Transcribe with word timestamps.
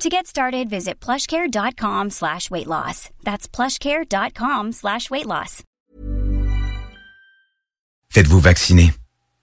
To 0.00 0.08
get 0.08 0.28
started, 0.28 0.70
visit 0.70 1.00
plushcare.com 1.00 2.10
slash 2.10 2.52
weight 2.52 2.68
loss. 2.68 3.10
That's 3.24 3.48
plushcare.com 3.48 4.70
slash 4.70 5.10
weight 5.10 5.26
loss. 5.26 5.64
Faites-vous 8.10 8.38
vacciner. 8.38 8.92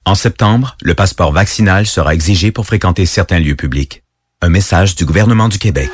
En 0.06 0.16
septembre, 0.16 0.78
le 0.81 0.94
passeport 0.94 1.33
vaccinal 1.33 1.86
sera 1.86 2.14
exigé 2.14 2.53
pour 2.53 2.66
fréquenter 2.66 3.06
certains 3.06 3.39
lieux 3.39 3.56
publics. 3.56 4.03
Un 4.42 4.48
message 4.50 4.95
du 4.95 5.06
gouvernement 5.06 5.50
du 5.50 5.59
Québec. 5.59 5.89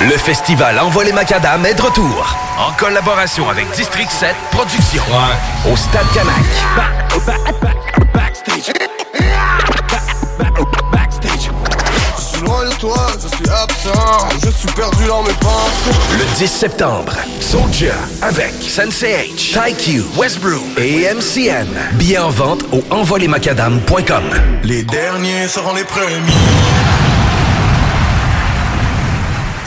Le 0.00 0.16
festival 0.16 0.80
Envoie 0.80 1.04
les 1.04 1.12
Macadam 1.12 1.64
est 1.64 1.74
de 1.74 1.82
retour. 1.82 2.36
En 2.58 2.72
collaboration 2.72 3.48
avec 3.48 3.70
District 3.70 4.10
7 4.10 4.34
Productions. 4.50 5.02
Au 5.70 5.76
Stade 5.76 6.06
Canac. 6.12 6.34
Je 8.66 8.77
toi, 12.78 13.06
je 13.20 13.28
suis 13.28 13.48
absent, 13.48 14.28
je 14.44 14.50
suis 14.50 14.68
perdu 14.68 15.04
dans 15.06 15.22
mes 15.22 15.32
pensées. 15.34 15.98
Le 16.12 16.36
10 16.36 16.46
septembre, 16.46 17.12
Soldier 17.40 17.92
avec 18.22 18.52
Sensei 18.60 19.32
H, 19.34 19.52
TyQ, 19.52 20.04
Westbrook 20.16 20.62
et 20.76 21.06
MCN. 21.12 21.68
Billets 21.94 22.18
en 22.18 22.30
vente 22.30 22.64
au 22.72 22.82
envolemacadam.com. 22.90 24.24
Les 24.62 24.84
derniers 24.84 25.48
seront 25.48 25.74
les 25.74 25.84
premiers. 25.84 27.07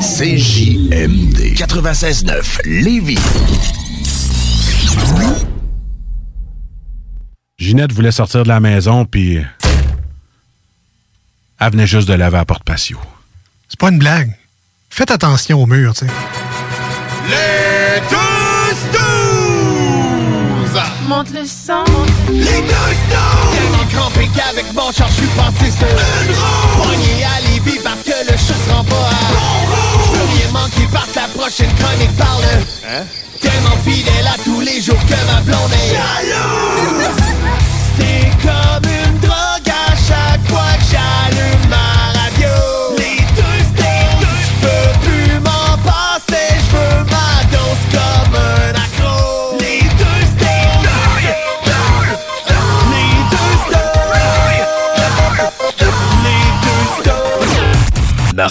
CJMD 0.00 1.54
96.9 1.56 2.60
Lévis. 2.64 3.18
Ginette 7.58 7.92
voulait 7.92 8.12
sortir 8.12 8.42
de 8.42 8.48
la 8.48 8.60
maison, 8.60 9.04
puis 9.04 9.40
elle 11.60 11.72
venait 11.72 11.86
juste 11.86 12.08
de 12.08 12.14
laver 12.14 12.38
à 12.38 12.44
porte 12.44 12.64
patio. 12.64 12.98
C'est 13.68 13.78
pas 13.78 13.90
une 13.90 13.98
blague. 13.98 14.32
Faites 14.90 15.10
attention 15.10 15.62
au 15.62 15.66
mur, 15.66 15.94
tu 15.94 16.06
sais. 16.06 16.12
Les 17.28 18.00
tous 18.08 18.76
douze! 18.92 20.82
Monte 21.08 21.30
le 21.32 21.44
sang. 21.46 21.84
Les 22.28 22.44
tous 22.44 22.98
douze! 23.10 23.54
Tellement 23.54 23.86
crampé 23.92 24.28
qu'avec 24.36 24.72
mon 24.74 24.92
char, 24.92 25.08
je 25.08 25.14
suis 25.14 25.26
passé 25.28 25.70
sur 25.70 25.88
une 25.88 26.34
roue! 26.34 27.43
Parce 27.64 28.02
que 28.02 28.30
le 28.30 28.36
chat 28.36 28.54
se 28.54 28.70
rend 28.72 28.84
pas 28.84 28.94
à 28.94 30.26
rien 30.34 30.50
manquer 30.52 30.86
par 30.92 31.06
la 31.16 31.28
prochaine 31.28 31.72
chronique 31.76 32.14
parle. 32.16 32.44
Hein? 32.86 33.04
Tellement 33.40 33.76
fidèle 33.84 34.26
à 34.26 34.36
tous 34.44 34.60
les 34.60 34.80
jours 34.82 35.00
que 35.06 35.32
ma 35.32 35.40
blonde 35.40 35.72
est 35.72 35.94
jalouse! 35.94 37.14
C'est 37.96 38.30
comme 38.46 38.73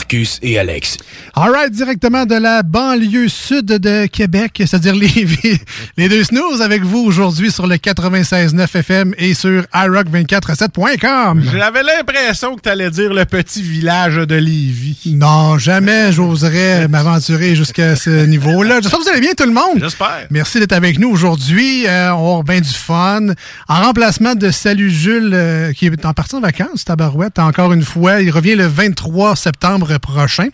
Marcus 0.03 0.37
et 0.41 0.59
Alex. 0.59 0.97
Alright, 1.33 1.71
directement 1.71 2.25
de 2.25 2.35
la 2.35 2.61
banlieue 2.61 3.29
sud 3.29 3.67
de 3.67 4.05
Québec, 4.07 4.51
c'est-à-dire 4.57 4.95
les, 4.95 5.07
les 5.97 6.09
deux 6.09 6.25
snooze 6.25 6.61
avec 6.61 6.83
vous 6.83 6.99
aujourd'hui 6.99 7.51
sur 7.51 7.67
le 7.67 7.75
96.9 7.75 8.77
FM 8.77 9.15
et 9.17 9.33
sur 9.33 9.63
iRock247.com. 9.73 11.43
J'avais 11.53 11.83
l'impression 11.83 12.55
que 12.55 12.61
t'allais 12.61 12.91
dire 12.91 13.13
le 13.13 13.23
petit 13.23 13.61
village 13.61 14.15
de 14.15 14.35
Lévis. 14.35 15.13
Non, 15.15 15.57
jamais 15.57 16.11
j'oserais 16.11 16.87
m'aventurer 16.89 17.55
jusqu'à 17.55 17.95
ce 17.95 18.25
niveau-là. 18.25 18.81
J'espère 18.81 18.99
que 18.99 19.03
vous 19.05 19.09
allez 19.09 19.21
bien 19.21 19.33
tout 19.37 19.45
le 19.45 19.53
monde. 19.53 19.79
J'espère. 19.79 20.27
Merci 20.31 20.59
d'être 20.59 20.73
avec 20.73 20.99
nous 20.99 21.09
aujourd'hui. 21.09 21.87
Euh, 21.87 22.13
on 22.13 22.23
avoir 22.23 22.43
bien 22.43 22.59
du 22.59 22.69
fun. 22.69 23.27
En 23.69 23.81
remplacement 23.83 24.35
de 24.35 24.51
Salut 24.51 24.91
Jules, 24.91 25.31
euh, 25.33 25.71
qui 25.71 25.85
est 25.85 26.05
en 26.05 26.13
partie 26.13 26.35
en 26.35 26.41
vacances, 26.41 26.83
Tabarouette, 26.83 27.39
encore 27.39 27.71
une 27.71 27.83
fois, 27.83 28.21
il 28.21 28.31
revient 28.31 28.55
le 28.55 28.67
23 28.67 29.37
septembre 29.37 29.93
prochain. 30.03 30.47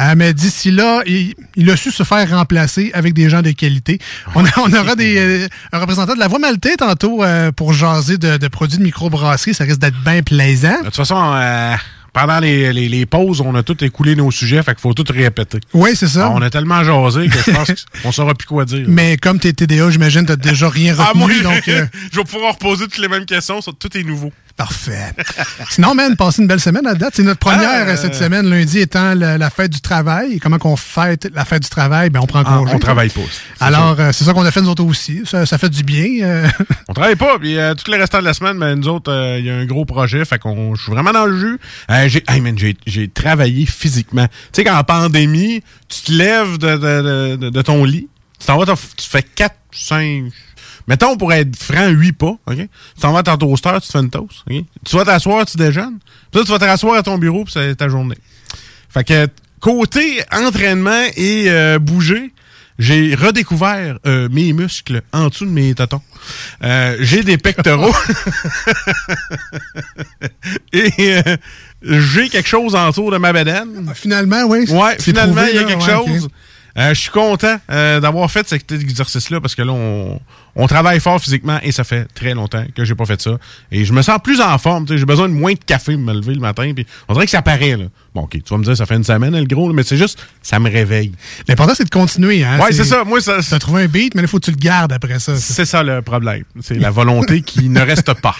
Euh, 0.00 0.14
mais 0.16 0.34
d'ici 0.34 0.70
là, 0.70 1.00
il, 1.06 1.34
il 1.56 1.70
a 1.70 1.76
su 1.76 1.90
se 1.90 2.02
faire 2.02 2.28
remplacer 2.30 2.90
avec 2.92 3.14
des 3.14 3.30
gens 3.30 3.40
de 3.42 3.50
qualité. 3.52 3.98
On, 4.34 4.44
a- 4.44 4.48
on 4.58 4.72
aura 4.72 4.94
des, 4.96 5.16
euh, 5.18 5.48
un 5.72 5.78
représentant 5.78 6.14
de 6.14 6.18
la 6.20 6.28
voix 6.28 6.38
maltais 6.38 6.76
tantôt 6.76 7.22
euh, 7.24 7.52
pour 7.52 7.72
jaser 7.72 8.18
de, 8.18 8.36
de 8.36 8.48
produits 8.48 8.78
de 8.78 8.82
microbrasserie. 8.82 9.54
Ça 9.54 9.64
risque 9.64 9.80
d'être 9.80 10.00
bien 10.04 10.22
plaisant. 10.22 10.78
De 10.80 10.84
toute 10.86 10.96
façon, 10.96 11.16
pendant 12.12 12.40
les, 12.40 12.72
les- 12.72 12.88
les 12.88 13.06
pauses, 13.06 13.40
on 13.40 13.54
a 13.54 13.62
tout 13.62 13.84
écoulé 13.84 14.16
nos 14.16 14.30
sujets, 14.32 14.62
fait 14.64 14.72
qu'il 14.74 14.80
faut 14.80 14.94
tout 14.94 15.04
répéter. 15.12 15.60
Oui, 15.74 15.90
c'est 15.94 16.08
ça. 16.08 16.30
On 16.30 16.42
a 16.42 16.50
tellement 16.50 16.82
jasé 16.82 17.28
que 17.28 17.38
je 17.38 17.50
pense 17.52 17.70
qu'on 18.02 18.10
saura 18.10 18.34
plus 18.34 18.46
quoi 18.48 18.64
dire. 18.64 18.84
Mais 18.88 19.16
comme 19.16 19.38
t'es 19.38 19.52
TDA, 19.52 19.90
j'imagine 19.90 20.22
que 20.22 20.32
t'as 20.32 20.36
déjà 20.50 20.68
rien 20.68 20.94
Ah, 20.98 21.12
retenu. 21.12 21.20
moi, 21.20 21.54
donc, 21.54 21.62
euh, 21.68 21.86
je 22.12 22.16
vais 22.18 22.24
pouvoir 22.24 22.54
reposer 22.54 22.84
toutes 22.84 22.98
les 22.98 23.06
mêmes 23.08 23.26
questions, 23.26 23.60
ça, 23.60 23.70
tout 23.78 23.96
est 23.96 24.02
nouveau. 24.02 24.32
Parfait. 24.60 25.12
Sinon, 25.70 25.94
man, 25.94 26.16
passez 26.16 26.42
une 26.42 26.46
belle 26.48 26.60
semaine 26.60 26.86
à 26.86 26.94
date. 26.94 27.14
C'est 27.16 27.22
notre 27.22 27.38
première 27.38 27.86
Ah, 27.86 27.88
euh, 27.88 27.96
cette 27.96 28.14
semaine, 28.14 28.46
lundi 28.46 28.78
étant 28.78 29.14
la, 29.14 29.38
la 29.38 29.48
fête 29.48 29.70
du 29.70 29.80
travail. 29.80 30.34
Et 30.34 30.38
comment 30.38 30.58
qu'on 30.58 30.76
fête 30.76 31.28
la 31.34 31.46
fête 31.46 31.62
du 31.62 31.70
travail? 31.70 32.10
Ben, 32.10 32.20
on 32.22 32.26
prend 32.26 32.42
Ah, 32.44 32.58
congé. 32.58 32.74
on 32.74 32.78
travaille 32.78 33.08
pas. 33.08 33.22
Alors, 33.60 33.98
euh, 33.98 34.10
c'est 34.12 34.24
ça 34.24 34.34
qu'on 34.34 34.44
a 34.44 34.50
fait 34.50 34.60
nous 34.60 34.68
autres 34.68 34.84
aussi. 34.84 35.22
Ça, 35.24 35.46
ça 35.46 35.56
fait 35.56 35.70
du 35.70 35.82
bien. 35.82 36.06
euh. 36.22 36.46
On 36.88 36.92
travaille 36.92 37.16
pas, 37.16 37.38
puis 37.38 37.56
tous 37.82 37.90
les 37.90 37.96
restants 37.96 38.18
de 38.18 38.24
la 38.24 38.34
semaine, 38.34 38.58
ben, 38.58 38.74
nous 38.74 38.88
autres, 38.88 39.36
il 39.38 39.46
y 39.46 39.50
a 39.50 39.54
un 39.56 39.64
gros 39.64 39.84
projet, 39.86 40.24
fait 40.26 40.38
qu'on 40.38 40.74
je 40.74 40.82
suis 40.82 40.92
vraiment 40.92 41.12
dans 41.12 41.24
le 41.24 41.38
jus. 41.38 41.58
J'ai 42.08 42.22
hey, 42.28 42.40
man, 42.42 42.58
j'ai- 42.58 42.76
j'ai 42.86 43.08
travaillé 43.08 43.64
physiquement. 43.64 44.26
Tu 44.52 44.62
sais, 44.62 44.64
qu'en 44.64 44.82
pandémie, 44.84 45.62
tu 45.88 46.02
te 46.02 46.12
lèves 46.12 46.58
de, 46.58 46.76
de, 46.76 47.36
de, 47.36 47.48
de 47.50 47.62
ton 47.62 47.84
lit, 47.84 48.08
Tu 48.38 48.46
t'en 48.46 48.58
vas, 48.58 48.66
t'en- 48.66 48.74
tu 48.74 49.08
fais 49.08 49.22
4, 49.22 49.54
5... 49.72 50.24
Mettons, 50.90 51.16
pour 51.16 51.32
être 51.32 51.54
franc, 51.54 51.86
8 51.86 52.12
pas, 52.14 52.34
OK? 52.46 52.56
Tu 52.56 52.68
t'en 53.00 53.12
vas 53.12 53.20
à 53.20 53.22
ton 53.22 53.36
toaster, 53.36 53.74
tu 53.80 53.86
te 53.86 53.92
fais 53.92 54.00
une 54.00 54.10
toast, 54.10 54.42
OK? 54.50 54.64
Tu 54.84 54.96
vas 54.96 55.04
t'asseoir, 55.04 55.46
tu 55.46 55.56
déjeunes. 55.56 56.00
Puis 56.32 56.40
là, 56.40 56.44
tu 56.44 56.50
vas 56.50 56.58
te 56.58 56.64
rasseoir 56.64 56.96
à 56.96 57.04
ton 57.04 57.16
bureau, 57.16 57.44
puis 57.44 57.52
c'est 57.52 57.76
ta 57.76 57.88
journée. 57.88 58.18
Fait 58.88 59.04
que, 59.04 59.28
côté 59.60 60.20
entraînement 60.32 61.04
et 61.14 61.44
euh, 61.46 61.78
bouger, 61.78 62.32
j'ai 62.80 63.14
redécouvert 63.14 64.00
euh, 64.04 64.28
mes 64.32 64.52
muscles 64.52 65.02
en 65.12 65.28
dessous 65.28 65.44
de 65.44 65.52
mes 65.52 65.72
tatons. 65.76 66.02
Euh, 66.64 66.96
j'ai 66.98 67.22
des 67.22 67.38
pectoraux. 67.38 67.92
et 70.72 70.90
euh, 70.98 71.36
j'ai 71.82 72.28
quelque 72.30 72.48
chose 72.48 72.74
autour 72.74 73.12
de 73.12 73.18
ma 73.18 73.32
bedaine. 73.32 73.92
Finalement, 73.94 74.42
oui. 74.48 74.68
Ouais, 74.68 74.96
finalement, 74.98 75.44
il 75.48 75.54
y 75.54 75.58
a 75.60 75.64
quelque 75.64 75.84
ouais, 75.84 76.16
chose. 76.16 76.28
Euh, 76.78 76.94
je 76.94 77.00
suis 77.00 77.10
content 77.10 77.56
euh, 77.70 78.00
d'avoir 78.00 78.30
fait 78.30 78.48
cet 78.48 78.70
exercice-là 78.70 79.40
parce 79.40 79.54
que 79.54 79.62
là, 79.62 79.72
on, 79.72 80.20
on 80.56 80.66
travaille 80.66 81.00
fort 81.00 81.20
physiquement 81.20 81.58
et 81.62 81.72
ça 81.72 81.84
fait 81.84 82.06
très 82.14 82.34
longtemps 82.34 82.64
que 82.74 82.84
j'ai 82.84 82.94
pas 82.94 83.04
fait 83.06 83.20
ça. 83.20 83.38
Et 83.70 83.84
je 83.84 83.92
me 83.92 84.02
sens 84.02 84.18
plus 84.22 84.40
en 84.40 84.56
forme. 84.58 84.86
J'ai 84.88 85.04
besoin 85.04 85.28
de 85.28 85.34
moins 85.34 85.52
de 85.52 85.58
café 85.64 85.92
pour 85.94 86.02
me 86.02 86.12
lever 86.12 86.34
le 86.34 86.40
matin. 86.40 86.72
Puis 86.74 86.86
on 87.08 87.12
dirait 87.14 87.26
que 87.26 87.30
ça 87.30 87.42
paraît. 87.42 87.76
Là. 87.76 87.84
Bon, 88.14 88.22
OK, 88.22 88.32
tu 88.32 88.40
vas 88.50 88.58
me 88.58 88.64
dire, 88.64 88.76
ça 88.76 88.86
fait 88.86 88.96
une 88.96 89.04
semaine, 89.04 89.36
le 89.38 89.44
gros, 89.44 89.68
là, 89.68 89.74
mais 89.74 89.84
c'est 89.84 89.96
juste, 89.96 90.18
ça 90.42 90.58
me 90.58 90.68
réveille. 90.70 91.12
L'important, 91.46 91.74
c'est 91.76 91.84
de 91.84 91.90
continuer. 91.90 92.42
Hein? 92.44 92.58
Ouais, 92.58 92.72
c'est 92.72 92.84
ça. 92.84 93.04
Moi, 93.04 93.20
ça. 93.20 93.38
Tu 93.40 93.54
as 93.54 93.58
trouvé 93.58 93.84
un 93.84 93.86
beat, 93.86 94.14
mais 94.14 94.22
il 94.22 94.28
faut 94.28 94.38
que 94.40 94.44
tu 94.46 94.50
le 94.50 94.56
gardes 94.56 94.92
après 94.92 95.18
ça. 95.20 95.36
C'est 95.36 95.64
ça 95.64 95.82
le 95.82 96.02
problème. 96.02 96.42
C'est 96.60 96.74
la 96.78 96.90
volonté 96.90 97.42
qui 97.42 97.68
ne 97.68 97.80
reste 97.80 98.12
pas. 98.14 98.34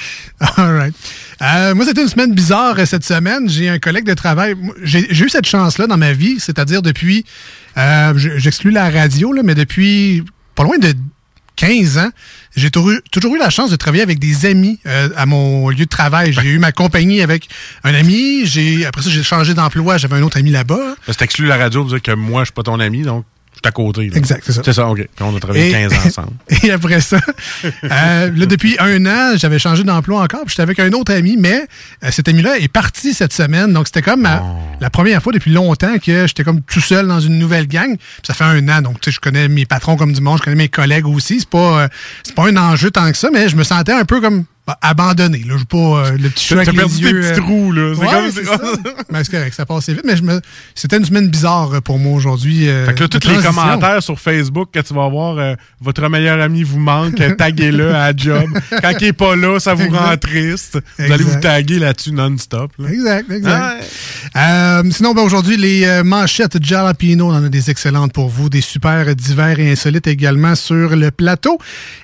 All 0.57 0.77
right. 0.77 0.95
Euh, 1.43 1.75
moi, 1.75 1.85
c'était 1.87 2.03
une 2.03 2.09
semaine 2.09 2.35
bizarre 2.35 2.75
euh, 2.79 2.85
cette 2.85 3.05
semaine. 3.05 3.49
J'ai 3.49 3.69
un 3.69 3.79
collègue 3.79 4.05
de 4.05 4.15
travail. 4.15 4.55
J'ai 4.83 5.07
eu 5.25 5.29
cette 5.29 5.47
chance-là 5.47 5.87
dans 5.87 5.97
ma 5.97 6.13
vie, 6.13 6.39
c'est-à-dire 6.41 6.83
depuis, 6.83 7.25
euh, 7.79 8.13
je- 8.17 8.37
j'exclus 8.39 8.71
la 8.73 8.91
radio, 8.91 9.33
là, 9.33 9.43
mais 9.45 9.55
depuis 9.55 10.25
pas 10.55 10.65
loin 10.65 10.77
de 10.79 10.93
15 11.61 11.99
ans, 11.99 12.11
j'ai 12.57 12.71
toujours, 12.71 12.93
eu- 12.93 13.03
toujours 13.13 13.35
eu 13.35 13.39
la 13.39 13.51
chance 13.51 13.71
de 13.71 13.77
travailler 13.77 14.03
avec 14.03 14.19
des 14.19 14.47
amis 14.47 14.81
euh, 14.87 15.11
à 15.15 15.27
mon 15.27 15.69
lieu 15.69 15.85
de 15.85 15.91
travail. 15.91 16.33
J'ai 16.33 16.49
eu 16.49 16.59
ma 16.59 16.73
compagnie 16.73 17.21
avec 17.21 17.49
un 17.85 17.93
ami. 17.95 18.47
J'ai 18.47 18.87
Après 18.87 19.03
ça, 19.03 19.11
j'ai 19.11 19.23
changé 19.23 19.53
d'emploi. 19.53 19.99
J'avais 19.99 20.17
un 20.17 20.23
autre 20.23 20.39
ami 20.39 20.51
là-bas. 20.51 20.95
C'est 21.07 21.21
exclu 21.21 21.47
la 21.47 21.59
radio 21.59 21.83
pour 21.83 21.91
dire 21.91 22.01
que 22.03 22.13
moi, 22.13 22.43
je 22.43 22.47
suis 22.47 22.55
pas 22.55 22.63
ton 22.63 22.81
ami, 22.81 23.03
donc 23.03 23.27
suis 23.53 23.69
à 23.69 23.71
côté. 23.73 24.09
là. 24.09 24.17
Exact, 24.17 24.43
c'est 24.47 24.53
ça. 24.53 24.63
C'est 24.65 24.73
ça, 24.73 24.87
OK. 24.89 24.99
Puis 24.99 25.09
on 25.27 25.37
a 25.37 25.41
travaillé 25.41 25.69
Et- 25.69 25.73
15 25.73 25.93
ans 25.93 25.97
ensemble. 26.07 26.33
Et 26.63 26.71
après 26.71 27.01
ça, 27.01 27.19
euh, 27.85 28.31
là, 28.35 28.47
depuis 28.47 28.77
un 28.79 29.05
an, 29.07 29.37
j'avais 29.37 29.59
changé 29.59 29.85
d'emploi 29.85 30.23
encore, 30.23 30.41
puis 30.43 30.51
j'étais 30.51 30.63
avec 30.63 30.79
un 30.81 30.91
autre 30.93 31.13
ami, 31.13 31.37
mais 31.39 31.67
euh, 32.05 32.11
cet 32.11 32.29
ami-là 32.29 32.59
est 32.59 32.69
parti 32.69 33.13
cette 33.15 33.33
semaine. 33.33 33.73
Donc, 33.73 33.87
c'était 33.87 34.03
comme 34.03 34.23
ma- 34.23 34.43
la 34.81 34.91
première 34.91 35.23
fois 35.23 35.33
depuis 35.33 35.51
longtemps 35.53 35.99
que 35.99 36.27
j'étais 36.27 36.45
comme 36.45 36.63
tout 36.63 36.81
seul 36.81 37.07
dans 37.07 37.21
une 37.21 37.39
nouvelle 37.39 37.67
gang. 37.67 37.97
Puis 37.97 38.23
ça 38.27 38.35
fait 38.35 38.45
un 38.45 38.67
an, 38.69 38.83
donc 38.83 39.01
tu 39.01 39.11
sais, 39.11 39.15
je 39.15 39.21
connais 39.21 39.49
mes 39.49 39.67
patrons 39.67 39.97
comme 39.97 40.13
du 40.13 40.21
monde, 40.21 40.39
je 40.39 40.45
connais 40.45 40.57
mes 40.57 40.69
collègues 40.69 41.07
aussi. 41.07 41.41
C'est 41.41 41.49
pas, 41.51 41.83
euh, 41.83 41.89
c'est 42.23 42.35
pas 42.35 42.49
un 42.49 42.57
enjeu 42.57 42.91
tant 42.91 43.11
que 43.11 43.17
ça, 43.19 43.29
mais 43.33 43.49
je 43.49 43.57
me 43.57 43.65
sentais 43.65 43.93
un 43.93 44.05
peu 44.05 44.21
comme 44.21 44.45
abandonné. 44.83 45.43
Là, 45.47 45.55
je 45.59 45.65
pas 45.65 45.77
euh, 45.79 46.11
le 46.19 46.29
petit 46.31 46.45
chat 46.47 46.65
T'as 46.65 46.73
perdu 46.73 46.97
tes 46.97 47.03
yeux. 47.03 47.21
petits 47.21 47.41
euh, 47.41 47.43
trous, 47.43 47.73
là. 47.73 47.93
C'est 47.95 48.01
ouais, 48.01 48.07
comme- 48.11 48.31
c'est 48.33 48.45
ça. 48.45 48.59
Ben, 49.11 49.25
c'est 49.25 49.31
correct, 49.33 49.55
ça 49.55 49.67
passait 49.67 49.93
vite, 49.93 50.05
mais 50.07 50.17
je 50.17 50.23
me... 50.23 50.41
c'était 50.75 50.97
une 50.99 51.05
semaine 51.05 51.29
bizarre 51.29 51.71
euh, 51.75 51.81
pour 51.81 51.99
moi 51.99 52.13
aujourd'hui. 52.15 52.69
euh, 52.69 52.87
Fait 52.87 52.95
que 52.95 53.01
là, 53.01 53.09
de 53.09 53.19
tous 53.19 53.29
les 53.31 53.43
commentaires 53.43 54.03
sur 54.03 54.19
Facebook 54.21 54.69
que 54.73 54.81
tu 54.81 54.95
vas 54.95 55.09
voir, 55.09 55.57
votre 55.81 56.09
meilleur 56.09 56.41
ami 56.41 56.63
vous 56.63 56.79
manque, 56.79 57.17
taguez-le 57.37 57.95
à 57.95 58.13
job. 58.17 58.45
Quand 58.83 58.93
il 59.01 59.07
est 59.09 59.13
pas 59.13 59.35
là, 59.37 59.59
ça 59.59 59.75
vous 59.75 59.89
rend 59.91 60.17
triste. 60.17 60.79
Vous 60.99 61.13
allez 61.13 61.25
vous 61.25 61.41
taguer 61.41 61.79
là-dessus 61.79 62.13
non-stop. 62.13 62.73
là. 62.79 62.89
Exact, 62.91 63.31
exact. 63.33 63.85
Ouais. 64.35 64.91
Sinon, 64.93 65.15
ben, 65.15 65.23
aujourd'hui, 65.23 65.57
les 65.57 66.03
manchettes 66.05 66.63
Jalapino, 66.63 67.27
on 67.31 67.35
en 67.35 67.45
a 67.45 67.49
des 67.49 67.71
excellentes 67.71 68.13
pour 68.13 68.29
vous, 68.29 68.49
des 68.51 68.61
super 68.61 69.15
divers 69.17 69.59
et 69.59 69.73
insolites 69.73 70.07
également 70.07 70.55
sur 70.55 70.95
le 70.95 71.11
plateau. 71.11 71.59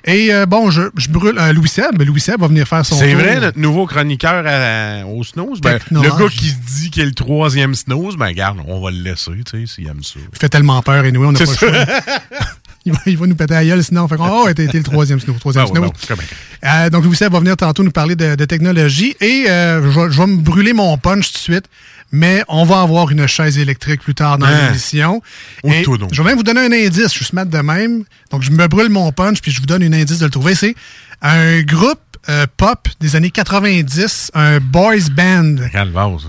Et 0.05 0.31
bon, 0.47 0.69
je, 0.71 0.83
je 0.97 1.09
brûle 1.09 1.39
Louis 1.53 1.69
Seb. 1.69 2.01
Louis 2.01 2.19
Seb 2.19 2.39
va 2.41 2.47
venir 2.47 2.56
faire 2.65 2.85
son 2.85 2.97
C'est 2.97 3.13
vrai, 3.13 3.39
notre 3.39 3.59
nouveau 3.59 3.85
chroniqueur 3.85 4.43
à- 4.47 5.05
au 5.05 5.23
snooze, 5.23 5.61
ben, 5.61 5.79
le 5.91 6.01
gars 6.01 6.29
qui 6.29 6.49
se 6.49 6.55
dit 6.81 6.89
qu'il 6.91 7.03
est 7.03 7.05
le 7.05 7.13
troisième 7.13 7.75
snooze, 7.75 8.15
ben 8.17 8.27
regarde, 8.27 8.59
on 8.67 8.81
va 8.81 8.91
le 8.91 8.97
laisser, 9.01 9.31
tu 9.49 9.65
sais, 9.65 9.73
s'il 9.75 9.87
aime 9.87 10.03
ça. 10.03 10.19
Il 10.31 10.37
fait 10.39 10.49
tellement 10.49 10.81
peur, 10.81 11.05
et 11.05 11.11
nous, 11.11 11.23
on 11.25 11.31
n'a 11.31 11.39
pas 11.39 11.45
le 11.45 11.55
choix. 11.57 11.69
il, 12.85 12.93
va, 12.93 12.99
il 13.05 13.17
va 13.17 13.27
nous 13.27 13.35
péter 13.35 13.55
à 13.55 13.65
gueule, 13.65 13.83
sinon 13.83 14.03
on 14.03 14.07
fait 14.07 14.15
oh, 14.19 14.47
t'es 14.55 14.67
le 14.71 14.83
troisième 14.83 15.19
snow, 15.19 15.33
troisième 15.39 15.65
Ben 15.73 15.81
ouais, 15.81 15.89
ben. 16.09 16.17
Euh, 16.65 16.89
donc, 16.89 17.03
Louis 17.03 17.15
Seb 17.15 17.31
va 17.33 17.39
venir 17.39 17.55
tantôt 17.57 17.83
nous 17.83 17.91
parler 17.91 18.15
de, 18.15 18.35
de 18.35 18.45
technologie 18.45 19.15
et 19.21 19.45
euh, 19.49 19.81
je, 19.91 19.99
vais- 19.99 20.11
je 20.11 20.17
vais 20.21 20.27
me 20.27 20.37
brûler 20.37 20.73
mon 20.73 20.97
punch 20.97 21.27
tout 21.31 21.33
de 21.33 21.37
suite. 21.39 21.65
Mais 22.13 22.41
on 22.47 22.63
va 22.63 22.79
avoir 22.83 23.11
une 23.11 23.27
chaise 23.27 23.57
électrique 23.57 24.01
plus 24.01 24.15
tard 24.15 24.37
dans 24.37 24.45
Hein? 24.45 24.67
l'émission. 24.67 25.21
Je 25.65 26.21
vais 26.21 26.29
même 26.29 26.37
vous 26.37 26.43
donner 26.43 26.61
un 26.61 26.71
indice. 26.71 27.03
Je 27.11 27.17
suis 27.17 27.25
smart 27.25 27.45
de 27.45 27.57
même. 27.57 28.05
Donc, 28.31 28.43
je 28.43 28.51
me 28.51 28.65
brûle 28.67 28.87
mon 28.89 29.11
punch 29.11 29.41
puis 29.41 29.51
je 29.51 29.59
vous 29.59 29.65
donne 29.65 29.83
un 29.83 29.91
indice 29.91 30.19
de 30.19 30.23
le 30.23 30.31
trouver. 30.31 30.55
C'est 30.55 30.73
un 31.21 31.61
groupe 31.63 31.99
euh, 32.29 32.45
pop 32.57 32.87
des 32.99 33.15
années 33.15 33.31
90, 33.31 34.31
un 34.33 34.59
boys 34.59 35.09
band. 35.11 35.55
Calvase. 35.71 36.27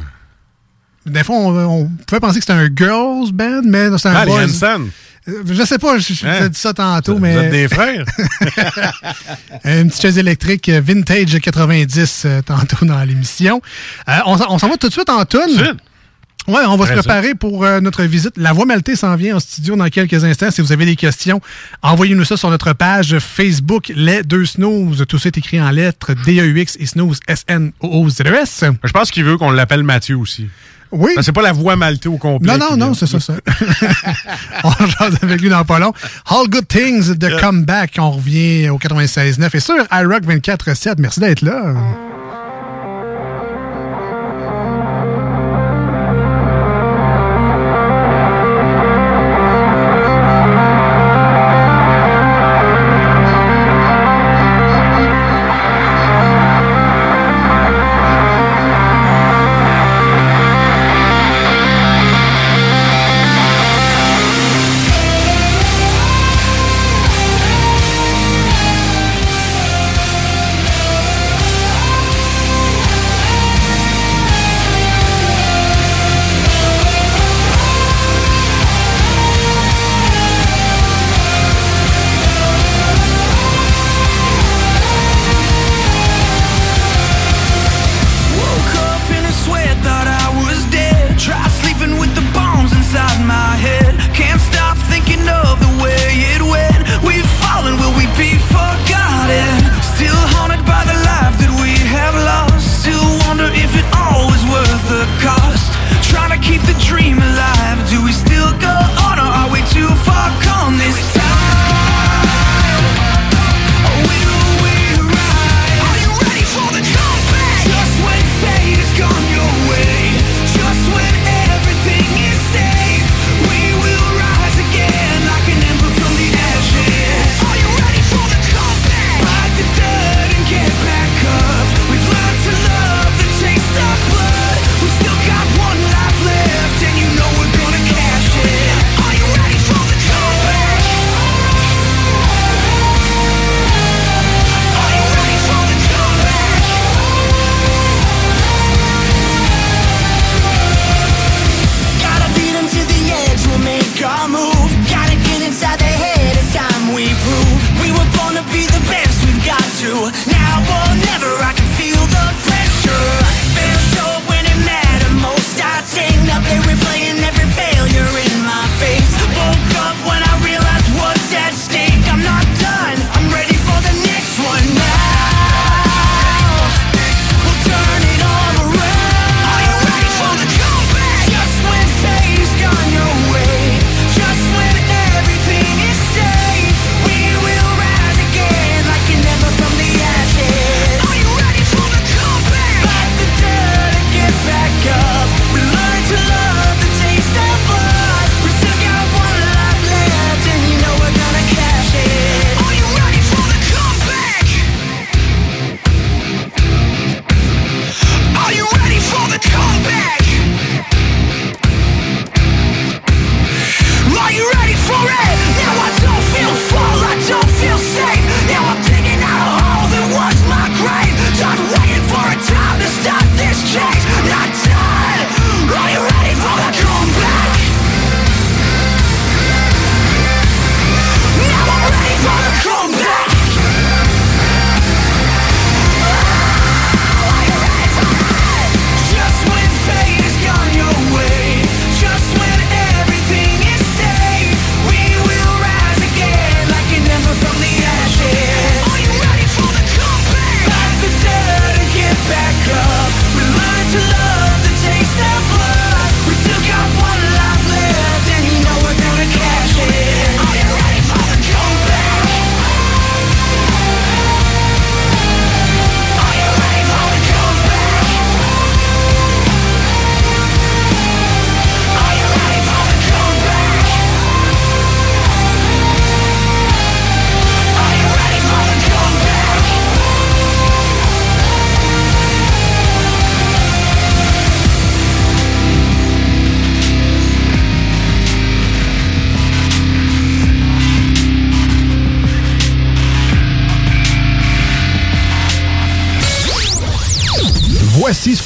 Des 1.07 1.25
fois, 1.25 1.37
on, 1.37 1.57
on 1.85 1.91
pouvait 2.07 2.21
penser 2.21 2.39
que 2.41 2.45
c'était 2.47 2.53
un 2.59 2.69
girls 2.75 3.33
band, 3.33 3.63
mais 3.65 3.89
c'est 3.99 4.09
un 4.09 4.15
Ah, 4.15 4.27
boys. 4.27 4.43
Euh, 4.63 5.43
Je 5.47 5.63
sais 5.65 5.79
pas, 5.79 5.99
je, 5.99 6.13
je 6.15 6.27
Hein? 6.27 6.37
vous 6.41 6.47
ai 6.47 6.49
dit 6.51 6.59
ça 6.59 6.73
tantôt, 6.73 7.15
Vous 7.15 7.21
mais. 7.21 7.35
êtes 7.35 7.51
des 7.51 7.69
frères? 7.69 8.05
Une 9.65 9.89
petite 9.89 10.03
chaise 10.03 10.19
électrique 10.19 10.69
euh, 10.69 10.81
vintage 10.85 11.39
90 11.39 12.23
euh, 12.25 12.43
tantôt 12.43 12.85
dans 12.85 13.03
l'émission. 13.05 13.61
Euh, 14.09 14.13
on 14.27 14.37
s'en 14.39 14.47
on 14.51 14.59
s'en 14.59 14.69
va 14.69 14.77
tout 14.77 14.89
de 14.89 14.93
suite 14.93 15.09
en 15.11 15.25
tune. 15.25 15.77
Ouais, 16.49 16.63
on 16.67 16.77
va 16.77 16.87
se 16.87 16.93
préparer 16.95 17.35
pour 17.35 17.65
euh, 17.65 17.81
notre 17.81 18.05
visite. 18.05 18.33
La 18.39 18.55
Voix 18.55 18.65
Maltais 18.65 18.97
s'en 18.97 19.15
vient 19.17 19.37
en 19.37 19.41
studio 19.41 19.77
dans 19.77 19.89
quelques 19.89 20.25
instants. 20.25 20.51
Si 20.51 20.63
vous 20.63 20.73
avez 20.73 20.87
des 20.87 20.97
questions, 20.97 21.43
envoyez-nous 21.83 22.25
ça 22.25 22.39
sur 22.39 22.49
notre 22.49 22.73
page 22.73 23.19
Facebook 23.19 23.93
Les 23.95 24.23
Deux 24.23 24.47
Snooze. 24.47 25.05
Tout 25.07 25.19
ça 25.19 25.27
est 25.27 25.37
écrit 25.37 25.61
en 25.61 25.71
lettres 25.71 26.15
D-E-U-X 26.25 26.79
et 26.81 26.87
Snooze 26.87 27.21
S-N-O-O-Z-E-S. 27.29 28.65
Je 28.83 28.93
pense 28.93 29.11
qu'il 29.11 29.25
veut 29.25 29.37
qu'on 29.37 29.51
l'appelle 29.51 29.83
Mathieu 29.83 30.17
aussi. 30.17 30.49
Oui. 30.91 31.13
Ben, 31.15 31.23
c'est 31.23 31.33
pas 31.33 31.43
la 31.43 31.53
voix 31.53 31.77
maltais 31.77 32.09
au 32.09 32.17
complet. 32.17 32.57
Non, 32.57 32.71
non, 32.71 32.77
non, 32.79 32.95
c'est 32.95 33.07
ça, 33.07 33.21
ça. 33.21 33.35
on 34.65 34.71
jase 34.71 35.19
avec 35.21 35.41
lui 35.43 35.51
dans 35.51 35.65
pas 35.65 35.79
long. 35.79 35.93
All 36.27 36.49
Good 36.49 36.67
Things 36.67 37.15
de 37.15 37.39
Comeback. 37.41 37.97
On 37.99 38.13
revient 38.13 38.71
au 38.71 38.79
96.9 38.79 39.51
et 39.55 39.61
sur 39.61 39.75
iRock 39.93 40.25
24.7. 40.25 40.95
Merci 40.99 41.21
d'être 41.21 41.43
là. 41.43 41.75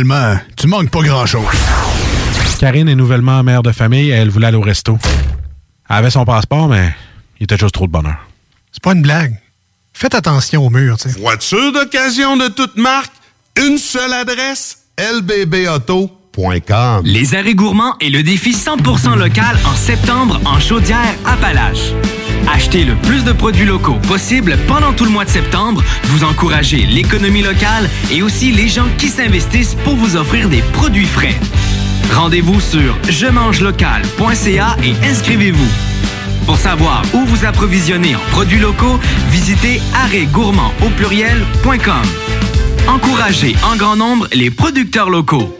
Finalement, 0.00 0.38
tu 0.56 0.66
manques 0.66 0.90
pas 0.90 1.02
grand-chose. 1.02 1.44
Karine 2.58 2.88
est 2.88 2.94
nouvellement 2.94 3.42
mère 3.42 3.62
de 3.62 3.72
famille 3.72 4.10
et 4.10 4.14
elle 4.14 4.30
voulait 4.30 4.48
aller 4.48 4.56
au 4.56 4.62
resto. 4.62 4.98
Elle 5.88 5.96
avait 5.96 6.10
son 6.10 6.24
passeport, 6.24 6.68
mais 6.68 6.94
il 7.38 7.44
était 7.44 7.56
juste 7.56 7.74
trop 7.74 7.86
de 7.86 7.92
bonheur. 7.92 8.16
C'est 8.72 8.82
pas 8.82 8.92
une 8.92 9.02
blague. 9.02 9.34
Faites 9.92 10.14
attention 10.14 10.66
au 10.66 10.70
mur, 10.70 10.96
tu 10.98 11.10
sais. 11.10 11.18
Voiture 11.18 11.72
d'occasion 11.72 12.36
de 12.36 12.48
toute 12.48 12.76
marque, 12.76 13.12
une 13.56 13.78
seule 13.78 14.12
adresse, 14.12 14.78
lbbauto.com. 14.98 17.02
Les 17.04 17.34
arrêts 17.34 17.54
gourmands 17.54 17.96
et 18.00 18.10
le 18.10 18.22
défi 18.22 18.52
100% 18.52 19.18
local 19.18 19.58
en 19.66 19.74
septembre 19.74 20.40
en 20.44 20.60
chaudière 20.60 21.14
Appalaches. 21.26 21.92
Achetez 22.52 22.84
le 22.84 22.96
plus 22.96 23.24
de 23.24 23.32
produits 23.32 23.64
locaux 23.64 23.98
possible 24.08 24.58
pendant 24.66 24.92
tout 24.92 25.04
le 25.04 25.10
mois 25.10 25.24
de 25.24 25.30
septembre. 25.30 25.82
Vous 26.04 26.24
encouragez 26.24 26.84
l'économie 26.86 27.42
locale 27.42 27.88
et 28.10 28.22
aussi 28.22 28.52
les 28.52 28.68
gens 28.68 28.88
qui 28.98 29.08
s'investissent 29.08 29.76
pour 29.84 29.94
vous 29.94 30.16
offrir 30.16 30.48
des 30.48 30.62
produits 30.72 31.06
frais. 31.06 31.34
Rendez-vous 32.12 32.60
sur 32.60 32.98
je 33.08 33.26
mange 33.26 33.60
local.ca 33.60 34.76
et 34.82 34.94
inscrivez-vous. 35.06 35.68
Pour 36.46 36.56
savoir 36.56 37.02
où 37.14 37.24
vous 37.24 37.44
approvisionner 37.44 38.16
en 38.16 38.20
produits 38.32 38.58
locaux, 38.58 38.98
visitez 39.28 39.80
arrêtgourmand 39.94 40.72
au 40.84 40.88
pluriel.com. 40.90 42.02
Encouragez 42.88 43.54
en 43.70 43.76
grand 43.76 43.96
nombre 43.96 44.26
les 44.32 44.50
producteurs 44.50 45.10
locaux. 45.10 45.56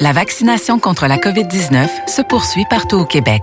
La 0.00 0.12
vaccination 0.12 0.78
contre 0.78 1.06
la 1.06 1.16
COVID-19 1.16 1.88
se 2.08 2.22
poursuit 2.22 2.66
partout 2.68 2.96
au 2.96 3.06
Québec. 3.06 3.42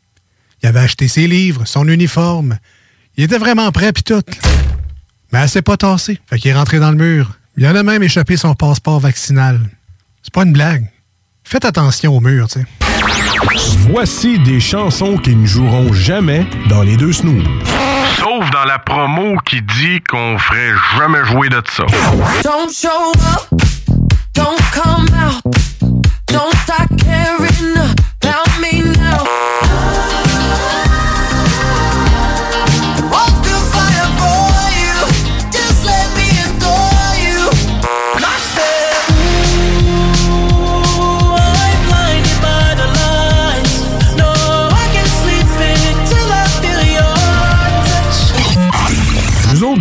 Il 0.63 0.67
avait 0.67 0.79
acheté 0.79 1.07
ses 1.07 1.27
livres, 1.27 1.63
son 1.65 1.87
uniforme. 1.87 2.57
Il 3.17 3.23
était 3.23 3.37
vraiment 3.37 3.71
prêt 3.71 3.91
pis 3.93 4.03
tout. 4.03 4.21
Mais 5.31 5.39
elle 5.39 5.49
s'est 5.49 5.61
pas 5.61 5.77
tassée. 5.77 6.19
Fait 6.29 6.37
qu'il 6.37 6.51
est 6.51 6.55
rentré 6.55 6.79
dans 6.79 6.91
le 6.91 6.97
mur. 6.97 7.31
Il 7.57 7.65
en 7.67 7.75
a 7.75 7.83
même 7.83 8.03
échappé 8.03 8.37
son 8.37 8.53
passeport 8.53 8.99
vaccinal. 8.99 9.59
C'est 10.23 10.33
pas 10.33 10.43
une 10.43 10.53
blague. 10.53 10.85
Faites 11.43 11.65
attention 11.65 12.15
au 12.15 12.19
mur, 12.19 12.47
tu 12.47 12.59
sais. 12.59 12.65
Voici 13.89 14.39
des 14.39 14.59
chansons 14.59 15.17
qui 15.17 15.35
ne 15.35 15.45
joueront 15.45 15.91
jamais 15.93 16.45
dans 16.69 16.83
les 16.83 16.95
deux 16.95 17.11
snooze. 17.11 17.43
Sauf 18.17 18.49
dans 18.51 18.65
la 18.65 18.77
promo 18.77 19.35
qui 19.45 19.61
dit 19.61 19.99
qu'on 20.07 20.37
ferait 20.37 20.73
jamais 20.97 21.25
jouer 21.25 21.49
de 21.49 21.61
ça. 21.69 21.85
Don't 22.43 22.71
show 22.71 23.11
up, 23.33 23.61
don't 24.35 24.61
come 24.71 25.07
out, 25.15 25.41
don't 26.27 26.55
start 26.63 26.89
caring 26.97 27.95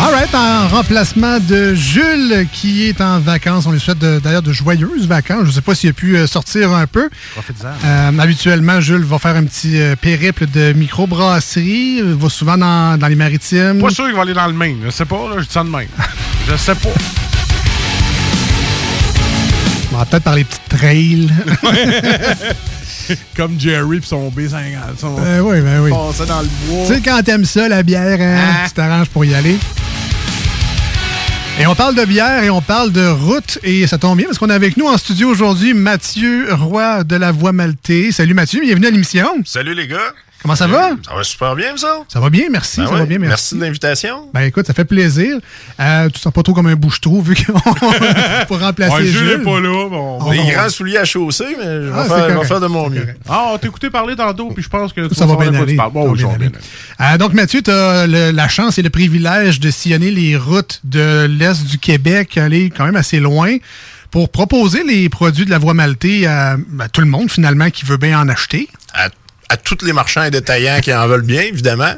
Alright, 0.00 0.34
en 0.34 0.68
remplacement 0.68 1.38
de 1.38 1.72
Jules 1.74 2.46
qui 2.52 2.88
est 2.88 3.00
en 3.00 3.20
vacances. 3.20 3.64
On 3.66 3.70
lui 3.72 3.78
souhaite 3.80 3.98
d'ailleurs 3.98 4.42
de 4.42 4.52
joyeuses 4.52 5.06
vacances. 5.06 5.42
Je 5.42 5.46
ne 5.46 5.52
sais 5.52 5.60
pas 5.60 5.74
s'il 5.74 5.90
a 5.90 5.92
pu 5.92 6.16
euh, 6.16 6.26
sortir 6.26 6.72
un 6.72 6.86
peu. 6.86 7.08
Euh, 7.84 8.18
habituellement, 8.18 8.80
Jules 8.80 9.04
va 9.04 9.18
faire 9.18 9.36
un 9.36 9.44
petit 9.44 9.80
euh, 9.80 9.94
périple 9.96 10.46
de 10.46 10.72
microbrasserie. 10.72 11.98
Il 11.98 12.14
va 12.14 12.28
souvent 12.28 12.58
dans, 12.58 12.98
dans 12.98 13.06
les 13.06 13.14
maritimes. 13.14 13.80
Pas 13.80 13.90
sûr 13.90 14.06
qu'il 14.06 14.14
va 14.14 14.22
aller 14.22 14.34
dans 14.34 14.46
le 14.46 14.52
Maine. 14.52 14.78
Je 14.84 14.90
sais 14.90 15.04
pas, 15.04 15.28
là, 15.28 15.36
je 15.38 15.44
dis 15.46 15.52
ça 15.52 15.62
de 15.62 15.68
même. 15.68 15.88
je 16.48 16.56
sais 16.56 16.74
pas. 16.74 16.88
On 19.92 19.96
va 19.96 20.04
peut-être 20.06 20.24
par 20.24 20.34
les 20.34 20.44
petites 20.44 20.68
trails. 20.68 21.30
Comme 23.36 23.58
Jerry 23.58 23.98
et 23.98 24.00
son 24.02 24.30
B50. 24.30 24.98
Son... 24.98 25.16
Euh, 25.18 25.40
oui, 25.40 25.60
ben 25.60 25.80
oui. 25.82 25.90
Passait 25.90 26.26
dans 26.26 26.40
le 26.42 26.48
bois. 26.68 26.86
Tu 26.86 26.94
sais, 26.94 27.00
quand 27.00 27.22
t'aimes 27.22 27.44
ça, 27.44 27.68
la 27.68 27.82
bière, 27.82 28.18
hein, 28.20 28.38
Ah. 28.62 28.68
tu 28.68 28.74
t'arranges 28.74 29.08
pour 29.08 29.24
y 29.24 29.34
aller. 29.34 29.56
Et 31.60 31.66
on 31.68 31.74
parle 31.76 31.94
de 31.94 32.04
bière 32.04 32.42
et 32.42 32.50
on 32.50 32.60
parle 32.60 32.90
de 32.90 33.06
route. 33.06 33.58
Et 33.62 33.86
ça 33.86 33.96
tombe 33.96 34.16
bien 34.18 34.26
parce 34.26 34.38
qu'on 34.38 34.50
a 34.50 34.54
avec 34.54 34.76
nous 34.76 34.86
en 34.86 34.96
studio 34.98 35.28
aujourd'hui 35.28 35.72
Mathieu 35.72 36.48
Roy 36.52 37.04
de 37.04 37.14
la 37.14 37.30
Voix 37.30 37.52
Maltais. 37.52 38.10
Salut 38.10 38.34
Mathieu, 38.34 38.60
bienvenue 38.60 38.88
à 38.88 38.90
l'émission. 38.90 39.28
Salut 39.44 39.74
les 39.74 39.86
gars. 39.86 40.12
Comment 40.44 40.56
ça 40.56 40.66
va? 40.66 40.90
Ça 41.08 41.14
va 41.14 41.22
super 41.24 41.56
bien, 41.56 41.74
ça? 41.74 42.00
Ça 42.06 42.20
va 42.20 42.28
bien, 42.28 42.48
merci. 42.50 42.80
Ben 42.80 42.86
ça 42.86 42.92
ouais, 42.92 42.98
va 42.98 43.06
bien, 43.06 43.18
merci. 43.18 43.30
Merci 43.30 43.54
de 43.54 43.60
l'invitation. 43.62 44.28
Ben 44.34 44.42
écoute, 44.42 44.66
ça 44.66 44.74
fait 44.74 44.84
plaisir. 44.84 45.38
Euh, 45.80 46.04
tu 46.08 46.12
te 46.12 46.18
sens 46.18 46.30
pas 46.34 46.42
trop 46.42 46.52
comme 46.52 46.66
un 46.66 46.74
bouche-trou 46.76 47.22
vu 47.22 47.34
qu'on 47.34 47.58
pour 48.48 48.60
remplacer 48.60 48.94
Ouais, 48.94 49.06
Jules 49.06 49.42
pas 49.42 49.58
là. 49.58 49.88
Bon, 49.88 50.18
Oh, 50.20 50.30
Des 50.30 50.36
non. 50.36 50.48
grands 50.50 50.68
souliers 50.68 50.98
à 50.98 51.06
chausser, 51.06 51.46
mais 51.58 51.64
je 51.64 51.88
vais, 51.88 51.92
Ah, 51.94 52.02
c'est 52.02 52.08
faire, 52.10 52.18
je 52.18 52.26
vais 52.26 52.32
correct. 52.34 52.48
faire 52.48 52.60
de 52.60 52.66
mon 52.66 52.90
mieux. 52.90 53.06
Ah, 53.26 53.44
on 53.54 53.56
t'a 53.58 53.68
écouté 53.68 53.88
parler 53.88 54.16
tantôt, 54.16 54.50
puis 54.50 54.62
je 54.62 54.68
pense 54.68 54.92
que 54.92 55.12
Ça 55.14 55.24
va 55.24 55.36
bien 55.36 55.54
aller. 55.54 55.78
Bon, 55.90 56.10
oui, 56.10 56.18
bien 56.18 56.26
bien 56.36 56.48
aller. 56.48 56.50
Euh, 57.14 57.16
donc, 57.16 57.32
Mathieu, 57.32 57.62
tu 57.62 57.70
as 57.70 58.06
la 58.06 58.48
chance 58.48 58.76
et 58.78 58.82
le 58.82 58.90
privilège 58.90 59.60
de 59.60 59.70
sillonner 59.70 60.10
les 60.10 60.36
routes 60.36 60.80
de 60.84 61.24
l'Est 61.24 61.64
du 61.64 61.78
Québec, 61.78 62.36
aller 62.36 62.68
quand 62.68 62.84
même 62.84 62.96
assez 62.96 63.18
loin, 63.18 63.56
pour 64.10 64.28
proposer 64.28 64.84
les 64.84 65.08
produits 65.08 65.46
de 65.46 65.50
la 65.50 65.58
voie 65.58 65.72
maltais 65.72 66.26
à, 66.26 66.58
à 66.80 66.88
tout 66.90 67.00
le 67.00 67.06
monde, 67.06 67.30
finalement, 67.30 67.70
qui 67.70 67.86
veut 67.86 67.96
bien 67.96 68.20
en 68.20 68.28
acheter. 68.28 68.68
À, 68.92 69.08
à 69.54 69.56
tous 69.56 69.78
les 69.84 69.92
marchands 69.92 70.24
et 70.24 70.30
détaillants 70.30 70.80
qui 70.80 70.92
en 70.92 71.06
veulent 71.06 71.22
bien, 71.22 71.42
évidemment. 71.42 71.94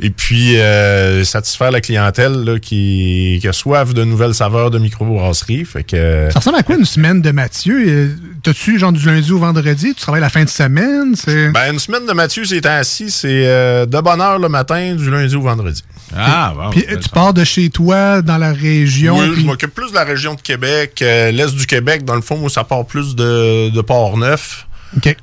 Et 0.00 0.10
puis, 0.10 0.58
euh, 0.58 1.24
satisfaire 1.24 1.72
la 1.72 1.80
clientèle 1.80 2.44
là, 2.44 2.58
qui, 2.60 3.38
qui 3.40 3.48
a 3.48 3.52
soif 3.52 3.94
de 3.94 4.04
nouvelles 4.04 4.34
saveurs 4.34 4.70
de 4.70 4.78
microbrasserie. 4.78 5.64
Fait 5.64 5.82
que... 5.82 6.28
Ça 6.32 6.38
ressemble 6.38 6.58
à 6.58 6.62
quoi 6.62 6.76
une 6.76 6.84
semaine 6.84 7.20
de 7.20 7.30
Mathieu? 7.32 7.84
Euh, 7.88 8.08
T'as-tu 8.44 8.78
genre 8.78 8.92
du 8.92 9.04
lundi 9.04 9.32
au 9.32 9.38
vendredi? 9.38 9.94
Tu 9.94 10.00
travailles 10.00 10.20
la 10.20 10.28
fin 10.28 10.44
de 10.44 10.48
semaine? 10.48 11.14
C'est... 11.16 11.48
Ben, 11.50 11.72
une 11.72 11.80
semaine 11.80 12.06
de 12.06 12.12
Mathieu, 12.12 12.44
c'est 12.44 12.64
assis, 12.66 13.10
c'est 13.10 13.46
euh, 13.46 13.86
de 13.86 14.00
bonne 14.00 14.20
heure 14.20 14.38
le 14.38 14.48
matin, 14.48 14.94
du 14.94 15.10
lundi 15.10 15.34
au 15.34 15.42
vendredi. 15.42 15.82
Ah, 16.16 16.54
bon. 16.56 16.70
Puis 16.70 16.86
tu 16.86 17.08
pars 17.08 17.34
de 17.34 17.42
chez 17.42 17.68
toi 17.68 18.22
dans 18.22 18.38
la 18.38 18.52
région. 18.52 19.18
Oui, 19.18 19.30
puis- 19.32 19.42
je 19.42 19.46
m'occupe 19.46 19.74
plus 19.74 19.90
de 19.90 19.96
la 19.96 20.04
région 20.04 20.34
de 20.34 20.40
Québec, 20.40 21.00
euh, 21.02 21.32
l'Est 21.32 21.54
du 21.56 21.66
Québec. 21.66 22.04
Dans 22.04 22.14
le 22.14 22.22
fond, 22.22 22.36
moi, 22.36 22.50
ça 22.50 22.62
part 22.62 22.86
plus 22.86 23.16
de, 23.16 23.70
de 23.70 23.80
Port-Neuf. 23.80 24.67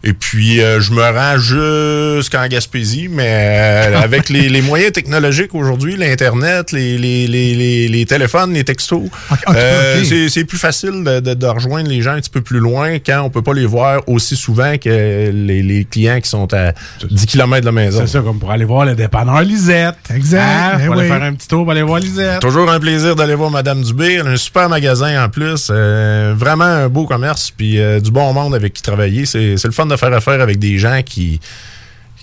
Et 0.04 0.14
puis, 0.14 0.62
euh, 0.62 0.80
je 0.80 0.92
me 0.94 1.02
rends 1.02 1.38
jusqu'en 1.38 2.48
Gaspésie, 2.48 3.08
mais 3.10 3.26
euh, 3.28 4.00
avec 4.04 4.30
les, 4.30 4.48
les 4.48 4.62
moyens 4.62 4.92
technologiques 4.92 5.56
aujourd'hui, 5.56 5.96
l'Internet, 5.98 6.72
les, 6.72 8.06
téléphones, 8.08 8.54
les 8.54 8.64
textos, 8.64 9.04
ok, 9.32 9.38
euh, 9.56 10.04
c'est- 10.30 10.46
plus 10.46 10.60
facile 10.60 11.04
de, 11.04 11.20
de- 11.20 11.34
de 11.34 11.46
rejoindre 11.48 11.90
les 11.90 12.04
gens 12.04 12.12
un 12.12 12.20
petit 12.20 12.30
peu 12.30 12.42
plus 12.42 12.60
loin 12.60 13.00
quand 13.00 13.22
on 13.24 13.30
peut 13.32 13.42
pas 13.42 13.54
les 13.54 13.66
voir 13.66 14.04
aussi 14.08 14.36
souvent 14.36 14.78
que 14.78 15.32
les, 15.34 15.88
clients 15.90 16.22
qui 16.22 16.30
sont 16.30 16.54
à 16.54 16.74
10 17.10 17.26
km 17.26 17.62
de 17.62 17.66
la 17.66 17.72
maison. 17.72 18.02
C'est 18.02 18.12
ça, 18.14 18.22
comme 18.22 18.38
pour 18.40 18.52
aller 18.52 18.66
voir 18.66 18.86
le 18.86 18.94
dépanneur 18.96 19.42
Lisette. 19.42 19.96
Exact. 20.14 20.42
Hein, 20.42 20.78
ben 20.78 20.86
pour 20.86 20.94
aller 20.94 21.04
oui. 21.04 21.08
faire 21.08 21.24
un 21.24 21.34
petit 21.34 21.48
tour 21.48 21.64
pour 21.64 21.72
aller 21.72 21.82
voir 21.82 22.00
Lisette. 22.00 22.42
Toujours 22.42 22.70
un 22.70 22.80
plaisir 22.80 23.16
d'aller 23.16 23.34
voir 23.36 23.50
Madame 23.50 23.82
Dubé. 23.82 24.14
Elle 24.20 24.28
a 24.28 24.32
un 24.32 24.38
super 24.38 24.70
magasin 24.70 25.24
en 25.26 25.30
plus. 25.30 25.72
Vraiment 25.72 26.64
un 26.66 26.88
beau 26.90 27.06
commerce. 27.08 27.52
Puis 27.56 27.80
du 28.02 28.12
bon 28.12 28.32
monde 28.34 28.54
avec 28.54 28.74
qui 28.74 28.82
travailler. 28.84 29.26
C'est 29.26 29.55
c'est 29.58 29.68
le 29.68 29.74
fun 29.74 29.86
de 29.86 29.96
faire 29.96 30.14
affaire 30.14 30.42
avec 30.42 30.60
des 30.60 30.78
gens 30.78 31.02
qui. 31.04 31.40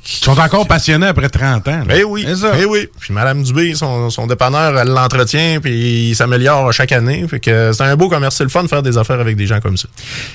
Qui 0.05 0.17
sont 0.17 0.37
encore 0.37 0.67
passionnés 0.67 1.07
après 1.07 1.29
30 1.29 1.69
ans. 1.69 1.83
Eh 1.89 2.03
oui, 2.03 2.27
ça. 2.37 2.55
eh 2.61 2.65
oui. 2.65 2.89
Puis 2.99 3.13
Madame 3.15 3.45
Dubé, 3.45 3.73
son, 3.77 4.11
son 4.11 4.27
dépanneur, 4.27 4.77
elle 4.77 4.89
l'entretient, 4.89 5.61
puis 5.63 6.09
il 6.09 6.17
s'améliore 6.17 6.73
chaque 6.73 6.91
année. 6.91 7.25
Fait 7.31 7.39
que 7.39 7.71
c'est 7.73 7.85
un 7.85 7.95
beau 7.95 8.09
commerce. 8.09 8.35
C'est 8.35 8.43
le 8.43 8.51
fun 8.51 8.65
de 8.65 8.69
faire 8.69 8.83
des 8.83 8.99
affaires 8.99 9.21
avec 9.21 9.37
des 9.37 9.47
gens 9.47 9.61
comme 9.61 9.77
ça. 9.77 9.87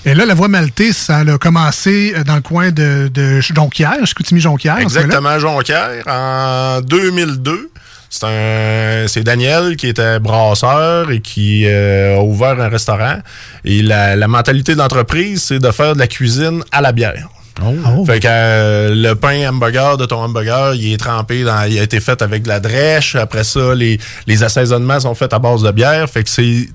Et 0.05 0.15
là, 0.15 0.25
la 0.25 0.35
voie 0.35 0.47
maltais, 0.47 0.93
ça 0.93 1.17
a 1.17 1.37
commencé 1.37 2.13
euh, 2.15 2.23
dans 2.23 2.35
le 2.35 2.41
coin 2.41 2.71
de, 2.71 3.09
de 3.13 3.41
Jonquière, 3.41 3.97
Chicoutimi-Jonquière. 4.05 4.77
Exactement, 4.79 5.37
Jonquière. 5.37 6.01
En 6.07 6.79
2002, 6.79 7.69
c'est 8.09 8.25
un, 8.25 9.07
c'est 9.07 9.23
Daniel 9.23 9.75
qui 9.75 9.87
était 9.87 10.19
brasseur 10.19 11.11
et 11.11 11.19
qui 11.19 11.65
euh, 11.65 12.17
a 12.17 12.21
ouvert 12.21 12.59
un 12.59 12.69
restaurant. 12.69 13.19
Et 13.65 13.81
la, 13.81 14.15
la 14.15 14.27
mentalité 14.27 14.75
d'entreprise, 14.75 15.43
c'est 15.43 15.59
de 15.59 15.71
faire 15.71 15.93
de 15.93 15.99
la 15.99 16.07
cuisine 16.07 16.63
à 16.71 16.81
la 16.81 16.91
bière. 16.91 17.27
Oh. 17.65 18.05
Fait 18.05 18.19
que 18.19 18.27
euh, 18.29 18.93
le 18.93 19.15
pain 19.15 19.49
hamburger 19.49 19.97
de 19.97 20.05
ton 20.05 20.17
hamburger, 20.17 20.75
il 20.75 20.93
est 20.93 20.97
trempé 20.97 21.43
dans, 21.43 21.63
il 21.63 21.79
a 21.79 21.83
été 21.83 21.99
fait 21.99 22.21
avec 22.21 22.43
de 22.43 22.49
la 22.49 22.59
drèche. 22.59 23.15
Après 23.15 23.43
ça, 23.43 23.73
les, 23.73 23.99
les 24.27 24.43
assaisonnements 24.43 24.99
sont 24.99 25.15
faits 25.15 25.33
à 25.33 25.39
base 25.39 25.63
de 25.63 25.71
bière. 25.71 26.07
Fait 26.07 26.23
que 26.23 26.29
c'est 26.29 26.67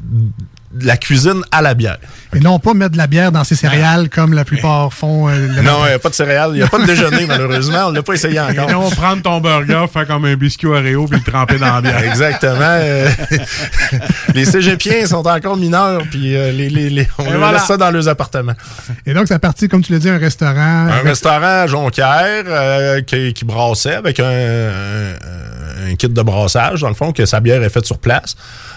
de 0.72 0.86
la 0.86 0.96
cuisine 0.96 1.42
à 1.52 1.62
la 1.62 1.74
bière. 1.74 1.98
Et 2.34 2.40
non 2.40 2.58
pas 2.58 2.72
mettre 2.74 2.92
de 2.92 2.96
la 2.98 3.06
bière 3.06 3.30
dans 3.30 3.44
ses 3.44 3.54
céréales 3.56 4.08
comme 4.08 4.32
la 4.32 4.44
plupart 4.44 4.92
font. 4.92 5.28
euh, 5.28 5.48
le 5.48 5.62
Non, 5.62 5.80
il 5.84 5.88
n'y 5.88 5.92
a 5.94 5.98
pas 5.98 6.08
de 6.08 6.14
céréales, 6.14 6.50
il 6.54 6.56
n'y 6.58 6.62
a 6.62 6.66
pas 6.68 6.78
de 6.78 6.86
déjeuner 6.86 7.26
malheureusement. 7.26 7.86
On 7.88 7.90
l'a 7.90 8.02
pas 8.02 8.14
essayé 8.14 8.40
encore. 8.40 8.70
Et 8.70 8.74
on 8.74 8.88
va 8.88 8.96
prendre 8.96 9.22
ton 9.22 9.40
burger, 9.40 9.84
faire 9.92 10.06
comme 10.06 10.24
un 10.24 10.34
biscuit 10.36 10.66
Oreo, 10.66 11.06
puis 11.06 11.18
le 11.24 11.30
tremper 11.30 11.58
dans 11.58 11.74
la 11.74 11.80
bière. 11.82 12.02
Exactement. 12.02 12.56
euh, 12.62 13.08
les 14.34 14.44
cégepiens 14.44 15.06
sont 15.06 15.26
encore 15.26 15.56
mineurs, 15.56 16.02
puis 16.10 16.34
euh, 16.36 16.52
les, 16.52 16.68
les, 16.70 16.90
les- 16.90 17.08
on 17.18 17.24
voilà. 17.24 17.52
laisse 17.52 17.64
ça 17.66 17.76
dans 17.76 17.90
leurs 17.90 18.08
appartements. 18.08 18.54
Et 19.06 19.14
donc, 19.14 19.28
ça 19.28 19.38
partit, 19.38 19.68
comme 19.68 19.82
tu 19.82 19.92
l'as 19.92 19.98
dit, 19.98 20.08
un 20.08 20.18
restaurant. 20.18 20.56
Un 20.56 20.88
avec- 20.88 21.04
restaurant 21.08 21.42
à 21.62 21.66
Jonquière 21.66 22.44
euh, 22.46 23.00
qui, 23.02 23.32
qui 23.34 23.44
brassait 23.44 23.94
avec 23.96 24.20
un, 24.20 24.24
un- 24.24 25.90
un 25.90 25.94
kit 25.96 26.08
de 26.08 26.22
brassage, 26.22 26.80
dans 26.80 26.88
le 26.88 26.94
fond, 26.94 27.12
que 27.12 27.26
sa 27.26 27.40
bière 27.40 27.62
est 27.62 27.68
faite 27.70 27.86
sur 27.86 27.98
place. 27.98 28.36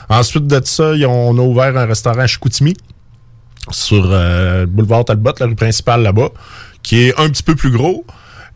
Ensuite 0.09 0.47
de 0.47 0.61
ça, 0.63 0.93
ils 0.93 1.05
ont- 1.05 1.29
on 1.29 1.37
a 1.37 1.41
ouvert 1.41 1.75
un 1.77 1.85
restaurant 1.85 2.19
à 2.19 2.27
Chicoutimi, 2.27 2.75
sur 3.71 4.05
euh, 4.05 4.61
le 4.61 4.65
boulevard 4.65 5.05
Talbot, 5.05 5.33
la 5.39 5.45
rue 5.47 5.55
principale 5.55 6.03
là-bas, 6.03 6.29
qui 6.83 7.03
est 7.03 7.19
un 7.19 7.29
petit 7.29 7.43
peu 7.43 7.55
plus 7.55 7.71
gros. 7.71 8.05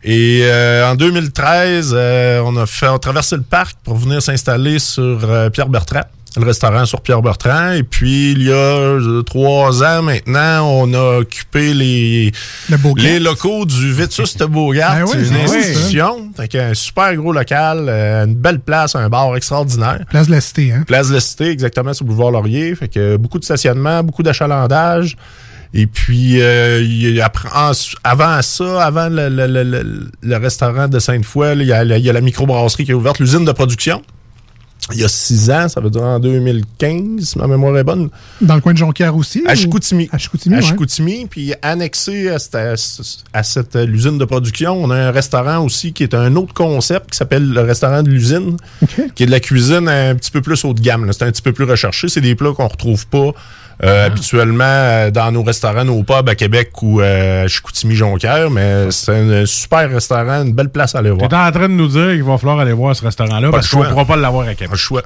Et 0.02 0.40
euh, 0.44 0.90
en 0.90 0.94
2013, 0.94 1.92
euh, 1.94 2.40
on 2.44 2.56
a 2.56 2.64
fait 2.64 2.88
on 2.88 2.94
a 2.94 2.98
traversé 2.98 3.36
le 3.36 3.42
parc 3.42 3.76
pour 3.84 3.96
venir 3.96 4.22
s'installer 4.22 4.78
sur 4.78 5.18
euh, 5.24 5.50
Pierre 5.50 5.68
Bertrand, 5.68 6.04
le 6.36 6.44
restaurant 6.44 6.84
sur 6.86 7.00
Pierre 7.00 7.22
Bertrand. 7.22 7.72
Et 7.72 7.82
puis 7.82 8.32
il 8.32 8.42
y 8.44 8.52
a 8.52 8.54
euh, 8.54 9.22
trois 9.22 9.82
ans 9.82 10.02
maintenant, 10.02 10.62
on 10.66 10.92
a 10.94 11.18
occupé 11.18 11.74
les 11.74 12.32
les 12.96 13.18
locaux 13.18 13.64
du 13.66 13.92
Vitus 13.92 14.36
de 14.36 14.44
Beaugard. 14.46 14.94
Ben 14.96 15.04
oui, 15.04 15.10
c'est 15.12 15.18
une 15.40 15.48
ça. 15.48 15.54
institution, 15.54 16.30
Fait 16.36 16.54
un 16.60 16.74
super 16.74 17.14
gros 17.16 17.32
local, 17.32 17.86
euh, 17.88 18.26
une 18.26 18.34
belle 18.34 18.60
place, 18.60 18.94
un 18.94 19.08
bar 19.08 19.34
extraordinaire. 19.36 20.04
Place 20.10 20.26
de 20.28 20.32
la 20.32 20.40
Cité, 20.40 20.72
hein? 20.72 20.84
Place 20.86 21.08
de 21.08 21.14
la 21.14 21.20
Cité, 21.20 21.48
exactement, 21.50 21.92
sur 21.92 22.04
le 22.04 22.12
boulevard 22.12 22.30
Laurier. 22.30 22.74
Fait 22.74 22.88
que 22.88 23.16
beaucoup 23.16 23.38
de 23.38 23.44
stationnement, 23.44 24.02
beaucoup 24.02 24.22
d'achalandage. 24.22 25.16
Et 25.72 25.86
puis, 25.86 26.40
euh, 26.42 26.82
il 26.82 27.20
après- 27.20 27.48
en- 27.54 27.70
avant 28.02 28.42
ça, 28.42 28.84
avant 28.84 29.08
le, 29.08 29.28
le- 29.28 29.46
le- 29.46 30.36
restaurant 30.36 30.88
de 30.88 30.98
Sainte-Foy, 30.98 31.52
il 31.60 31.62
y 31.66 31.72
a, 31.72 31.84
il 31.84 32.04
y 32.04 32.10
a 32.10 32.12
la 32.12 32.20
microbrasserie 32.20 32.84
qui 32.84 32.90
est 32.90 32.94
ouverte, 32.94 33.20
l'usine 33.20 33.44
de 33.44 33.52
production. 33.52 34.02
Il 34.92 34.98
y 34.98 35.04
a 35.04 35.08
six 35.08 35.50
ans, 35.50 35.68
ça 35.68 35.80
veut 35.80 35.90
dire 35.90 36.02
en 36.02 36.18
2015, 36.18 37.20
si 37.24 37.38
ma 37.38 37.46
mémoire 37.46 37.76
est 37.78 37.84
bonne. 37.84 38.08
Dans 38.40 38.54
le 38.56 38.60
coin 38.60 38.72
de 38.72 38.78
Jonquière 38.78 39.14
aussi? 39.14 39.42
À 39.46 39.52
ou- 39.52 39.56
Chicoutimi. 39.56 40.08
À 40.10 40.18
Chicoutimi, 40.18 40.54
À 40.56 40.58
ouais. 40.58 40.64
Chicoutimi, 40.64 41.26
puis 41.26 41.52
annexé 41.62 42.28
à 42.28 42.38
cette, 42.38 42.54
à 42.56 42.76
ce- 42.76 43.02
à 43.32 43.42
cette, 43.42 43.76
euh, 43.76 43.86
l'usine 43.86 44.18
de 44.18 44.24
production, 44.24 44.72
on 44.82 44.90
a 44.90 44.96
un 44.96 45.10
restaurant 45.12 45.58
aussi 45.64 45.92
qui 45.92 46.02
est 46.02 46.14
un 46.14 46.34
autre 46.34 46.54
concept 46.54 47.10
qui 47.10 47.18
s'appelle 47.18 47.48
le 47.52 47.60
restaurant 47.60 48.02
de 48.02 48.10
l'usine, 48.10 48.56
qui 49.14 49.22
est 49.22 49.26
de 49.26 49.30
la 49.30 49.40
cuisine 49.40 49.88
un 49.88 50.14
petit 50.16 50.30
peu 50.30 50.40
plus 50.40 50.64
haut 50.64 50.74
de 50.74 50.80
gamme. 50.80 51.08
C'est 51.12 51.22
un 51.24 51.30
petit 51.30 51.42
peu 51.42 51.52
plus 51.52 51.64
recherché. 51.66 52.08
C'est 52.08 52.20
des 52.20 52.34
plats 52.34 52.52
qu'on 52.52 52.66
retrouve 52.68 53.06
pas 53.06 53.32
euh, 53.82 54.06
habituellement 54.06 54.64
euh, 54.66 55.10
dans 55.10 55.32
nos 55.32 55.42
restaurants, 55.42 55.84
nos 55.84 56.02
pubs 56.02 56.28
à 56.28 56.34
Québec 56.34 56.70
ou 56.82 57.00
euh, 57.00 57.44
à 57.44 57.48
Chicoutimi-Jonquière, 57.48 58.50
mais 58.50 58.90
c'est 58.90 59.14
un 59.14 59.46
super 59.46 59.88
restaurant, 59.90 60.42
une 60.44 60.52
belle 60.52 60.68
place 60.70 60.94
à 60.94 60.98
aller 60.98 61.10
voir. 61.10 61.28
T'es 61.28 61.36
en 61.36 61.50
train 61.50 61.68
de 61.68 61.74
nous 61.74 61.88
dire 61.88 62.10
qu'il 62.10 62.22
va 62.24 62.36
falloir 62.38 62.60
aller 62.60 62.72
voir 62.72 62.94
ce 62.94 63.04
restaurant-là 63.04 63.50
parce 63.50 63.68
qu'on 63.68 63.82
ne 63.84 63.88
pourra 63.88 64.04
pas 64.04 64.16
l'avoir 64.16 64.46
à 64.48 64.54
Québec. 64.54 64.70
Pas 64.70 64.76
choix. 64.76 65.02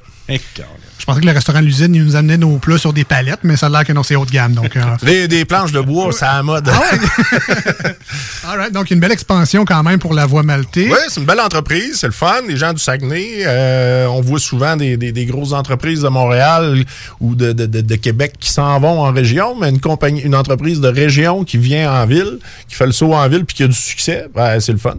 Je 0.96 1.04
pensais 1.06 1.20
que 1.20 1.26
le 1.26 1.32
restaurant 1.32 1.60
de 1.60 1.66
l'usine, 1.66 1.94
il 1.94 2.02
nous 2.04 2.16
amenait 2.16 2.38
nos 2.38 2.56
plats 2.58 2.78
sur 2.78 2.92
des 2.92 3.04
palettes, 3.04 3.40
mais 3.42 3.56
ça 3.56 3.66
a 3.66 3.68
l'air 3.68 3.84
que 3.84 3.92
non, 3.92 4.02
c'est 4.02 4.16
haut 4.16 4.24
de 4.24 4.30
gamme. 4.30 4.54
Donc, 4.54 4.74
euh, 4.76 4.80
Des, 5.02 5.28
des 5.28 5.44
planches 5.44 5.72
de 5.72 5.80
bois, 5.80 6.10
c'est 6.12 6.24
à 6.24 6.36
la 6.36 6.42
mode. 6.42 6.66
all 8.48 8.58
right. 8.58 8.72
donc, 8.72 8.90
une 8.90 9.00
belle 9.00 9.12
expansion 9.12 9.64
quand 9.64 9.82
même 9.82 9.98
pour 9.98 10.14
la 10.14 10.24
voie 10.26 10.42
maltais. 10.42 10.88
Oui, 10.90 10.98
c'est 11.08 11.20
une 11.20 11.26
belle 11.26 11.40
entreprise, 11.40 11.98
c'est 12.00 12.06
le 12.06 12.12
fun. 12.12 12.40
Les 12.48 12.56
gens 12.56 12.72
du 12.72 12.78
Saguenay, 12.80 13.42
euh, 13.46 14.06
on 14.06 14.20
voit 14.20 14.38
souvent 14.38 14.76
des, 14.76 14.96
des- 14.96 15.12
des 15.12 15.26
grosses 15.26 15.52
entreprises 15.52 16.02
de 16.02 16.08
Montréal 16.08 16.84
ou 17.20 17.34
de, 17.34 17.52
de- 17.52 17.66
de- 17.66 17.80
de 17.80 17.94
Québec 17.96 18.34
qui 18.38 18.50
vont 18.78 19.00
en 19.00 19.12
région, 19.12 19.56
mais 19.58 19.70
une 19.70 19.80
compagnie, 19.80 20.20
une 20.20 20.34
entreprise 20.34 20.80
de 20.80 20.88
région 20.88 21.44
qui 21.44 21.58
vient 21.58 21.92
en 21.92 22.06
ville, 22.06 22.38
qui 22.68 22.74
fait 22.74 22.86
le 22.86 22.92
saut 22.92 23.12
en 23.12 23.28
ville 23.28 23.44
puis 23.44 23.56
qui 23.56 23.62
a 23.62 23.68
du 23.68 23.74
succès, 23.74 24.26
ben, 24.34 24.60
c'est 24.60 24.72
le 24.72 24.78
fun. 24.78 24.98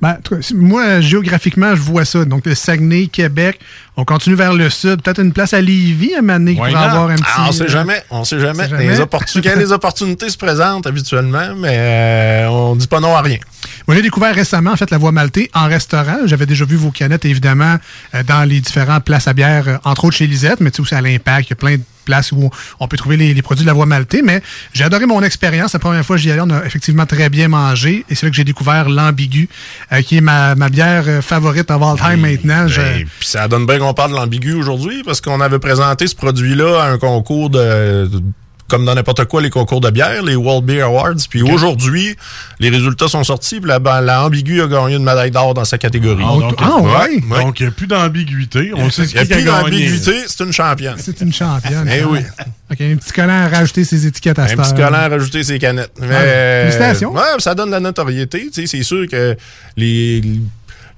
Ben, 0.00 0.18
moi, 0.54 1.00
géographiquement, 1.00 1.74
je 1.74 1.80
vois 1.80 2.04
ça. 2.04 2.24
Donc, 2.24 2.46
le 2.46 2.54
Saguenay, 2.54 3.06
Québec, 3.06 3.58
On 3.98 4.04
continue 4.04 4.36
vers 4.36 4.52
le 4.52 4.68
sud. 4.68 5.00
Peut-être 5.00 5.22
une 5.22 5.32
place 5.32 5.54
à 5.54 5.60
Lévis 5.62 6.14
à 6.14 6.20
Mané 6.20 6.52
pour 6.54 6.64
Why 6.64 6.72
not? 6.74 6.78
avoir 6.80 7.08
un 7.10 7.14
petit. 7.14 7.24
Ah, 7.34 7.46
on 7.48 7.52
sait 7.52 7.66
jamais. 7.68 8.02
On 8.10 8.24
sait 8.24 8.38
jamais. 8.38 8.64
sait 8.64 8.68
jamais. 8.68 8.88
Les 8.88 9.00
opportun- 9.00 9.40
quand 9.42 9.56
les 9.58 9.72
opportunités 9.72 10.28
se 10.28 10.36
présentent 10.36 10.86
habituellement, 10.86 11.54
mais 11.56 11.76
euh, 11.78 12.48
on 12.50 12.76
dit 12.76 12.88
pas 12.88 13.00
non 13.00 13.16
à 13.16 13.22
rien. 13.22 13.38
Moi, 13.88 13.96
j'ai 13.96 14.02
découvert 14.02 14.34
récemment, 14.34 14.72
en 14.72 14.76
fait, 14.76 14.90
la 14.90 14.98
voie 14.98 15.12
maltée 15.12 15.50
en 15.54 15.66
restaurant. 15.66 16.18
J'avais 16.26 16.44
déjà 16.44 16.66
vu 16.66 16.76
vos 16.76 16.90
canettes, 16.90 17.24
évidemment, 17.24 17.76
euh, 18.14 18.22
dans 18.22 18.46
les 18.46 18.60
différentes 18.60 19.04
places 19.04 19.28
à 19.28 19.32
bière, 19.32 19.64
euh, 19.66 19.78
entre 19.84 20.04
autres 20.04 20.16
chez 20.16 20.26
Lisette, 20.26 20.60
mais 20.60 20.70
tu 20.70 20.76
sais 20.76 20.82
aussi 20.82 20.94
à 20.94 21.00
l'Impact. 21.00 21.46
Il 21.48 21.50
y 21.50 21.52
a 21.54 21.56
plein 21.56 21.76
de 21.76 21.82
places 22.04 22.30
où 22.32 22.50
on 22.78 22.86
peut 22.86 22.96
trouver 22.96 23.16
les, 23.16 23.34
les 23.34 23.42
produits 23.42 23.64
de 23.64 23.66
la 23.66 23.72
voie 23.72 23.86
maltée. 23.86 24.20
Mais 24.22 24.40
j'ai 24.74 24.84
adoré 24.84 25.06
mon 25.06 25.22
expérience. 25.22 25.72
La 25.72 25.78
première 25.80 26.04
fois 26.04 26.16
que 26.16 26.22
j'y 26.22 26.30
allais, 26.30 26.42
on 26.44 26.50
a 26.50 26.64
effectivement 26.66 27.06
très 27.06 27.28
bien 27.30 27.48
mangé. 27.48 28.04
Et 28.10 28.14
c'est 28.14 28.26
là 28.26 28.30
que 28.30 28.36
j'ai 28.36 28.44
découvert 28.44 28.88
l'ambigu, 28.88 29.48
euh, 29.92 30.02
qui 30.02 30.16
est 30.18 30.20
ma, 30.20 30.54
ma 30.54 30.68
bière 30.68 31.04
euh, 31.06 31.22
favorite 31.22 31.70
of 31.70 31.82
all 31.82 31.96
time 31.96 32.20
maintenant. 32.20 32.66
Je- 32.68 32.80
Ben, 32.80 33.06
Puis 33.18 33.28
ça 33.28 33.46
donne 33.48 33.66
bien 33.66 33.78
qu'on 33.78 33.94
parle 33.94 34.10
de 34.12 34.16
l'ambigu 34.16 34.54
aujourd'hui 34.54 35.02
parce 35.04 35.20
qu'on 35.20 35.40
avait 35.40 35.58
présenté 35.58 36.06
ce 36.06 36.14
produit-là 36.14 36.82
à 36.82 36.90
un 36.90 36.98
concours 36.98 37.50
de, 37.50 38.06
de- 38.06 38.22
comme 38.68 38.84
dans 38.84 38.94
n'importe 38.94 39.24
quoi 39.26 39.40
les 39.42 39.50
concours 39.50 39.80
de 39.80 39.90
bière, 39.90 40.22
les 40.22 40.34
World 40.36 40.64
Beer 40.64 40.82
Awards. 40.82 41.14
Puis 41.30 41.42
aujourd'hui, 41.42 42.16
les 42.58 42.68
résultats 42.68 43.08
sont 43.08 43.22
sortis. 43.24 43.60
Puis 43.60 43.68
la, 43.68 43.78
ben, 43.78 44.00
la 44.00 44.24
ambigu 44.24 44.60
a 44.62 44.66
gagné 44.66 44.96
une 44.96 45.04
médaille 45.04 45.30
d'or 45.30 45.54
dans 45.54 45.64
sa 45.64 45.78
catégorie. 45.78 46.24
Ah, 46.26 46.38
donc, 46.38 46.54
Ah, 46.60 46.80
ouais? 46.80 47.20
Donc, 47.42 47.60
il 47.60 47.64
n'y 47.64 47.68
a 47.68 47.72
plus 47.72 47.86
d'ambiguïté. 47.86 48.72
On 48.74 48.90
sait 48.90 49.06
ce 49.06 49.12
Il 49.12 49.22
n'y 49.26 49.32
a 49.32 49.36
plus 49.36 49.44
d'ambiguïté, 49.44 50.14
c'est 50.26 50.44
une 50.44 50.52
championne. 50.52 50.96
C'est 50.98 51.20
une 51.20 51.32
championne. 51.32 51.88
Eh 51.92 52.04
oui. 52.04 52.20
OK, 52.70 52.80
un 52.80 52.96
petit 52.96 53.12
collant 53.12 53.44
à 53.44 53.48
rajouter 53.48 53.84
ses 53.84 54.06
étiquettes 54.06 54.38
à 54.38 54.44
Un 54.44 54.56
petit 54.56 54.74
collant 54.74 54.92
à 54.94 55.08
rajouter 55.08 55.44
ses 55.44 55.58
canettes. 55.58 55.92
Mais, 56.00 56.08
Ouais, 56.08 56.60
félicitations. 56.62 57.12
Ouais, 57.12 57.22
ça 57.38 57.54
donne 57.54 57.68
de 57.68 57.74
la 57.74 57.80
notoriété. 57.80 58.48
Tu 58.52 58.62
sais, 58.62 58.66
C'est 58.66 58.82
sûr 58.82 59.06
que 59.08 59.36
les, 59.76 60.22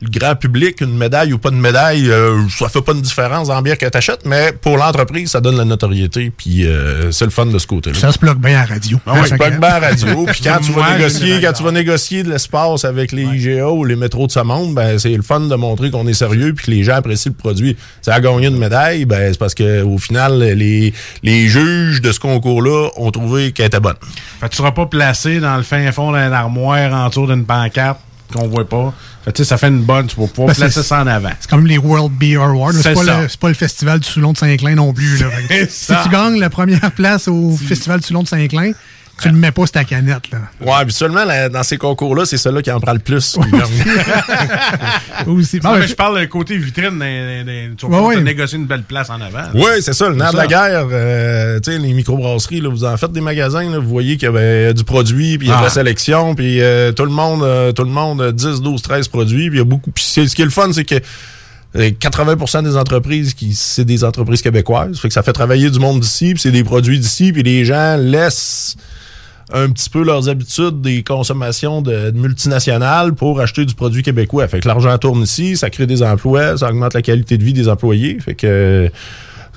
le 0.01 0.09
grand 0.11 0.37
public, 0.37 0.81
une 0.81 0.97
médaille 0.97 1.33
ou 1.33 1.39
pas 1.39 1.51
de 1.51 1.57
médaille, 1.57 2.09
euh, 2.09 2.41
ça 2.57 2.69
fait 2.69 2.83
pas 2.83 2.93
une 2.93 3.03
différence 3.03 3.49
dans 3.49 3.55
la 3.55 3.63
bière 3.63 3.79
que 3.79 3.87
t'achètes, 3.87 4.25
mais 4.25 4.53
pour 4.53 4.77
l'entreprise, 4.77 5.31
ça 5.33 5.41
donne 5.41 5.57
la 5.57 5.65
notoriété. 5.65 6.31
Puis 6.37 6.67
euh, 6.67 7.11
c'est 7.11 7.25
le 7.25 7.33
fun 7.33 7.47
de 7.47 7.59
ce 7.59 7.67
côté-là. 7.67 7.99
Ça 7.99 8.13
se 8.13 8.19
bloque 8.19 8.39
bien 8.39 8.59
à 8.59 8.61
la 8.61 8.75
radio. 8.75 8.99
Ah 9.07 9.15
oui, 9.15 9.29
plug 9.29 9.59
bien 9.59 9.69
à 9.69 9.81
la 9.81 9.89
radio. 9.89 10.25
Puis 10.33 10.41
quand 10.45 10.59
tu 10.61 10.73
vas 10.73 10.97
négocier, 10.97 11.41
quand 11.41 11.53
tu 11.53 11.63
vas 11.65 11.73
négocier 11.73 12.23
de 12.23 12.31
l'espace 12.31 12.85
avec 12.85 13.11
les 13.11 13.25
IGA 13.25 13.69
ou 13.71 13.85
les 13.85 13.97
métros 13.97 14.29
de 14.29 14.33
ce 14.33 14.41
monde, 14.41 14.75
ben 14.75 14.99
c'est 14.99 15.17
le 15.17 15.23
fun 15.23 15.41
de 15.41 15.55
montrer 15.57 15.91
qu'on 15.91 16.07
est 16.07 16.15
sérieux 16.15 16.53
puis 16.55 16.67
que 16.67 16.71
les 16.71 16.85
gens 16.85 16.95
apprécient 16.95 17.33
le 17.33 17.37
produit. 17.37 17.77
Ça 18.01 18.15
a 18.15 18.21
gagné 18.21 18.47
une 18.47 18.59
médaille, 18.59 19.05
ben 19.05 19.33
c'est 19.33 19.39
parce 19.39 19.55
que 19.55 19.83
au 19.83 19.99
final 19.99 20.39
les 20.39 20.95
les 21.25 21.49
juges 21.49 22.01
de 22.01 22.13
ce 22.13 22.21
concours-là 22.21 22.91
ont 22.97 23.11
trouvé 23.11 23.51
qu'elle 23.51 23.67
était 23.67 23.81
bonne. 23.81 23.97
Fait 24.41 24.47
que 24.47 24.53
tu 24.53 24.59
seras 24.59 24.73
pas 24.73 24.87
placé 24.87 25.41
dans 25.41 25.57
le 25.57 25.65
fin 25.65 25.91
fond 25.91 26.13
d'une 26.13 26.33
armoire 26.33 26.93
en 26.93 27.09
dessous 27.09 27.27
d'une 27.27 27.45
pancarte 27.45 27.99
qu'on 28.33 28.49
voit 28.49 28.69
pas. 28.69 28.95
Fait 29.25 29.33
que, 29.33 29.37
tu 29.37 29.43
sais, 29.45 29.49
ça 29.49 29.59
fait 29.59 29.69
une 29.69 29.83
bonne, 29.83 30.07
tu 30.07 30.17
vas 30.17 30.27
pouvoir 30.27 30.49
Ben, 30.49 30.55
placer 30.55 30.83
c'est- 30.83 30.89
ça 30.89 31.03
en 31.03 31.07
avant. 31.07 31.31
C'est 31.41 31.51
même 31.53 31.67
les 31.67 31.79
World 31.79 32.13
Beer 32.13 32.37
Awards. 32.43 32.73
C'est 32.75 32.95
pas, 32.95 33.03
le- 33.03 33.39
pas 33.39 33.49
le 33.49 33.55
festival 33.55 34.01
du 34.01 34.09
Soulon 34.09 34.33
de 34.33 34.39
Saint-Clin 34.39 34.75
non 34.75 34.93
plus. 34.93 35.19
Là. 35.21 35.27
Si 35.69 35.93
tu 36.03 36.09
gagnes 36.11 36.39
la 36.39 36.51
première 36.51 36.93
place 36.93 37.29
au 37.29 37.57
festival 37.57 38.01
du 38.01 38.07
Soulon 38.07 38.23
de 38.23 38.29
Saint-Clin, 38.29 38.73
tu 39.21 39.29
ne 39.33 39.37
mets 39.37 39.51
pas 39.53 39.63
sur 39.67 39.73
ta 39.73 39.85
canette. 39.85 40.31
Là. 40.31 40.39
Ouais, 40.61 40.73
habituellement 40.73 41.25
là, 41.25 41.49
dans 41.49 41.63
ces 41.63 41.77
concours-là, 41.77 42.25
c'est 42.25 42.37
celui 42.39 42.63
qui 42.63 42.71
en 42.71 42.81
prend 42.81 42.93
le 42.93 42.99
plus. 42.99 43.37
Aussi. 45.27 45.61
Non, 45.63 45.75
mais 45.79 45.87
je 45.89 45.95
parle 45.95 46.17
d'un 46.17 46.27
côté 46.27 46.57
vitrine, 46.57 46.99
d'un- 46.99 47.45
d'un- 47.45 47.75
tu 47.77 47.87
vas 47.89 48.01
Ouais, 48.03 48.17
ouais. 48.17 48.23
négocier 48.23 48.59
une 48.59 48.67
belle 48.67 48.83
place 48.83 49.11
en 49.11 49.21
avant. 49.21 49.49
Oui, 49.55 49.71
c'est 49.81 49.93
ça, 49.93 50.09
le 50.09 50.15
nerf 50.15 50.33
de 50.33 50.37
la 50.37 50.47
guerre. 50.47 50.87
euh, 50.91 51.61
tu 51.61 51.73
sais, 51.73 51.79
les 51.79 51.93
microbrasseries, 51.93 52.61
là, 52.61 52.69
vous 52.69 52.85
en 52.85 52.97
faites 52.97 53.13
des 53.13 53.21
magasins, 53.21 53.69
là, 53.71 53.79
vous 53.79 53.89
voyez 53.89 54.17
qu'il 54.17 54.25
y 54.27 54.29
avait 54.29 54.73
du 54.75 54.85
produit, 54.85 55.39
puis 55.39 55.49
il 55.49 55.51
y 55.51 55.53
a 55.53 55.57
de 55.57 55.63
la 55.63 55.67
Ah. 55.67 55.71
sélection, 55.71 56.35
puis 56.35 56.61
euh, 56.61 56.93
tout 56.93 57.05
le 57.05 57.11
monde, 57.11 57.43
euh, 57.43 57.73
tout 57.73 57.85
le 57.85 57.91
monde, 57.91 58.21
euh, 58.21 58.33
10, 58.33 58.61
12, 58.61 58.83
13 58.83 59.09
produits, 59.09 59.49
puis 59.51 59.59
il 59.59 59.61
y 59.61 59.63
a 59.63 59.65
beaucoup. 59.65 59.91
Puis 59.91 60.05
c'est- 60.07 60.27
ce 60.29 60.35
qui 60.35 60.43
est 60.43 60.47
le 60.47 60.51
fun, 60.51 60.71
c'est 60.73 60.85
que 60.85 60.95
euh, 61.77 61.91
80% 61.99 62.63
des 62.63 62.77
entreprises, 62.77 63.35
qui 63.35 63.55
c'est 63.55 63.85
des 63.85 64.03
entreprises 64.05 64.41
québécoises, 64.43 64.99
fait 64.99 65.09
que 65.09 65.15
ça 65.15 65.23
fait 65.23 65.33
travailler 65.35 65.69
du 65.71 65.79
monde 65.79 66.01
d'ici, 66.01 66.33
puis 66.33 66.41
c'est 66.41 66.51
des 66.51 66.65
produits 66.65 66.99
d'ici, 66.99 67.33
puis 67.33 67.43
les 67.43 67.65
gens 67.67 67.97
laissent 67.99 68.77
un 69.53 69.71
petit 69.71 69.91
peu 69.91 70.03
leurs 70.03 70.29
habitudes 70.29 70.81
des 70.81 71.03
consommations 71.03 71.83
de, 71.83 72.11
multinationales 72.11 73.15
pour 73.15 73.41
acheter 73.41 73.65
du 73.65 73.75
produit 73.75 74.03
québécois. 74.03 74.47
Fait 74.49 74.61
que 74.61 74.69
l'argent 74.69 74.97
tourne 74.99 75.23
ici, 75.23 75.57
ça 75.57 75.71
crée 75.71 75.87
des 75.87 76.03
emplois, 76.03 76.59
ça 76.59 76.69
augmente 76.71 76.95
la 76.95 77.03
qualité 77.03 77.39
de 77.39 77.45
vie 77.45 77.53
des 77.53 77.69
employés. 77.69 78.19
Fait 78.21 78.35
que 78.35 78.91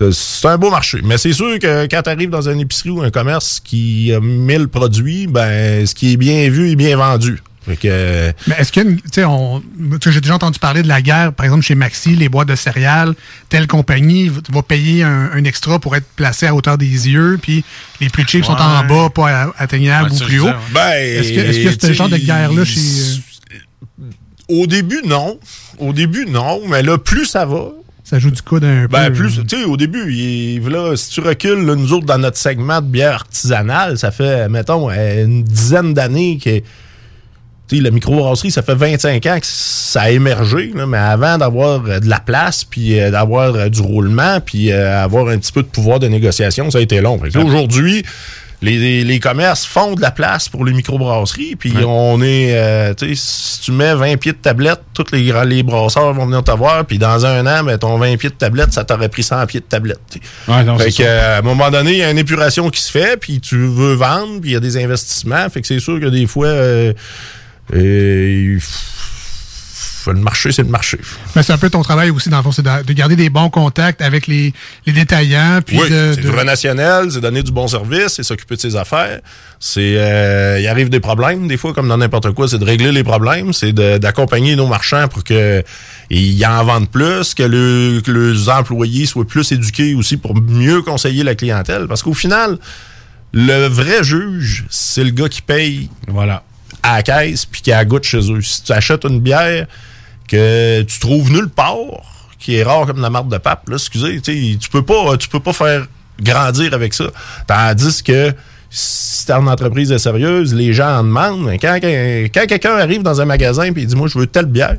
euh, 0.01 0.11
c'est 0.11 0.47
un 0.47 0.57
beau 0.57 0.69
marché. 0.69 0.99
Mais 1.03 1.17
c'est 1.17 1.33
sûr 1.33 1.59
que 1.59 1.85
quand 1.85 2.01
tu 2.03 2.09
arrives 2.09 2.29
dans 2.29 2.49
une 2.49 2.59
épicerie 2.59 2.89
ou 2.89 3.01
un 3.01 3.11
commerce 3.11 3.59
qui 3.59 4.11
a 4.13 4.19
1000 4.19 4.67
produits, 4.67 5.27
ben 5.27 5.85
ce 5.85 5.93
qui 5.93 6.13
est 6.13 6.17
bien 6.17 6.49
vu 6.49 6.71
est 6.71 6.75
bien 6.75 6.97
vendu. 6.97 7.41
Que 7.79 8.33
mais 8.47 8.55
est-ce 8.57 8.71
que, 8.71 8.79
tu 8.81 8.99
sais, 9.13 9.23
on- 9.23 9.61
tu 9.61 9.65
sais, 10.03 10.11
j'ai 10.11 10.19
déjà 10.21 10.33
entendu 10.33 10.57
parler 10.57 10.81
de 10.81 10.87
la 10.87 10.99
guerre, 11.01 11.31
par 11.31 11.45
exemple, 11.45 11.63
chez 11.63 11.75
Maxi, 11.75 12.15
les 12.15 12.27
boîtes 12.27 12.47
de 12.47 12.55
céréales, 12.55 13.13
telle 13.49 13.67
compagnie 13.67 14.31
va 14.51 14.63
payer 14.63 15.03
un, 15.03 15.29
un 15.31 15.43
extra 15.43 15.77
pour 15.77 15.95
être 15.95 16.07
placé 16.15 16.47
à 16.47 16.55
hauteur 16.55 16.79
des 16.79 16.87
yeux, 17.07 17.37
puis 17.39 17.63
les 17.99 18.09
plus 18.09 18.25
cheap 18.27 18.45
sont 18.45 18.53
en 18.53 18.83
bas, 18.85 19.09
pas 19.13 19.43
à- 19.43 19.51
atteignables 19.59 20.09
Ouais, 20.11 20.21
ou 20.21 20.25
plus 20.25 20.39
haut. 20.39 20.49
Ben, 20.73 20.91
Est-ce 20.95 21.33
que, 21.33 21.39
est-ce 21.39 21.59
que 21.63 21.71
c'est 21.79 21.87
ce 21.87 21.93
genre 21.93 22.09
de 22.09 22.17
guerre-là 22.17 22.65
chez. 22.65 22.79
euh, 22.79 24.05
Au 24.49 24.67
début, 24.67 25.01
non. 25.05 25.39
Au 25.77 25.93
début, 25.93 26.25
non. 26.25 26.61
Mais 26.67 26.81
là, 26.83 26.97
plus 26.97 27.25
ça 27.25 27.45
va, 27.45 27.69
ça 28.03 28.17
joue 28.19 28.31
du 28.31 28.41
coude 28.41 28.65
un 28.65 28.85
Ben, 28.87 29.07
peu. 29.11 29.13
plus, 29.13 29.39
tu 29.47 29.57
sais, 29.57 29.63
au 29.65 29.77
début, 29.77 30.11
il- 30.11 30.67
là, 30.67 30.95
si 30.97 31.09
tu 31.11 31.21
recules, 31.21 31.63
là, 31.65 31.75
nous 31.75 31.93
autres, 31.93 32.05
dans 32.07 32.17
notre 32.17 32.37
segment 32.37 32.81
de 32.81 32.87
bière 32.87 33.13
artisanale, 33.13 33.97
ça 33.97 34.11
fait, 34.11 34.49
mettons, 34.49 34.89
euh, 34.89 35.23
une 35.25 35.43
dizaine 35.43 35.93
d'années 35.93 36.39
que. 36.43 36.61
Tu 37.71 37.77
sais, 37.77 37.83
la 37.83 37.91
microbrasserie, 37.91 38.51
ça 38.51 38.63
fait 38.63 38.75
25 38.75 39.25
ans 39.27 39.39
que 39.39 39.45
ça 39.45 40.01
a 40.01 40.09
émergé, 40.09 40.73
là, 40.75 40.85
mais 40.85 40.97
avant 40.97 41.37
d'avoir 41.37 41.81
euh, 41.87 42.01
de 42.01 42.09
la 42.09 42.19
place, 42.19 42.65
puis 42.65 42.99
euh, 42.99 43.11
d'avoir 43.11 43.55
euh, 43.55 43.69
du 43.69 43.79
roulement, 43.79 44.41
puis 44.41 44.73
euh, 44.73 45.01
avoir 45.01 45.29
un 45.29 45.37
petit 45.37 45.53
peu 45.53 45.63
de 45.63 45.67
pouvoir 45.67 45.99
de 45.99 46.09
négociation, 46.09 46.69
ça 46.69 46.79
a 46.79 46.81
été 46.81 46.99
long. 46.99 47.17
Aujourd'hui, 47.41 48.03
les, 48.61 49.05
les 49.05 49.19
commerces 49.19 49.65
font 49.65 49.95
de 49.95 50.01
la 50.01 50.11
place 50.11 50.49
pour 50.49 50.65
les 50.65 50.73
microbrasseries, 50.73 51.55
puis 51.55 51.73
on 51.87 52.21
est, 52.21 52.49
euh, 52.57 52.93
tu 52.93 53.07
sais, 53.07 53.13
si 53.15 53.61
tu 53.61 53.71
mets 53.71 53.95
20 53.95 54.17
pieds 54.17 54.33
de 54.33 54.37
tablette, 54.37 54.81
tous 54.93 55.05
les, 55.13 55.33
les 55.45 55.63
brasseurs 55.63 56.13
vont 56.13 56.25
venir 56.25 56.43
te 56.43 56.51
voir, 56.51 56.85
puis 56.85 56.99
dans 56.99 57.25
un 57.25 57.47
an, 57.47 57.63
ben, 57.63 57.77
ton 57.77 57.97
20 57.97 58.17
pieds 58.17 58.29
de 58.29 58.35
tablette, 58.35 58.73
ça 58.73 58.83
t'aurait 58.83 59.09
pris 59.09 59.23
100 59.23 59.45
pieds 59.47 59.61
de 59.61 59.65
tablette. 59.65 59.99
Ouais, 60.47 60.63
non, 60.63 60.77
fait 60.77 60.91
que, 60.91 61.03
euh, 61.03 61.37
à 61.37 61.39
un 61.39 61.41
moment 61.41 61.71
donné, 61.71 61.93
il 61.93 61.97
y 61.99 62.03
a 62.03 62.11
une 62.11 62.19
épuration 62.19 62.69
qui 62.69 62.81
se 62.81 62.91
fait, 62.91 63.17
puis 63.17 63.39
tu 63.39 63.55
veux 63.57 63.93
vendre, 63.93 64.41
puis 64.41 64.51
il 64.51 64.53
y 64.53 64.57
a 64.57 64.59
des 64.59 64.77
investissements, 64.77 65.49
fait 65.49 65.61
que 65.61 65.67
c'est 65.67 65.79
sûr 65.79 65.99
que 65.99 66.07
des 66.07 66.27
fois, 66.27 66.47
euh, 66.47 66.93
il 67.73 68.59
faut- 68.59 70.11
le 70.13 70.19
marché, 70.19 70.51
c'est 70.51 70.63
le 70.63 70.67
marché. 70.69 70.97
Mais 71.35 71.43
c'est 71.43 71.53
un 71.53 71.59
peu 71.59 71.69
ton 71.69 71.83
travail 71.83 72.09
aussi, 72.09 72.27
dans 72.29 72.37
le 72.37 72.41
fond, 72.43 72.51
c'est 72.51 72.63
de, 72.63 72.83
de 72.83 72.93
garder 72.93 73.15
des 73.15 73.29
bons 73.29 73.51
contacts 73.51 74.01
avec 74.01 74.25
les, 74.25 74.51
les 74.87 74.93
détaillants. 74.93 75.59
Puis 75.63 75.77
oui, 75.79 75.89
de, 75.91 76.13
c'est 76.15 76.21
de- 76.21 76.25
le 76.25 76.31
vrai 76.33 76.43
national, 76.43 77.11
c'est 77.11 77.21
donner 77.21 77.43
du 77.43 77.51
bon 77.51 77.67
service, 77.67 78.07
c'est 78.15 78.23
s'occuper 78.23 78.55
de 78.55 78.61
ses 78.61 78.75
affaires. 78.75 79.19
C'est, 79.59 79.93
euh, 79.97 80.59
il 80.59 80.67
arrive 80.67 80.89
des 80.89 80.99
problèmes 80.99 81.47
des 81.47 81.55
fois, 81.55 81.71
comme 81.75 81.87
dans 81.87 81.97
n'importe 81.99 82.31
quoi, 82.31 82.47
c'est 82.47 82.57
de 82.57 82.65
régler 82.65 82.91
les 82.91 83.03
problèmes, 83.03 83.53
c'est 83.53 83.73
de- 83.73 83.99
d'accompagner 83.99 84.55
nos 84.55 84.65
marchands 84.65 85.07
pour 85.07 85.23
que 85.23 85.63
ils 86.09 86.43
en 86.47 86.63
vendent 86.63 86.89
plus, 86.89 87.35
que, 87.35 87.43
le, 87.43 88.01
que 88.03 88.11
les 88.11 88.49
employés 88.49 89.05
soient 89.05 89.27
plus 89.27 89.51
éduqués 89.51 89.93
aussi 89.93 90.17
pour 90.17 90.35
mieux 90.35 90.81
conseiller 90.81 91.23
la 91.23 91.35
clientèle. 91.35 91.85
Parce 91.87 92.01
qu'au 92.01 92.15
final, 92.15 92.57
le 93.33 93.67
vrai 93.67 94.03
juge, 94.03 94.65
c'est 94.71 95.03
le 95.03 95.11
gars 95.11 95.29
qui 95.29 95.43
paye 95.43 95.89
voilà. 96.07 96.43
À 96.83 96.97
la 96.97 97.03
caisse 97.03 97.45
puis 97.45 97.61
qui 97.61 97.71
a 97.71 97.77
la 97.77 97.85
goutte 97.85 98.03
chez 98.03 98.31
eux. 98.31 98.41
Si 98.41 98.63
tu 98.63 98.71
achètes 98.71 99.05
une 99.05 99.19
bière 99.19 99.67
que 100.27 100.81
tu 100.81 100.99
trouves 100.99 101.31
nulle 101.31 101.49
part, 101.49 102.01
qui 102.39 102.55
est 102.55 102.63
rare 102.63 102.87
comme 102.87 103.01
la 103.01 103.09
marque 103.09 103.29
de 103.29 103.37
pape, 103.37 103.69
là, 103.69 103.75
excusez, 103.75 104.19
tu 104.21 104.69
peux 104.71 104.83
pas, 104.83 105.17
tu 105.17 105.27
peux 105.27 105.39
pas 105.39 105.53
faire 105.53 105.87
grandir 106.19 106.73
avec 106.73 106.93
ça. 106.93 107.05
Tandis 107.47 108.03
que 108.03 108.33
si 108.69 109.29
une 109.29 109.49
entreprise 109.49 109.95
sérieuse, 109.97 110.53
les 110.53 110.73
gens 110.73 110.99
en 110.99 111.03
demandent. 111.03 111.51
Quand, 111.61 111.77
quand 111.81 112.47
quelqu'un 112.47 112.77
arrive 112.77 113.03
dans 113.03 113.19
un 113.19 113.25
magasin 113.25 113.63
et 113.63 113.71
dit 113.71 113.95
Moi, 113.95 114.07
je 114.07 114.17
veux 114.17 114.27
telle 114.27 114.45
bière, 114.45 114.77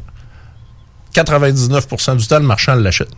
99% 1.14 2.16
du 2.16 2.26
temps, 2.26 2.38
le 2.38 2.46
marchand 2.46 2.74
l'achète. 2.74 3.10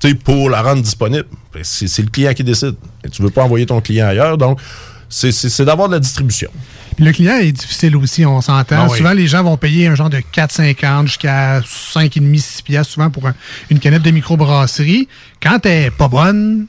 Tu 0.00 0.14
pour 0.14 0.50
la 0.50 0.62
rendre 0.62 0.82
disponible. 0.82 1.26
Ben, 1.54 1.62
C'est 1.64 2.02
le 2.02 2.10
client 2.10 2.34
qui 2.34 2.44
décide. 2.44 2.74
Et 3.04 3.08
tu 3.08 3.22
veux 3.22 3.30
pas 3.30 3.44
envoyer 3.44 3.66
ton 3.66 3.80
client 3.80 4.08
ailleurs. 4.08 4.36
Donc, 4.36 4.60
c'est- 5.08 5.32
c'est 5.32 5.48
c'est 5.48 5.64
d'avoir 5.64 5.88
de 5.88 5.94
la 5.94 6.00
distribution. 6.00 6.50
Puis 6.96 7.04
le 7.04 7.12
client 7.12 7.36
est 7.36 7.52
difficile 7.52 7.94
aussi, 7.96 8.24
on 8.24 8.40
s'entend. 8.40 8.76
Ah 8.78 8.88
oui. 8.90 8.96
Souvent, 8.98 9.12
les 9.12 9.26
gens 9.26 9.42
vont 9.42 9.56
payer 9.56 9.86
un 9.86 9.94
genre 9.94 10.08
de 10.10 10.20
4,50 10.32 11.06
jusqu'à 11.08 11.60
5,5, 11.62 12.40
6 12.40 12.62
piastres 12.62 12.92
souvent 12.94 13.10
pour 13.10 13.26
un- 13.28 13.34
une 13.70 13.78
canette 13.78 14.02
de 14.02 14.10
microbrasserie. 14.10 15.08
Quand 15.42 15.64
elle 15.66 15.84
est 15.86 15.90
pas 15.90 16.08
bonne, 16.08 16.66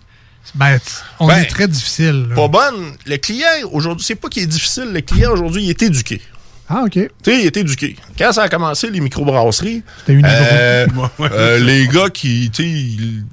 ben, 0.56 0.80
on 1.20 1.28
Ben, 1.28 1.38
est 1.40 1.46
très 1.46 1.68
difficile. 1.68 2.28
là. 2.30 2.36
Pas 2.36 2.48
bonne. 2.50 2.94
Le 3.06 3.18
client, 3.18 3.48
aujourd'hui, 3.72 4.06
c'est 4.06 4.16
pas 4.16 4.28
qu'il 4.28 4.44
est 4.44 4.48
difficile. 4.48 4.90
Le 4.94 5.02
client, 5.02 5.32
aujourd'hui, 5.32 5.64
il 5.64 5.70
est 5.70 5.82
éduqué. 5.82 6.22
Ah, 6.70 6.82
OK. 6.86 6.92
Tu 6.94 7.08
sais, 7.24 7.40
il 7.40 7.46
est 7.46 7.56
éduqué. 7.56 7.96
Quand 8.18 8.34
ça 8.34 8.44
a 8.44 8.50
commencé, 8.50 8.90
les 8.90 9.00
microbrasseries, 9.00 9.84
C'était 10.00 10.14
une 10.14 10.26
euh, 10.26 10.86
euh, 11.22 11.60
les 11.60 11.88
gars 11.88 12.10
qui, 12.10 12.50
tu 12.54 12.64
sais, 12.64 12.70
ils- 12.70 13.24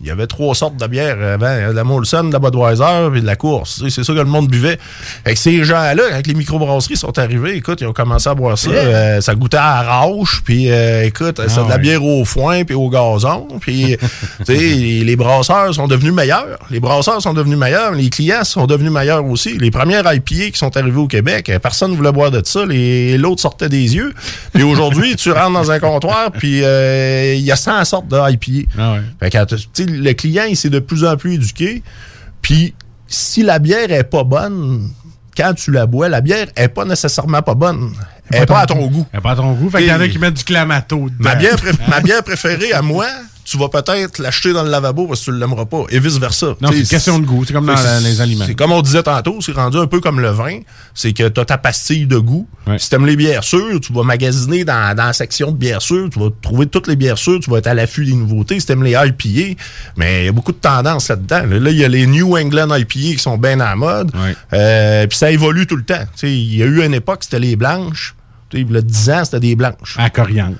Il 0.00 0.06
y 0.06 0.10
avait 0.10 0.26
trois 0.26 0.54
sortes 0.54 0.76
de 0.76 0.86
bières 0.86 1.20
avant. 1.20 1.68
De 1.68 1.74
la 1.74 1.84
Molson, 1.84 2.24
de 2.24 2.32
la 2.32 2.38
Budweiser, 2.38 3.08
puis 3.12 3.20
de 3.20 3.26
la 3.26 3.36
course. 3.36 3.82
C'est 3.88 4.04
ça 4.04 4.12
que 4.12 4.18
le 4.18 4.24
monde 4.24 4.48
buvait. 4.48 4.78
Que 5.24 5.34
ces 5.34 5.64
gens-là, 5.64 6.02
quand 6.10 6.26
les 6.26 6.34
microbrasseries 6.34 6.96
sont 6.96 7.18
arrivées, 7.18 7.56
écoute, 7.56 7.80
ils 7.80 7.86
ont 7.86 7.92
commencé 7.92 8.28
à 8.28 8.34
boire 8.34 8.58
ça. 8.58 8.70
Euh, 8.70 9.20
ça 9.20 9.34
goûtait 9.34 9.56
à 9.56 9.82
la 9.84 10.00
rauche, 10.00 10.42
puis 10.44 10.70
euh, 10.70 11.04
écoute, 11.04 11.40
c'est 11.46 11.64
de 11.64 11.68
la 11.68 11.78
bière 11.78 12.04
au 12.04 12.24
foin, 12.24 12.64
puis 12.64 12.74
au 12.74 12.88
gazon. 12.88 13.48
Puis, 13.60 13.96
les 14.48 15.16
brasseurs 15.16 15.74
sont 15.74 15.86
devenus 15.86 16.12
meilleurs. 16.12 16.58
Les 16.70 16.80
brasseurs 16.80 17.20
sont 17.20 17.34
devenus 17.34 17.58
meilleurs. 17.58 17.92
Les 17.92 18.10
clients 18.10 18.44
sont 18.44 18.66
devenus 18.66 18.92
meilleurs 18.92 19.24
aussi. 19.26 19.58
Les 19.58 19.70
premières 19.70 20.10
IPA 20.12 20.50
qui 20.50 20.58
sont 20.58 20.76
arrivées 20.76 21.00
au 21.00 21.06
Québec, 21.06 21.48
euh, 21.48 21.58
personne 21.58 21.92
ne 21.92 21.96
voulait 21.96 22.12
boire 22.12 22.30
de 22.30 22.42
ça. 22.44 22.64
Les 22.64 23.18
L'autre 23.18 23.40
sortait 23.40 23.68
des 23.68 23.94
yeux. 23.96 24.14
Puis 24.52 24.62
aujourd'hui, 24.62 25.16
tu 25.16 25.30
rentres 25.30 25.52
dans 25.52 25.70
un 25.70 25.78
comptoir, 25.78 26.30
puis 26.32 26.62
euh, 26.62 27.34
il 27.34 27.42
y 27.42 27.52
a 27.52 27.56
100 27.56 27.84
sortes 27.84 28.08
de 28.08 28.16
IPA. 28.16 29.00
Fait 29.20 29.30
que, 29.30 29.44
tu 29.44 29.56
sais, 29.72 29.86
le 29.90 30.12
client, 30.14 30.44
il 30.48 30.56
s'est 30.56 30.70
de 30.70 30.78
plus 30.78 31.04
en 31.04 31.16
plus 31.16 31.34
éduqué. 31.34 31.82
Puis, 32.42 32.74
si 33.06 33.42
la 33.42 33.58
bière 33.58 33.90
est 33.90 34.04
pas 34.04 34.24
bonne, 34.24 34.90
quand 35.36 35.54
tu 35.54 35.70
la 35.70 35.86
bois, 35.86 36.08
la 36.08 36.20
bière 36.20 36.46
est 36.56 36.68
pas 36.68 36.84
nécessairement 36.84 37.42
pas 37.42 37.54
bonne. 37.54 37.92
Elle 38.30 38.42
est 38.42 38.46
pas 38.46 38.60
à 38.60 38.66
ton 38.66 38.86
goût. 38.86 39.06
Elle 39.12 39.18
est 39.18 39.22
pas 39.22 39.32
à 39.32 39.36
ton 39.36 39.52
goût. 39.54 39.70
Fait 39.70 39.78
qu'il 39.78 39.88
y 39.88 39.92
en 39.92 40.00
a 40.00 40.08
qui 40.08 40.18
mettent 40.18 40.34
du 40.34 40.44
clamato 40.44 40.96
dedans. 41.10 41.14
Ma 41.18 41.34
bière, 41.34 41.56
pré- 41.56 41.72
ma 41.88 42.00
bière 42.00 42.22
préférée 42.22 42.72
à 42.72 42.80
moi, 42.82 43.06
tu 43.50 43.58
vas 43.58 43.68
peut-être 43.68 44.18
l'acheter 44.18 44.52
dans 44.52 44.62
le 44.62 44.70
lavabo 44.70 45.06
parce 45.08 45.20
que 45.20 45.24
tu 45.26 45.30
ne 45.32 45.36
l'aimeras 45.38 45.64
pas. 45.64 45.82
Et 45.90 45.98
vice-versa. 45.98 46.46
Non, 46.60 46.70
c'est 46.70 46.78
une 46.80 46.86
question 46.86 47.18
de 47.18 47.26
goût. 47.26 47.44
C'est 47.44 47.52
comme 47.52 47.66
dans 47.66 47.74
la- 47.74 48.00
les 48.00 48.20
aliments. 48.20 48.44
C'est 48.46 48.54
comme 48.54 48.72
on 48.72 48.80
disait 48.82 49.02
tantôt, 49.02 49.38
c'est 49.40 49.52
rendu 49.52 49.76
un 49.78 49.86
peu 49.86 50.00
comme 50.00 50.20
le 50.20 50.30
vin. 50.30 50.60
C'est 50.94 51.12
que 51.12 51.28
tu 51.28 51.40
as 51.40 51.44
ta 51.44 51.58
pastille 51.58 52.06
de 52.06 52.18
goût. 52.18 52.46
Si 52.78 52.88
tu 52.88 52.94
aimes 52.94 53.06
les 53.06 53.16
bières 53.16 53.42
sûres, 53.44 53.80
tu 53.80 53.92
vas 53.92 54.02
magasiner 54.04 54.64
dans, 54.64 54.94
dans 54.96 55.06
la 55.06 55.12
section 55.12 55.50
de 55.50 55.56
bières 55.56 55.82
sûres. 55.82 56.08
Tu 56.12 56.18
vas 56.20 56.28
trouver 56.42 56.66
toutes 56.66 56.86
les 56.86 56.94
bières 56.96 57.18
sûres. 57.18 57.40
Tu 57.40 57.50
vas 57.50 57.58
être 57.58 57.66
à 57.66 57.74
l'affût 57.74 58.04
des 58.04 58.14
nouveautés. 58.14 58.60
Si 58.60 58.66
tu 58.66 58.72
aimes 58.72 58.84
les 58.84 58.92
IPA, 58.92 59.60
mais 59.96 60.22
il 60.22 60.26
y 60.26 60.28
a 60.28 60.32
beaucoup 60.32 60.52
de 60.52 60.58
tendances 60.58 61.08
là-dedans. 61.08 61.42
Là, 61.46 61.58
là, 61.58 61.70
il 61.70 61.76
y 61.78 61.84
a 61.84 61.88
les 61.88 62.06
New 62.06 62.36
England 62.36 62.72
IPA 62.74 62.86
qui 62.94 63.18
sont 63.18 63.36
bien 63.38 63.58
à 63.60 63.70
la 63.70 63.76
mode. 63.76 64.12
Euh, 64.52 65.06
Puis 65.08 65.18
ça 65.18 65.30
évolue 65.30 65.66
tout 65.66 65.76
le 65.76 65.84
temps. 65.84 66.02
Tu 66.14 66.20
sais, 66.20 66.32
Il 66.32 66.56
y 66.56 66.62
a 66.62 66.66
eu 66.66 66.84
une 66.84 66.94
époque, 66.94 67.24
c'était 67.24 67.40
les 67.40 67.56
blanches. 67.56 68.14
Tu 68.48 68.58
sais, 68.58 68.62
Il 68.68 68.72
y 68.72 68.76
a 68.76 68.80
10 68.82 69.10
ans, 69.10 69.24
c'était 69.24 69.40
des 69.40 69.56
blanches. 69.56 69.96
À 69.98 70.10
coriandre. 70.10 70.56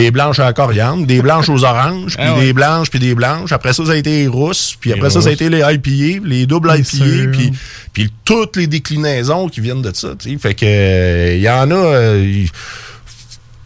Des 0.00 0.10
blanches 0.10 0.38
à 0.38 0.44
la 0.44 0.52
coriandre, 0.52 1.06
des 1.06 1.22
blanches 1.22 1.48
aux 1.48 1.64
oranges, 1.64 2.16
puis 2.16 2.24
Ah 2.26 2.34
ouais. 2.34 2.40
des 2.46 2.52
blanches, 2.52 2.90
puis 2.90 2.98
des 2.98 3.14
blanches. 3.14 3.52
Après 3.52 3.72
ça, 3.72 3.84
ça 3.86 3.92
a 3.92 3.96
été 3.96 4.10
les 4.10 4.28
rousses, 4.28 4.76
puis 4.80 4.90
Les 4.90 4.96
après 4.96 5.10
ça, 5.10 5.20
ça 5.22 5.28
a 5.28 5.32
été 5.32 5.48
les 5.48 5.60
IPA, 5.60 6.26
les 6.26 6.46
doubles 6.46 6.70
IPA, 6.76 7.30
puis, 7.32 7.52
puis 7.92 8.12
toutes 8.24 8.56
les 8.56 8.66
déclinaisons 8.66 9.48
qui 9.48 9.60
viennent 9.60 9.82
de 9.82 9.92
ça. 9.94 10.10
tu 10.18 10.30
sais. 10.30 10.38
Fait 10.38 10.54
que 10.54 10.64
euh, 10.66 11.34
il 11.36 11.42
y 11.42 11.48
en 11.48 11.70
a. 11.70 11.74
euh, 11.74 12.24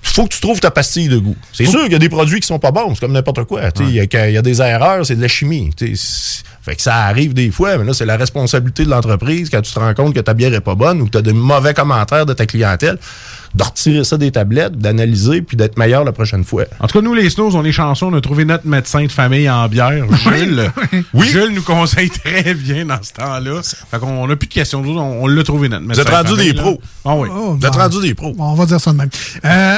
il 0.03 0.12
faut 0.16 0.25
que 0.25 0.35
tu 0.35 0.40
trouves 0.40 0.59
ta 0.61 0.71
pastille 0.73 1.09
de 1.09 1.19
goût. 1.19 1.37
C'est 1.53 1.66
sûr 1.66 1.83
qu'il 1.85 1.93
y 1.93 1.95
a 1.95 1.99
des 1.99 2.09
produits 2.09 2.40
qui 2.40 2.47
sont 2.47 2.59
pas 2.59 2.73
bons, 2.73 2.95
c'est 2.95 3.01
comme 3.01 3.12
n'importe 3.12 3.45
quoi. 3.45 3.61
Il 3.81 3.90
y 3.90 4.01
a- 4.01 4.29
y, 4.29 4.43
des 4.43 4.61
erreurs, 4.62 5.07
c'est 5.07 5.14
de 5.14 5.23
la 5.23 5.29
chimie. 5.29 5.71
Fait 5.79 6.75
que 6.77 6.83
ça 6.83 6.97
arrive 7.05 7.33
des 7.33 7.51
fois, 7.51 7.79
mais 7.79 7.85
là, 7.85 7.95
c'est 7.95 8.07
la 8.07 8.16
responsabilité 8.16 8.85
de 8.85 8.90
l'entreprise 8.90 9.49
quand 9.51 9.62
tu 9.62 9.73
te 9.73 9.79
rends 9.79 9.95
compte 9.95 10.14
que 10.14 10.21
ta 10.21 10.35
bière 10.35 10.53
est 10.53 10.61
pas 10.61 10.75
bonne 10.75 11.01
ou 11.01 11.07
que 11.07 11.11
tu 11.12 11.19
as 11.19 11.23
de 11.23 11.33
mauvais 11.33 11.75
commentaires 11.75 12.27
de 12.27 12.33
ta 12.33 12.45
clientèle, 12.45 12.99
de 13.55 13.63
retirer 13.65 14.05
ça 14.05 14.17
des 14.17 14.31
tablettes, 14.31 14.79
d'analyser, 14.79 15.43
puis 15.43 15.57
d'être 15.57 15.77
meilleur 15.79 16.05
la 16.05 16.13
prochaine 16.13 16.45
fois. 16.45 16.65
En 16.79 16.87
tout 16.87 16.99
cas, 16.99 17.03
nous, 17.05 17.15
les 17.15 17.29
Snows, 17.31 17.57
on 17.57 17.65
est 17.65 17.73
chanceux. 17.73 18.07
On 18.07 18.15
a 18.15 18.21
trouvé 18.21 18.45
notre 18.45 18.67
médecin 18.67 19.05
de 19.05 19.11
famille 19.13 19.51
en 19.51 19.67
bière, 19.69 20.05
Jules. 20.25 20.71
Jules 21.15 21.53
nous 21.55 21.63
conseille 21.63 22.11
très 22.11 22.55
bien 22.55 22.85
dans 22.87 23.03
ce 23.03 23.13
temps-là. 23.15 23.61
Fait 23.91 23.99
qu'on 23.99 24.27
n'a 24.29 24.37
plus 24.37 24.47
de 24.49 24.53
questions. 24.55 24.83
Nous, 24.83 24.97
On, 24.99 25.25
on 25.25 25.27
l'a 25.27 25.43
trouvé, 25.43 25.69
notre 25.69 25.83
Vous 25.83 25.89
médecin 25.89 26.03
êtes 26.03 26.09
de 26.09 26.15
rendus 26.15 26.29
famille, 26.37 26.51
des 26.53 26.57
là. 26.57 26.63
pros. 26.63 26.81
Ah 27.05 27.17
oui. 27.17 27.29
Oh, 27.35 27.57
Vous 27.61 27.67
êtes 27.67 27.75
rendus 27.75 28.01
des 28.01 28.15
pros. 28.15 28.33
bon, 28.35 28.45
on 28.45 28.55
va 28.55 28.67
dire 28.67 28.81
ça 28.81 28.93
de 28.93 28.97
même. 28.99 29.11
Euh, 29.45 29.77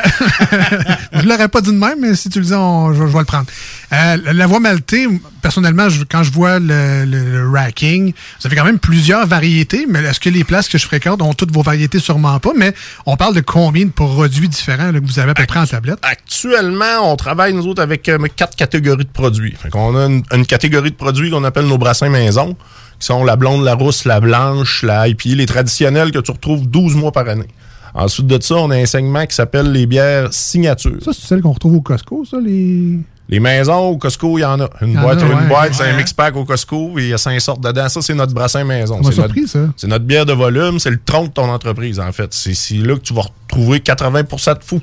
je 1.12 1.26
l'aurais 1.26 1.48
pas 1.48 1.60
dit 1.60 1.70
de 1.72 1.76
même, 1.78 1.98
mais 2.00 2.14
si 2.14 2.28
tu 2.28 2.40
le 2.40 2.44
dis, 2.46 2.54
on- 2.54 2.92
je, 2.92 2.98
je 2.98 3.12
vais 3.12 3.18
le 3.18 3.24
prendre. 3.24 3.46
Euh, 3.92 4.16
la, 4.32 4.46
voie 4.46 4.60
maltée, 4.60 5.06
personnellement, 5.40 5.88
je- 5.88 6.04
quand 6.04 6.22
je 6.22 6.32
vois 6.32 6.58
le, 6.58 7.04
le- 7.04 7.30
le 7.42 7.48
racking, 7.50 8.12
ça 8.38 8.48
fait 8.48 8.56
quand 8.56 8.64
même 8.64 8.78
plusieurs 8.78 9.26
variétés, 9.26 9.86
mais 9.88 10.00
est-ce 10.02 10.20
que 10.20 10.28
les 10.30 10.44
places 10.44 10.68
que 10.68 10.78
je 10.78 10.84
fréquente 10.86 11.22
ont 11.22 11.34
toutes 11.34 11.52
vos 11.52 11.62
variétés? 11.62 11.98
Sûrement 11.98 12.38
pas, 12.40 12.52
mais 12.56 12.74
on 13.06 13.16
parle 13.16 13.34
de 13.34 13.40
combien 13.64 13.86
de 13.86 13.92
produits 13.92 14.48
différents 14.48 14.90
là, 14.90 14.98
que 14.98 15.06
vous 15.06 15.20
avez 15.20 15.30
à 15.30 15.34
peu 15.34 15.46
près 15.46 15.60
en 15.60 15.66
tablette? 15.66 15.98
Actuellement, 16.02 17.12
on 17.12 17.14
travaille, 17.14 17.54
nous 17.54 17.68
autres, 17.68 17.80
avec 17.80 18.08
euh, 18.08 18.18
quatre 18.34 18.56
catégories 18.56 19.04
de 19.04 19.10
produits. 19.10 19.54
Fait 19.54 19.70
qu'on 19.70 19.96
a 19.96 20.06
une, 20.06 20.22
une 20.32 20.46
catégorie 20.46 20.90
de 20.90 20.96
produits 20.96 21.30
qu'on 21.30 21.44
appelle 21.44 21.66
nos 21.66 21.78
brassins 21.78 22.08
maison, 22.08 22.56
qui 22.98 23.06
sont 23.06 23.24
la 23.24 23.36
blonde, 23.36 23.64
la 23.64 23.74
rousse, 23.74 24.04
la 24.04 24.18
blanche, 24.18 24.82
la 24.82 25.06
IPA, 25.06 25.36
les 25.36 25.46
traditionnels 25.46 26.10
que 26.10 26.18
tu 26.18 26.32
retrouves 26.32 26.66
12 26.66 26.96
mois 26.96 27.12
par 27.12 27.28
année. 27.28 27.46
Ensuite 27.94 28.26
de 28.26 28.42
ça, 28.42 28.56
on 28.56 28.70
a 28.70 28.76
un 28.76 28.86
segment 28.86 29.24
qui 29.26 29.36
s'appelle 29.36 29.70
les 29.70 29.86
bières 29.86 30.32
signature. 30.32 30.96
Ça, 31.00 31.12
c'est 31.12 31.26
celle 31.26 31.40
qu'on 31.40 31.52
retrouve 31.52 31.76
au 31.76 31.82
Costco, 31.82 32.24
ça, 32.24 32.38
les... 32.40 32.98
Les 33.32 33.40
maisons, 33.40 33.88
au 33.88 33.96
Costco, 33.96 34.36
il 34.36 34.42
y 34.42 34.44
en 34.44 34.60
a. 34.60 34.68
Une 34.82 34.92
y 34.92 34.96
boîte, 34.98 35.22
a, 35.22 35.24
une 35.24 35.32
ouais. 35.32 35.48
boîte, 35.48 35.72
c'est 35.72 35.84
un 35.84 35.96
mix-pack 35.96 36.36
au 36.36 36.44
Costco 36.44 36.98
et 36.98 37.04
il 37.04 37.08
y 37.08 37.14
a 37.14 37.18
cinq 37.18 37.40
sortes 37.40 37.62
dedans. 37.62 37.88
Ça, 37.88 38.02
c'est 38.02 38.12
notre 38.12 38.34
brassin 38.34 38.62
maison. 38.62 39.02
C'est 39.02 39.16
notre, 39.16 39.46
ça. 39.46 39.58
C'est 39.74 39.86
notre 39.86 40.04
bière 40.04 40.26
de 40.26 40.34
volume, 40.34 40.78
c'est 40.78 40.90
le 40.90 41.00
tronc 41.02 41.28
de 41.28 41.32
ton 41.32 41.48
entreprise, 41.48 41.98
en 41.98 42.12
fait. 42.12 42.34
C'est 42.34 42.52
c'est 42.52 42.74
là 42.74 42.94
que 42.94 43.00
tu 43.00 43.14
vas 43.14 43.22
retrouver 43.22 43.80
80 43.80 44.22
de 44.24 44.28
fou. 44.62 44.82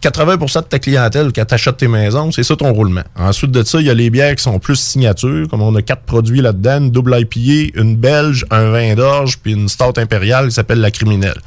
80 0.00 0.36
de 0.36 0.60
ta 0.62 0.78
clientèle 0.78 1.30
quand 1.34 1.44
tu 1.44 1.54
achètes 1.54 1.76
tes 1.76 1.88
maisons, 1.88 2.32
c'est 2.32 2.42
ça 2.42 2.56
ton 2.56 2.72
roulement. 2.72 3.02
Ensuite 3.16 3.50
de 3.50 3.62
ça, 3.62 3.80
il 3.80 3.86
y 3.86 3.90
a 3.90 3.94
les 3.94 4.08
bières 4.08 4.34
qui 4.34 4.42
sont 4.42 4.58
plus 4.58 4.76
signatures, 4.76 5.46
comme 5.50 5.60
on 5.60 5.74
a 5.74 5.82
quatre 5.82 6.04
produits 6.04 6.40
là-dedans, 6.40 6.78
une 6.78 6.90
double 6.90 7.18
IPA, 7.18 7.78
une 7.78 7.96
belge, 7.96 8.46
un 8.50 8.70
vin 8.70 8.94
d'orge, 8.94 9.40
puis 9.42 9.52
une 9.52 9.68
stout 9.68 9.98
impériale 9.98 10.46
qui 10.46 10.52
s'appelle 10.52 10.80
la 10.80 10.90
criminelle. 10.90 11.38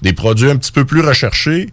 Des 0.00 0.12
produits 0.12 0.50
un 0.50 0.56
petit 0.56 0.72
peu 0.72 0.84
plus 0.84 1.02
recherchés, 1.02 1.68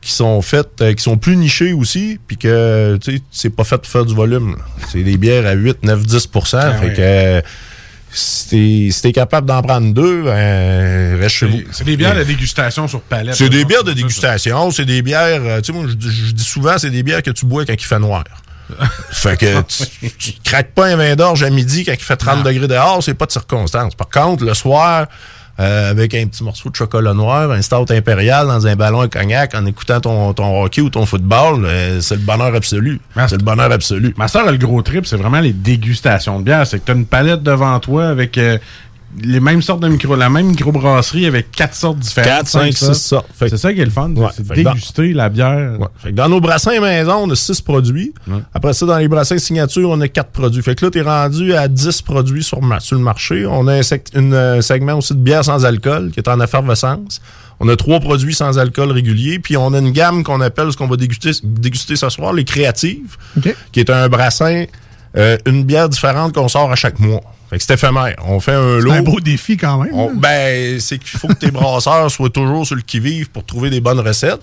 qui 0.00 0.12
sont 0.12 0.40
faits, 0.42 0.68
euh, 0.80 0.94
qui 0.94 1.02
sont 1.02 1.16
plus 1.18 1.36
nichés 1.36 1.72
aussi, 1.72 2.18
puis 2.26 2.36
que, 2.36 2.98
tu 3.02 3.16
sais, 3.16 3.22
c'est 3.30 3.50
pas 3.50 3.64
fait 3.64 3.78
pour 3.78 3.86
faire 3.90 4.04
du 4.06 4.14
volume. 4.14 4.56
C'est 4.90 5.02
des 5.02 5.16
bières 5.16 5.46
à 5.46 5.52
8, 5.52 5.82
9, 5.82 6.02
10% 6.02 6.50
fait 6.50 6.56
Ah 6.62 6.76
oui. 6.82 6.94
que 6.94 7.42
si 8.10 8.48
t'es 8.48 8.88
si 8.90 9.12
capable 9.12 9.46
d'en 9.46 9.60
prendre 9.60 9.92
deux, 9.92 10.22
ben, 10.22 11.18
reste 11.20 11.34
chez 11.36 11.46
vous. 11.46 11.60
C'est 11.72 11.84
des 11.84 11.96
bières 11.96 12.14
de 12.14 12.24
dégustation 12.24 12.88
sur 12.88 13.00
palette. 13.02 13.34
C'est 13.34 13.48
des 13.50 13.64
bières 13.64 13.84
de 13.84 13.92
dégustation, 13.92 14.70
c'est 14.70 14.84
des 14.86 15.02
bières, 15.02 15.42
euh, 15.42 15.60
tu 15.60 15.72
sais, 15.72 15.78
moi, 15.78 15.86
je, 15.88 15.94
dis- 15.94 16.26
je 16.28 16.32
dis 16.32 16.44
souvent, 16.44 16.78
c'est 16.78 16.90
des 16.90 17.02
bières 17.02 17.22
que 17.22 17.30
tu 17.30 17.44
bois 17.44 17.66
quand 17.66 17.74
il 17.74 17.84
fait 17.84 17.98
noir. 17.98 18.24
fait 19.10 19.38
que 19.38 19.62
tu, 19.62 20.10
tu 20.18 20.32
craques 20.44 20.72
pas 20.72 20.86
un 20.88 20.96
vin 20.96 21.16
d'orge 21.16 21.42
à 21.42 21.48
midi 21.50 21.84
quand 21.84 21.92
il 21.92 22.02
fait 22.02 22.16
30 22.16 22.44
degrés 22.44 22.68
dehors, 22.68 23.02
c'est 23.02 23.14
pas 23.14 23.24
de 23.26 23.32
circonstance. 23.32 23.94
Par 23.94 24.08
contre, 24.10 24.44
le 24.44 24.52
soir, 24.54 25.06
euh, 25.60 25.90
avec 25.90 26.14
un 26.14 26.26
petit 26.26 26.44
morceau 26.44 26.70
de 26.70 26.76
chocolat 26.76 27.14
noir, 27.14 27.50
un 27.50 27.62
stout 27.62 27.90
impérial 27.90 28.46
dans 28.46 28.66
un 28.66 28.76
ballon 28.76 29.00
à 29.00 29.08
cognac 29.08 29.54
en 29.56 29.66
écoutant 29.66 30.00
ton, 30.00 30.32
ton 30.32 30.62
hockey 30.62 30.80
ou 30.80 30.88
ton 30.88 31.04
football, 31.04 31.64
euh, 31.64 32.00
c'est 32.00 32.14
le 32.14 32.20
bonheur 32.20 32.54
absolu. 32.54 33.00
C'est 33.14 33.32
le 33.38 33.42
bonheur 33.42 33.72
absolu. 33.72 34.14
Ma 34.16 34.28
soeur 34.28 34.50
le 34.50 34.56
gros 34.56 34.82
trip, 34.82 35.06
c'est 35.06 35.16
vraiment 35.16 35.40
les 35.40 35.52
dégustations 35.52 36.38
de 36.38 36.44
bière. 36.44 36.66
C'est 36.66 36.78
que 36.78 36.84
tu 36.84 36.92
as 36.92 36.94
une 36.94 37.06
palette 37.06 37.42
devant 37.42 37.78
toi 37.80 38.06
avec 38.06 38.38
euh, 38.38 38.58
les 39.22 39.40
mêmes 39.40 39.62
sortes 39.62 39.80
de 39.80 39.88
micro, 39.88 40.14
la 40.16 40.28
même 40.28 40.46
microbrasserie 40.48 41.26
avec 41.26 41.50
quatre 41.50 41.74
sortes 41.74 41.98
différentes. 41.98 42.28
Quatre, 42.30 42.48
cinq, 42.48 42.72
six 42.76 42.94
sortes. 42.94 43.26
C'est 43.38 43.56
ça 43.56 43.72
qui 43.72 43.80
est 43.80 43.84
le 43.84 43.90
fun, 43.90 44.12
c'est 44.34 44.46
dans- 44.62 44.72
déguster 44.72 45.12
la 45.12 45.28
bière. 45.28 45.78
Fait 45.98 46.10
que 46.10 46.14
dans 46.14 46.28
nos 46.28 46.40
brassins 46.40 46.80
maison, 46.80 47.24
on 47.24 47.30
a 47.30 47.34
6 47.34 47.60
produits. 47.60 48.12
Après 48.54 48.72
ça, 48.72 48.86
dans 48.86 48.98
les 48.98 49.08
brassins 49.08 49.38
signature, 49.38 49.90
on 49.90 50.00
a 50.00 50.08
4 50.08 50.30
produits. 50.30 50.62
Fait 50.62 50.74
que 50.74 50.84
là, 50.84 50.90
tu 50.90 50.98
es 50.98 51.02
rendu 51.02 51.54
à 51.54 51.68
10 51.68 52.02
produits 52.02 52.42
sur, 52.42 52.58
sur 52.80 52.96
le 52.96 53.02
marché. 53.02 53.46
On 53.46 53.66
a 53.68 53.74
un, 53.74 53.80
une, 54.14 54.34
euh, 54.34 54.60
segment 54.60 54.94
aussi 54.94 55.14
de 55.14 55.18
bière 55.20 55.44
sans 55.44 55.64
alcool 55.64 56.10
qui 56.12 56.20
est 56.20 56.28
en 56.28 56.40
effervescence. 56.40 57.20
On 57.60 57.68
a 57.68 57.74
trois 57.76 57.98
produits 57.98 58.34
sans 58.34 58.58
alcool 58.58 58.92
réguliers. 58.92 59.38
Puis 59.40 59.56
on 59.56 59.72
a 59.74 59.78
une 59.78 59.90
gamme 59.90 60.22
qu'on 60.22 60.40
appelle 60.40 60.70
ce 60.72 60.76
qu'on 60.76 60.86
va 60.86 60.96
déguster, 60.96 61.30
déguster 61.42 61.96
ce 61.96 62.08
soir, 62.08 62.32
les 62.32 62.44
créatives, 62.44 63.16
qui 63.72 63.80
est 63.80 63.90
un 63.90 64.08
brassin, 64.08 64.64
euh, 65.16 65.36
une 65.46 65.64
bière 65.64 65.88
différente 65.88 66.34
qu'on 66.34 66.48
sort 66.48 66.70
à 66.70 66.76
chaque 66.76 66.98
mois. 66.98 67.20
Fait 67.50 67.56
que 67.58 67.64
c'est 67.64 67.74
éphémère. 67.74 68.16
On 68.26 68.40
fait 68.40 68.52
un 68.52 68.78
lot. 68.78 68.90
C'est 68.92 68.98
un 68.98 69.02
beau 69.02 69.20
défi 69.20 69.56
quand 69.56 69.78
même. 69.82 69.94
On- 69.94 70.14
ben, 70.14 70.78
c'est 70.80 70.98
qu'il 70.98 71.18
faut 71.18 71.28
que 71.28 71.32
tes 71.34 71.50
brasseurs 71.50 72.10
soient 72.10 72.28
toujours 72.30 72.66
sur 72.66 72.76
le 72.76 72.82
qui-vive 72.82 73.30
pour 73.30 73.44
trouver 73.44 73.70
des 73.70 73.80
bonnes 73.80 74.00
recettes. 74.00 74.40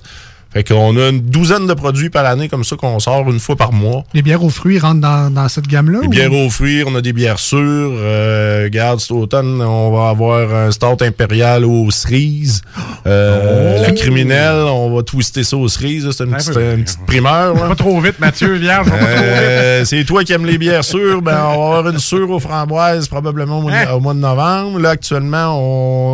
Fait 0.56 0.64
qu'on 0.64 0.96
a 0.96 1.10
une 1.10 1.20
douzaine 1.20 1.68
de 1.68 1.74
produits 1.74 2.10
par 2.10 2.26
année 2.26 2.48
comme 2.48 2.64
ça 2.64 2.78
qu'on 2.78 2.98
sort 3.00 3.30
une 3.30 3.42
fois 3.42 3.58
par 3.58 3.74
mois. 3.74 4.06
Les 4.14 4.22
bières 4.22 4.42
aux 4.42 4.50
fruits 4.50 4.80
rentrent 4.80 5.02
dans, 5.02 5.30
dans 5.30 5.50
cette 5.50 5.68
gamme-là? 5.68 6.00
Ou- 6.06 6.08
bières 6.08 6.32
aux 6.32 6.50
fruits, 6.50 6.82
on 6.88 6.96
a 6.96 7.02
des 7.02 7.12
bières 7.12 7.40
sûres. 7.40 7.60
Euh, 7.60 8.62
regarde, 8.64 9.02
cet 9.02 9.12
automne, 9.12 9.62
on 9.62 9.92
va 9.92 10.08
avoir 10.10 10.56
un 10.56 10.72
stout 10.72 10.96
impérial 11.02 11.66
aux 11.66 11.92
cerises. 11.92 12.62
Euh, 13.06 13.80
Oh! 13.80 13.84
La 13.86 13.92
criminelle, 13.92 14.56
on 14.68 14.96
va 14.96 15.04
twister 15.04 15.44
ça 15.44 15.58
aux 15.58 15.68
cerises. 15.68 16.10
C'est 16.12 16.24
une, 16.24 16.34
Un 16.34 16.38
petite, 16.38 16.56
une 16.56 16.84
petite 16.86 17.06
primeur. 17.06 17.54
là. 17.54 17.68
Pas 17.68 17.76
trop 17.76 18.00
vite, 18.00 18.20
Mathieu, 18.20 18.54
vierge. 18.54 18.88
va 18.88 18.92
pas 18.94 18.98
trop 18.98 19.08
vite. 19.08 19.24
Euh, 19.26 19.86
c'est 19.86 20.04
toi 20.06 20.24
qui 20.24 20.32
aimes 20.34 20.46
les 20.46 20.58
bières 20.58 20.84
sûres. 20.86 21.22
Ben, 21.22 21.38
on 21.50 21.70
va 21.72 21.78
avoir 21.80 21.90
une 21.90 22.00
sûre 22.00 22.30
aux 22.32 22.40
framboises 22.40 23.08
probablement 23.10 23.60
au, 23.60 23.62
mois 23.64 23.72
de- 23.72 23.76
Hein? 23.76 23.92
au 23.94 24.00
mois 24.00 24.14
de 24.14 24.20
novembre. 24.20 24.80
Là, 24.80 24.92
actuellement, 24.92 25.60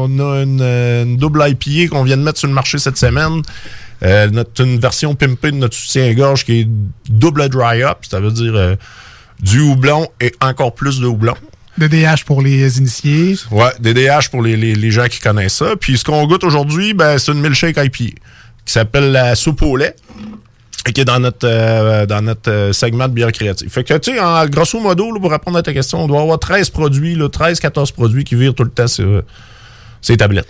on 0.05 0.19
a 0.19 0.41
une, 0.41 0.61
une 0.61 1.17
double 1.17 1.43
IPA 1.47 1.89
qu'on 1.95 2.03
vient 2.03 2.17
de 2.17 2.23
mettre 2.23 2.39
sur 2.39 2.47
le 2.47 2.53
marché 2.55 2.79
cette 2.79 2.97
semaine. 2.97 3.41
Euh, 4.03 4.29
notre, 4.29 4.63
une 4.63 4.79
version 4.79 5.13
pimpée 5.15 5.51
de 5.51 5.57
notre 5.57 5.75
soutien-gorge 5.75 6.43
qui 6.45 6.61
est 6.61 6.67
double 7.09 7.49
dry 7.49 7.83
up. 7.83 7.99
Ça 8.09 8.19
veut 8.19 8.31
dire 8.31 8.55
euh, 8.55 8.75
du 9.41 9.59
houblon 9.61 10.07
et 10.19 10.33
encore 10.41 10.73
plus 10.73 10.99
de 10.99 11.05
houblon. 11.07 11.35
De 11.77 11.87
DH 11.87 12.25
pour 12.25 12.41
les 12.41 12.77
initiés. 12.79 13.35
Ouais, 13.51 13.71
des 13.79 13.93
DH 13.93 14.29
pour 14.29 14.41
les, 14.41 14.57
les- 14.57 14.75
les 14.75 14.91
gens 14.91 15.05
qui 15.07 15.19
connaissent 15.19 15.55
ça. 15.55 15.75
Puis 15.79 15.97
ce 15.97 16.03
qu'on 16.03 16.25
goûte 16.27 16.43
aujourd'hui, 16.43 16.93
ben, 16.93 17.17
c'est 17.17 17.31
une 17.31 17.41
milkshake 17.41 17.77
IPA 17.77 17.89
qui 18.65 18.73
s'appelle 18.73 19.11
la 19.11 19.35
soupe 19.35 19.61
au 19.61 19.77
lait. 19.77 19.95
qui 20.93 20.99
est 21.01 21.05
dans 21.05 21.19
notre 21.19 21.47
euh, 21.47 22.05
dans 22.07 22.21
notre 22.23 22.51
euh, 22.51 22.73
segment 22.73 23.07
de 23.07 23.13
bière 23.13 23.31
créative. 23.31 23.69
Fait 23.69 23.83
que, 23.83 23.93
tu 23.99 24.13
sais, 24.13 24.19
en 24.19 24.45
grosso 24.47 24.79
modo, 24.79 25.11
là, 25.13 25.19
pour 25.19 25.31
répondre 25.31 25.57
à 25.59 25.63
ta 25.63 25.73
question, 25.73 26.03
on 26.03 26.07
doit 26.07 26.21
avoir 26.21 26.39
13 26.39 26.71
produits, 26.71 27.13
là, 27.15 27.27
13-14 27.29 27.93
produits 27.93 28.23
qui 28.23 28.33
virent 28.35 28.55
tout 28.55 28.63
le 28.63 28.71
temps 28.71 28.87
sur 28.87 29.07
euh, 29.07 29.21
ces 30.01 30.17
tablettes. 30.17 30.47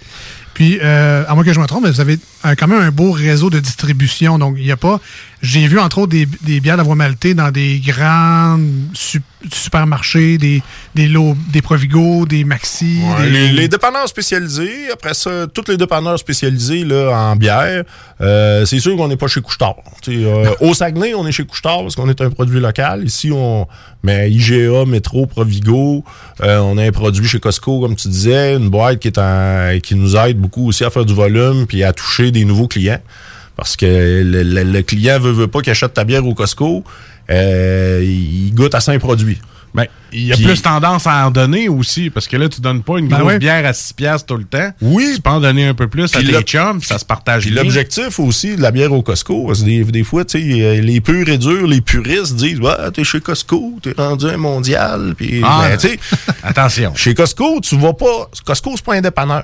Puis, 0.62 0.78
euh, 0.80 1.24
à 1.28 1.34
moins 1.34 1.44
que 1.44 1.54
je 1.54 1.60
me 1.60 1.66
trompe, 1.66 1.88
vous 1.88 2.02
avez 2.02 2.20
quand 2.44 2.68
même 2.68 2.82
un 2.82 2.92
beau 2.92 3.10
réseau 3.10 3.50
de 3.50 3.58
distribution. 3.58 4.38
Donc, 4.38 4.58
il 4.60 4.64
n'y 4.64 4.72
a 4.72 4.78
pas. 4.78 5.02
J'ai 5.42 5.68
vu, 5.68 5.80
entre 5.80 5.98
autres, 6.00 6.12
des, 6.12 6.28
des 6.44 6.60
bières 6.60 6.76
de 6.76 6.82
la 6.82 6.84
voie 6.84 6.96
maltée 6.96 7.34
dans 7.34 7.50
des 7.50 7.80
grands 7.80 8.60
su- 8.94 9.22
supermarchés, 9.52 10.38
des, 10.38 10.62
des 10.94 11.08
lots, 11.08 11.36
des 11.52 11.64
Provigo, 11.64 12.28
des 12.28 12.44
Maxi. 12.44 13.00
Ouais, 13.04 13.24
des- 13.24 13.30
les, 13.32 13.48
les 13.52 13.68
dépanneurs 13.68 14.08
spécialisés, 14.08 14.92
après 14.94 15.16
ça, 15.16 15.48
tous 15.52 15.64
les 15.68 15.78
dépanneurs 15.78 16.20
spécialisés 16.20 16.84
là, 16.84 17.10
en 17.12 17.36
bière, 17.36 17.84
euh, 18.22 18.66
c'est 18.66 18.80
sûr 18.80 18.96
qu'on 18.96 19.08
n'est 19.08 19.18
pas 19.18 19.26
chez 19.28 19.42
Couchetard. 19.42 19.78
Euh, 20.10 20.52
au 20.60 20.76
Saguenay, 20.76 21.16
on 21.16 21.26
est 21.26 21.32
chez 21.32 21.44
Couchetard 21.46 21.82
parce 21.82 21.96
qu'on 21.96 22.08
est 22.10 22.22
un 22.22 22.30
produit 22.30 22.60
local. 22.60 23.04
Ici, 23.04 23.32
on 23.34 23.68
mais 24.04 24.32
IGA, 24.32 24.86
Métro, 24.86 25.26
Provigo, 25.26 26.04
euh, 26.42 26.60
on 26.60 26.78
a 26.78 26.84
un 26.86 26.92
produit 26.92 27.28
chez 27.28 27.40
Costco, 27.40 27.80
comme 27.82 27.96
tu 27.96 28.08
disais, 28.10 28.56
une 28.56 28.70
boîte 28.70 29.00
qui 29.00 29.08
est 29.08 29.18
en- 29.18 29.80
qui 29.82 29.96
nous 29.96 30.16
aide 30.18 30.38
beaucoup 30.38 30.68
aussi 30.68 30.84
à 30.84 30.90
faire 30.92 31.06
du 31.06 31.14
volume 31.16 31.66
puis 31.68 31.84
à 31.84 31.94
toucher 31.94 32.30
des 32.32 32.46
nouveaux 32.46 32.68
clients. 32.68 33.02
Parce 33.62 33.76
que 33.78 33.86
le, 33.86 34.42
le- 34.42 34.64
le 34.64 34.82
client 34.82 35.20
veut, 35.20 35.32
veut 35.32 35.48
pas 35.48 35.62
qu'il 35.62 35.70
achète 35.70 35.94
ta 35.94 36.04
bière 36.04 36.26
au 36.26 36.34
Costco, 36.34 36.84
euh, 37.30 38.04
il 38.04 38.52
goûte 38.56 38.74
à 38.74 38.80
5 38.80 38.98
produits. 39.00 39.40
Ben, 39.76 39.86
il 40.12 40.24
y 40.26 40.34
a 40.34 40.36
plus 40.36 40.64
tendance 40.64 41.06
à 41.06 41.28
en 41.28 41.32
donner 41.32 41.70
aussi, 41.70 42.10
parce 42.10 42.28
que 42.28 42.36
là, 42.38 42.50
tu 42.50 42.60
donnes 42.60 42.82
pas 42.82 42.98
une 42.98 43.08
Ben 43.08 43.20
grosse 43.20 43.34
ouais. 43.34 43.40
bière 43.40 43.64
à 43.68 43.72
6 43.72 43.94
piastres 43.94 44.26
tout 44.26 44.36
le 44.38 44.46
temps. 44.46 44.72
Oui. 44.82 45.12
Tu 45.16 45.22
peux 45.22 45.30
en 45.30 45.40
donner 45.40 45.68
un 45.68 45.76
peu 45.76 45.88
plus 45.88 46.06
à 46.16 46.18
Puis 46.18 46.26
tes 46.26 46.32
le- 46.34 46.42
chums, 46.42 46.80
puis 46.80 46.88
ça 46.88 46.98
se 46.98 47.06
partage 47.06 47.44
Puis 47.44 47.52
l'objectif 47.52 48.20
aussi 48.20 48.56
de 48.56 48.62
la 48.64 48.72
bière 48.72 48.92
au 48.94 49.04
Costco, 49.04 49.46
parce 49.46 49.60
que 49.60 49.66
des, 49.66 49.84
des 49.84 50.04
fois, 50.04 50.26
tu 50.26 50.42
sais, 50.42 50.62
euh, 50.64 50.82
les 50.82 51.00
purs 51.00 51.30
et 51.30 51.38
durs, 51.38 51.68
les 51.68 51.82
puristes 51.82 52.36
disent 52.36 52.60
Ouais, 52.60 52.74
t'es 52.92 53.04
chez 53.04 53.22
Costco, 53.22 53.78
t'es 53.84 53.94
rendu 53.96 54.26
un 54.26 54.38
mondial. 54.38 55.14
Puis, 55.16 55.40
Ah, 55.46 55.68
ben, 55.70 55.78
tu 55.78 55.88
sais, 55.88 56.00
attention. 56.44 56.94
Chez 56.96 57.14
Costco, 57.14 57.60
tu 57.62 57.78
vas 57.78 57.94
pas. 57.94 58.28
Costco, 58.44 58.72
c'est 58.76 58.84
pas 58.86 58.96
un 58.96 59.02
dépanneur. 59.02 59.44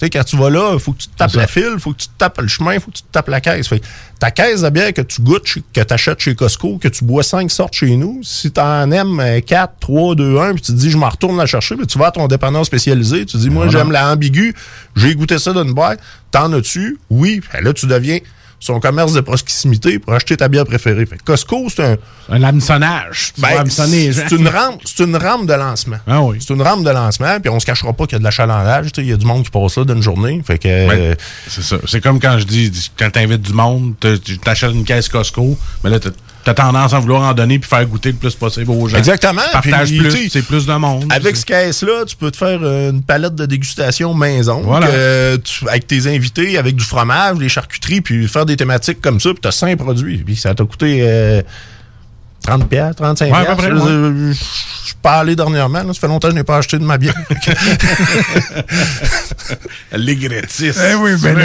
Tu 0.00 0.06
sais, 0.06 0.10
quand 0.10 0.24
tu 0.24 0.36
vas 0.38 0.48
là, 0.48 0.70
il 0.72 0.80
faut 0.80 0.92
que 0.92 0.98
tu 0.98 1.08
te 1.08 1.16
tapes 1.18 1.34
la 1.34 1.46
file, 1.46 1.72
il 1.74 1.78
faut 1.80 1.92
que 1.92 1.98
tu 1.98 2.06
te 2.08 2.16
tapes 2.16 2.40
le 2.40 2.48
chemin, 2.48 2.72
il 2.72 2.80
faut 2.80 2.90
que 2.90 2.96
tu 2.96 3.02
te 3.02 3.12
tapes 3.12 3.28
la 3.28 3.40
caisse. 3.42 3.68
Fait 3.68 3.82
ta 4.18 4.30
caisse 4.30 4.62
de 4.62 4.70
bière 4.70 4.94
que 4.94 5.02
tu 5.02 5.20
goûtes, 5.20 5.44
que 5.74 5.80
tu 5.82 5.92
achètes 5.94 6.20
chez 6.20 6.34
Costco, 6.34 6.78
que 6.78 6.88
tu 6.88 7.04
bois 7.04 7.22
cinq 7.22 7.50
sortes 7.50 7.74
chez 7.74 7.94
nous, 7.96 8.20
si 8.22 8.50
tu 8.50 8.60
en 8.60 8.90
aimes 8.90 9.42
4, 9.46 9.74
3, 9.78 10.14
2, 10.14 10.38
1, 10.38 10.52
puis 10.54 10.62
tu 10.62 10.72
te 10.72 10.76
dis, 10.78 10.90
je 10.90 10.96
m'en 10.96 11.10
retourne 11.10 11.36
la 11.36 11.44
chercher, 11.44 11.76
puis 11.76 11.86
tu 11.86 11.98
vas 11.98 12.06
à 12.06 12.10
ton 12.12 12.26
dépanneur 12.28 12.64
spécialisé, 12.64 13.26
tu 13.26 13.36
te 13.36 13.36
dis, 13.36 13.50
moi, 13.50 13.66
Voilà. 13.66 13.78
j'aime 13.78 13.92
la 13.92 14.10
ambigu, 14.10 14.54
j'ai 14.96 15.14
goûté 15.14 15.38
ça 15.38 15.52
d'une 15.52 15.72
boîte, 15.74 16.00
t'en 16.30 16.50
as-tu? 16.54 16.98
Oui. 17.10 17.42
Ben 17.52 17.62
là, 17.62 17.72
tu 17.74 17.86
deviens 17.86 18.18
son 18.60 18.78
commerce 18.78 19.14
de 19.14 19.20
proximité 19.22 19.98
pour 19.98 20.12
acheter 20.12 20.36
ta 20.36 20.46
bière 20.48 20.64
préférée. 20.66 21.06
Fait 21.06 21.16
que 21.16 21.24
Costco, 21.24 21.66
c'est 21.68 21.82
un. 21.84 21.96
Un 22.28 22.42
hameçonnage. 22.42 23.32
Ben, 23.38 23.48
c'est 24.28 24.36
une 24.36 24.46
rampe, 24.48 24.80
c'est 24.84 25.02
une 25.02 25.16
rampe 25.16 25.46
de 25.46 25.54
lancement. 25.54 25.96
Ah 26.06 26.22
oui. 26.22 26.36
C'est 26.40 26.52
une 26.54 26.62
rampe 26.62 26.84
de 26.84 26.90
lancement, 26.90 27.40
puis 27.40 27.50
on 27.50 27.58
se 27.58 27.66
cachera 27.66 27.92
pas 27.92 28.04
qu'il 28.04 28.12
y 28.12 28.16
a 28.16 28.18
de 28.20 28.24
l'achalandage. 28.24 28.90
Il 28.98 29.06
y 29.06 29.12
a 29.12 29.16
du 29.16 29.26
monde 29.26 29.44
qui 29.44 29.50
passe 29.50 29.76
là 29.78 29.84
d'une 29.84 30.02
journée. 30.02 30.40
Fait 30.46 30.58
que. 30.58 30.68
euh, 30.68 31.14
C'est 31.48 31.62
ça. 31.62 31.76
C'est 31.86 32.00
comme 32.00 32.20
quand 32.20 32.38
je 32.38 32.44
dis, 32.44 32.70
quand 32.98 33.10
t'invites 33.10 33.42
du 33.42 33.52
monde, 33.54 33.94
t'achètes 34.44 34.72
une 34.72 34.84
caisse 34.84 35.08
Costco, 35.08 35.56
mais 35.82 35.90
là, 35.90 35.98
t'as 36.44 36.54
t'as 36.54 36.62
tendance 36.64 36.92
à 36.94 36.98
vouloir 36.98 37.22
en 37.22 37.34
donner 37.34 37.58
puis 37.58 37.68
faire 37.68 37.84
goûter 37.86 38.12
le 38.12 38.18
plus 38.18 38.34
possible 38.34 38.70
aux 38.70 38.88
gens. 38.88 38.96
Exactement. 38.96 39.42
Puis, 39.62 39.98
plus, 39.98 40.28
c'est 40.30 40.42
plus 40.42 40.66
de 40.66 40.72
monde. 40.74 41.04
Avec 41.10 41.36
ce 41.36 41.44
caisse-là, 41.44 42.04
tu 42.06 42.16
peux 42.16 42.30
te 42.30 42.36
faire 42.36 42.58
euh, 42.62 42.90
une 42.90 43.02
palette 43.02 43.34
de 43.34 43.46
dégustation 43.46 44.14
maison. 44.14 44.62
Voilà. 44.64 44.86
que 44.88 45.36
tu- 45.36 45.68
avec 45.68 45.86
tes 45.86 46.06
invités, 46.06 46.56
avec 46.58 46.76
du 46.76 46.84
fromage, 46.84 47.38
des 47.38 47.48
charcuteries, 47.48 48.00
puis 48.00 48.26
faire 48.28 48.46
des 48.46 48.56
thématiques 48.56 49.00
comme 49.00 49.20
ça, 49.20 49.30
puis 49.30 49.40
tu 49.42 49.48
as 49.48 49.52
5 49.52 49.76
produits. 49.78 50.18
Puis 50.18 50.36
ça 50.36 50.54
t'a 50.54 50.64
coûté 50.64 51.00
euh, 51.02 51.42
30 52.42 52.68
piastres, 52.68 53.02
35 53.02 53.32
Ouais, 53.34 53.44
piastres. 53.44 54.40
Ouais. 54.90 54.90
Suis 54.90 54.96
pas 55.02 55.20
allé 55.20 55.36
dernièrement. 55.36 55.82
là. 55.82 55.92
Ça 55.94 56.00
fait 56.00 56.08
longtemps 56.08 56.28
que 56.28 56.34
je 56.34 56.38
n'ai 56.38 56.44
pas 56.44 56.58
acheté 56.58 56.78
de 56.78 56.84
ma 56.84 56.98
bière. 56.98 57.14
Les 59.96 60.16
gratis. 60.16 60.76
Eh 60.90 60.94
oui, 60.96 61.12
ben 61.22 61.36
là. 61.36 61.44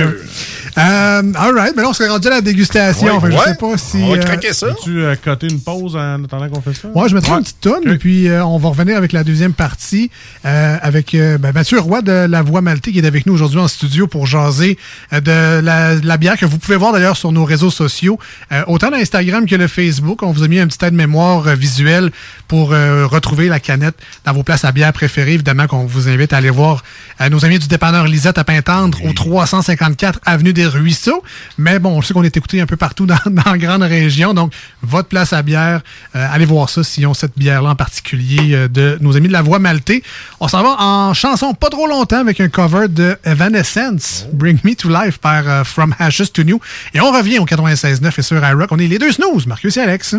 Euh, 0.77 1.21
all 1.37 1.55
right, 1.57 1.73
ben 1.75 1.83
là, 1.83 1.89
on 1.89 1.93
serait 1.93 2.09
rendu 2.09 2.27
à 2.27 2.31
la 2.31 2.41
dégustation. 2.41 3.19
Fait 3.21 3.27
que 3.29 3.33
Je 3.33 3.37
sais 3.39 3.55
pas 3.55 3.77
si. 3.77 4.03
euh, 4.03 4.73
tu 4.83 4.99
euh, 5.01 5.15
coter 5.23 5.47
une 5.49 5.61
pause 5.61 5.95
en 5.95 6.21
attendant 6.23 6.49
qu'on 6.49 6.61
fait 6.61 6.73
ça? 6.73 6.89
Ouais, 6.93 7.07
je 7.07 7.15
mettrai 7.15 7.31
une 7.33 7.43
petite 7.43 7.61
tonne, 7.61 7.87
et 7.89 7.97
puis 7.97 8.27
euh, 8.27 8.43
on 8.45 8.57
va 8.57 8.69
revenir 8.69 8.97
avec 8.97 9.13
la 9.13 9.23
deuxième 9.23 9.53
partie 9.53 10.11
euh, 10.45 10.77
avec 10.81 11.15
euh, 11.15 11.37
ben, 11.37 11.53
Mathieu 11.53 11.79
Roy 11.79 12.01
de 12.01 12.25
La 12.29 12.41
Voix 12.41 12.59
Maltais 12.61 12.91
qui 12.91 12.99
est 12.99 13.05
avec 13.05 13.25
nous 13.25 13.33
aujourd'hui 13.33 13.59
en 13.59 13.69
studio 13.69 14.07
pour 14.07 14.25
jaser 14.25 14.77
euh, 15.13 15.21
de 15.21 15.61
la, 15.65 15.95
de 15.95 16.05
la 16.05 16.17
bière 16.17 16.37
que 16.37 16.45
vous 16.45 16.57
pouvez 16.57 16.75
voir 16.77 16.91
d'ailleurs 16.91 17.15
sur 17.15 17.31
nos 17.31 17.45
réseaux 17.45 17.71
sociaux, 17.71 18.19
euh, 18.51 18.63
autant 18.67 18.91
dans 18.91 18.97
Instagram 18.97 19.45
que 19.45 19.55
le 19.55 19.67
Facebook. 19.67 20.23
On 20.23 20.31
vous 20.33 20.43
a 20.43 20.47
mis 20.49 20.59
un 20.59 20.67
petit 20.67 20.83
aide-mémoire 20.83 21.47
euh, 21.47 21.55
visuel 21.55 22.11
pour 22.49 22.73
euh, 22.73 23.05
la 23.43 23.59
canette 23.59 23.95
dans 24.25 24.33
vos 24.33 24.43
places 24.43 24.65
à 24.65 24.71
bière 24.71 24.91
préférées. 24.93 25.33
Évidemment 25.33 25.67
qu'on 25.67 25.85
vous 25.85 26.07
invite 26.09 26.33
à 26.33 26.37
aller 26.37 26.49
voir 26.49 26.83
euh, 27.21 27.29
nos 27.29 27.43
amis 27.45 27.59
du 27.59 27.67
dépanneur 27.67 28.07
Lisette 28.07 28.37
à 28.37 28.43
Pintendre 28.43 29.03
au 29.05 29.13
354 29.13 30.19
Avenue 30.25 30.53
des 30.53 30.65
Ruisseaux. 30.65 31.23
Mais 31.57 31.79
bon, 31.79 31.97
on 31.97 32.01
sait 32.01 32.13
qu'on 32.13 32.23
est 32.23 32.35
écouté 32.35 32.61
un 32.61 32.65
peu 32.65 32.77
partout 32.77 33.05
dans, 33.05 33.17
dans 33.25 33.51
la 33.51 33.57
grande 33.57 33.83
région. 33.83 34.33
Donc, 34.33 34.53
votre 34.81 35.09
place 35.09 35.33
à 35.33 35.41
bière, 35.41 35.81
euh, 36.15 36.27
allez 36.31 36.45
voir 36.45 36.69
ça 36.69 36.83
s'ils 36.83 37.05
ont 37.07 37.13
cette 37.13 37.37
bière-là 37.37 37.71
en 37.71 37.75
particulier 37.75 38.53
euh, 38.53 38.67
de 38.67 38.97
nos 39.01 39.17
amis 39.17 39.27
de 39.27 39.33
la 39.33 39.41
Voix 39.41 39.59
Maltais. 39.59 40.01
On 40.39 40.47
s'en 40.47 40.63
va 40.63 40.75
en 40.79 41.13
chanson 41.13 41.53
pas 41.53 41.69
trop 41.69 41.87
longtemps 41.87 42.19
avec 42.19 42.39
un 42.39 42.47
cover 42.49 42.87
de 42.87 43.17
Evanescence, 43.25 44.25
Bring 44.33 44.59
Me 44.63 44.75
to 44.75 44.89
Life 44.89 45.17
par 45.17 45.65
From 45.65 45.93
Ashes 45.99 46.31
to 46.33 46.43
New. 46.43 46.59
Et 46.93 47.01
on 47.01 47.11
revient 47.11 47.39
au 47.39 47.45
96.9 47.45 48.13
et 48.17 48.21
sur 48.21 48.45
iRock. 48.45 48.71
On 48.71 48.79
est 48.79 48.87
les 48.87 48.99
deux 48.99 49.11
snooze, 49.11 49.47
Marcus 49.47 49.75
et 49.77 49.81
Alex. 49.81 50.15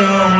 So 0.00 0.39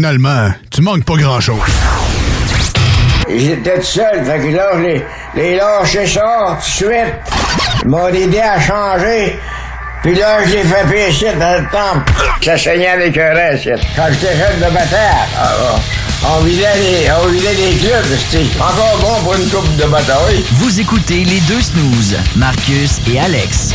finalement, 0.00 0.50
tu 0.70 0.80
manques 0.80 1.04
pas 1.04 1.16
grand-chose. 1.16 1.60
J'étais 3.28 3.80
tout 3.80 3.84
seul, 3.84 4.24
fait 4.24 4.38
que 4.38 4.56
là, 4.56 4.70
je 4.74 5.38
les, 5.38 5.58
ça 6.06 6.56
tout 6.56 6.56
de 6.56 6.62
suite. 6.62 7.14
Ils 7.82 7.90
m'ont 7.90 8.08
aidé 8.08 8.38
à 8.38 8.58
changer. 8.58 9.38
Puis 10.02 10.14
là, 10.14 10.38
je 10.46 10.52
l'ai 10.52 10.62
fait 10.62 10.88
pécher 10.88 11.34
dans 11.34 11.60
le 11.60 11.66
temple. 11.70 12.10
Ça 12.42 12.56
saignait 12.56 12.88
avec 12.88 13.18
un 13.18 13.34
reste. 13.34 13.68
Quand 13.94 14.06
j'étais 14.10 14.38
jeune 14.38 14.56
de 14.56 14.72
bataille, 14.72 15.28
ah, 15.38 15.76
on 16.30 16.44
vidait 16.44 16.76
les, 16.78 17.10
on 17.22 17.28
vidait 17.28 17.52
les 17.52 17.76
clubs. 17.76 18.18
C'était 18.30 18.46
encore 18.58 18.96
bon 19.02 19.22
pour 19.22 19.34
une 19.34 19.50
coupe 19.50 19.76
de 19.76 19.84
bataille. 19.84 20.42
Vous 20.52 20.80
écoutez 20.80 21.24
les 21.24 21.40
deux 21.40 21.60
snooze, 21.60 22.16
Marcus 22.36 23.02
et 23.06 23.20
Alex. 23.20 23.74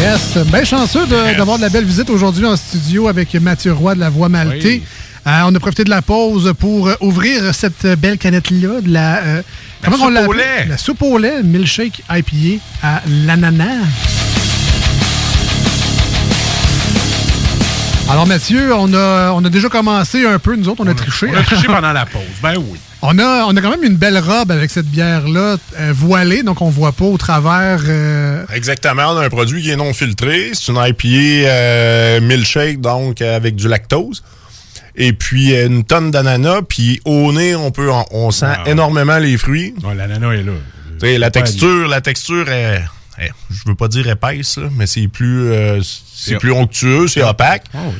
Yes, 0.00 0.38
bien 0.46 0.64
chanceux 0.64 1.06
de- 1.06 1.36
d'avoir 1.36 1.58
de 1.58 1.62
la 1.62 1.68
belle 1.68 1.84
visite 1.84 2.08
aujourd'hui 2.10 2.46
en 2.46 2.56
studio 2.56 3.08
avec 3.08 3.34
Mathieu 3.34 3.72
Roy 3.72 3.94
de 3.94 4.00
la 4.00 4.08
Voix 4.08 4.28
Maltais. 4.28 4.82
Euh, 5.26 5.40
on 5.44 5.54
a 5.54 5.60
profité 5.60 5.84
de 5.84 5.90
la 5.90 6.00
pause 6.00 6.54
pour 6.58 6.88
euh, 6.88 6.94
ouvrir 7.02 7.54
cette 7.54 7.86
belle 7.98 8.16
canette-là 8.16 8.80
de 8.80 8.90
la... 8.90 9.18
euh, 9.18 9.42
comment 9.84 9.96
on. 10.06 10.32
La 10.68 10.78
soupe 10.78 11.02
au 11.02 11.18
lait, 11.18 11.42
milkshake 11.42 12.02
IPA 12.10 12.62
à 12.82 13.02
l'ananas. 13.26 13.84
Alors 18.10 18.26
Mathieu, 18.26 18.74
on 18.74 18.92
a, 18.92 19.30
on 19.32 19.44
a 19.44 19.48
déjà 19.48 19.68
commencé 19.68 20.26
un 20.26 20.38
peu, 20.40 20.56
nous 20.56 20.68
autres, 20.68 20.82
on, 20.84 20.86
a 20.88 20.94
triché. 20.94 21.28
On 21.30 21.34
a 21.36 21.42
triché 21.42 21.66
pendant 21.68 21.92
la 21.92 22.06
pause. 22.06 22.22
Ben 22.42 22.56
oui. 22.56 22.78
On 23.02 23.18
a, 23.18 23.44
on 23.46 23.56
a 23.56 23.60
quand 23.62 23.70
même 23.70 23.84
une 23.84 23.96
belle 23.96 24.18
robe 24.18 24.50
avec 24.50 24.70
cette 24.70 24.86
bière-là, 24.86 25.56
euh, 25.78 25.92
voilée, 25.94 26.42
donc 26.42 26.60
on 26.60 26.68
voit 26.68 26.92
pas 26.92 27.04
au 27.04 27.16
travers... 27.16 27.80
euh, 27.86 28.44
Exactement, 28.52 29.12
on 29.12 29.16
a 29.16 29.24
un 29.24 29.28
produit 29.30 29.62
qui 29.62 29.70
est 29.70 29.76
non 29.76 29.92
filtré. 29.94 30.50
C'est 30.54 30.72
une 30.72 30.78
IPA 30.78 31.48
euh, 31.48 32.20
milkshake, 32.20 32.80
donc 32.80 33.22
euh, 33.22 33.36
avec 33.36 33.54
du 33.54 33.68
lactose. 33.68 34.22
Et 34.96 35.12
puis 35.12 35.54
une 35.54 35.84
tonne 35.84 36.10
d'ananas. 36.10 36.62
Puis 36.68 37.00
au 37.04 37.32
nez, 37.32 37.54
on 37.54 37.70
peut, 37.70 37.90
on 38.10 38.30
sent 38.32 38.52
énormément 38.66 39.18
les 39.18 39.38
fruits. 39.38 39.72
L'ananas 39.96 40.32
est 40.32 40.42
là. 40.42 41.18
La 41.18 41.30
texture, 41.30 41.88
la 41.88 42.00
texture 42.00 42.50
est- 42.50 42.82
je 43.50 43.62
veux 43.66 43.74
pas 43.74 43.88
dire 43.88 44.08
épaisse, 44.08 44.56
là, 44.58 44.68
mais 44.76 44.86
c'est 44.86 45.08
plus, 45.08 45.50
euh, 45.50 45.80
c'est 45.82 46.36
plus 46.36 46.52
onctueux, 46.52 47.08
c'est 47.08 47.22
opaque. 47.22 47.64
Ah 47.74 47.78
oui. 47.86 47.94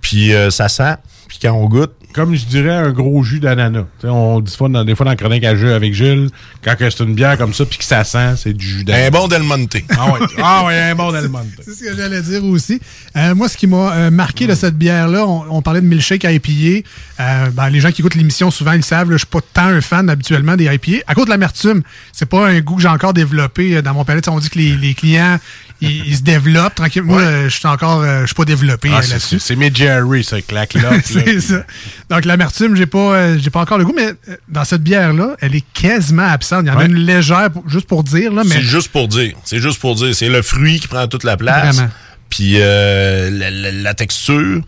Puis 0.00 0.34
euh, 0.34 0.50
ça 0.50 0.68
sent. 0.68 0.96
Puis 1.38 1.48
quand 1.48 1.54
on 1.54 1.66
goûte, 1.66 1.92
Comme 2.14 2.34
je 2.34 2.46
dirais, 2.46 2.72
un 2.74 2.92
gros 2.92 3.22
jus 3.22 3.40
d'ananas. 3.40 3.84
Tu 4.00 4.06
sais, 4.06 4.08
On 4.08 4.40
dit 4.40 4.54
fois 4.56 4.70
dans, 4.70 4.84
des 4.84 4.94
fois 4.94 5.04
dans 5.04 5.10
la 5.10 5.16
chronique 5.16 5.44
à 5.44 5.54
jeu 5.54 5.74
avec 5.74 5.92
Gilles, 5.92 6.30
quand 6.64 6.74
que 6.74 6.88
c'est 6.88 7.04
une 7.04 7.14
bière 7.14 7.36
comme 7.36 7.52
ça 7.52 7.66
puis 7.66 7.76
que 7.76 7.84
ça 7.84 8.04
sent, 8.04 8.36
c'est 8.38 8.54
du 8.54 8.66
jus 8.66 8.84
d'ananas. 8.84 9.06
un 9.08 9.10
bon 9.10 9.28
Del 9.28 9.42
Monte. 9.42 9.76
Ah 9.90 10.12
ouais, 10.12 10.20
ah 10.42 10.64
ouais 10.64 10.78
un 10.78 10.94
bon 10.94 11.12
Del 11.12 11.28
Monte. 11.28 11.44
C'est 11.62 11.74
ce 11.74 11.84
que 11.84 11.94
j'allais 11.94 12.22
dire 12.22 12.42
aussi. 12.44 12.80
Euh, 13.16 13.34
moi, 13.34 13.50
ce 13.50 13.58
qui 13.58 13.66
m'a 13.66 13.92
euh, 13.92 14.10
marqué 14.10 14.46
de 14.46 14.54
cette 14.54 14.76
bière-là, 14.78 15.26
on, 15.26 15.44
on 15.50 15.60
parlait 15.60 15.82
de 15.82 15.86
milkshake 15.86 16.24
à 16.24 16.32
IPA. 16.32 16.88
Euh, 17.20 17.50
ben, 17.50 17.68
les 17.68 17.80
gens 17.80 17.90
qui 17.90 18.00
écoutent 18.00 18.14
l'émission, 18.14 18.50
souvent, 18.50 18.72
ils 18.72 18.84
savent, 18.84 19.12
je 19.12 19.18
suis 19.18 19.26
pas 19.26 19.40
tant 19.52 19.66
un 19.66 19.82
fan 19.82 20.08
habituellement 20.08 20.56
des 20.56 20.64
IPA. 20.72 21.02
À 21.06 21.14
cause 21.14 21.26
de 21.26 21.30
l'amertume, 21.30 21.82
c'est 22.12 22.26
pas 22.26 22.48
un 22.48 22.60
goût 22.60 22.76
que 22.76 22.82
j'ai 22.82 22.88
encore 22.88 23.12
développé 23.12 23.82
dans 23.82 23.92
mon 23.92 24.06
palais. 24.06 24.26
On 24.28 24.38
dit 24.38 24.48
que 24.48 24.58
les, 24.58 24.74
les 24.74 24.94
clients, 24.94 25.38
ils 25.80 26.16
se 26.16 26.22
développent 26.22 26.74
tranquillement. 26.74 27.12
Moi, 27.14 27.22
euh, 27.22 27.48
je 27.48 27.56
suis 27.58 27.66
encore, 27.66 28.00
euh, 28.02 28.22
je 28.22 28.26
suis 28.26 28.34
pas 28.34 28.44
développé 28.44 28.88
Ah, 28.92 28.98
euh, 28.98 29.02
c'est- 29.02 29.10
là-dessus. 29.12 29.38
c'est 29.40 29.56
mes 29.56 29.70
Jerry, 29.74 30.24
ça 30.24 30.40
claque 30.40 30.74
là. 30.82 30.90
c'est 31.04 31.40
ça. 31.40 31.64
Donc, 32.10 32.24
l'amertume, 32.24 32.76
j'ai 32.76 32.86
pas, 32.86 33.36
j'ai 33.36 33.50
pas 33.50 33.60
encore 33.60 33.78
le 33.78 33.84
goût, 33.84 33.94
mais 33.94 34.12
dans 34.48 34.64
cette 34.64 34.82
bière-là, 34.82 35.36
elle 35.40 35.54
est 35.54 35.64
quasiment 35.74 36.26
absente. 36.28 36.64
Il 36.64 36.68
y 36.68 36.70
en 36.70 36.78
a 36.78 36.84
une 36.84 36.94
légère, 36.94 37.50
juste 37.66 37.86
pour 37.86 38.04
dire, 38.04 38.32
là, 38.32 38.42
mais. 38.44 38.54
C'est 38.56 38.62
juste 38.62 38.88
pour 38.88 39.08
dire. 39.08 39.34
C'est 39.44 39.60
juste 39.60 39.78
pour 39.80 39.94
dire. 39.94 40.14
C'est 40.14 40.28
le 40.28 40.42
fruit 40.42 40.80
qui 40.80 40.88
prend 40.88 41.06
toute 41.08 41.24
la 41.24 41.36
place. 41.36 41.76
Vraiment. 41.76 41.90
Puis 42.30 42.54
euh, 42.56 43.30
la, 43.30 43.50
la- 43.50 43.72
la 43.72 43.94
texture. 43.94 44.62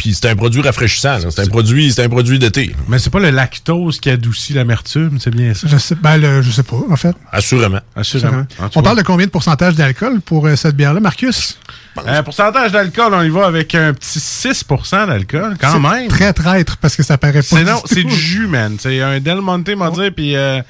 Puis 0.00 0.14
c'est 0.14 0.30
un 0.30 0.34
produit 0.34 0.62
rafraîchissant. 0.62 1.18
là. 1.18 1.26
C'est 1.28 1.42
un 1.42 1.46
produit, 1.46 1.92
c'est 1.92 2.02
un 2.02 2.08
produit 2.08 2.38
d'été. 2.38 2.74
Mais 2.88 2.98
c'est 2.98 3.10
pas 3.10 3.18
le 3.18 3.28
lactose 3.28 4.00
qui 4.00 4.08
adoucit 4.08 4.54
l'amertume, 4.54 5.18
c'est 5.20 5.28
bien 5.28 5.52
ça? 5.52 5.66
Je 5.70 5.76
sais, 5.76 5.94
ben, 5.94 6.16
le- 6.16 6.40
je 6.40 6.50
sais 6.50 6.62
pas, 6.62 6.78
en 6.90 6.96
fait. 6.96 7.14
Assurément. 7.30 7.80
Assurément. 7.94 8.46
Ah, 8.58 8.70
On 8.76 8.82
parle 8.82 8.96
de 8.96 9.02
combien 9.02 9.26
de 9.26 9.30
pourcentage 9.30 9.74
d'alcool 9.74 10.22
pour 10.22 10.46
euh, 10.46 10.56
cette 10.56 10.74
bière-là, 10.74 11.00
Marcus? 11.00 11.58
Euh, 12.06 12.22
pourcentage 12.22 12.72
d'alcool, 12.72 13.12
on 13.12 13.22
y 13.22 13.28
va 13.28 13.44
avec 13.44 13.74
un 13.74 13.92
petit 13.92 14.18
6% 14.20 15.06
d'alcool, 15.06 15.56
quand 15.60 15.74
C'est 15.74 15.78
même. 15.96 16.08
Très 16.08 16.32
traître 16.32 16.78
parce 16.78 16.96
que 16.96 17.02
ça 17.02 17.18
paraît 17.18 17.34
pas. 17.42 17.56
C'est 17.58 17.64
non, 17.64 17.82
du 17.86 17.94
c'est 17.94 18.04
du 18.04 18.14
jus, 18.16 18.46
man. 18.46 18.76
C'est 18.80 19.02
un 19.02 19.20
Del 19.20 19.42
Monte, 19.42 19.68
m'a 19.76 19.90
dit, 19.90 20.10
puis 20.10 20.34
euh, 20.34 20.62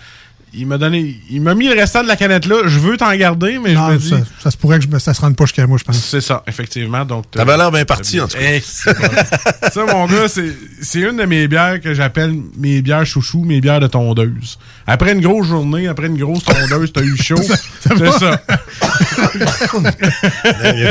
il 0.52 0.66
m'a 0.66 0.78
donné, 0.78 1.20
il 1.30 1.40
m'a 1.42 1.54
mis 1.54 1.68
le 1.68 1.74
restant 1.78 2.02
de 2.02 2.08
la 2.08 2.16
canette 2.16 2.46
là. 2.46 2.56
Je 2.66 2.78
veux 2.78 2.96
t'en 2.96 3.14
garder, 3.16 3.58
mais 3.58 3.72
Non, 3.74 3.88
je 3.88 3.92
me 3.94 3.98
dis. 3.98 4.08
ça, 4.10 4.16
ça 4.42 4.50
se 4.50 4.56
pourrait 4.56 4.78
que 4.78 4.84
je 4.84 4.88
me- 4.90 4.98
ça 4.98 5.14
se 5.14 5.20
rende 5.20 5.36
pas 5.36 5.44
jusqu'à 5.44 5.66
moi, 5.66 5.78
je 5.78 5.84
pense. 5.84 5.96
C'est 5.98 6.20
ça, 6.20 6.42
effectivement. 6.46 7.04
Donc, 7.04 7.30
T'avais 7.30 7.56
l'air 7.56 7.70
bien 7.70 7.84
parti, 7.84 8.20
en 8.20 8.26
tout 8.28 8.36
cas. 8.36 8.42
Hey, 8.42 8.62
c'est 8.64 8.94
pas- 8.98 9.70
ça, 9.70 9.84
mon 9.86 10.06
gars, 10.06 10.28
c'est 10.28 10.52
c'est 10.82 11.00
une 11.00 11.16
de 11.18 11.24
mes 11.24 11.46
bières 11.48 11.80
que 11.80 11.94
j'appelle 11.94 12.34
mes 12.56 12.82
bières 12.82 13.04
chouchou, 13.06 13.44
mes 13.44 13.60
bières 13.60 13.80
de 13.80 13.86
tondeuse. 13.86 14.58
Après 14.86 15.12
une 15.12 15.20
grosse 15.20 15.46
journée, 15.46 15.86
après 15.88 16.06
une 16.08 16.18
grosse 16.18 16.44
tondeuse, 16.44 16.92
t'as 16.92 17.02
eu 17.02 17.16
chaud. 17.16 17.36
C'est 17.42 18.10
ça. 18.18 18.40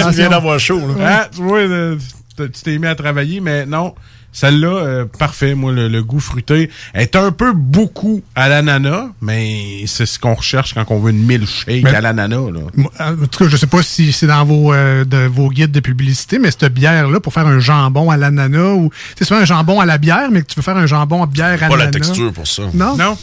Tu 0.10 0.16
viens 0.16 0.30
d'avoir 0.30 0.60
chaud, 0.60 0.82
là. 0.98 1.22
Hein, 1.24 1.28
tu 1.36 1.42
vois, 1.42 1.60
euh, 1.60 1.98
tu 2.38 2.50
t'es 2.64 2.78
mis 2.78 2.88
à 2.88 2.96
travailler, 2.96 3.40
mais 3.42 3.66
non. 3.66 3.94
Celle-là, 4.40 4.68
euh, 4.70 5.06
parfait. 5.06 5.54
Moi, 5.54 5.74
le, 5.74 5.90
le 5.90 6.02
goût 6.02 6.22
fruité 6.22 6.70
est 6.94 7.18
un 7.18 7.32
peu 7.32 7.52
beaucoup 7.52 8.22
à 8.36 8.48
l'ananas, 8.48 9.08
mais 9.22 9.84
c'est 9.86 10.06
ce 10.06 10.18
qu'on 10.18 10.34
recherche 10.34 10.74
quand 10.74 10.86
on 10.92 11.00
veut 11.00 11.12
une 11.12 11.26
milkshake 11.26 11.84
Mais- 11.84 11.94
à 11.94 12.00
l'ananas. 12.00 12.38
En 12.40 13.16
tout 13.30 13.44
cas, 13.44 13.50
je 13.50 13.58
sais 13.58 13.68
pas 13.68 13.84
si 13.84 14.14
c'est 14.14 14.28
dans 14.28 14.46
vos, 14.46 14.72
euh, 14.74 15.04
de, 15.04 15.18
vos 15.28 15.50
guides 15.50 15.72
de 15.72 15.82
publicité, 15.82 16.40
mais 16.40 16.52
cette 16.52 16.74
bière-là, 16.74 17.20
pour 17.20 17.34
faire 17.34 17.48
un 17.48 17.60
jambon 17.60 18.10
à 18.12 18.16
l'ananas, 18.16 18.76
ou 18.76 18.90
c'est 19.18 19.26
souvent 19.26 19.42
un 19.42 19.46
jambon 19.46 19.82
à 19.82 19.86
la 19.86 19.98
bière, 19.98 20.30
mais 20.32 20.42
que 20.42 20.48
tu 20.48 20.56
veux 20.56 20.62
faire 20.64 20.78
un 20.78 20.86
jambon 20.88 21.22
à 21.22 21.26
bière 21.26 21.62
à 21.62 21.68
Pas 21.68 21.76
la 21.76 21.86
l'ananas. 21.86 21.92
texture 21.92 22.32
pour 22.32 22.48
ça. 22.48 22.64
Non? 22.74 22.96
Non. 22.96 23.18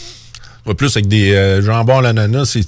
Va 0.67 0.75
plus 0.75 0.95
avec 0.97 1.09
des 1.09 1.33
euh, 1.33 1.63
jambons 1.63 1.99
à 1.99 2.03
l'ananas, 2.03 2.45
c'est 2.53 2.67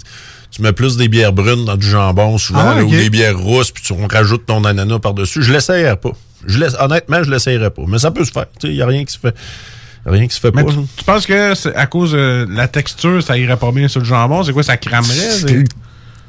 tu 0.50 0.62
mets 0.62 0.72
plus 0.72 0.96
des 0.96 1.08
bières 1.08 1.34
brunes 1.34 1.66
dans 1.66 1.76
du 1.76 1.86
jambon 1.86 2.38
souvent 2.38 2.60
Ah 2.62 2.70
ouais, 2.76 2.76
là, 2.78 2.84
ou 2.84 2.90
des 2.90 3.10
bières 3.10 3.36
rousses 3.38 3.70
puis 3.70 3.82
tu 3.82 3.92
on 3.92 4.06
rajoute 4.06 4.46
ton 4.46 4.64
ananas 4.64 4.98
par-dessus. 5.00 5.42
Je 5.42 5.52
l'essayerais 5.52 5.96
pas. 5.98 6.12
Je 6.46 6.58
laisse, 6.58 6.74
honnêtement, 6.78 7.22
je 7.22 7.30
l'essayerais 7.30 7.70
pas, 7.70 7.82
mais 7.88 7.98
ça 7.98 8.10
peut 8.10 8.24
se 8.24 8.30
faire. 8.32 8.46
Il 8.62 8.74
y 8.74 8.82
a 8.82 8.86
rien 8.86 9.04
qui 9.04 9.12
se 9.12 9.18
fait 9.18 9.34
rien 10.06 10.26
qui 10.26 10.34
se 10.34 10.40
fait 10.40 10.54
Mais 10.54 10.64
pas. 10.64 10.70
tu, 10.72 10.78
tu 10.96 11.04
penses 11.04 11.26
que 11.26 11.54
c'est 11.54 11.74
à 11.74 11.86
cause 11.86 12.12
de 12.12 12.46
la 12.50 12.66
texture, 12.68 13.22
ça 13.22 13.36
irait 13.36 13.56
pas 13.58 13.70
bien 13.72 13.88
sur 13.88 14.00
le 14.00 14.06
jambon? 14.06 14.42
C'est 14.44 14.52
quoi, 14.52 14.62
ça 14.62 14.76
cramerait? 14.76 15.64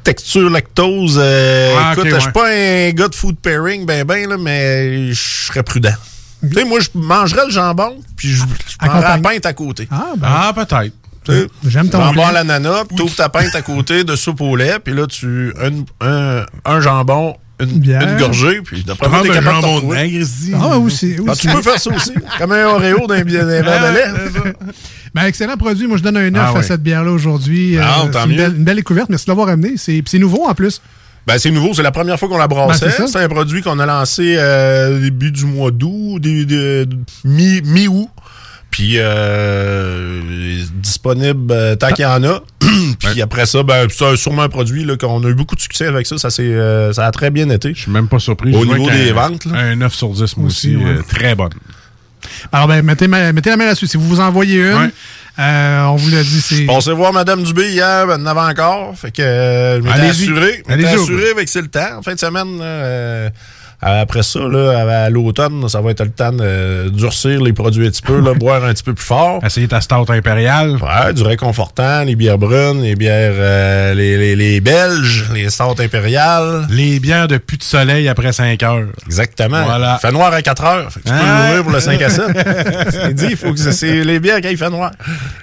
Texture 0.03 0.49
lactose. 0.49 1.17
euh, 1.21 1.75
Ah, 1.77 1.91
écoute, 1.93 2.07
je 2.09 2.15
suis 2.17 2.25
ouais. 2.27 2.31
pas 2.31 2.47
un 2.49 2.91
gars 2.91 3.07
de 3.09 3.15
food 3.15 3.37
pairing, 3.37 3.85
ben 3.85 4.03
ben, 4.05 4.29
là, 4.29 4.37
mais 4.39 5.09
je 5.13 5.45
serais 5.47 5.61
prudent. 5.63 5.93
Tu 6.41 6.53
sais, 6.53 6.63
moi, 6.65 6.79
je 6.79 6.87
mangerais 6.93 7.45
le 7.45 7.51
jambon, 7.51 7.97
puis 8.15 8.29
je, 8.29 8.43
prendrais 8.79 9.01
la 9.01 9.17
pinte 9.17 9.45
à 9.45 9.53
côté. 9.53 9.87
Ah, 9.91 10.07
ben, 10.17 10.27
Ah, 10.29 10.53
peut-être. 10.55 10.93
Tu 11.25 11.33
sais, 11.33 11.47
J'aime 11.67 11.89
ton 11.89 11.99
Jambon 12.01 12.25
à 12.27 12.31
l'ananas, 12.31 12.85
puis 12.87 12.95
t'ouvres 12.95 13.15
ta 13.15 13.27
pinte 13.27 13.53
à 13.53 13.61
côté 13.61 14.05
de 14.05 14.15
soupe 14.15 14.39
au 14.39 14.55
lait, 14.55 14.79
puis 14.83 14.93
là, 14.93 15.05
tu 15.05 15.53
un, 15.61 16.07
un, 16.07 16.45
un 16.63 16.79
jambon, 16.81 17.35
une, 17.59 17.79
Bière. 17.79 18.01
une 18.01 18.17
gorgée, 18.17 18.61
puis 18.63 18.83
d'après 18.83 19.09
moi, 19.09 19.21
t'es 19.21 19.31
un 19.31 19.33
capable 19.33 19.61
de 19.61 20.05
ici. 20.05 20.51
Ah, 20.55 20.77
aussi. 20.77 21.15
Ah, 21.27 21.31
aussi. 21.31 21.47
tu 21.47 21.53
peux 21.53 21.61
faire 21.61 21.79
ça 21.79 21.91
aussi, 21.93 22.13
comme 22.39 22.51
un 22.53 22.65
Oreo 22.67 23.05
d'un 23.07 23.21
bien- 23.23 23.39
d'un 23.45 23.61
verre 23.61 23.91
de 23.91 23.93
lait. 23.95 24.53
Ben, 25.13 25.23
excellent 25.25 25.57
produit. 25.57 25.87
Moi, 25.87 25.97
je 25.97 26.03
donne 26.03 26.17
un 26.17 26.29
9 26.29 26.51
Ah 26.55 26.59
à 26.59 26.63
cette 26.63 26.83
bière-là 26.83 27.11
aujourd'hui. 27.11 27.77
Euh, 27.77 27.81
Ah, 27.83 28.01
c'est 28.05 28.11
tant 28.11 28.25
une 28.25 28.31
mieux. 28.31 28.37
belle, 28.37 28.55
une 28.57 28.63
belle 28.63 28.75
découverte. 28.77 29.09
Merci 29.09 29.25
de 29.25 29.31
l'avoir 29.31 29.49
amené. 29.49 29.73
C'est 29.75 29.93
puis 29.93 30.03
c'est 30.07 30.19
nouveau 30.19 30.45
en 30.47 30.53
plus. 30.53 30.81
Ben, 31.27 31.37
c'est 31.37 31.51
nouveau, 31.51 31.73
c'est 31.73 31.83
la 31.83 31.91
première 31.91 32.17
fois 32.17 32.29
qu'on 32.29 32.37
la 32.37 32.47
brassait. 32.47 32.85
Ben, 32.85 32.91
c'est 32.95 32.97
ça. 33.03 33.07
c'est 33.07 33.23
un 33.23 33.27
produit 33.27 33.61
qu'on 33.61 33.77
a 33.79 33.85
lancé 33.85 34.35
euh, 34.37 34.99
début 35.01 35.31
du 35.31 35.45
mois 35.45 35.69
d'août, 35.71 36.19
mi- 37.25 37.61
mi-août. 37.63 38.09
Puis 38.79 38.93
euh, 38.95 40.21
disponible 40.75 41.51
euh, 41.51 41.75
tant 41.75 41.89
qu'il 41.89 42.03
y 42.03 42.05
en 42.05 42.23
a. 42.23 42.41
Puis 43.11 43.21
après 43.21 43.45
ça, 43.45 43.61
ben, 43.61 43.87
c'est 43.89 44.15
sûrement 44.15 44.43
un 44.43 44.47
produit 44.47 44.85
là, 44.85 44.95
qu'on 44.95 45.21
a 45.25 45.27
eu 45.27 45.33
beaucoup 45.33 45.55
de 45.57 45.59
succès 45.59 45.85
avec 45.85 46.07
ça. 46.07 46.17
Ça, 46.17 46.29
c'est, 46.29 46.43
euh, 46.43 46.93
ça 46.93 47.05
a 47.05 47.11
très 47.11 47.29
bien 47.29 47.49
été. 47.49 47.73
Je 47.75 47.81
suis 47.81 47.91
même 47.91 48.07
pas 48.07 48.19
surpris. 48.19 48.55
Au 48.55 48.61
Je 48.63 48.67
niveau 48.67 48.89
des 48.89 49.11
ventes, 49.11 49.43
là. 49.43 49.57
Un 49.59 49.75
9 49.75 49.93
sur 49.93 50.07
10, 50.11 50.37
moi 50.37 50.47
aussi. 50.47 50.77
Aussi, 50.77 50.77
ouais. 50.77 50.91
euh, 50.91 51.01
très 51.09 51.35
bonne. 51.35 51.49
Alors, 52.53 52.69
ben, 52.69 52.81
mettez, 52.81 53.09
mettez 53.09 53.49
la 53.49 53.57
main 53.57 53.65
là-dessus. 53.65 53.87
Si 53.87 53.97
vous 53.97 54.07
vous 54.07 54.21
envoyez 54.21 54.61
une, 54.71 54.91
euh, 55.39 55.83
on 55.85 55.95
vous 55.95 56.09
l'a 56.09 56.23
dit, 56.23 56.41
c'est. 56.41 56.65
Passez 56.65 56.91
voir 56.91 57.13
Madame 57.13 57.43
Dubé 57.43 57.69
hier, 57.71 58.07
ben, 58.07 58.21
en 58.21 58.25
avait 58.25 58.51
encore. 58.51 58.97
Fait 58.97 59.11
que 59.11 59.21
euh, 59.21 59.75
je 59.77 59.81
m'étais 59.81 59.93
Allez-y. 59.93 60.09
assuré. 60.09 60.63
Je 60.67 60.71
m'étais 60.75 60.87
Allez-y, 60.87 61.01
assuré 61.01 61.29
avec 61.31 61.49
c'est 61.49 61.61
le 61.61 61.67
temps. 61.67 61.97
En 61.97 62.01
fin 62.01 62.13
de 62.13 62.19
semaine, 62.19 62.59
euh, 62.61 63.29
après 63.81 64.23
ça, 64.23 64.39
là, 64.39 65.03
à, 65.05 65.09
l'automne, 65.09 65.67
ça 65.69 65.81
va 65.81 65.91
être 65.91 66.03
le 66.03 66.09
temps 66.11 66.31
de 66.33 66.89
durcir 66.89 67.41
les 67.41 67.53
produits 67.53 67.87
un 67.87 67.89
petit 67.91 68.01
peu, 68.01 68.19
là, 68.19 68.33
boire 68.39 68.63
un 68.65 68.73
petit 68.73 68.83
peu 68.83 68.93
plus 68.93 69.05
fort. 69.05 69.39
Essayer 69.45 69.67
ta 69.67 69.81
stout 69.81 70.05
impériale. 70.09 70.77
Ouais, 70.81 71.13
du 71.13 71.23
réconfortant, 71.23 72.03
les 72.03 72.15
bières 72.15 72.37
brunes, 72.37 72.81
les 72.81 72.95
bières, 72.95 73.31
euh, 73.35 73.93
les, 73.93 74.17
les, 74.17 74.35
les 74.35 74.61
belges, 74.61 75.29
les 75.33 75.49
stouts 75.49 75.79
impériales. 75.79 76.67
Les 76.69 76.99
bières 76.99 77.27
de 77.27 77.37
plus 77.37 77.57
de 77.57 77.63
soleil 77.63 78.07
après 78.09 78.33
5 78.33 78.61
heures. 78.63 78.87
Exactement. 79.05 79.63
Voilà. 79.63 79.97
Il 80.01 80.07
fait 80.07 80.11
noir 80.13 80.33
à 80.33 80.41
4 80.41 80.63
heures. 80.63 80.91
Fait 80.91 80.99
que 81.01 81.05
tu 81.07 81.13
peux 81.13 81.19
Ah. 81.21 81.45
l'ouvrir 81.47 81.63
pour 81.63 81.71
le 81.71 81.79
5 81.79 82.01
à 82.01 82.09
7. 82.09 82.25
C'est 82.91 83.13
dit, 83.13 83.27
il 83.31 83.37
faut 83.37 83.53
que 83.53 83.59
c'est- 83.71 84.03
les 84.03 84.19
bières 84.19 84.41
quand 84.41 84.49
il 84.49 84.57
fait 84.57 84.69
noir. 84.69 84.91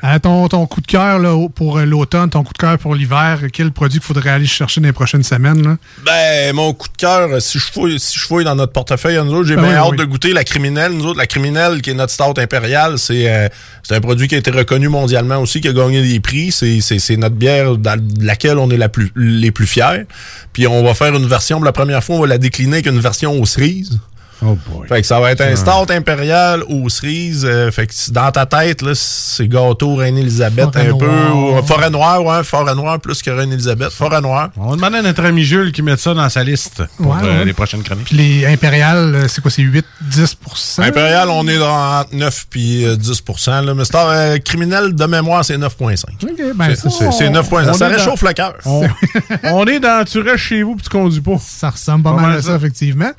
Euh, 0.05 0.18
ton, 0.18 0.49
ton 0.49 0.66
coup 0.66 0.80
de 0.80 0.87
cœur 0.87 1.20
pour 1.55 1.78
euh, 1.78 1.84
l'automne, 1.84 2.30
ton 2.30 2.43
coup 2.45 2.53
de 2.53 2.59
cœur 2.59 2.78
pour 2.78 2.95
l'hiver, 2.95 3.39
quel 3.53 3.70
produit 3.72 3.99
qu'il 3.99 4.07
faudrait 4.07 4.30
aller 4.30 4.47
chercher 4.47 4.80
dans 4.80 4.87
les 4.87 4.93
prochaines 4.93 5.22
semaines? 5.22 5.62
Là? 5.62 5.76
Ben, 6.05 6.55
mon 6.55 6.72
coup 6.72 6.89
de 6.89 6.97
cœur, 6.97 7.41
si 7.41 7.59
je 7.59 7.66
si 7.99 8.18
je 8.18 8.25
fouille 8.26 8.44
dans 8.44 8.54
notre 8.54 8.72
portefeuille, 8.72 9.16
nous 9.24 9.32
autres, 9.32 9.48
j'ai 9.48 9.56
Ben 9.56 9.62
bien 9.62 9.70
oui, 9.70 9.76
hâte 9.76 9.90
oui. 9.92 9.96
de 9.98 10.04
goûter 10.04 10.32
la 10.32 10.44
criminelle. 10.44 10.92
Nous 10.92 11.06
autres, 11.06 11.18
la 11.18 11.26
criminelle, 11.26 11.82
qui 11.82 11.90
est 11.90 11.94
notre 11.94 12.12
stout 12.12 12.38
impériale, 12.38 12.98
c'est 12.98 13.30
euh, 13.30 13.48
un 13.90 14.00
produit 14.00 14.28
qui 14.28 14.34
a 14.34 14.38
été 14.38 14.50
reconnu 14.50 14.88
mondialement 14.88 15.38
aussi, 15.38 15.60
qui 15.60 15.68
a 15.68 15.72
gagné 15.72 16.02
des 16.02 16.20
prix. 16.20 16.52
C'est 16.52 17.16
notre 17.16 17.36
bière 17.36 17.76
dans 17.76 18.00
laquelle 18.20 18.58
on 18.58 18.70
est 18.70 18.76
la 18.76 18.88
plus, 18.88 19.12
les 19.16 19.50
plus 19.50 19.66
fiers. 19.66 20.06
Puis 20.52 20.66
on 20.66 20.82
va 20.82 20.94
faire 20.94 21.14
une 21.14 21.26
version, 21.26 21.58
pour 21.58 21.64
la 21.66 21.72
première 21.72 22.02
fois, 22.02 22.16
on 22.16 22.20
va 22.20 22.26
la 22.26 22.38
décliner 22.38 22.74
avec 22.74 22.86
une 22.86 23.00
version 23.00 23.40
aux 23.40 23.46
cerises. 23.46 23.98
Oh 24.45 24.57
boy. 24.68 24.87
Fait 24.89 25.01
que 25.01 25.07
ça 25.07 25.18
va 25.18 25.32
être 25.32 25.41
un 25.41 25.57
stout 25.57 25.91
impérial 25.91 26.62
aux 26.68 26.89
cerises. 26.89 27.45
euh, 27.47 27.70
fait 27.70 27.87
que 27.87 27.95
si 27.95 28.12
dans 28.12 28.30
ta 28.30 28.45
tête, 28.47 28.82
là, 28.82 28.93
c'est 28.95 29.49
gâteau 29.49 29.95
Reine-Élisabeth 29.97 30.76
un 30.76 30.97
peu. 30.97 31.07
Ou- 31.09 31.62
Forêt 31.66 31.91
Noire, 31.91 32.22
ouais, 32.24 32.45
Forêt 32.45 32.74
Noire 32.74 33.01
plus 33.01 33.22
que 33.22 33.30
Reine-Élisabeth. 33.30 33.91
Forêt 33.91 34.20
Noire. 34.20 34.51
On 34.57 34.70
va 34.70 34.76
demander 34.76 34.99
à 34.99 35.03
notre 35.03 35.24
ami 35.24 35.43
Jules 35.45 35.72
qui 35.72 35.82
mette 35.82 36.01
ça 36.01 36.12
dans 36.14 36.28
sa 36.28 36.45
liste 36.45 36.82
pour 36.99 37.07
Ouais, 37.12 37.22
euh, 37.22 37.39
ouais. 37.39 37.45
les 37.47 37.53
prochaines 37.55 37.82
chroniques. 37.82 38.07
Puis 38.07 38.16
les 38.16 38.47
impériales, 38.47 39.14
euh, 39.14 39.28
c'est 39.28 39.41
quoi? 39.41 39.51
C'est 39.51 39.62
8-10% 39.62 40.82
Impérial, 40.82 41.28
on 41.30 41.47
est 41.49 41.59
dans 41.59 42.01
entre 42.01 42.14
9 42.14 42.47
puis 42.51 42.84
euh, 42.84 42.97
10 42.97 43.22
là. 43.47 43.74
Mais 43.74 43.84
c'est 43.84 43.95
euh, 43.97 44.39
criminel 44.39 44.95
de 44.95 45.05
mémoire, 45.07 45.45
c'est 45.45 45.57
9,5. 45.57 46.05
OK, 46.22 46.30
ben, 46.55 46.74
C'est- 46.74 46.91
c'est 46.91 47.12
c'est 47.12 47.30
9,5. 47.30 47.70
on 47.70 47.74
Ça 47.74 47.87
est 47.87 47.91
dans- 47.91 47.97
réchauffe 47.97 48.22
le 48.22 48.32
cœur. 48.32 48.55
On, 48.64 48.87
on 49.45 49.64
est 49.66 49.80
dans 49.80 50.05
tu 50.05 50.20
restes 50.20 50.37
chez 50.45 50.62
vous 50.62 50.74
puis 50.76 50.84
tu 50.84 50.91
conduis 50.91 51.20
pas. 51.20 51.37
Ça 51.41 51.70
ressemble 51.70 52.05
pas 52.05 52.11
Pas 52.11 52.16
mal 52.16 52.26
mal 52.30 52.39
à 52.39 52.43
ça, 52.43 52.49
ça. 52.51 52.57
effectivement. 52.57 53.11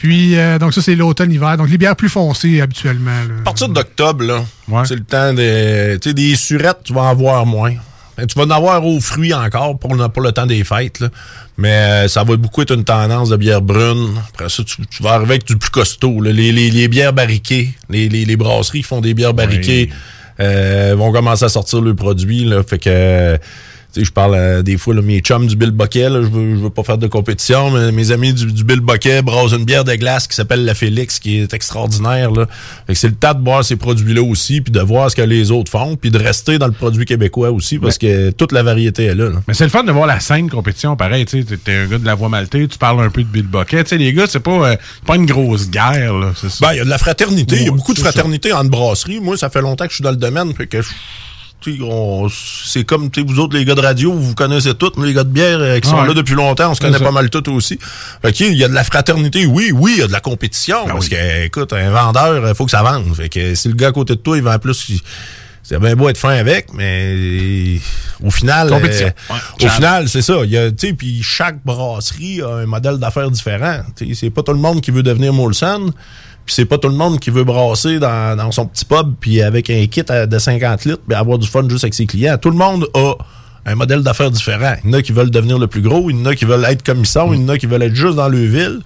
Puis, 0.00 0.36
euh, 0.38 0.58
donc 0.58 0.72
ça, 0.72 0.80
c'est 0.80 0.94
l'automne-hiver. 0.96 1.58
Donc, 1.58 1.68
les 1.68 1.76
bières 1.76 1.94
plus 1.94 2.08
foncées, 2.08 2.60
habituellement. 2.62 3.10
là. 3.28 3.34
À 3.40 3.44
partir 3.44 3.68
d'octobre, 3.68 4.24
là, 4.24 4.42
c'est 4.86 4.94
le 4.94 5.04
temps 5.04 5.34
des. 5.34 5.98
Tu 6.00 6.08
sais, 6.08 6.14
des 6.14 6.34
surettes, 6.36 6.78
tu 6.84 6.94
vas 6.94 7.02
en 7.02 7.08
avoir 7.10 7.44
moins. 7.44 7.74
Ben, 8.16 8.26
Tu 8.26 8.38
vas 8.38 8.44
en 8.44 8.50
avoir 8.50 8.84
aux 8.86 8.98
fruits 9.00 9.34
encore 9.34 9.78
pour 9.78 9.94
le, 9.94 10.08
pour 10.08 10.22
le 10.22 10.32
temps 10.32 10.46
des 10.46 10.64
fêtes, 10.64 11.00
là. 11.00 11.08
Mais 11.58 11.68
euh, 11.68 12.08
ça 12.08 12.24
va 12.24 12.34
beaucoup 12.36 12.62
être 12.62 12.74
une 12.74 12.84
tendance 12.84 13.28
de 13.28 13.36
bière 13.36 13.60
brune. 13.60 14.14
Après 14.32 14.48
ça, 14.48 14.64
tu, 14.64 14.76
tu 14.86 15.02
vas 15.02 15.10
arriver 15.12 15.32
avec 15.32 15.46
du 15.46 15.58
plus 15.58 15.68
costaud. 15.70 16.22
là. 16.22 16.32
Les, 16.32 16.50
les- 16.50 16.70
les 16.70 16.88
bières 16.88 17.12
barriquées, 17.12 17.74
les, 17.90 18.08
les- 18.08 18.24
les 18.24 18.36
brasseries 18.36 18.80
qui 18.80 18.88
font 18.88 19.02
des 19.02 19.12
bières 19.12 19.34
barriquées 19.34 19.90
euh, 20.40 20.94
vont 20.96 21.12
commencer 21.12 21.44
à 21.44 21.50
sortir 21.50 21.82
le 21.82 21.94
produit. 21.94 22.44
Là, 22.44 22.62
fait 22.62 22.78
que 22.78 22.88
euh, 22.90 23.36
je 23.96 24.10
parle 24.10 24.34
euh, 24.34 24.62
des 24.62 24.76
fois, 24.76 24.94
là, 24.94 25.02
mes 25.02 25.20
chums 25.20 25.46
du 25.46 25.56
Bill 25.56 25.70
Boquet, 25.70 26.08
je 26.08 26.18
veux, 26.18 26.56
je 26.56 26.60
veux 26.60 26.70
pas 26.70 26.82
faire 26.82 26.98
de 26.98 27.06
compétition, 27.06 27.70
mais 27.70 27.92
mes 27.92 28.10
amis 28.10 28.32
du, 28.32 28.46
du 28.46 28.64
Bill 28.64 28.80
Boquet 28.80 29.22
brassent 29.22 29.52
une 29.52 29.64
bière 29.64 29.84
de 29.84 29.94
glace 29.94 30.26
qui 30.26 30.34
s'appelle 30.34 30.64
la 30.64 30.74
Félix, 30.74 31.18
qui 31.18 31.38
est 31.38 31.52
extraordinaire. 31.54 32.30
Là. 32.30 32.46
Fait 32.86 32.92
que 32.94 32.98
c'est 32.98 33.08
le 33.08 33.14
temps 33.14 33.34
de 33.34 33.40
boire 33.40 33.64
ces 33.64 33.76
produits-là 33.76 34.22
aussi, 34.22 34.60
puis 34.60 34.72
de 34.72 34.80
voir 34.80 35.10
ce 35.10 35.16
que 35.16 35.22
les 35.22 35.50
autres 35.50 35.70
font, 35.70 35.96
puis 35.96 36.10
de 36.10 36.18
rester 36.18 36.58
dans 36.58 36.66
le 36.66 36.72
produit 36.72 37.04
québécois 37.04 37.50
aussi, 37.50 37.78
parce 37.78 37.98
que 37.98 38.30
toute 38.30 38.52
la 38.52 38.62
variété 38.62 39.04
est 39.04 39.14
là. 39.14 39.28
là. 39.30 39.42
Mais 39.48 39.54
c'est 39.54 39.64
le 39.64 39.70
fun 39.70 39.82
de 39.84 39.92
voir 39.92 40.06
la 40.06 40.20
scène 40.20 40.48
compétition 40.50 40.96
pareil. 40.96 41.24
Tu 41.26 41.42
sais, 41.42 41.56
t'es- 41.56 41.74
un 41.74 41.86
gars 41.86 41.98
de 41.98 42.06
la 42.06 42.14
voie 42.14 42.28
maltais, 42.28 42.66
tu 42.68 42.78
parles 42.78 43.00
un 43.02 43.10
peu 43.10 43.22
de 43.22 43.28
Bill 43.28 43.46
Bucket. 43.46 43.84
Tu 43.84 43.90
sais, 43.90 43.96
les 43.98 44.12
gars, 44.12 44.26
c'est 44.28 44.40
pas, 44.40 44.70
euh, 44.72 44.76
pas 45.06 45.16
une 45.16 45.26
grosse 45.26 45.70
guerre. 45.70 46.14
là, 46.14 46.32
c'est 46.34 46.50
ça. 46.50 46.66
Ben, 46.66 46.72
il 46.74 46.76
y 46.78 46.80
a 46.80 46.84
de 46.84 46.90
la 46.90 46.98
fraternité. 46.98 47.56
Il 47.56 47.64
y 47.64 47.68
a 47.68 47.72
beaucoup 47.72 47.94
de 47.94 47.98
ça. 47.98 48.04
fraternité 48.12 48.52
entre 48.52 48.70
brasseries. 48.70 49.20
Moi, 49.20 49.36
ça 49.36 49.50
fait 49.50 49.60
longtemps 49.62 49.84
que 49.84 49.90
je 49.90 49.96
suis 49.96 50.04
dans 50.04 50.10
le 50.10 50.16
domaine. 50.16 50.54
Fait 50.54 50.66
que 50.66 50.78
c'est 51.64 52.84
comme 52.84 53.10
vous 53.26 53.38
autres, 53.38 53.56
les 53.56 53.64
gars 53.64 53.74
de 53.74 53.80
radio, 53.80 54.12
vous 54.12 54.34
connaissez 54.34 54.74
tous. 54.74 54.92
Nous, 54.96 55.04
les 55.04 55.12
gars 55.12 55.24
de 55.24 55.28
bière 55.30 55.58
euh, 55.60 55.78
qui 55.80 55.88
sont 55.88 55.96
Ouais. 56.00 56.06
là 56.08 56.14
depuis 56.14 56.34
longtemps, 56.34 56.70
on 56.70 56.74
se 56.74 56.80
connaît 56.80 56.98
pas 56.98 57.10
mal 57.10 57.28
tous 57.30 57.48
aussi. 57.50 57.78
Fait 58.22 58.32
que, 58.32 58.44
il 58.44 58.56
y 58.56 58.64
a 58.64 58.68
de 58.68 58.74
la 58.74 58.84
fraternité. 58.84 59.46
Oui, 59.46 59.70
oui, 59.74 59.92
il 59.96 60.00
y 60.00 60.02
a 60.02 60.06
de 60.06 60.12
la 60.12 60.20
compétition. 60.20 60.84
Ben 60.86 60.92
parce 60.92 61.08
que, 61.08 61.44
écoute, 61.44 61.72
un 61.72 61.90
vendeur, 61.90 62.48
il 62.48 62.54
faut 62.54 62.64
que 62.64 62.70
ça 62.70 62.82
vende. 62.82 63.14
Fait 63.14 63.28
que 63.28 63.54
si 63.54 63.68
le 63.68 63.74
gars 63.74 63.88
à 63.88 63.92
côté 63.92 64.14
de 64.14 64.20
toi, 64.20 64.36
il 64.36 64.42
vend 64.42 64.58
plus, 64.58 64.88
il- 64.88 65.00
c'est 65.62 65.78
bien 65.78 65.94
beau 65.94 66.08
être 66.08 66.18
fin 66.18 66.30
avec, 66.30 66.72
mais 66.74 67.78
au 68.24 68.30
final, 68.30 68.70
Compétition. 68.70 69.06
euh, 69.30 69.34
Ouais. 69.34 69.66
au 69.66 69.68
final, 69.68 70.08
c'est 70.08 70.22
ça. 70.22 70.34
Il 70.44 70.50
y 70.50 70.58
a, 70.58 70.70
puis 70.72 71.22
chaque 71.22 71.62
brasserie 71.64 72.40
a 72.42 72.48
un 72.56 72.66
modèle 72.66 72.96
d'affaires 72.98 73.30
différent. 73.30 73.80
C'est 74.14 74.30
pas 74.30 74.42
tout 74.42 74.52
le 74.52 74.58
monde 74.58 74.80
qui 74.80 74.90
veut 74.90 75.02
devenir 75.02 75.32
Molson. 75.32 75.92
Puis 76.50 76.56
c'est 76.56 76.64
pas 76.64 76.78
tout 76.78 76.88
le 76.88 76.96
monde 76.96 77.20
qui 77.20 77.30
veut 77.30 77.44
brasser 77.44 78.00
dans, 78.00 78.50
son 78.50 78.66
petit 78.66 78.84
pub 78.84 79.14
puis 79.20 79.40
avec 79.40 79.70
un 79.70 79.86
kit 79.86 80.02
à- 80.08 80.26
de 80.26 80.36
50 80.36 80.84
litres 80.84 81.02
puis 81.06 81.16
avoir 81.16 81.38
du 81.38 81.46
fun 81.46 81.62
juste 81.68 81.84
avec 81.84 81.94
ses 81.94 82.06
clients. 82.06 82.36
Tout 82.38 82.50
le 82.50 82.56
monde 82.56 82.88
a 82.92 83.12
un 83.66 83.76
modèle 83.76 84.02
d'affaires 84.02 84.32
différent. 84.32 84.74
Il 84.82 84.90
y 84.90 84.92
en 84.92 84.98
a 84.98 85.02
qui 85.02 85.12
veulent 85.12 85.30
devenir 85.30 85.60
le 85.60 85.68
plus 85.68 85.80
gros, 85.80 86.10
il 86.10 86.18
y 86.18 86.20
en 86.20 86.26
a 86.26 86.34
qui 86.34 86.46
veulent 86.46 86.64
être 86.64 86.82
ils 86.92 87.06
sont, 87.06 87.32
il 87.32 87.42
y 87.42 87.44
en 87.44 87.48
a 87.50 87.56
qui 87.56 87.66
veulent 87.66 87.84
être 87.84 87.94
juste 87.94 88.16
dans 88.16 88.28
le 88.28 88.44
ville. 88.44 88.80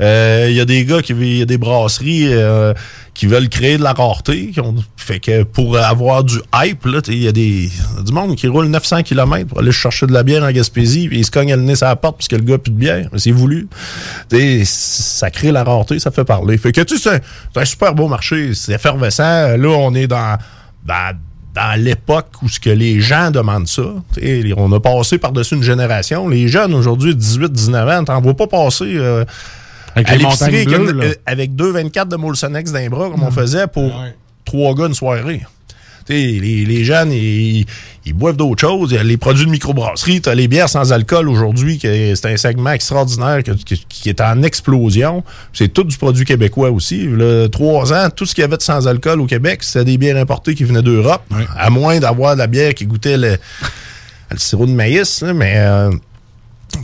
Euh, 0.00 0.46
Il 0.48 0.54
y 0.56 0.60
a 0.60 0.64
des 0.64 0.84
gars 0.84 1.02
qui 1.02 1.12
y 1.14 1.42
a 1.42 1.44
des 1.44 1.58
brasseries 1.58 2.26
euh, 2.32 2.72
qui 3.14 3.26
veulent 3.26 3.48
créer 3.48 3.78
de 3.78 3.82
la 3.82 3.92
rareté. 3.92 4.50
Qui 4.50 4.60
ont, 4.60 4.74
fait 4.96 5.18
que 5.18 5.42
pour 5.42 5.76
avoir 5.78 6.22
du 6.22 6.36
hype, 6.54 6.86
il 7.08 7.22
y 7.22 7.26
a 7.28 7.32
des 7.32 7.68
du 8.04 8.12
monde 8.12 8.36
qui 8.36 8.46
roule 8.46 8.66
900 8.66 9.02
km 9.02 9.48
pour 9.48 9.58
aller 9.58 9.72
chercher 9.72 10.06
de 10.06 10.12
la 10.12 10.22
bière 10.22 10.44
en 10.44 10.50
Gaspésie, 10.52 11.08
puis 11.08 11.18
ils 11.20 11.24
se 11.24 11.30
cognent 11.30 11.54
le 11.54 11.62
nez 11.62 11.74
sur 11.74 11.86
la 11.86 11.96
porte 11.96 12.18
parce 12.18 12.28
que 12.28 12.36
le 12.36 12.42
gars 12.42 12.54
a 12.54 12.58
plus 12.58 12.70
de 12.72 12.76
bière. 12.78 13.08
C'est 13.16 13.32
voulu. 13.32 13.66
Tu 14.30 14.36
sais, 14.38 14.62
ça 14.64 15.30
crée 15.30 15.50
la 15.50 15.64
rareté, 15.64 15.98
ça 15.98 16.10
fait 16.10 16.24
parler. 16.24 16.58
Fait 16.58 16.70
que 16.72 16.80
tu 16.82 16.96
sais, 16.98 17.20
c'est 17.54 17.60
un- 17.60 17.64
super 17.64 17.94
beau 17.94 18.06
marché, 18.06 18.52
c'est 18.54 18.72
effervescent. 18.74 19.56
Là, 19.56 19.68
on 19.68 19.94
est 19.94 20.06
dans, 20.06 20.38
dans, 20.86 21.16
dans 21.54 21.80
l'époque 21.82 22.28
où 22.42 22.48
ce 22.48 22.60
que 22.60 22.70
les 22.70 23.00
gens 23.00 23.30
demandent 23.32 23.66
ça. 23.66 23.82
On 24.56 24.72
a 24.72 24.78
passé 24.80 25.18
par-dessus 25.18 25.56
une 25.56 25.62
génération. 25.64 26.28
Les 26.28 26.46
jeunes 26.46 26.72
aujourd'hui, 26.74 27.14
18-19 27.14 27.98
ans, 27.98 28.04
t'en 28.04 28.20
vois 28.20 28.34
pas 28.36 28.46
passer. 28.46 28.92
euh, 28.96 29.24
Avec 29.94 30.08
à 30.08 30.12
les 30.16 30.18
l'épicerie 30.18 30.50
montagnes 30.50 30.54
avec, 30.56 30.68
bleues, 30.68 30.90
une- 30.90 30.98
là. 30.98 31.04
euh, 31.06 31.14
avec 31.26 31.54
deux 31.56 31.70
24 31.72 32.08
de 32.08 32.16
Molsonex 32.16 32.72
d'un 32.72 32.88
bras, 32.88 33.10
comme 33.10 33.22
on 33.22 33.30
faisait 33.30 33.66
pour 33.66 33.92
trois 34.44 34.74
gars 34.74 34.86
une 34.86 34.94
soirée. 34.94 35.42
Tu 36.06 36.14
sais, 36.14 36.40
les, 36.40 36.64
les 36.64 36.84
jeunes, 36.84 37.12
ils, 37.12 37.66
ils 38.06 38.14
boivent 38.14 38.36
d'autres 38.36 38.62
choses. 38.62 38.92
Il 38.92 38.94
y 38.94 38.98
a 38.98 39.02
les 39.02 39.18
produits 39.18 39.44
de 39.44 39.50
microbrasserie. 39.50 40.22
Tu 40.22 40.30
as 40.30 40.34
les 40.34 40.48
bières 40.48 40.70
sans 40.70 40.90
alcool 40.90 41.28
aujourd'hui, 41.28 41.78
c'est 41.82 42.24
un 42.24 42.36
segment 42.38 42.70
extraordinaire 42.70 43.42
que- 43.42 43.50
qui, 43.50 43.84
qui 43.86 44.08
est 44.08 44.20
en 44.22 44.42
explosion. 44.42 45.22
C'est 45.52 45.68
tout 45.68 45.84
du 45.84 45.98
produit 45.98 46.24
québécois 46.24 46.70
aussi. 46.70 47.06
Trois 47.52 47.92
ans, 47.92 48.08
tout 48.08 48.24
ce 48.24 48.34
qu'il 48.34 48.40
y 48.40 48.44
avait 48.46 48.56
de 48.56 48.62
sans 48.62 48.88
alcool 48.88 49.20
au 49.20 49.26
Québec, 49.26 49.62
c'était 49.62 49.84
des 49.84 49.98
bières 49.98 50.16
importées 50.16 50.54
qui 50.54 50.64
venaient 50.64 50.80
d'Europe. 50.82 51.22
À 51.58 51.68
moins 51.68 51.98
d'avoir 51.98 52.32
de 52.34 52.38
la 52.38 52.46
bière 52.46 52.72
qui 52.72 52.86
goûtait 52.86 53.18
le, 53.18 53.36
le 54.30 54.38
sirop 54.38 54.64
de 54.64 54.72
maïs. 54.72 55.20
là, 55.20 55.34
mais... 55.34 55.54
euh, 55.58 55.90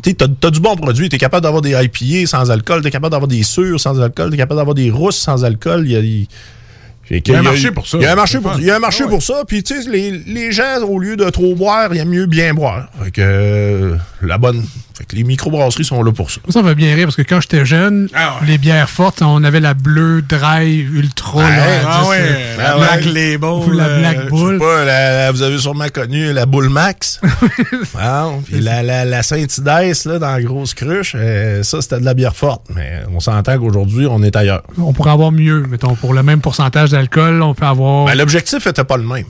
tu 0.03 0.15
as, 0.21 0.51
du 0.51 0.61
bon 0.61 0.77
produit. 0.77 1.09
Tu 1.09 1.17
es 1.17 1.19
capable 1.19 1.43
d'avoir 1.43 1.63
des 1.63 1.73
IPA 1.73 2.27
sans 2.27 2.51
alcool, 2.51 2.83
tu 2.83 2.89
es 2.89 2.91
capable 2.91 3.13
d'avoir 3.13 3.29
des 3.29 3.43
sûrs 3.43 3.81
sans 3.81 4.01
alcool, 4.01 4.31
tu 4.31 4.35
es 4.35 4.39
capable 4.39 4.59
d'avoir 4.59 4.75
des 4.75 4.91
rousses 4.91 5.19
sans 5.19 5.45
alcool. 5.45 5.83
Il 5.87 5.93
y 5.93 5.97
a, 5.97 6.01
Il 6.01 7.29
y 7.29 7.35
a 7.35 7.39
un 7.39 7.43
marché 7.43 7.71
pour 7.71 7.87
ça. 7.87 7.99
Il 7.99 8.05
y 8.05 8.07
a 8.07 8.13
un 8.13 8.17
marché 8.17 8.41
pour, 8.41 8.53
il 8.59 8.65
y 8.65 8.71
a 8.71 8.77
un 8.77 8.81
marché 8.81 9.05
Ah 9.07 9.11
pour 9.11 9.23
ça. 9.23 9.45
Puis, 9.47 9.63
tu 9.63 9.83
sais, 9.83 9.91
les, 9.91 10.11
les 10.11 10.53
gens, 10.53 10.83
au 10.89 10.99
lieu 10.99 11.17
de 11.17 11.29
trop 11.31 11.55
boire, 11.55 11.95
il 11.95 12.01
aiment 12.01 12.09
mieux 12.09 12.27
bien 12.27 12.55
boire. 12.55 12.89
Fait 13.03 13.11
que 13.11 13.21
euh, 13.23 13.97
la 14.23 14.39
bonne. 14.39 14.63
Fait 14.97 15.05
que 15.05 15.17
les 15.17 15.25
microbrasseries 15.25 15.85
sont 15.85 16.03
là 16.05 16.13
pour 16.13 16.31
ça. 16.31 16.41
Ça 16.51 16.63
me 16.63 16.69
fait 16.69 16.75
bien 16.77 16.95
rire 16.95 17.07
parce 17.07 17.17
que 17.17 17.23
quand 17.23 17.41
j'étais 17.41 17.67
jeune, 17.67 18.09
Ah 18.15 18.39
les 18.47 18.59
bières 18.59 18.89
fortes, 18.89 19.23
on 19.23 19.43
avait 19.43 19.59
la 19.59 19.75
bleue, 19.75 20.23
dry, 20.23 20.79
ultra. 20.81 21.39
Ouais, 21.41 21.49
là, 21.49 21.65
ah 21.87 22.01
dix, 22.05 22.09
ouais, 22.11 22.17
euh, 22.21 22.57
la 22.59 22.77
Black 22.77 23.05
Label, 23.07 23.45
Ou 23.45 23.71
la 23.73 23.85
euh, 23.87 23.99
Black 23.99 24.17
je 24.19 24.23
sais 24.23 24.29
Bull. 24.31 24.59
pas, 24.61 24.85
la- 24.85 25.13
la- 25.25 25.33
vous 25.33 25.43
avez 25.43 25.59
sûrement 25.59 25.89
connu 25.93 26.33
la 26.33 26.47
Bull 26.47 26.69
Max. 26.69 27.21
Wow. 27.95 28.43
Puis 28.45 28.61
la, 28.61 28.83
la, 28.83 29.05
la 29.05 29.23
Saint-Idès, 29.23 30.05
là, 30.07 30.19
dans 30.19 30.31
la 30.33 30.43
grosse 30.43 30.75
cruche, 30.75 31.15
euh, 31.17 31.63
ça, 31.63 31.81
c'était 31.83 32.01
de 32.01 32.05
la 32.05 32.15
bière 32.15 32.35
forte. 32.37 32.63
Mais 32.75 33.01
on 33.13 33.21
s'entend 33.21 33.59
qu'aujourd'hui, 33.59 34.07
on 34.09 34.23
est 34.23 34.35
ailleurs. 34.37 34.63
On 34.79 34.93
pourrait 34.93 35.11
avoir 35.11 35.33
mieux, 35.33 35.65
mettons, 35.69 35.95
pour 35.95 36.15
le 36.15 36.23
même 36.23 36.41
pourcentage 36.41 36.91
d'alcool, 36.91 37.43
on 37.43 37.55
peut 37.55 37.67
avoir. 37.67 38.07
Ben, 38.07 38.15
l'objectif 38.17 38.67
était 38.67 38.85
pas 38.85 38.97
le 38.97 39.05
même. 39.05 39.25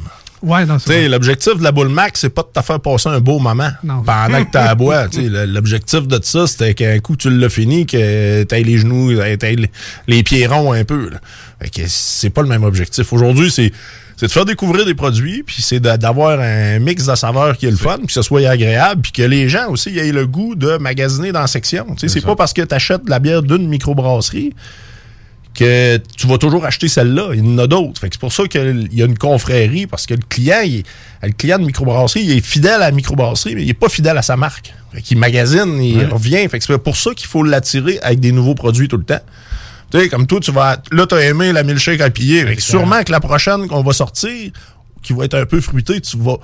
Ouais, 0.45 0.65
non, 0.67 0.77
Tu 0.79 0.85
sais, 0.85 1.09
l'objectif 1.09 1.57
de 1.59 1.63
la 1.63 1.73
boule 1.73 1.89
max, 1.89 2.21
c'est 2.21 2.29
pas 2.31 2.43
de 2.43 2.49
te 2.61 2.65
faire 2.65 2.81
passer 2.81 3.09
un 3.09 3.21
beau 3.21 3.39
moment 3.39 3.71
pendant 4.05 4.45
que 4.45 4.51
tu 4.51 4.57
à 4.59 4.75
bois. 4.75 5.09
Tu 5.09 5.23
sais, 5.23 5.29
le- 5.29 5.47
L'objectif 5.47 6.07
de 6.07 6.19
ça, 6.23 6.47
c'était 6.47 6.75
qu'un 6.75 6.99
coup 7.01 7.17
tu 7.17 7.31
l'as 7.31 7.49
fini, 7.49 7.87
que 7.87 8.43
tu 8.45 8.55
les 8.63 8.79
genoux, 8.79 9.13
t'aies 9.39 9.57
les- 9.57 9.71
les 10.07 10.23
pieds 10.23 10.47
ronds 10.47 10.73
un 10.73 10.85
peu. 10.85 11.11
là. 11.11 11.19
Fait 11.61 11.71
que 11.71 11.81
c'est 11.87 12.31
pas 12.31 12.43
le 12.43 12.49
même 12.49 12.65
objectif. 12.65 13.13
Aujourd'hui, 13.13 13.51
c'est 13.51 13.73
c'est 14.17 14.27
de 14.27 14.31
faire 14.31 14.45
découvrir 14.45 14.85
des 14.87 14.95
produits, 14.95 15.43
puis 15.43 15.57
c'est 15.61 15.81
d'avoir 15.81 16.39
un 16.39 16.79
mix 16.79 17.05
de 17.05 17.15
saveurs 17.17 17.57
qui 17.57 17.67
est 17.67 17.71
le 17.73 17.77
fun, 17.77 17.97
puis 17.99 18.07
que 18.07 18.13
ce 18.13 18.23
soit 18.23 18.49
agréable, 18.49 19.03
puis 19.03 19.11
que 19.11 19.23
les 19.23 19.49
gens 19.49 19.71
aussi 19.71 19.99
aient 19.99 20.13
le 20.13 20.25
goût 20.29 20.55
de 20.55 20.77
magasiner 20.77 21.33
dans 21.33 21.41
la 21.41 21.49
section. 21.49 21.85
Tu 21.97 22.07
sais, 22.07 22.09
C'est 22.09 22.21
pas 22.25 22.37
parce 22.37 22.53
que 22.53 22.63
tu 22.63 22.73
achètes 22.73 23.05
de 23.05 23.11
la 23.11 23.19
bière 23.19 23.43
d'une 23.43 23.67
microbrasserie 23.67 24.55
que 25.55 25.99
tu 26.17 26.27
vas 26.27 26.39
toujours 26.39 26.65
acheter 26.65 26.89
celle-là. 26.89 27.31
Il 27.33 27.39
y 27.39 27.49
en 27.49 27.59
a 27.59 27.67
d'autres. 27.67 28.01
Fait 28.01 28.09
que 28.09 28.15
c'est 28.15 28.21
pour 28.21 28.33
ça 28.33 28.47
qu'il 28.49 28.89
y 28.93 29.03
a 29.03 29.07
une 29.07 29.17
confrérie, 29.17 29.87
parce 29.87 30.07
que 30.07 30.15
le 30.15 30.23
client, 30.29 30.61
il 30.65 30.83
le 31.23 31.33
client 31.33 31.59
de 31.59 31.65
microbrasserie, 31.65 32.23
il 32.23 32.33
est 32.33 32.45
fidèle 32.45 32.75
à 32.75 32.79
la 32.79 32.91
microbrasserie, 32.91 33.55
mais 33.55 33.63
il 33.63 33.67
n'est 33.69 33.75
pas 33.75 33.89
fidèle 33.89 34.19
à 34.19 34.23
sa 34.23 34.37
marque. 34.37 34.75
Fait 34.93 35.01
qu'il 35.01 35.19
magasine, 35.19 35.81
il 35.83 36.05
revient. 36.07 36.47
Fait 36.49 36.59
que 36.59 36.65
c'est 36.65 36.79
pour 36.79 36.97
ça 36.97 37.15
qu'il 37.15 37.29
faut 37.29 37.43
l'attirer 37.43 37.99
avec 38.03 38.21
des 38.21 38.33
nouveaux 38.33 38.55
produits 38.55 38.89
tout 38.89 38.99
le 38.99 39.05
temps. 39.05 39.21
Tu 39.91 40.01
sais, 40.01 40.09
comme 40.09 40.27
toi, 40.27 40.41
tu 40.41 40.51
vas. 40.51 40.83
Là, 40.91 41.07
t'as 41.07 41.21
aimé 41.21 41.53
la 41.53 41.63
milkshake 41.63 42.01
à 42.01 42.11
piller. 42.11 42.45
Fait 42.45 42.57
que 42.57 42.63
sûrement 42.63 43.03
que 43.03 43.13
la 43.13 43.21
prochaine 43.21 43.69
qu'on 43.69 43.83
va 43.83 43.93
sortir, 43.93 44.51
qui 45.03 45.13
va 45.13 45.25
être 45.25 45.35
un 45.35 45.47
peu 45.47 45.61
fruitée, 45.61 46.01
tu 46.01 46.17
vas 46.19 46.39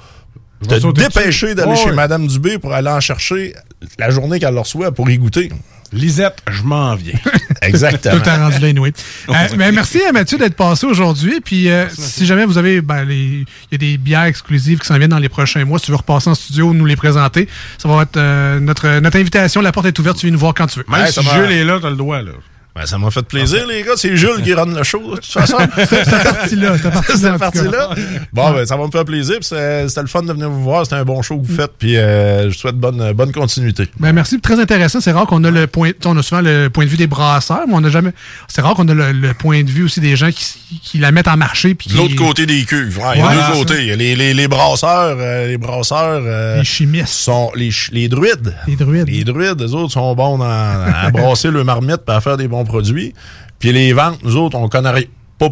te 0.67 0.93
dépêcher 0.93 1.55
d'aller 1.55 1.77
chez. 1.77 1.93
Madame 1.93 2.27
Dubé 2.27 2.59
pour 2.59 2.73
aller 2.73 2.91
en 2.91 3.01
chercher 3.01 3.55
la 3.99 4.11
journée 4.11 4.39
qu'elle 4.39 4.55
le 4.55 4.61
reçoit 4.61 4.93
pour 4.93 5.11
y 5.11 5.19
goûter. 5.19 5.51
Lisette, 5.93 6.39
je 6.51 6.63
m'en 6.63 6.95
viens. 6.95 7.19
Exactement. 7.63 8.19
Tout 8.21 8.29
est 8.29 8.37
rendu 8.37 8.59
là, 8.61 8.69
anyway. 8.69 8.93
Euh, 9.29 9.33
mais 9.57 9.73
merci 9.73 10.01
à 10.03 10.13
Mathieu 10.13 10.39
d'être 10.39 10.55
passé 10.55 10.87
aujourd'hui. 10.87 11.41
Puis 11.45 11.69
euh, 11.69 11.87
si 11.91 12.27
jamais 12.27 12.45
vous 12.45 12.59
avez, 12.59 12.81
ben, 12.81 13.05
les- 13.05 13.45
il 13.45 13.73
y 13.73 13.75
a 13.75 13.79
des 13.79 13.99
bières 13.99 14.23
exclusives 14.25 14.79
qui 14.79 14.87
s'en 14.87 14.97
viennent 14.99 15.11
dans 15.11 15.19
les 15.19 15.29
prochains 15.29 15.65
mois, 15.65 15.79
si 15.79 15.87
tu 15.87 15.91
veux 15.91 15.97
repasser 15.97 16.31
en 16.31 16.35
studio, 16.35 16.73
nous 16.73 16.87
les 16.87 16.97
présenter, 16.97 17.49
ça 17.79 17.89
va 17.89 18.03
être 18.03 18.17
euh, 18.17 18.61
notre, 18.61 19.01
notre 19.01 19.19
invitation. 19.19 19.61
La 19.61 19.73
porte 19.73 19.87
est 19.87 19.99
ouverte, 19.99 20.17
tu 20.19 20.27
viens 20.27 20.33
nous 20.33 20.39
voir 20.39 20.55
quand 20.55 20.67
tu 20.69 20.79
veux. 20.79 20.85
Même 20.89 21.01
si 21.11 21.21
Jules 21.35 21.53
est 21.53 21.65
là, 21.65 21.79
t'as 21.83 21.91
le 21.91 21.97
droit, 21.97 22.23
là. 22.23 22.33
Ben, 22.77 22.87
ça 22.87 22.99
m'a 22.99 23.11
fait 23.11 23.23
plaisir, 23.23 23.67
les 23.67 23.83
gars. 23.83 23.93
C'est 23.97 24.17
Jules 24.17 24.43
qui 24.45 24.55
run 24.55 24.67
le 24.67 24.83
show, 24.85 25.01
de 25.01 25.17
toute 25.17 25.25
façon. 25.27 25.57
C'est 25.77 25.87
cette 26.05 26.23
partie-là. 26.23 26.77
Cette. 26.79 27.71
Bon, 28.33 28.53
ben, 28.53 28.65
ça 28.65 28.77
va 28.77 28.87
me 28.87 28.91
faire 28.91 29.05
plaisir. 29.05 29.37
C'était 29.41 29.87
le 30.01 30.07
fun 30.07 30.23
de 30.23 30.33
venir 30.33 30.49
vous 30.49 30.63
voir. 30.63 30.85
C'était 30.85 30.97
un 30.97 31.05
bon 31.05 31.21
show 31.23 31.39
que 31.39 31.47
vous 31.47 31.55
faites. 31.57 31.73
Puis 31.79 31.97
euh, 31.97 32.51
je 32.51 32.57
souhaite 32.57 32.77
bonne, 32.77 33.13
bonne 33.13 33.33
continuité. 33.33 33.89
Ben 33.99 34.13
merci, 34.13 34.41
très 34.41 34.59
intéressant. 34.61 35.01
C'est 35.01 35.11
rare 35.13 35.27
qu'on 35.27 35.43
a 35.45 35.51
le 35.51 35.67
point, 35.67 35.91
on 36.05 36.17
a 36.17 36.23
souvent 36.23 36.41
le 36.43 36.69
point 36.69 36.85
de 36.85 36.91
vue 36.91 36.97
des 36.97 37.07
brasseurs, 37.09 37.63
mais 37.67 37.75
on 37.75 37.81
n'a 37.81 37.91
jamais. 37.91 38.13
C'est 38.49 38.61
rare 38.61 38.75
qu'on 38.75 38.87
a 38.89 38.95
le, 38.95 39.13
le 39.13 39.35
point 39.35 39.63
de 39.65 39.71
vue 39.71 39.85
aussi 39.85 40.01
des 40.01 40.15
gens 40.17 40.31
qui, 40.31 40.81
qui 40.83 40.99
la 40.99 41.11
mettent 41.11 41.29
en 41.29 41.37
marché. 41.37 41.75
Puis 41.75 41.91
De 41.91 41.97
l'autre 41.97 42.15
côté 42.17 42.47
des 42.47 42.63
cuves. 42.65 42.99
Ouais, 42.99 43.05
il 43.17 43.19
y 43.19 43.23
a 43.23 43.27
Ouais, 43.27 43.35
deux 43.35 43.59
côtés. 43.59 43.97
Les, 43.97 44.15
les, 44.15 44.33
les 44.33 44.49
brasseurs, 44.49 45.17
euh, 45.19 45.49
les 45.49 45.59
brasseurs. 45.59 46.23
euh, 46.25 46.59
Les 46.59 46.65
chimistes. 46.65 47.09
Sont 47.09 47.51
les, 47.57 47.71
les 47.93 48.09
druides. 48.09 48.55
Les 48.69 48.77
druides. 48.77 49.09
Les 49.09 49.25
druides, 49.25 49.61
eux 49.61 49.75
autres 49.75 49.93
sont 49.93 50.15
bons 50.15 50.39
dans- 50.39 50.45
à 50.45 51.11
brasser 51.11 51.51
le 51.51 51.65
marmite 51.65 52.01
et 52.09 52.13
à 52.13 52.21
faire 52.21 52.37
des 52.37 52.47
bons 52.49 52.60
produits. 52.65 53.15
Puis 53.59 53.73
les 53.73 53.93
ventes, 53.93 54.23
nous 54.23 54.37
autres, 54.37 54.57
on 54.57 54.69
connaît 54.69 55.09
pas, 55.39 55.51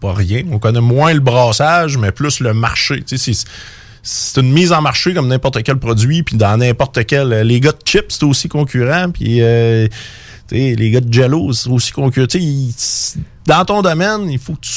pas 0.00 0.12
rien. 0.12 0.42
On 0.50 0.58
connaît 0.58 0.80
moins 0.80 1.12
le 1.14 1.20
brassage, 1.20 1.96
mais 1.96 2.12
plus 2.12 2.40
le 2.40 2.52
marché. 2.54 3.02
Tu 3.06 3.16
sais, 3.18 3.32
c'est- 3.32 4.40
une 4.40 4.52
mise 4.52 4.72
en 4.72 4.82
marché 4.82 5.14
comme 5.14 5.28
n'importe 5.28 5.62
quel 5.62 5.78
produit, 5.78 6.22
puis 6.22 6.36
dans 6.36 6.58
n'importe 6.58 7.06
quel... 7.06 7.28
Les 7.46 7.58
gars 7.60 7.72
de 7.72 7.78
chips, 7.86 8.04
c'est 8.10 8.24
aussi 8.24 8.48
concurrent, 8.48 9.10
puis 9.10 9.40
euh, 9.40 9.88
les 10.50 10.90
gars 10.90 11.00
de 11.00 11.10
Jello, 11.10 11.52
c'est 11.54 11.70
aussi 11.70 11.90
concurrent. 11.90 12.26
Dans 13.46 13.64
ton 13.64 13.80
domaine, 13.80 14.30
il 14.30 14.38
faut 14.38 14.52
que 14.54 14.60
tu... 14.60 14.70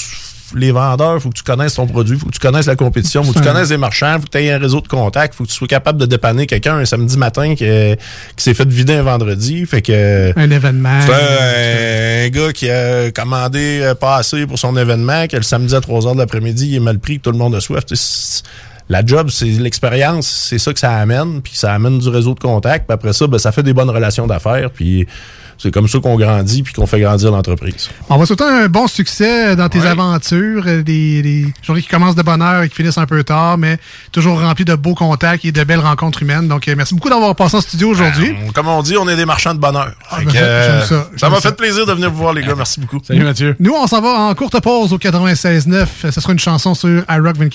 Les 0.55 0.71
vendeurs, 0.71 1.15
il 1.15 1.21
faut 1.21 1.29
que 1.29 1.37
tu 1.37 1.43
connaisses 1.43 1.75
ton 1.75 1.87
produit, 1.87 2.15
il 2.15 2.19
faut 2.19 2.27
que 2.27 2.33
tu 2.33 2.39
connaisses 2.39 2.67
la 2.67 2.75
compétition, 2.75 3.21
il 3.21 3.27
faut 3.27 3.33
que 3.33 3.39
tu 3.39 3.43
connaisses 3.43 3.69
les 3.69 3.77
marchands, 3.77 4.15
il 4.15 4.19
faut 4.19 4.25
que 4.27 4.31
tu 4.31 4.37
aies 4.37 4.51
un 4.51 4.59
réseau 4.59 4.81
de 4.81 4.87
contacts, 4.87 5.33
il 5.33 5.37
faut 5.37 5.43
que 5.43 5.49
tu 5.49 5.55
sois 5.55 5.67
capable 5.67 5.99
de 5.99 6.05
dépanner 6.05 6.47
quelqu'un 6.47 6.77
un 6.77 6.85
samedi 6.85 7.17
matin 7.17 7.55
qui, 7.55 7.65
qui 7.65 8.43
s'est 8.43 8.53
fait 8.53 8.67
vider 8.67 8.95
un 8.95 9.03
vendredi. 9.03 9.65
Fait 9.65 9.81
que 9.81 10.33
Un 10.37 10.51
événement. 10.51 10.89
un, 10.89 12.25
un 12.25 12.29
gars 12.29 12.53
qui 12.53 12.69
a 12.69 13.11
commandé 13.11 13.79
euh, 13.81 13.95
pas 13.95 14.17
assez 14.17 14.45
pour 14.45 14.59
son 14.59 14.75
événement, 14.77 15.27
que 15.27 15.37
le 15.37 15.43
samedi 15.43 15.75
à 15.75 15.81
3 15.81 16.01
h 16.01 16.13
de 16.13 16.19
l'après-midi, 16.19 16.67
il 16.67 16.75
est 16.75 16.79
mal 16.79 16.99
pris, 16.99 17.17
que 17.17 17.23
tout 17.23 17.31
le 17.31 17.37
monde 17.37 17.55
a 17.55 17.61
soif. 17.61 17.83
La 18.89 19.05
job, 19.05 19.29
c'est 19.29 19.45
l'expérience, 19.45 20.27
c'est 20.27 20.59
ça 20.59 20.71
que 20.71 20.79
ça 20.79 20.95
amène, 20.95 21.41
puis 21.41 21.53
ça 21.55 21.73
amène 21.73 21.99
du 21.99 22.07
réseau 22.07 22.33
de 22.33 22.39
contacts, 22.39 22.87
puis 22.87 22.93
après 22.93 23.11
ça, 23.11 23.27
ben, 23.27 23.37
ça 23.37 23.51
fait 23.51 23.63
des 23.63 23.73
bonnes 23.73 23.89
relations 23.89 24.27
d'affaires, 24.27 24.71
puis 24.71 25.05
c'est 25.57 25.71
comme 25.71 25.87
ça 25.87 25.99
qu'on 25.99 26.15
grandit, 26.17 26.63
puis 26.63 26.73
qu'on 26.73 26.85
fait 26.85 26.99
grandir 26.99 27.31
l'entreprise. 27.31 27.89
On 28.09 28.17
va 28.17 28.25
souhaiter 28.25 28.43
un 28.43 28.67
bon 28.67 28.87
succès 28.87 29.55
dans 29.55 29.69
tes 29.69 29.85
aventures, 29.85 30.63
euh, 30.67 30.83
des, 30.83 31.21
des 31.21 31.45
journées 31.63 31.81
qui 31.81 31.87
commencent 31.87 32.15
de 32.15 32.21
bonne 32.21 32.41
heure 32.41 32.63
et 32.63 32.69
qui 32.69 32.75
finissent 32.75 32.97
un 32.97 33.05
peu 33.05 33.23
tard, 33.23 33.57
mais 33.57 33.77
toujours 34.11 34.39
remplies 34.41 34.65
de 34.65 34.75
beaux 34.75 34.93
contacts 34.95 35.45
et 35.45 35.51
de 35.51 35.63
belles 35.63 35.79
rencontres 35.79 36.21
humaines. 36.23 36.47
Donc, 36.47 36.67
euh, 36.67 36.75
merci 36.77 36.93
beaucoup 36.95 37.09
d'avoir 37.09 37.35
passé 37.35 37.57
en 37.57 37.61
studio 37.61 37.89
aujourd'hui. 37.89 38.33
On- 38.47 38.51
Comme 38.51 38.67
on 38.67 38.81
dit, 38.83 38.95
on 38.97 39.07
est 39.09 39.15
des 39.15 39.25
marchands 39.25 39.53
de 39.53 39.59
bonheur. 39.59 39.91
Fait 40.09 40.25
ben, 40.25 40.31
euh, 40.35 40.83
ça, 41.17 41.29
m'a 41.29 41.39
fait 41.41 41.55
plaisir 41.55 41.85
de 41.85 41.91
venir 41.93 42.11
vous 42.11 42.17
voir, 42.17 42.33
les 42.33 42.43
gars. 42.43 42.55
Merci 42.55 42.79
beaucoup. 42.79 42.99
Salut, 43.05 43.23
Mathieu. 43.23 43.55
Nous, 43.59 43.73
on 43.73 43.87
s'en 43.87 44.01
va 44.01 44.09
en 44.09 44.35
courte 44.35 44.59
pause 44.61 44.93
au 44.93 44.97
96.9. 44.97 45.87
Ce 46.11 46.21
sera 46.21 46.33
une 46.33 46.39
chanson 46.39 46.75
sur 46.75 47.01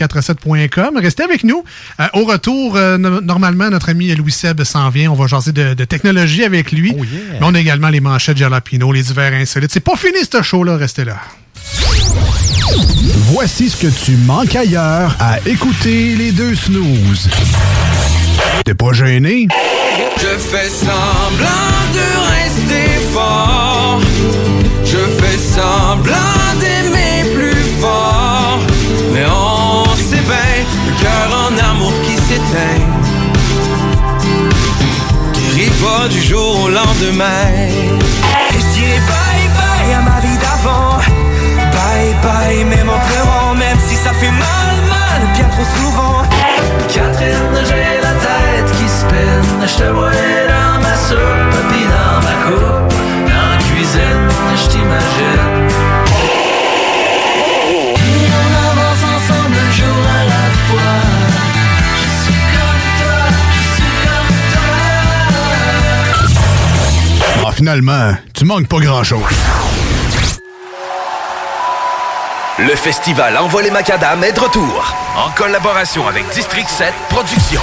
iRock247.com. 0.06 0.96
Restez 1.00 1.22
avec 1.22 1.44
nous. 1.44 1.64
Euh, 2.00 2.06
au 2.14 2.24
retour, 2.24 2.76
euh, 2.76 2.98
no- 2.98 3.20
normalement, 3.20 3.70
notre 3.70 3.88
ami 3.90 4.14
Louis 4.14 4.32
Seb 4.32 4.62
s'en 4.64 4.88
vient. 4.90 5.10
On 5.10 5.14
va 5.14 5.26
jaser 5.26 5.52
de, 5.52 5.74
de 5.74 5.84
technologie 5.84 6.44
avec 6.44 6.72
lui. 6.72 6.94
Mais 6.94 7.38
on 7.42 7.54
a 7.54 7.60
également 7.60 7.88
les 7.92 8.00
manchettes 8.00 8.38
Jalapino, 8.38 8.92
les 8.92 9.02
divers 9.02 9.32
insolites. 9.34 9.70
C'est 9.72 9.80
pas 9.80 9.96
fini, 9.96 10.18
ce 10.30 10.42
show-là. 10.42 10.76
Restez 10.76 11.04
là. 11.04 11.16
Voici 13.32 13.70
ce 13.70 13.76
que 13.76 13.86
tu 13.86 14.12
manques 14.16 14.56
ailleurs 14.56 15.14
à 15.20 15.38
écouter 15.46 16.16
les 16.16 16.32
deux 16.32 16.54
snooze. 16.54 17.28
T'es 18.64 18.74
pas 18.74 18.92
gêné? 18.92 19.48
Je 20.18 20.38
fais 20.38 20.68
semblant 20.68 21.78
de 21.94 22.06
rester 22.32 22.88
fort. 23.12 24.00
Je 24.84 24.98
fais 25.20 25.38
semblant 25.38 26.60
d'aimer 26.60 27.11
du 36.08 36.20
jour 36.20 36.64
au 36.64 36.68
lendemain. 36.68 37.46
Et 37.56 38.58
je 38.58 38.66
dirais 38.74 39.00
bye 39.10 39.48
bye 39.58 39.94
à 39.94 40.02
ma 40.02 40.20
vie 40.20 40.38
d'avant. 40.38 40.98
Bye 41.72 42.14
bye, 42.22 42.64
même 42.64 42.88
en 42.88 42.98
pleurant, 43.08 43.54
même 43.54 43.78
si 43.88 43.96
ça 43.96 44.12
fait 44.12 44.30
mal, 44.30 44.76
mal, 44.88 45.32
bien 45.34 45.48
trop 45.48 45.64
souvent. 45.76 46.22
Catherine, 46.88 47.56
j'ai 47.64 48.00
la 48.00 48.14
tête 48.26 48.70
qui 48.78 48.88
se 48.88 49.04
peine. 49.06 49.66
Je 49.66 49.82
te 49.82 49.90
vois 49.90 50.10
dans 50.10 50.80
ma 50.80 50.94
soupe, 50.96 51.54
puis 51.70 51.84
dans 51.94 52.18
ma 52.26 52.34
coupe. 52.44 52.94
Dans 53.26 53.48
la 53.50 53.58
cuisine, 53.58 54.28
je 54.56 54.68
t'imagine. 54.68 55.61
Finalement, 67.54 68.12
tu 68.34 68.44
manques 68.44 68.68
pas 68.68 68.78
grand-chose. 68.78 69.22
Le 72.58 72.76
festival 72.76 73.36
Envoie 73.38 73.62
les 73.62 73.70
Macadam 73.70 74.22
est 74.24 74.32
de 74.32 74.40
retour. 74.40 74.94
En 75.16 75.30
collaboration 75.30 76.06
avec 76.06 76.28
District 76.30 76.68
7 76.68 76.92
Productions. 77.08 77.60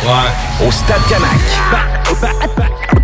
Au 0.66 0.72
Stade 0.72 1.02
Canac. 1.10 2.99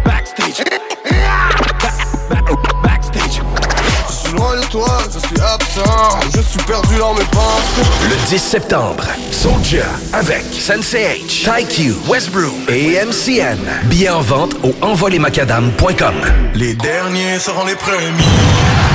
Loin 4.35 4.55
de 4.57 4.65
toi, 4.65 4.87
je 5.13 5.19
suis 5.19 5.41
absent. 5.41 6.19
Je 6.35 6.41
suis 6.41 6.63
perdu 6.65 6.95
dans 6.97 7.13
mes 7.13 7.23
pensées. 7.25 7.89
Le 8.03 8.15
10 8.29 8.39
septembre, 8.39 9.03
Soulja 9.31 9.85
avec 10.13 10.43
Sensei 10.51 11.21
H, 11.25 11.43
TyQ, 11.43 11.95
Westbrook 12.07 12.53
et 12.69 12.99
MCN. 13.05 13.57
Billets 13.85 14.09
en 14.09 14.21
vente 14.21 14.55
au 14.63 14.73
envolemacadam.com. 14.81 16.15
Les 16.53 16.73
derniers 16.75 17.39
seront 17.39 17.65
les 17.65 17.75
premiers. 17.75 18.94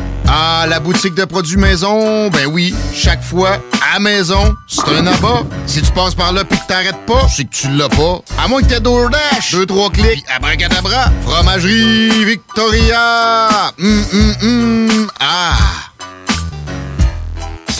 Ah, 0.33 0.65
la 0.65 0.79
boutique 0.79 1.13
de 1.13 1.25
produits 1.25 1.57
maison, 1.57 2.29
ben 2.29 2.45
oui, 2.45 2.73
chaque 2.95 3.21
fois, 3.21 3.57
à 3.93 3.99
maison, 3.99 4.55
c'est 4.65 4.87
un 4.87 5.05
abat. 5.05 5.43
Si 5.65 5.81
tu 5.81 5.91
passes 5.91 6.15
par 6.15 6.31
là 6.31 6.45
pis 6.45 6.57
que 6.57 6.67
t'arrêtes 6.67 7.05
pas, 7.05 7.27
c'est 7.27 7.43
que 7.43 7.53
tu 7.53 7.67
l'as 7.71 7.89
pas. 7.89 8.21
À 8.41 8.47
moins 8.47 8.61
que 8.61 8.67
t'aies 8.67 8.79
DoorDash, 8.79 9.51
deux, 9.51 9.65
trois 9.65 9.89
clics, 9.89 10.23
abracadabra, 10.33 11.11
fromagerie 11.25 12.23
Victoria! 12.23 13.73
Hum, 13.77 14.05
hum, 14.13 14.35
hum, 14.41 15.11
ah! 15.19 15.90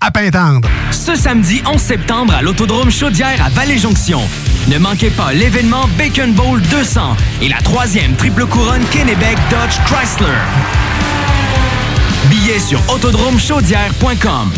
à 0.00 0.10
Pintendre. 0.10 0.68
Ce 0.90 1.14
samedi 1.14 1.62
11 1.66 1.80
septembre 1.80 2.34
à 2.34 2.42
l'Autodrome 2.42 2.90
Chaudière 2.90 3.44
à 3.44 3.48
Vallée-Jonction. 3.48 4.20
Ne 4.68 4.78
manquez 4.78 5.10
pas 5.10 5.32
l'événement 5.32 5.88
Bacon 5.96 6.32
Bowl 6.32 6.60
200 6.62 7.16
et 7.42 7.48
la 7.48 7.58
troisième 7.58 8.14
triple 8.14 8.46
couronne 8.46 8.82
Kennebec 8.90 9.36
Dodge 9.50 9.78
Chrysler. 9.86 10.38
Billets 12.30 12.60
sur 12.60 12.80
autodromechaudière.com. 12.90 14.52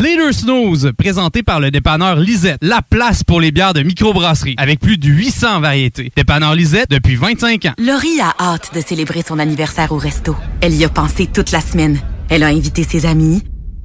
Leader 0.00 0.32
Snooze, 0.32 0.92
présenté 0.96 1.42
par 1.42 1.58
le 1.60 1.70
dépanneur 1.70 2.16
Lisette, 2.16 2.58
la 2.62 2.80
place 2.82 3.24
pour 3.24 3.40
les 3.40 3.50
bières 3.50 3.74
de 3.74 3.82
microbrasserie, 3.82 4.54
avec 4.56 4.80
plus 4.80 4.98
de 4.98 5.08
800 5.08 5.60
variétés. 5.60 6.12
Dépanneur 6.16 6.54
Lisette 6.54 6.90
depuis 6.90 7.16
25 7.16 7.66
ans. 7.66 7.72
Laurie 7.78 8.20
a 8.20 8.34
hâte 8.40 8.70
de 8.74 8.80
célébrer 8.80 9.22
son 9.26 9.38
anniversaire 9.38 9.92
au 9.92 9.98
resto. 9.98 10.36
Elle 10.60 10.74
y 10.74 10.84
a 10.84 10.88
pensé 10.88 11.26
toute 11.26 11.50
la 11.50 11.60
semaine. 11.60 11.98
Elle 12.28 12.42
a 12.42 12.48
invité 12.48 12.84
ses 12.84 13.04
amis. 13.04 13.42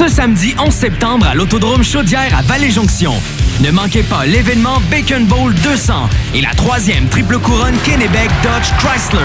Ce 0.00 0.08
samedi 0.08 0.54
11 0.58 0.72
septembre 0.72 1.26
à 1.26 1.34
l'Autodrome 1.34 1.84
Chaudière 1.84 2.34
à 2.34 2.40
Vallée-Jonction. 2.40 3.12
Ne 3.60 3.70
manquez 3.70 4.02
pas 4.02 4.24
l'événement 4.24 4.80
Bacon 4.90 5.26
Bowl 5.26 5.52
200 5.52 6.08
et 6.34 6.40
la 6.40 6.54
troisième 6.54 7.06
triple 7.08 7.38
couronne 7.38 7.76
Kennebec 7.84 8.30
Dodge 8.42 8.70
Chrysler. 8.78 9.20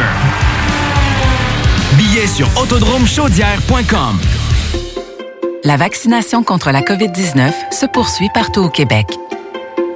Billets 1.94 2.28
sur 2.28 2.50
autodromechaudière.com. 2.62 4.20
La 5.64 5.78
vaccination 5.78 6.44
contre 6.44 6.72
la 6.72 6.82
COVID-19 6.82 7.54
se 7.72 7.86
poursuit 7.86 8.30
partout 8.34 8.64
au 8.64 8.70
Québec. 8.70 9.08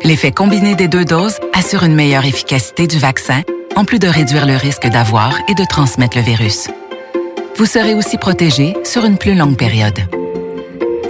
L'effet 0.05 0.31
combiné 0.31 0.75
des 0.75 0.87
deux 0.87 1.03
doses 1.03 1.41
assure 1.51 1.83
une 1.83 1.95
meilleure 1.95 2.23
efficacité 2.23 2.87
du 2.87 2.99
vaccin, 2.99 3.41
en 3.75 3.83
plus 3.83 3.99
de 3.99 4.07
réduire 4.07 4.45
le 4.45 4.55
risque 4.55 4.87
d'avoir 4.87 5.33
et 5.49 5.55
de 5.55 5.65
transmettre 5.65 6.15
le 6.15 6.23
virus. 6.23 6.69
Vous 7.57 7.65
serez 7.65 7.95
aussi 7.95 8.17
protégé 8.17 8.77
sur 8.85 9.03
une 9.03 9.17
plus 9.17 9.35
longue 9.35 9.57
période. 9.57 9.99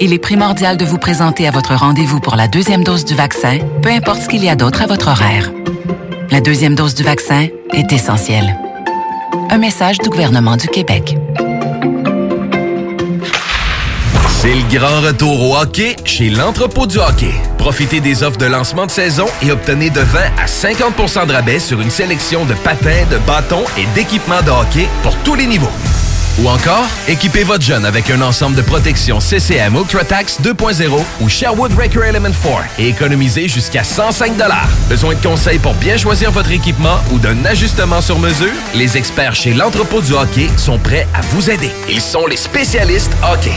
Il 0.01 0.13
est 0.13 0.19
primordial 0.19 0.77
de 0.77 0.85
vous 0.85 0.97
présenter 0.97 1.45
à 1.45 1.51
votre 1.51 1.75
rendez-vous 1.75 2.21
pour 2.21 2.37
la 2.37 2.47
deuxième 2.47 2.85
dose 2.85 3.03
du 3.03 3.15
vaccin, 3.15 3.59
peu 3.81 3.89
importe 3.89 4.21
ce 4.21 4.29
qu'il 4.29 4.41
y 4.41 4.47
a 4.47 4.55
d'autre 4.55 4.81
à 4.81 4.87
votre 4.87 5.09
horaire. 5.09 5.51
La 6.31 6.39
deuxième 6.39 6.73
dose 6.73 6.95
du 6.95 7.03
vaccin 7.03 7.47
est 7.73 7.91
essentielle. 7.91 8.57
Un 9.49 9.57
message 9.57 9.97
du 9.97 10.07
gouvernement 10.07 10.55
du 10.55 10.67
Québec. 10.67 11.17
C'est 14.41 14.55
le 14.55 14.79
grand 14.79 15.01
retour 15.01 15.49
au 15.49 15.57
hockey 15.57 15.97
chez 16.05 16.29
l'entrepôt 16.29 16.87
du 16.87 16.97
hockey. 16.97 17.33
Profitez 17.57 17.99
des 17.99 18.23
offres 18.23 18.37
de 18.37 18.45
lancement 18.45 18.85
de 18.85 18.91
saison 18.91 19.25
et 19.41 19.51
obtenez 19.51 19.89
de 19.89 19.99
20 19.99 20.19
à 20.41 20.47
50 20.47 21.27
de 21.27 21.33
rabais 21.33 21.59
sur 21.59 21.81
une 21.81 21.89
sélection 21.89 22.45
de 22.45 22.53
patins, 22.53 23.05
de 23.11 23.17
bâtons 23.27 23.65
et 23.77 23.85
d'équipements 23.95 24.41
de 24.45 24.51
hockey 24.51 24.87
pour 25.03 25.13
tous 25.25 25.35
les 25.35 25.45
niveaux. 25.45 25.67
Ou 26.41 26.47
encore, 26.47 26.87
équipez 27.09 27.43
votre 27.43 27.63
jeune 27.63 27.85
avec 27.85 28.09
un 28.09 28.21
ensemble 28.21 28.55
de 28.55 28.61
protection 28.61 29.19
CCM 29.19 29.75
UltraTax 29.75 30.39
2.0 30.41 31.03
ou 31.19 31.27
Sherwood 31.27 31.73
Record 31.73 32.05
Element 32.05 32.31
4 32.31 32.79
et 32.79 32.87
économisez 32.87 33.49
jusqu'à 33.49 33.83
105 33.83 34.33
Besoin 34.87 35.15
de 35.15 35.21
conseils 35.21 35.59
pour 35.59 35.73
bien 35.73 35.97
choisir 35.97 36.31
votre 36.31 36.51
équipement 36.51 36.97
ou 37.11 37.19
d'un 37.19 37.43
ajustement 37.43 37.99
sur 37.99 38.19
mesure? 38.19 38.53
Les 38.73 38.95
experts 38.95 39.35
chez 39.35 39.53
l'entrepôt 39.53 39.99
du 39.99 40.13
hockey 40.13 40.47
sont 40.55 40.79
prêts 40.79 41.07
à 41.13 41.19
vous 41.31 41.49
aider. 41.49 41.71
Ils 41.89 42.01
sont 42.01 42.25
les 42.25 42.37
spécialistes 42.37 43.11
hockey. 43.21 43.51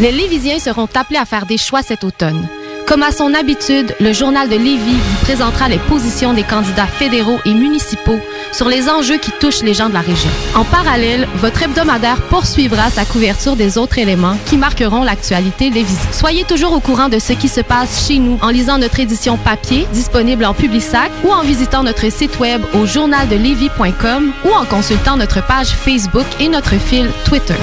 Les 0.00 0.12
Lévisiens 0.12 0.58
seront 0.58 0.88
appelés 0.94 1.18
à 1.18 1.26
faire 1.26 1.44
des 1.44 1.58
choix 1.58 1.82
cet 1.82 2.02
automne. 2.02 2.48
Comme 2.86 3.02
à 3.02 3.10
son 3.10 3.34
habitude, 3.34 3.96
le 3.98 4.12
journal 4.12 4.48
de 4.48 4.54
Lévis 4.54 4.96
vous 4.96 5.24
présentera 5.24 5.68
les 5.68 5.78
positions 5.78 6.34
des 6.34 6.44
candidats 6.44 6.86
fédéraux 6.86 7.40
et 7.44 7.52
municipaux 7.52 8.20
sur 8.52 8.68
les 8.68 8.88
enjeux 8.88 9.18
qui 9.18 9.30
touchent 9.32 9.62
les 9.62 9.74
gens 9.74 9.88
de 9.88 9.94
la 9.94 10.00
région. 10.00 10.30
En 10.54 10.64
parallèle, 10.64 11.28
votre 11.36 11.62
hebdomadaire 11.62 12.20
poursuivra 12.22 12.90
sa 12.90 13.04
couverture 13.04 13.56
des 13.56 13.78
autres 13.78 13.98
éléments 13.98 14.36
qui 14.46 14.56
marqueront 14.56 15.02
l'actualité 15.02 15.70
lévisienne. 15.70 16.12
Soyez 16.12 16.44
toujours 16.44 16.72
au 16.72 16.80
courant 16.80 17.08
de 17.08 17.18
ce 17.18 17.32
qui 17.32 17.48
se 17.48 17.60
passe 17.60 18.06
chez 18.06 18.18
nous 18.18 18.38
en 18.42 18.48
lisant 18.48 18.78
notre 18.78 19.00
édition 19.00 19.36
papier 19.36 19.86
disponible 19.92 20.44
en 20.44 20.54
Publisac 20.54 21.10
ou 21.24 21.32
en 21.32 21.42
visitant 21.42 21.82
notre 21.82 22.10
site 22.10 22.38
web 22.38 22.62
au 22.74 22.86
journaldelevis.com 22.86 24.32
ou 24.44 24.52
en 24.52 24.64
consultant 24.64 25.16
notre 25.16 25.44
page 25.46 25.68
Facebook 25.68 26.26
et 26.40 26.48
notre 26.48 26.76
fil 26.78 27.10
Twitter. 27.24 27.54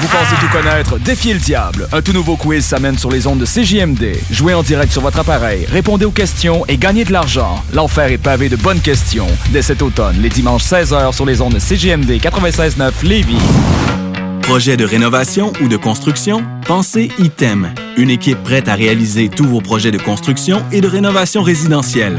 Vous 0.00 0.08
pensez 0.08 0.34
tout 0.40 0.48
connaître? 0.52 0.98
Défiez 0.98 1.34
le 1.34 1.40
diable. 1.40 1.88
Un 1.92 2.02
tout 2.02 2.12
nouveau 2.12 2.36
quiz 2.36 2.64
s'amène 2.64 2.98
sur 2.98 3.10
les 3.10 3.26
ondes 3.26 3.38
de 3.38 3.44
CJMD. 3.44 4.16
Jouez 4.30 4.54
en 4.54 4.62
direct 4.62 4.92
sur 4.92 5.02
votre 5.02 5.20
appareil, 5.20 5.66
répondez 5.70 6.04
aux 6.04 6.10
questions 6.10 6.64
et 6.66 6.76
gagnez 6.76 7.04
de 7.04 7.12
l'argent. 7.12 7.62
L'enfer 7.72 8.10
est 8.10 8.18
pavé 8.18 8.48
de 8.48 8.56
bonnes 8.56 8.80
questions. 8.80 9.28
Dès 9.50 9.62
cet 9.62 9.82
automne, 9.82 10.16
les 10.20 10.28
dimanches 10.28 10.64
16h 10.64 11.14
sur 11.14 11.26
les 11.26 11.40
ondes 11.40 11.54
de 11.54 11.58
CJMD 11.58 12.10
96.9 12.20 12.90
Lévis. 13.04 13.38
Projet 14.42 14.76
de 14.76 14.84
rénovation 14.84 15.52
ou 15.62 15.68
de 15.68 15.76
construction? 15.76 16.44
Pensez 16.66 17.10
ITEM. 17.18 17.72
Une 17.96 18.10
équipe 18.10 18.42
prête 18.42 18.68
à 18.68 18.74
réaliser 18.74 19.28
tous 19.28 19.46
vos 19.46 19.60
projets 19.60 19.90
de 19.90 19.98
construction 19.98 20.62
et 20.70 20.80
de 20.80 20.88
rénovation 20.88 21.42
résidentielle. 21.42 22.18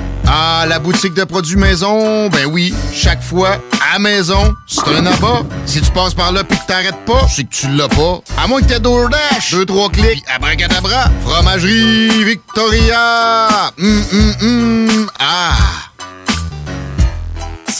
Ah, 0.33 0.65
la 0.65 0.79
boutique 0.79 1.13
de 1.13 1.25
produits 1.25 1.57
maison, 1.57 2.29
ben 2.29 2.45
oui, 2.45 2.73
chaque 2.93 3.21
fois, 3.21 3.57
à 3.93 3.99
maison, 3.99 4.55
c'est 4.65 4.87
un 4.87 5.05
abat. 5.05 5.43
Si 5.65 5.81
tu 5.81 5.91
passes 5.91 6.13
par 6.13 6.31
là 6.31 6.45
pis 6.45 6.57
que 6.57 6.65
t'arrêtes 6.65 7.03
pas, 7.05 7.27
c'est 7.27 7.43
que 7.43 7.53
tu 7.53 7.67
l'as 7.67 7.89
pas. 7.89 8.21
À 8.41 8.47
moins 8.47 8.61
que 8.61 8.67
t'aies 8.67 8.79
DoorDash, 8.79 9.51
deux, 9.51 9.65
trois 9.65 9.89
clics, 9.89 10.23
abracadabra, 10.33 11.11
fromagerie 11.25 12.23
Victoria! 12.23 13.73
Hum, 13.77 14.03
hum, 14.41 15.09
ah! 15.19 15.90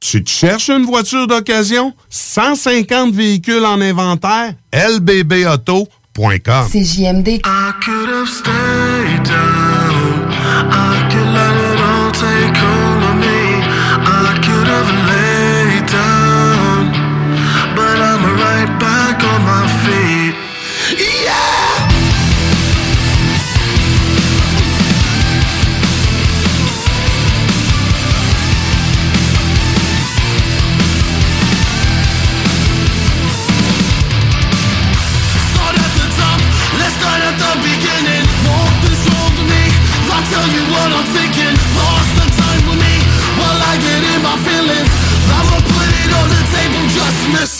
Tu 0.00 0.22
te 0.22 0.30
cherches 0.30 0.70
une 0.70 0.84
voiture 0.84 1.26
d'occasion? 1.26 1.92
150 2.10 3.12
véhicules 3.12 3.64
en 3.64 3.80
inventaire? 3.80 4.54
lbbauto.com 4.72 6.68
CJMD. 6.70 7.40
I 7.44 7.72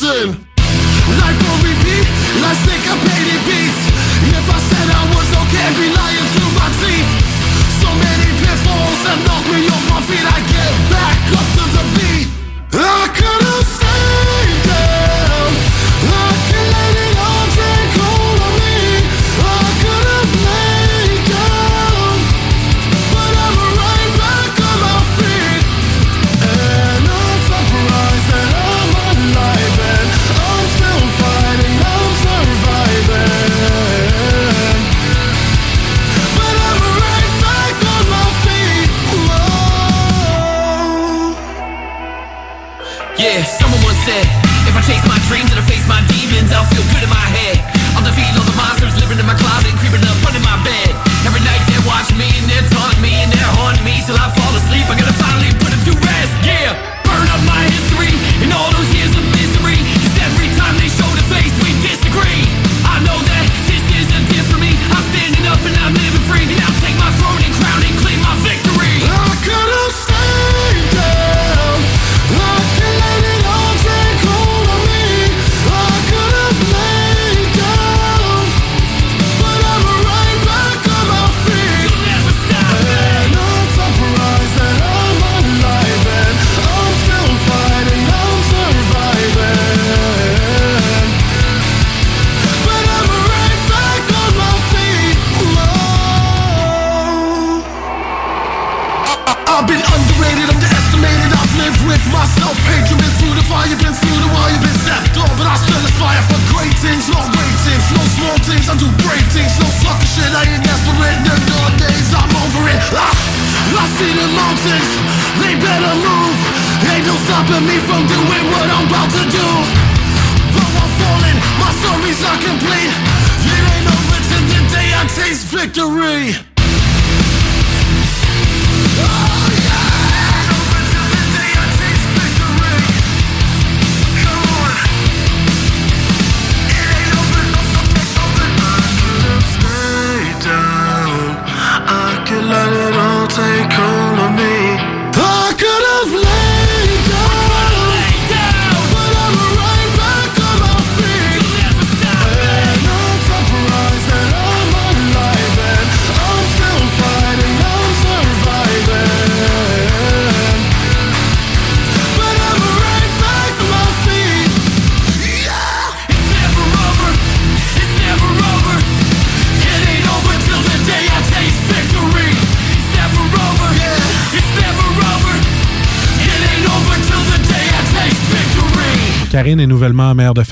listen. 0.07 0.46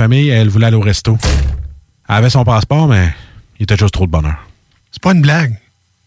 Famille 0.05 0.29
elle 0.29 0.51
voulait 0.51 0.67
aller 0.67 0.77
au 0.77 0.83
resto. 0.83 1.17
Elle 2.11 2.17
avait 2.17 2.29
son 2.29 2.45
passeport, 2.45 2.87
mais 2.89 3.09
il 3.59 3.63
était 3.63 3.79
juste 3.79 3.95
trop 3.95 4.05
de 4.05 4.11
bonheur. 4.11 4.37
C'est 4.93 5.03
pas 5.03 5.13
une 5.13 5.23
blague. 5.23 5.55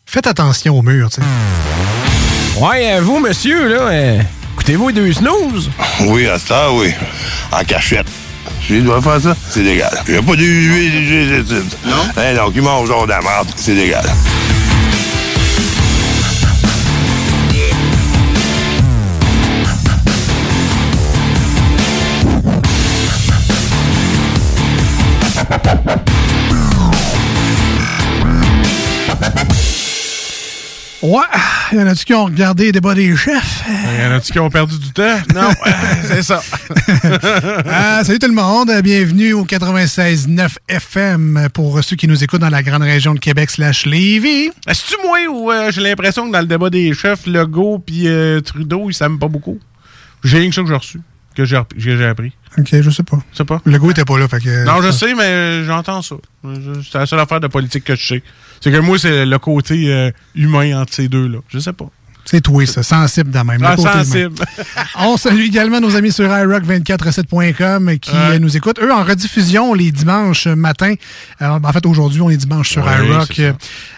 Faites 0.05 0.27
attention 0.27 0.77
au 0.77 0.83
mur, 0.83 1.09
tu 1.09 1.19
sais. 1.19 2.63
Ouais, 2.63 2.93
euh, 2.93 3.01
vous, 3.01 3.19
monsieur, 3.19 3.67
là, 3.67 3.81
euh, 3.87 4.21
écoutez-vous 4.53 4.89
les 4.89 4.93
deux 4.93 5.13
snooze? 5.13 5.71
Oui, 6.01 6.27
à 6.27 6.37
ça, 6.37 6.71
oui. 6.71 6.93
En 7.51 7.63
cachette. 7.63 8.05
Je 8.69 8.75
dois 8.81 9.01
faire 9.01 9.19
ça, 9.19 9.35
c'est 9.49 9.63
légal. 9.63 9.91
Il 10.07 10.13
n'y 10.13 10.19
a 10.19 10.21
pas 10.21 10.35
de 10.35 11.89
Non? 11.89 12.03
Eh 12.17 12.37
non, 12.37 12.51
qui 12.51 12.61
mange 12.61 12.87
genre 12.87 13.05
de 13.05 13.11
la 13.11 13.21
merde, 13.21 13.47
c'est 13.55 13.73
légal. 13.73 14.05
Ouais, 31.07 31.23
y 31.71 31.79
en 31.79 31.87
a-tu 31.87 32.03
qui 32.03 32.13
ont 32.13 32.25
regardé 32.25 32.65
les 32.65 32.71
débats 32.73 32.93
des 32.93 33.15
chefs? 33.15 33.63
Il 33.65 34.03
y 34.03 34.05
en 34.05 34.11
a-tu 34.11 34.33
qui 34.33 34.39
ont 34.39 34.49
perdu 34.49 34.77
du 34.77 34.91
temps? 34.91 35.17
Non, 35.33 35.51
c'est 36.03 36.21
ça. 36.21 36.41
Ah, 37.65 38.03
salut 38.03 38.19
tout 38.19 38.27
le 38.27 38.33
monde, 38.33 38.69
bienvenue 38.83 39.31
au 39.31 39.45
96.9 39.45 40.57
FM 40.67 41.47
pour 41.53 41.81
ceux 41.81 41.95
qui 41.95 42.09
nous 42.09 42.25
écoutent 42.25 42.41
dans 42.41 42.49
la 42.49 42.61
grande 42.61 42.81
région 42.81 43.13
de 43.13 43.19
Québec 43.19 43.49
slash 43.49 43.85
Lévis. 43.85 44.49
Est-ce-tu 44.67 44.95
moi 45.01 45.19
ou 45.29 45.49
euh, 45.49 45.71
j'ai 45.71 45.81
l'impression 45.81 46.27
que 46.27 46.33
dans 46.33 46.41
le 46.41 46.45
débat 46.45 46.69
des 46.69 46.93
chefs, 46.93 47.25
Legault 47.25 47.79
puis 47.79 48.07
euh, 48.07 48.41
Trudeau, 48.41 48.89
ils 48.89 48.93
s'aiment 48.93 49.19
pas 49.19 49.29
beaucoup? 49.29 49.59
J'ai 50.25 50.39
rien 50.39 50.49
que 50.49 50.55
ça 50.55 50.61
que 50.61 50.67
j'ai 50.67 50.73
reçu, 50.73 50.99
que 51.37 51.45
j'ai 51.45 52.05
appris. 52.05 52.33
Ok, 52.57 52.69
je 52.81 52.89
sais 52.89 53.03
pas. 53.03 53.19
Je 53.31 53.37
sais 53.37 53.45
pas. 53.45 53.61
Le 53.65 53.77
goût 53.77 53.91
était 53.91 54.05
pas 54.05 54.17
là, 54.17 54.27
fait 54.27 54.39
que... 54.39 54.65
Non, 54.65 54.81
je 54.81 54.91
sais, 54.91 55.13
mais 55.13 55.23
euh, 55.23 55.65
j'entends 55.65 56.01
ça. 56.01 56.15
C'est 56.43 56.97
la 56.97 57.05
seule 57.05 57.19
affaire 57.19 57.39
de 57.39 57.47
politique 57.47 57.83
que 57.83 57.95
je 57.95 58.07
sais. 58.07 58.23
C'est 58.61 58.71
que 58.71 58.77
moi, 58.77 58.97
c'est 58.97 59.25
le 59.25 59.39
côté 59.39 59.93
euh, 59.93 60.11
humain 60.35 60.81
entre 60.81 60.93
ces 60.93 61.07
deux-là. 61.07 61.39
Je 61.47 61.59
sais 61.59 61.73
pas. 61.73 61.89
C'est 62.29 62.41
toi, 62.41 62.65
ça, 62.65 62.83
sensible 62.83 63.31
de 63.31 63.39
même. 63.39 63.63
Ah, 63.63 63.77
sensible. 63.77 64.35
On 64.99 65.15
salue 65.15 65.41
également 65.45 65.79
nos 65.79 65.95
amis 65.95 66.11
sur 66.11 66.25
iRock247.com 66.25 67.97
qui 67.99 68.11
Ouais. 68.11 68.39
nous 68.39 68.55
écoutent. 68.57 68.79
Eux, 68.81 68.91
en 68.91 69.03
rediffusion 69.03 69.73
les 69.73 69.91
dimanches 69.91 70.47
matin. 70.47 70.93
Euh, 71.41 71.59
en 71.63 71.71
fait, 71.73 71.85
aujourd'hui, 71.85 72.21
on 72.21 72.29
est 72.29 72.37
dimanche 72.37 72.69
sur 72.71 72.85
Ouais, 72.85 73.05
iRock. 73.07 73.41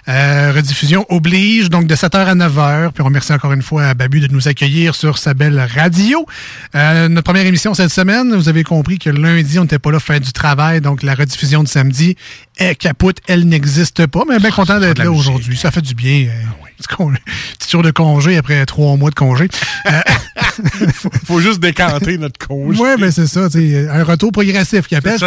Euh, 0.08 0.52
rediffusion 0.56 1.06
oblige, 1.10 1.70
donc 1.70 1.88
de 1.88 1.96
7h 1.96 2.18
à 2.26 2.36
9h. 2.36 2.92
Puis 2.92 3.02
on 3.02 3.06
remercie 3.06 3.34
encore 3.34 3.54
une 3.54 3.62
fois 3.62 3.86
à 3.86 3.94
Babu 3.94 4.20
de 4.20 4.28
nous 4.32 4.48
accueillir 4.48 4.96
sur 4.96 5.18
sa 5.18 5.34
belle 5.34 5.60
radio. 5.76 6.26
Euh, 6.76 7.08
notre 7.10 7.26
première 7.26 7.46
émission 7.46 7.74
cette 7.74 7.92
semaine, 7.92 8.36
vous 8.36 8.50
avez 8.50 8.64
compris 8.64 9.00
que 9.00 9.10
lundi, 9.10 9.60
on 9.60 9.64
n'était 9.64 9.80
pas 9.80 9.92
là 9.92 9.98
pour 10.00 10.06
faire 10.08 10.20
du 10.22 10.34
travail. 10.34 10.82
Donc 10.82 11.04
la 11.04 11.16
rediffusion 11.16 11.64
de 11.64 11.68
samedi 11.68 12.16
est 12.58 12.76
capote, 12.76 13.18
elle 13.28 13.48
n'existe 13.48 14.06
pas. 14.08 14.24
Mais 14.28 14.40
bien 14.40 14.52
content 14.52 14.80
d'être 14.80 15.00
là 15.00 15.12
aujourd'hui. 15.12 15.58
Ça 15.58 15.72
fait 15.72 15.82
du 15.82 15.94
bien. 15.96 16.28
euh, 16.28 16.42
petit 16.66 16.69
jour 17.70 17.84
de 17.84 17.92
congé 17.92 18.38
après 18.38 18.66
trois 18.66 18.96
mois 18.96 19.10
de 19.10 19.16
congé. 19.16 19.48
Euh, 19.86 19.92
Faut 21.26 21.40
juste 21.40 21.60
décanter 21.60 22.18
notre 22.18 22.46
congé. 22.46 22.82
oui, 22.82 22.90
ben 23.00 23.12
c'est 23.12 23.28
ça, 23.28 23.48
un 23.48 24.04
retour 24.04 24.32
progressif 24.32 24.88
qui 24.88 24.96
appelle, 24.96 25.20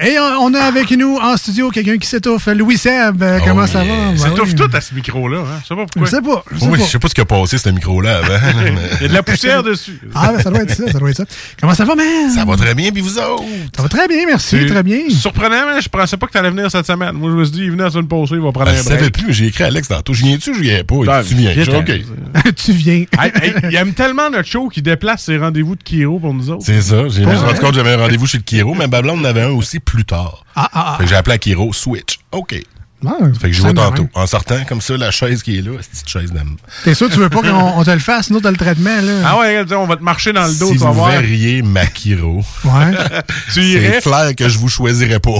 Je. 0.00 0.06
Et 0.06 0.18
on, 0.18 0.54
a 0.54 0.60
avec 0.60 0.90
nous 0.92 1.16
en 1.16 1.36
studio 1.36 1.70
quelqu'un 1.70 1.98
qui 1.98 2.06
s'étouffe, 2.08 2.46
Louis 2.46 2.78
Seb. 2.78 3.22
euh, 3.22 3.38
comment 3.44 3.66
ça 3.66 3.80
va? 3.80 3.84
Ben 3.84 4.16
Ça 4.16 4.28
oui. 4.28 4.34
étouffe 4.34 4.54
tout 4.54 4.70
à 4.72 4.80
ce 4.80 4.94
micro-là. 4.94 5.40
Hein? 5.40 5.60
Je 5.62 5.68
sais 5.68 5.74
pas 5.74 5.86
pourquoi. 5.86 6.04
Je 6.04 6.10
sais 6.10 6.22
pas, 6.22 6.44
je 6.52 6.58
sais 6.58 6.68
pas. 6.70 6.76
je 6.78 6.82
sais 6.84 6.98
pas 6.98 7.08
ce 7.08 7.14
qui 7.14 7.20
a 7.20 7.24
passé, 7.24 7.58
ce 7.58 7.68
micro-là, 7.68 8.18
avant. 8.18 8.38
Il 9.00 9.02
y 9.02 9.04
a 9.04 9.08
de 9.08 9.14
la 9.14 9.22
poussière 9.22 9.62
dessus. 9.62 10.00
Ah, 10.14 10.32
ben 10.34 10.42
ça 10.42 10.50
doit 10.50 10.62
être 10.62 10.74
ça, 10.74 10.90
ça 10.90 10.98
doit 10.98 11.10
être 11.10 11.16
ça. 11.16 11.24
Comment 11.60 11.74
ça 11.74 11.84
va, 11.84 11.94
man? 11.94 12.30
Ça 12.34 12.44
va 12.44 12.56
très 12.56 12.74
bien, 12.74 12.90
puis 12.90 13.02
vous 13.02 13.18
autres? 13.18 13.44
Ça 13.76 13.82
va 13.82 13.88
très 13.88 14.08
bien, 14.08 14.24
merci, 14.26 14.66
très 14.66 14.82
bien. 14.82 15.00
Surprenant, 15.10 15.66
mais 15.74 15.80
je 15.80 15.88
pensais 15.88 16.16
pas 16.16 16.26
que 16.26 16.32
t'allais 16.32 16.50
venir 16.50 16.70
cette 16.70 16.86
semaine. 16.86 17.12
Moi, 17.12 17.30
je 17.30 17.36
me 17.36 17.44
suis 17.44 17.52
dit, 17.54 17.62
il 17.64 17.70
venait 17.72 17.84
la 17.84 17.90
semaine 17.90 18.08
passée, 18.08 18.34
il 18.34 18.40
va 18.40 18.52
prendre 18.52 18.66
Ben, 18.70 18.74
je 18.74 18.80
un 18.80 18.84
savais 18.84 18.96
break. 18.98 19.12
plus, 19.14 19.26
mais 19.26 19.32
j'ai 19.32 19.46
écrit 19.46 19.64
à 19.64 19.66
Alex 19.68 19.88
tantôt. 19.88 20.14
Je 20.14 20.24
viens-tu, 20.24 20.54
je 20.54 20.60
viens 20.60 20.84
pas? 20.84 20.94
Ben, 21.04 21.22
dit, 21.22 21.28
tu 21.28 21.34
viens. 21.34 21.52
Je 21.54 22.50
tu 22.50 22.72
viens. 22.72 23.04
Hey, 23.18 23.32
hey, 23.42 23.54
il 23.70 23.76
aime 23.76 23.92
tellement 23.92 24.30
notre 24.30 24.48
show 24.48 24.68
qu'il 24.68 24.82
déplace 24.82 25.24
ses 25.24 25.36
rendez-vous 25.36 25.76
de 25.76 25.82
Kiro 25.82 26.18
pour 26.18 26.32
nous 26.34 26.50
autres. 26.50 26.64
C'est 26.64 26.80
ça. 26.80 27.08
J'ai 27.08 27.24
me 27.26 27.34
suis 27.34 27.44
rendu 27.44 27.60
compte 27.60 27.70
que 27.70 27.76
j'avais 27.76 27.92
un 27.92 27.98
rendez-vous 27.98 28.26
chez 28.26 28.38
le 28.38 28.42
Kiro, 28.44 28.74
mais 28.74 28.88
ma 28.88 29.02
blonde 29.02 29.20
en 29.20 29.24
avait 29.24 29.42
un 29.42 29.50
aussi 29.50 29.80
plus 29.84 30.04
tard. 30.04 30.44
Ah, 30.56 30.68
ah, 30.72 30.92
ah. 30.92 30.96
Fait 30.98 31.04
que 31.04 31.10
j'ai 31.10 31.16
appelé 31.16 31.34
à 31.34 31.38
Kiro, 31.38 31.72
Switch. 31.72 32.18
OK. 32.32 32.60
Ah, 33.04 33.14
Fait 33.40 33.48
que 33.48 33.52
je 33.52 33.60
vois 33.62 33.74
tantôt. 33.74 34.08
En 34.14 34.28
sortant, 34.28 34.62
comme 34.68 34.80
ça, 34.80 34.96
la 34.96 35.10
chaise 35.10 35.42
qui 35.42 35.58
est 35.58 35.62
là, 35.62 35.72
cette 35.80 35.90
petite 35.90 36.08
chaise 36.08 36.32
d'âme. 36.32 36.54
T'es 36.84 36.94
sûr, 36.94 37.10
tu 37.10 37.18
veux 37.18 37.28
pas 37.28 37.42
qu'on 37.42 37.48
on 37.78 37.82
te 37.82 37.90
le 37.90 37.98
fasse, 37.98 38.30
nous, 38.30 38.40
t'as 38.40 38.52
le 38.52 38.56
traitement, 38.56 39.00
là? 39.02 39.12
Ah 39.24 39.38
ouais, 39.38 39.64
on 39.74 39.86
va 39.86 39.96
te 39.96 40.02
marcher 40.04 40.32
dans 40.32 40.46
le 40.46 40.54
dos, 40.54 40.68
Si 40.68 40.74
tu 40.74 40.78
vas 40.78 40.90
vous 40.90 40.94
voir. 40.94 41.10
verriez 41.10 41.62
ma 41.62 41.84
Kiro, 41.86 42.44
Ouais. 42.64 42.92
Tu 43.52 43.60
irais? 43.62 43.94
c'est 44.00 44.08
clair 44.08 44.36
que 44.36 44.48
je 44.48 44.56
vous 44.56 44.68
choisirais 44.68 45.18
pas. 45.18 45.32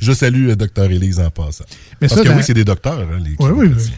je 0.00 0.12
salue 0.12 0.46
le 0.48 0.56
docteur 0.56 0.90
Élise 0.90 1.18
en 1.20 1.30
passant. 1.30 1.64
Mais 2.00 2.08
Parce 2.08 2.18
ça, 2.20 2.24
que 2.24 2.28
dans- 2.28 2.36
oui, 2.36 2.42
c'est 2.44 2.54
des 2.54 2.64
docteurs, 2.64 2.98
hein, 3.00 3.18
les 3.24 3.36
Oui, 3.38 3.50
oui, 3.54 3.72
oui. 3.74 3.90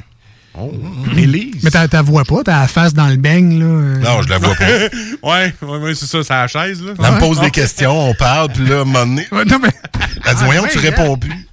Oh, 0.59 0.71
Élise. 1.17 1.63
Mais 1.65 1.71
t'as 1.71 1.89
ta 1.89 2.03
vois 2.03 2.25
pas, 2.25 2.43
t'as 2.45 2.61
la 2.61 2.69
face 2.69 2.93
dans 2.93 3.09
le 3.09 3.17
beigne, 3.17 3.59
là. 3.59 3.65
euh. 3.65 3.99
Non, 4.01 4.21
je 4.23 4.29
la 4.29 4.37
vois 4.39 4.55
pas. 4.55 4.65
ouais, 5.23 5.55
ouais, 5.63 5.79
ouais, 5.79 5.95
c'est 5.95 6.05
ça, 6.07 6.19
c'est 6.23 6.33
la 6.35 6.47
chaise, 6.47 6.83
là. 6.83 6.93
Elle 6.99 7.15
me 7.15 7.19
pose 7.21 7.41
des 7.41 7.51
questions, 7.51 8.11
on 8.11 8.15
parle, 8.15 8.53
puis 8.53 8.67
là, 8.67 8.79
à 8.79 8.81
un 8.81 8.85
moment 8.85 9.07
donné, 9.07 9.27
Ouais, 9.33 9.45
non, 9.47 9.59
mais... 9.63 9.71
elle 9.95 10.01
dit, 10.11 10.21
Ah, 10.27 10.35
voyons, 10.45 10.63
ouais, 10.65 10.69
tu 10.71 10.79
hein. 10.79 10.83
réponds 10.83 11.17
plus. 11.17 11.49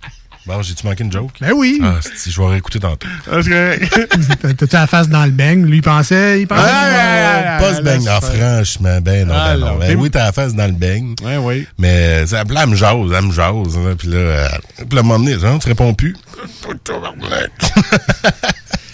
Bon, 0.46 0.62
j'ai-tu 0.64 0.86
manqué 0.88 1.04
une 1.04 1.12
joke? 1.12 1.32
Ben 1.40 1.52
oui. 1.56 1.80
Ah, 1.84 2.00
si, 2.16 2.32
je 2.32 2.42
vais 2.42 2.48
réécouter 2.48 2.80
tantôt. 2.80 3.08
Parce 3.30 3.48
que... 3.48 3.78
T'as- 4.42 4.54
T'as-tu 4.56 4.76
la 4.76 4.88
face 4.88 5.08
dans 5.08 5.24
le 5.26 5.32
beigne? 5.32 5.64
Lui, 5.66 5.78
il 5.78 5.82
pensait... 5.84 6.42
Il 6.42 6.48
pensait 6.48 6.62
Ah, 6.66 7.58
pas 7.60 7.76
ce 7.76 7.82
beigne. 7.84 8.04
Non, 8.04 8.20
franchement, 8.20 9.00
ben 9.00 9.28
non, 9.28 9.34
Ah, 9.38 9.54
ben 9.54 9.60
non. 9.60 9.66
non. 9.74 9.78
Ben 9.78 9.96
oui, 9.98 10.10
t'as 10.10 10.26
la 10.26 10.32
face 10.32 10.56
dans 10.56 10.66
le 10.66 10.72
beigne. 10.74 11.14
Ouais, 11.24 11.38
oui. 11.38 11.68
Mais 11.78 12.26
ça, 12.26 12.44
puis 12.46 12.56
là, 12.56 12.64
elle 12.64 12.70
me 12.70 12.76
jase, 12.76 12.96
elle 13.16 13.26
me 13.26 13.32
jase. 13.32 13.78
hein, 13.78 13.96
Puis 13.98 14.08
là, 14.10 14.18
euh, 14.18 14.48
puis 14.78 14.88
là, 14.92 14.98
à 14.98 15.00
un 15.00 15.04
moment 15.04 15.20
donné, 15.20 15.36
hein, 15.44 15.60
tu 15.62 15.68
réponds 15.68 15.94
plus. 15.94 16.16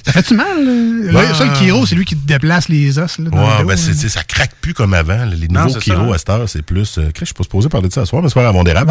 Ça 0.06 0.12
fait-tu 0.12 0.36
mal? 0.36 0.64
Là? 1.12 1.34
Ça, 1.34 1.46
le 1.46 1.54
Kiro, 1.58 1.86
c'est 1.86 1.96
lui 1.96 2.06
qui 2.06 2.16
te 2.16 2.28
déplace 2.28 2.70
les 2.70 3.00
os. 3.00 3.18
Là, 3.18 3.30
dans 3.32 3.38
le 3.38 3.44
Ouais, 3.44 3.62
dos, 3.62 3.68
ben 3.68 3.76
c'est- 3.78 4.08
ça 4.10 4.24
craque 4.24 4.52
plus 4.62 4.74
comme 4.76 4.94
avant. 4.94 5.26
Les 5.26 5.48
Non, 5.48 5.66
nouveaux 5.66 5.80
Kiro 5.80 6.12
hein. 6.12 6.16
à 6.16 6.18
cette 6.20 6.30
heure, 6.30 6.48
c'est 6.48 6.62
plus. 6.62 6.98
Euh, 7.00 7.10
je 7.20 7.26
suis 7.26 7.34
pas 7.34 7.44
supposé 7.44 7.70
parler 7.70 7.88
de 7.90 7.94
ça 7.94 8.02
ce 8.02 8.08
soir, 8.12 8.22
mais 8.22 8.30
c'est 8.30 8.36
pas 8.36 8.44
grave, 8.44 8.56
on 8.56 8.64
dérape. 8.64 8.90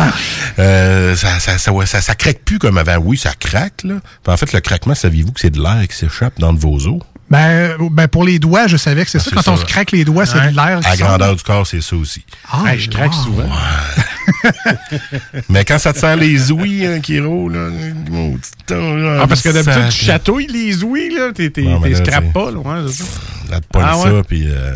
Euh, 0.58 1.14
ça, 1.16 1.38
ça, 1.38 1.56
ça, 1.58 1.72
ouais, 1.72 1.86
ça, 1.86 2.00
ça 2.00 2.14
craque 2.14 2.40
plus 2.44 2.58
comme 2.58 2.78
avant. 2.78 2.96
Oui, 2.96 3.16
ça 3.16 3.32
craque, 3.38 3.82
là. 3.84 3.94
En 4.26 4.36
fait, 4.36 4.52
le 4.52 4.60
craquement, 4.60 4.94
saviez-vous 4.94 5.32
que 5.32 5.40
c'est 5.40 5.50
de 5.50 5.60
l'air 5.62 5.86
qui 5.88 5.96
s'échappe 5.96 6.38
dans 6.38 6.52
vos 6.52 6.86
os? 6.88 7.00
Ben, 7.30 7.76
ben, 7.90 8.06
pour 8.06 8.22
les 8.24 8.38
doigts, 8.38 8.66
je 8.66 8.76
savais 8.76 9.04
que 9.04 9.10
c'est 9.10 9.18
Ah, 9.18 9.22
ça. 9.22 9.30
Quand 9.34 9.48
on 9.52 9.56
se 9.56 9.64
craque 9.64 9.92
les 9.92 10.04
doigts, 10.04 10.26
c'est 10.26 10.38
Ouais. 10.38 10.50
de 10.50 10.56
l'air. 10.56 10.78
À 10.84 10.90
la 10.90 10.96
sort. 10.96 11.08
grandeur 11.08 11.36
du 11.36 11.42
corps, 11.42 11.66
c'est 11.66 11.80
ça 11.80 11.96
aussi. 11.96 12.22
Ah, 12.52 12.62
Hey, 12.66 12.78
je 12.80 12.90
craque 12.90 13.12
wow. 13.12 13.22
souvent. 13.24 13.48
Mais 15.48 15.64
quand 15.64 15.78
ça 15.78 15.92
te 15.92 15.98
sent 15.98 16.16
les 16.16 16.50
ouïes, 16.52 16.86
Kiro, 17.02 17.48
là. 17.48 17.68
Ah, 18.70 19.26
parce 19.26 19.42
que 19.42 19.48
d'habitude, 19.50 19.88
tu 19.90 20.04
chatouilles 20.04 20.46
les 20.48 20.82
ouïes, 20.84 21.10
là. 21.14 21.32
T'es, 21.34 21.50
t'es, 21.50 21.62
là, 21.62 21.78
scrapes 21.96 22.24
c'est- 22.26 22.32
pas, 22.32 22.50
là. 22.50 22.58
Ouais, 22.58 22.80
c'est 22.88 23.02
ça. 23.02 23.04
Ça 23.50 23.60
te 23.60 23.66
Ah, 23.78 23.94
ça, 24.02 24.10
puis... 24.26 24.44
Euh, 24.48 24.74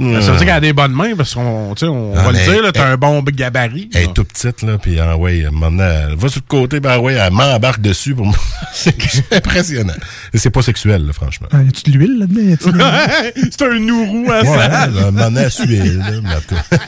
Ben, 0.00 0.22
Ça 0.22 0.32
veut 0.32 0.38
dire 0.38 0.46
qu'elle 0.46 0.56
a 0.56 0.60
des 0.60 0.72
bonnes 0.72 0.92
mains, 0.92 1.14
parce 1.16 1.34
qu'on, 1.34 1.74
tu 1.76 1.80
sais, 1.80 1.86
on 1.86 2.14
Non, 2.14 2.22
va 2.22 2.32
mais- 2.32 2.46
le 2.46 2.52
dire, 2.52 2.62
là, 2.62 2.72
t'as 2.72 2.86
elle- 2.86 2.92
un 2.92 2.96
bon 2.96 3.22
gabarit. 3.22 3.90
Elle 3.94 4.04
là. 4.04 4.08
est 4.10 4.14
tout 4.14 4.24
petite, 4.24 4.62
là, 4.62 4.78
puis 4.78 4.98
ah 4.98 5.16
ouais, 5.16 5.44
maintenant, 5.52 5.84
elle 6.08 6.16
va 6.16 6.28
sur 6.28 6.40
le 6.40 6.48
côté, 6.48 6.80
ben 6.80 6.98
ouais, 6.98 7.14
elle 7.14 7.32
m'embarque 7.32 7.80
dessus 7.80 8.14
pour 8.14 8.26
moi. 8.26 8.34
c'est 8.74 8.94
impressionnant. 9.32 9.92
Et 10.32 10.38
c'est 10.38 10.50
pas 10.50 10.62
sexuel, 10.62 11.06
là, 11.06 11.12
franchement. 11.12 11.48
Ah, 11.52 11.62
y 11.62 11.68
a-tu 11.68 11.90
de 11.90 11.96
l'huile 11.98 12.18
là-dedans? 12.18 12.40
Y 12.40 13.50
c'est 13.50 13.62
un 13.62 13.78
nourou 13.78 14.26
à 14.30 14.40
Ouais, 14.42 14.46
ça. 14.46 14.86
donné, 15.10 15.40
elle 15.42 15.50
suait, 15.50 15.94
là. 15.94 16.38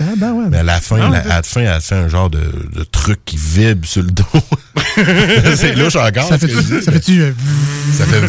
Ah, 0.00 0.04
ben 0.16 0.32
ouais. 0.32 0.44
Mais 0.48 0.58
à 0.58 0.62
la 0.62 0.80
fin, 0.80 0.96
Ah, 1.02 1.10
la- 1.10 1.18
à 1.18 1.36
la 1.38 1.42
fin, 1.42 1.60
elle 1.62 1.80
fait 1.80 1.96
un 1.96 2.06
genre 2.08 2.30
de, 2.30 2.38
de 2.38 2.84
truc 2.84 3.18
qui 3.24 3.36
vibre 3.36 3.84
sur 3.84 4.02
le 4.02 4.10
dos. 4.12 4.22
c'est 5.56 5.74
louche 5.74 5.96
encore. 5.96 6.22
Ça 6.28 6.38
fait-tu... 6.38 6.54
Ça 6.82 6.92
fait-tu... 6.92 7.20
euh, 7.20 7.32
ça 7.96 8.04
fait 8.04 8.20
Là, 8.20 8.28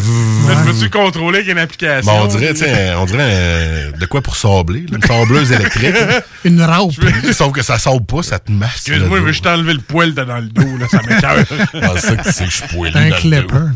tu 0.66 0.72
peux-tu 0.72 0.90
contrôler 0.90 1.38
avec 1.38 1.50
une 1.50 1.58
application? 1.58 2.10
Bon, 2.12 2.24
on 2.24 2.26
dirait, 2.26 2.54
tu 2.54 2.60
sais, 2.64 2.92
on 2.96 3.04
dirait 3.04 3.18
euh, 3.22 3.92
de 3.92 4.06
quoi 4.06 4.20
pour 4.30 4.36
sabler, 4.36 4.86
là, 4.88 4.96
une 4.96 5.02
sableuse 5.02 5.50
électrique. 5.50 5.94
Une 6.44 6.62
raupe. 6.62 6.94
Sauf 7.32 7.52
que 7.52 7.62
ça 7.62 7.78
sable 7.78 8.04
pas, 8.06 8.22
ça 8.22 8.38
te 8.38 8.50
masque. 8.52 8.88
Excuse-moi, 8.88 9.08
le 9.08 9.16
je 9.16 9.20
veux 9.22 9.26
dos. 9.26 9.32
juste 9.32 9.46
enlever 9.46 9.72
le 9.74 9.80
poil 9.80 10.14
dans 10.14 10.36
le 10.38 10.46
dos, 10.48 10.76
là, 10.78 10.86
ça 10.88 11.00
m'écoeure. 11.08 11.44
Ah, 11.82 11.98
ça 11.98 12.16
que 12.16 12.32
c'est 12.32 12.44
que 12.44 12.50
je 12.50 12.56
suis 12.56 12.68
poilu 12.68 12.96
Un 12.96 13.10
dos. 13.10 13.70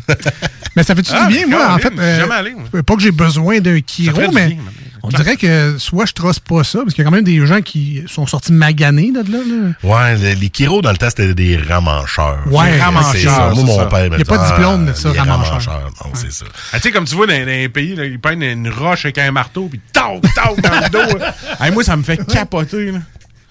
Mais 0.76 0.82
ça 0.84 0.94
fait-tu 0.94 1.10
Ah, 1.14 1.26
du 1.26 1.34
bien, 1.34 1.46
moi, 1.48 1.74
en 1.74 1.78
fait? 1.78 1.88
Suis 1.88 1.96
jamais 2.20 2.34
allé, 2.34 2.54
moi. 2.54 2.82
pas 2.84 2.94
que 2.94 3.02
j'ai 3.02 3.10
besoin 3.10 3.58
d'un 3.60 3.80
du 3.80 4.30
mais 4.32 4.46
bien, 4.48 4.56
on 5.04 5.08
dirait 5.08 5.36
que 5.36 5.76
soit 5.78 6.06
je 6.06 6.14
trosse 6.14 6.38
pas 6.38 6.64
ça, 6.64 6.80
parce 6.80 6.94
qu'il 6.94 7.04
y 7.04 7.06
a 7.06 7.10
quand 7.10 7.14
même 7.14 7.24
des 7.24 7.44
gens 7.46 7.60
qui 7.60 8.02
sont 8.06 8.26
sortis 8.26 8.52
maganés 8.52 9.12
de 9.12 9.18
là. 9.18 9.38
là. 9.38 9.72
Ouais, 9.82 10.16
les, 10.16 10.34
les 10.34 10.48
Kiro, 10.48 10.80
dans 10.80 10.90
le 10.90 10.96
temps, 10.96 11.10
c'était 11.10 11.34
des 11.34 11.58
ramancheurs. 11.58 12.40
Ouais, 12.46 12.80
ramancheurs. 12.80 13.54
Moi, 13.54 13.64
mon 13.64 13.76
ça. 13.76 13.86
père 13.86 14.10
me 14.10 14.18
Y 14.18 14.22
a 14.22 14.24
pas 14.24 14.38
de 14.38 14.48
diplôme 14.48 14.86
de 14.86 14.92
ça, 14.94 15.12
les 15.12 15.20
ramancheur. 15.20 15.90
Non, 16.04 16.10
c'est 16.14 16.32
ça. 16.32 16.46
Ah, 16.72 16.78
tu 16.78 16.84
sais, 16.84 16.90
comme 16.90 17.04
tu 17.04 17.14
vois, 17.14 17.26
dans, 17.26 17.38
dans 17.38 17.46
les 17.46 17.68
pays, 17.68 17.94
là, 17.94 18.06
ils 18.06 18.18
prennent 18.18 18.42
une 18.42 18.68
roche 18.70 19.04
avec 19.04 19.18
un 19.18 19.30
marteau, 19.30 19.68
puis 19.70 19.80
tac, 19.92 20.22
tac, 20.34 20.60
dans 20.62 20.80
le 20.80 20.88
dos. 20.90 21.18
moi, 21.74 21.84
ça 21.84 21.96
me 21.96 22.02
fait 22.02 22.24
capoter, 22.26 22.90
là. 22.92 23.00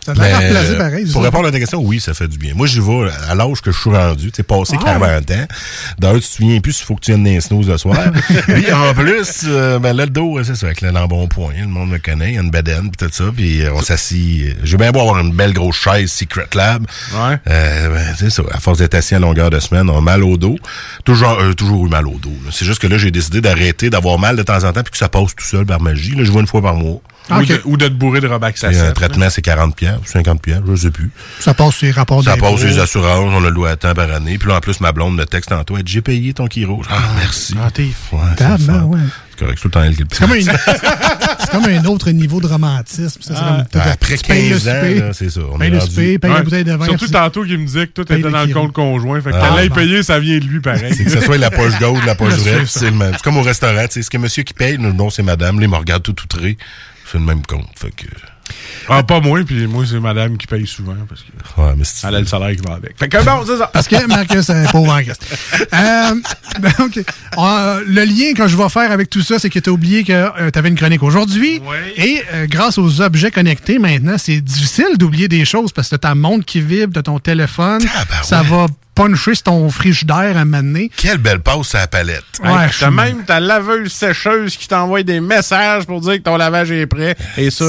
Ça 0.06 0.12
euh, 0.12 0.78
pareil. 0.78 1.06
Pour 1.12 1.24
répondre 1.24 1.48
à 1.48 1.52
ta 1.52 1.60
question, 1.60 1.80
oui, 1.82 2.00
ça 2.00 2.14
fait 2.14 2.28
du 2.28 2.38
bien. 2.38 2.54
Moi, 2.56 2.68
j'y 2.68 2.80
vais 2.80 3.10
à 3.30 3.36
l'âge 3.36 3.62
que 3.62 3.72
je 3.72 3.80
suis 3.80 3.90
rendu. 3.90 4.32
Tu 4.32 4.38
sais, 4.38 4.44
passé 4.44 4.74
Ouais? 4.74 4.84
40 4.84 5.32
ans. 5.32 5.48
D'ailleurs, 6.00 6.20
tu 6.20 6.28
te 6.28 6.34
souviens 6.36 6.60
plus 6.60 6.74
s'il 6.74 6.86
faut 6.86 6.96
que 6.96 7.02
tu 7.02 7.12
viennes 7.12 7.24
dans 7.24 7.30
les 7.30 7.42
snooze 7.42 7.70
le 7.70 7.78
soir. 7.78 7.98
Puis 8.48 8.72
en 8.72 8.94
plus, 8.94 9.44
euh, 9.46 9.80
ben 9.80 9.94
là, 9.94 10.06
le 10.06 10.12
dos, 10.12 10.44
c'est 10.44 10.56
ça, 10.56 10.66
avec 10.68 10.82
le 10.82 10.90
l'embonpoint. 10.90 11.54
Le 11.60 11.68
monde 11.68 11.90
me 11.90 12.00
connaît. 12.00 12.32
Il 12.32 12.36
y 12.36 12.38
a 12.38 12.42
une 12.42 12.52
bedaine, 12.52 12.92
puis 12.92 13.08
tout 13.08 13.12
ça. 13.12 13.26
Puis 13.36 13.62
euh, 13.62 13.74
on 13.74 13.82
s'assit. 13.82 14.56
Je 14.64 14.72
vais 14.72 14.78
bien 14.84 14.92
beau 14.92 15.00
avoir 15.02 15.20
une 15.20 15.32
belle 15.34 15.54
grosse 15.54 15.78
chaise 15.78 16.12
Secret 16.12 16.48
Lab. 16.54 16.86
Ouais. 17.14 17.38
Euh, 17.48 17.90
ben, 17.90 18.16
c'est 18.18 18.30
ça. 18.30 18.44
À 18.52 18.60
force 18.60 18.80
d'être 18.80 18.96
assis 18.96 19.16
à 19.16 19.20
longueur 19.20 19.50
de 19.50 19.60
semaine, 19.60 19.90
on 19.90 19.98
a 19.98 20.02
mal 20.02 20.24
au 20.24 20.38
dos. 20.38 20.58
Toujours, 21.06 21.40
euh, 21.40 21.54
toujours 21.54 21.86
eu 21.86 21.90
mal 21.90 22.08
au 22.08 22.18
dos. 22.20 22.34
C'est 22.52 22.66
juste 22.66 22.82
que 22.82 22.88
là, 22.88 22.98
j'ai 22.98 23.12
décidé 23.12 23.42
d'arrêter 23.42 23.90
d'avoir 23.90 24.20
mal 24.20 24.36
de 24.36 24.44
temps 24.44 24.64
en 24.64 24.74
temps 24.74 24.84
puis 24.84 24.92
que 24.92 24.98
ça 24.98 25.10
passe 25.10 25.36
tout 25.36 25.46
seul 25.46 25.66
par 25.66 25.82
magie. 25.82 26.16
Là, 26.16 26.24
je 26.24 26.32
vois 26.32 26.42
une 26.42 26.48
fois 26.48 26.62
par 26.62 26.76
mois. 26.76 27.02
Ou, 27.32 27.46
de, 27.46 27.62
ou 27.64 27.78
de 27.78 27.88
te 27.88 27.94
bourrer 27.94 28.20
de 28.20 28.28
Robax 28.28 28.64
Et 28.64 28.78
un 28.80 28.92
traitement, 28.92 29.30
c'est 29.30 29.42
40 29.42 29.76
pierres, 29.76 30.00
50 30.06 30.42
pierres, 30.42 30.62
je 30.68 30.76
sais 30.76 30.92
plus. 30.92 31.10
Ça 31.40 31.54
passe 31.54 31.76
sur 31.76 31.86
les 31.86 31.92
rapports 31.92 32.22
Ça 32.24 32.36
passe 32.36 32.58
sur 32.60 32.68
les 32.68 32.80
assurances, 32.80 33.32
on 33.34 33.44
a 33.44 33.48
le 33.48 33.54
droit 33.56 33.70
à 33.70 33.76
temps 33.78 33.94
par 33.94 34.12
année. 34.12 34.38
Puis 34.38 34.50
là, 34.50 34.58
en 34.58 34.60
plus, 34.60 34.82
ma 34.82 34.92
blonde 34.92 35.16
me 35.16 35.26
texte 35.26 35.50
tantôt, 35.50 35.78
elle 35.78 35.84
dit, 35.84 35.94
j'ai 35.94 36.02
payé 36.02 36.34
ton 36.34 36.48
kiro. 36.48 36.82
Ah, 36.90 37.00
merci. 37.18 37.56
Ah, 37.64 37.72
t'es 37.72 37.84
Ouais, 38.12 38.20
c'est. 38.38 38.44
C'est 39.36 39.40
correct, 39.40 39.58
c'est 39.58 39.62
tout 39.62 39.68
le 39.68 39.72
temps 39.72 39.84
elle 39.84 39.96
qui 39.96 40.02
le 40.04 40.08
C'est 40.12 40.20
comme, 40.20 40.36
c'est 41.64 41.78
un 41.78 41.86
autre 41.86 42.12
niveau 42.12 42.40
de 42.40 42.46
romantisme. 42.48 43.22
Ça, 43.22 43.34
c'est 43.34 43.34
Ah. 43.36 43.66
comme- 43.72 43.82
Ben, 43.82 43.92
après 43.92 44.18
tu 44.18 44.24
payes 44.28 44.50
le 44.50 44.60
15 44.60 44.68
ans, 44.68 45.12
c'est 45.14 45.30
ça, 45.32 45.40
on 45.52 45.58
Paye 45.58 45.68
est 45.68 45.72
le 45.72 45.80
rendu- 45.80 45.90
souper, 45.92 46.20
paye 46.20 46.32
Ouais. 46.32 46.38
la 46.38 46.44
bouteille 46.44 46.64
de 46.64 46.74
vin. 46.74 46.86
Surtout 46.86 47.08
tantôt 47.08 47.44
qu'il 47.44 47.58
me 47.58 47.66
disait 47.66 47.88
que 47.88 47.94
toi, 47.94 48.06
t'étais 48.06 48.22
le 48.22 48.32
dans 48.32 48.44
le 48.44 48.54
compte 48.54 48.74
conjoint. 48.74 49.22
Fait 49.22 49.32
que 49.32 49.36
Ah, 49.42 49.50
t'allais 49.56 49.70
bon. 49.70 49.76
payer, 49.76 50.04
ça 50.04 50.20
vient 50.20 50.38
de 50.38 50.44
lui, 50.46 50.60
pareil. 50.60 50.94
C'est 50.96 51.06
que 51.06 51.10
ce 51.12 51.22
soit 51.22 51.38
la 51.38 51.50
poche 51.52 51.80
gauche 51.80 52.00
ou 52.04 52.06
la 52.06 52.16
poche 52.16 52.34
c'est 52.38 52.52
droite, 52.52 52.68
c'est 52.68 52.86
le 52.86 52.92
même. 52.98 53.14
C'est 53.14 53.24
comme 53.24 53.38
au 53.38 53.42
restaurant, 53.44 53.86
sais, 53.90 54.02
ce 54.04 54.10
que 54.10 54.18
monsieur 54.18 54.44
qui 54.44 54.54
paye, 54.54 54.78
non, 54.78 55.10
c'est 55.10 55.24
madame, 55.24 55.60
là, 55.60 55.66
il 55.66 55.72
me 55.72 55.78
regarde 55.78 56.04
tout 56.04 56.16
outré. 56.24 56.58
C'est 57.14 57.20
le 57.20 57.26
même 57.26 57.46
compte. 57.46 57.68
Fait 57.76 57.92
que. 57.92 58.08
Ah, 58.90 59.04
pas 59.04 59.20
moi, 59.20 59.40
puis 59.46 59.68
moi, 59.68 59.86
c'est 59.88 60.00
madame 60.00 60.36
qui 60.36 60.48
paye 60.48 60.66
souvent. 60.66 60.96
Parce 61.08 61.22
que 61.22 61.62
Ouais, 61.62 61.74
mais 61.78 61.84
c'est- 61.84 62.08
elle 62.08 62.16
a 62.16 62.20
le 62.20 62.26
salaire 62.26 62.56
qui 62.56 62.64
va 62.68 62.74
avec. 62.74 62.98
Fait 62.98 63.08
que 63.08 63.24
bon, 63.24 63.44
c'est 63.46 63.56
ça. 63.56 63.68
Parce 63.68 63.88
que 63.88 64.08
Marcus 64.08 64.50
est 64.50 64.72
pauvre 64.72 64.92
en 64.92 65.00
Christ. 65.04 65.24
Euh, 65.72 66.16
ben, 66.60 66.72
OK. 66.80 66.98
Euh, 67.38 67.84
le 67.86 68.04
lien 68.04 68.34
que 68.36 68.48
je 68.48 68.58
vais 68.58 68.68
faire 68.70 68.92
avec 68.92 69.12
tout 69.12 69.22
ça, 69.22 69.38
c'est 69.38 69.52
que 69.52 69.60
tu 69.60 69.70
as 69.70 69.74
oublié 69.74 70.04
que 70.04 70.50
tu 70.50 70.58
avais 70.60 70.70
une 70.70 70.76
chronique 70.76 71.04
aujourd'hui. 71.04 71.62
Et 71.98 72.24
euh, 72.34 72.48
grâce 72.48 72.80
aux 72.80 73.00
objets 73.00 73.30
connectés 73.30 73.78
maintenant, 73.78 74.16
c'est 74.18 74.42
difficile 74.42 74.98
d'oublier 74.98 75.28
des 75.28 75.46
choses 75.46 75.72
parce 75.72 75.90
que 75.90 75.96
ta 75.98 76.16
montre 76.16 76.44
qui 76.44 76.60
vibre 76.60 76.94
de 76.94 77.02
ton 77.02 77.20
téléphone, 77.20 77.82
ça 78.24 78.42
va 78.42 78.66
puncher 78.96 79.34
ton 79.44 79.70
frigidaire 79.70 80.38
à 80.38 80.46
donné. 80.46 80.90
Quelle 80.96 81.18
belle 81.18 81.40
passe 81.40 81.76
à 81.76 81.80
la 81.80 81.88
palette. 81.88 82.24
Ouais, 82.44 82.50
je 82.72 82.80
T'as 82.80 82.88
suis- 82.88 82.96
même 82.96 83.24
ta 83.26 83.40
laveuse 83.40 83.92
sécheuse 83.92 84.56
qui 84.58 84.68
t'envoie 84.68 85.04
des 85.04 85.20
messages 85.20 85.86
pour 85.86 86.02
dire 86.02 86.14
que 86.14 86.22
ton 86.22 86.38
lavage 86.38 86.72
est 86.72 86.86
prêt. 86.86 87.16
Et 87.38 87.50
ça, 87.50 87.66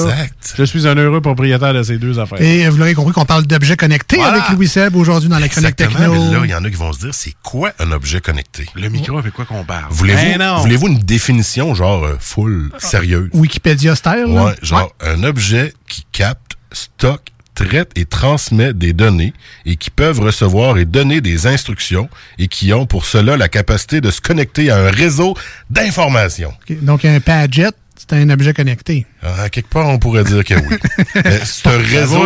je 0.56 0.64
suis 0.64 0.86
un 0.86 0.94
heureux 0.96 1.20
propriétaire 1.20 1.72
de 1.74 1.82
ces 1.82 1.98
deux 1.98 2.18
affaires. 2.18 2.40
Et 2.40 2.68
vous 2.68 2.76
l'aurez 2.76 2.94
compris 2.94 3.12
qu'on 3.12 3.24
parle 3.24 3.46
d'objets 3.46 3.76
connectés 3.76 4.16
Voilà. 4.16 4.42
avec 4.44 4.50
Louis 4.50 4.68
Seb 4.68 4.96
aujourd'hui 4.96 5.28
dans 5.28 5.38
la 5.38 5.48
chronique 5.48 5.70
Exactement, 5.78 5.98
techno. 6.10 6.24
mais 6.30 6.36
là, 6.36 6.40
il 6.44 6.50
y 6.50 6.54
en 6.54 6.64
a 6.64 6.70
qui 6.70 6.76
vont 6.76 6.92
se 6.92 6.98
dire, 7.00 7.14
c'est 7.14 7.34
quoi 7.42 7.72
un 7.78 7.90
objet 7.92 8.20
connecté? 8.20 8.66
Le 8.74 8.88
micro, 8.88 9.18
avec 9.18 9.32
quoi 9.32 9.44
qu'on 9.44 9.64
parle? 9.64 9.86
Voulez-vous 9.90 10.38
Ben 10.38 10.56
voulez-vous 10.58 10.88
une 10.88 10.98
définition, 10.98 11.74
genre, 11.74 12.04
euh, 12.04 12.16
full, 12.20 12.70
sérieuse? 12.78 13.30
Wikipédia 13.32 13.94
style. 13.96 14.26
là? 14.28 14.44
Ouais, 14.44 14.54
genre, 14.62 14.92
un 15.00 15.22
objet 15.24 15.72
qui 15.88 16.04
capte, 16.12 16.52
stocke, 16.72 17.28
traite 17.54 17.90
et 17.96 18.04
transmet 18.04 18.72
des 18.74 18.92
données 18.92 19.32
et 19.64 19.76
qui 19.76 19.90
peuvent 19.90 20.20
recevoir 20.20 20.76
et 20.78 20.84
donner 20.84 21.20
des 21.20 21.46
instructions 21.46 22.08
et 22.38 22.48
qui 22.48 22.72
ont 22.72 22.86
pour 22.86 23.06
cela 23.06 23.36
la 23.36 23.48
capacité 23.48 24.00
de 24.00 24.10
se 24.10 24.20
connecter 24.20 24.70
à 24.70 24.76
un 24.78 24.90
réseau 24.90 25.36
d'informations. 25.70 26.52
Donc, 26.82 27.04
un 27.04 27.20
Padget, 27.20 27.70
c'est 27.96 28.12
un 28.14 28.28
objet 28.30 28.52
connecté. 28.54 29.06
À 29.22 29.48
quelque 29.50 29.68
part, 29.70 29.86
on 29.88 29.98
pourrait 29.98 30.24
dire 30.24 30.44
que 30.44 30.54
oui. 30.54 30.76
C'est 31.44 31.68
un 31.68 31.78
réseau. 31.78 32.22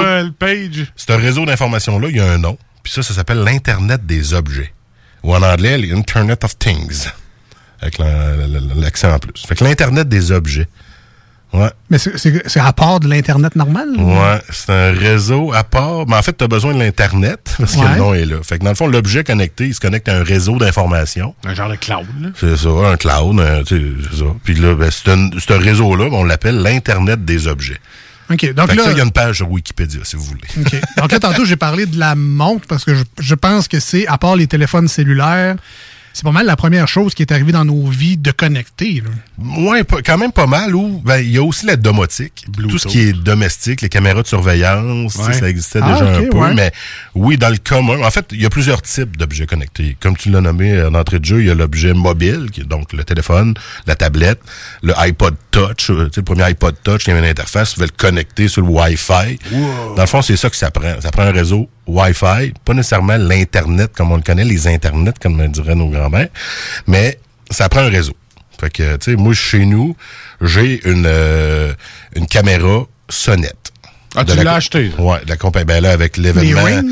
C'est 0.97 1.11
un 1.11 1.17
réseau 1.19 1.45
d'informations-là, 1.47 2.09
il 2.11 2.17
y 2.17 2.21
a 2.21 2.31
un 2.31 2.39
nom. 2.39 2.57
Puis 2.83 2.93
ça, 2.93 3.03
ça 3.03 3.13
s'appelle 3.15 3.39
l'Internet 3.39 4.05
des 4.07 4.33
objets. 4.35 4.73
Ou 5.23 5.35
en 5.35 5.43
anglais, 5.43 5.77
l'Internet 5.79 6.43
of 6.45 6.59
Things. 6.59 7.09
Avec 7.81 7.99
la- 7.99 8.35
la- 8.37 8.47
la- 8.47 8.61
l'accent 8.77 9.13
en 9.13 9.19
plus. 9.19 9.45
Fait 9.47 9.55
que 9.55 9.63
l'Internet 9.65 10.09
des 10.09 10.33
objets. 10.33 10.67
Ouais. 11.53 11.71
Mais 11.89 11.97
c'est- 11.99 12.19
c'est 12.19 12.43
c'est 12.47 12.61
à 12.61 12.73
part 12.75 13.01
de 13.01 13.09
l'Internet 13.09 13.57
normal? 13.57 13.89
Ouais, 13.99 14.41
c'est 14.51 14.71
un 14.71 14.93
réseau 14.93 15.53
à 15.55 15.65
part. 15.65 16.07
Mais 16.07 16.17
en 16.17 16.23
fait, 16.23 16.37
tu 16.37 16.45
as 16.45 16.49
besoin 16.49 16.75
de 16.75 16.79
l'Internet 16.79 17.55
parce 17.59 17.75
que 17.75 17.79
Ouais. 17.81 17.93
le 17.93 17.99
nom 17.99 18.13
est 18.15 18.27
là. 18.27 18.37
Fait 18.43 18.59
que 18.59 18.65
dans 18.65 18.71
le 18.71 18.77
fond, 18.77 18.87
l'objet 18.87 19.25
connecté, 19.25 19.67
il 19.69 19.75
se 19.75 19.81
connecte 19.81 20.09
à 20.11 20.17
un 20.19 20.23
réseau 20.23 20.59
d'informations. 20.59 21.35
Un 21.47 21.55
genre 21.55 21.71
de 21.71 21.77
cloud, 21.77 22.07
là. 22.21 22.29
C'est 22.39 22.57
ça, 22.57 22.69
un 22.69 22.97
cloud, 22.97 23.41
un- 23.41 23.63
tu 23.63 23.79
sais, 23.79 23.85
c'est 24.11 24.19
ça. 24.19 24.25
Puis 24.45 24.55
là, 24.55 24.75
ben, 24.75 24.91
c'est 24.91 25.11
un- 25.11 25.31
ce 25.39 25.53
réseau-là, 25.55 26.09
on 26.13 26.23
l'appelle 26.25 26.59
l'Internet 26.63 27.25
des 27.25 27.47
objets. 27.49 27.79
OK. 28.31 28.53
Donc 28.53 28.69
Fait 28.69 28.77
là, 28.77 28.85
ça, 28.85 28.93
il 28.93 28.99
y 28.99 29.01
a 29.01 29.05
une 29.05 29.11
page 29.11 29.37
sur 29.37 29.51
Wikipédia, 29.51 30.01
si 30.05 30.17
vous 30.17 30.25
voulez. 30.25 30.43
OK. 30.61 30.77
Donc 30.99 31.13
là, 31.13 31.19
tantôt, 31.19 31.47
j'ai 31.47 31.57
parlé 31.57 31.87
de 31.87 31.99
la 31.99 32.15
montre 32.15 32.67
parce 32.67 32.85
que 32.85 32.95
je, 32.95 33.03
je 33.19 33.35
pense 33.35 33.69
que 33.69 33.81
c'est, 33.81 34.07
à 34.07 34.19
part 34.19 34.37
les 34.37 34.47
téléphones 34.47 34.87
cellulaires, 34.87 35.57
c'est 36.19 36.25
pas 36.25 36.33
mal 36.33 36.47
la 36.47 36.57
première 36.57 36.89
chose 36.89 37.15
qui 37.15 37.23
est 37.23 37.31
arrivée 37.31 37.53
dans 37.53 37.65
nos 37.65 37.87
vies 37.87 38.17
de 38.17 38.33
connecter. 38.33 39.03
pas- 39.87 40.03
quand 40.05 40.19
même 40.19 40.33
pas 40.33 40.47
mal. 40.47 40.73
Ben, 41.05 41.19
il 41.19 41.31
y 41.31 41.39
a 41.39 41.43
aussi 41.45 41.65
la 41.67 41.77
domotique, 41.77 42.45
tout 42.69 42.77
ce 42.79 42.89
qui 42.89 42.99
est 43.01 43.13
domestique, 43.13 43.81
les 43.83 43.89
caméras 43.89 44.23
de 44.23 44.27
surveillance, 44.27 45.15
Ouais. 45.15 45.33
ça 45.33 45.49
existait 45.49 45.79
Ah, 45.83 45.93
déjà 45.93 46.13
un 46.17 46.23
peu. 46.25 46.37
ouais. 46.37 46.55
Mais 46.55 46.73
oui, 47.15 47.39
dans 47.39 47.51
le 47.51 47.57
commun, 47.59 48.03
en 48.05 48.11
fait, 48.11 48.27
il 48.33 48.43
y 48.43 48.47
a 48.47 48.51
plusieurs 48.51 48.83
types 48.83 49.17
d'objets 49.17 49.47
connectés. 49.47 49.97
Comme 50.01 50.17
tu 50.17 50.31
l'as 50.31 50.41
nommé 50.41 50.73
euh, 50.73 50.91
en 50.91 50.95
entrée 50.95 51.21
de 51.21 51.25
jeu, 51.25 51.41
il 51.41 51.47
y 51.47 51.51
a 51.51 51.55
l'objet 51.55 51.95
mobile, 51.95 52.49
qui 52.53 52.63
est 52.63 52.65
donc 52.65 52.93
le 52.93 53.05
téléphone, 53.05 53.55
la 53.87 53.95
tablette, 53.95 54.41
le 54.83 54.95
iPod 54.99 55.37
Touch, 55.53 55.91
euh, 55.91 56.11
le 56.15 56.23
premier 56.23 56.43
iPod 56.51 56.75
Touch, 56.83 57.05
il 57.07 57.11
y 57.11 57.13
avait 57.13 57.21
une 57.21 57.31
interface, 57.31 57.75
tu 57.75 57.81
veux 57.81 57.87
le 57.87 57.93
connecter 57.97 58.49
sur 58.49 58.63
le 58.63 58.69
Wi-Fi. 58.69 59.39
Dans 59.97 60.03
le 60.03 60.07
fond, 60.09 60.21
c'est 60.23 60.37
ça 60.37 60.51
que 60.51 60.57
ça 60.57 60.71
prend. 60.73 61.01
Ça 61.01 61.11
prend 61.13 61.23
un 61.23 61.31
réseau 61.33 61.69
Wi-Fi, 61.89 62.53
pas 62.65 62.75
nécessairement 62.75 63.17
l'Internet 63.17 63.93
comme 63.97 64.13
on 64.13 64.17
le 64.17 64.23
connaît, 64.23 64.45
les 64.45 64.69
Internets, 64.69 65.15
comme 65.21 65.47
diraient 65.49 65.75
nos 65.75 65.89
grands-mères, 65.89 66.29
mais 66.87 67.19
ça 67.51 67.69
prend 67.69 67.81
un 67.81 67.89
réseau. 67.89 68.15
Fait 68.61 68.71
que, 68.71 68.97
tu 68.97 69.13
sais, 69.13 69.17
moi, 69.17 69.35
chez 69.35 69.65
nous, 69.65 69.97
j'ai 70.41 70.87
une, 70.89 71.07
euh, 71.07 71.73
une 72.15 72.27
caméra 72.27 72.87
sonnette. 73.09 73.73
Ah, 74.17 74.25
tu 74.25 74.35
la 74.37 74.45
l'as 74.45 74.55
acheté? 74.55 74.91
Ouais, 74.99 75.23
de 75.25 75.29
la 75.29 75.37
compagnie. 75.37 75.67
Ben 75.67 75.83
là, 75.83 75.93
avec 75.93 76.17
l'événement. 76.17 76.83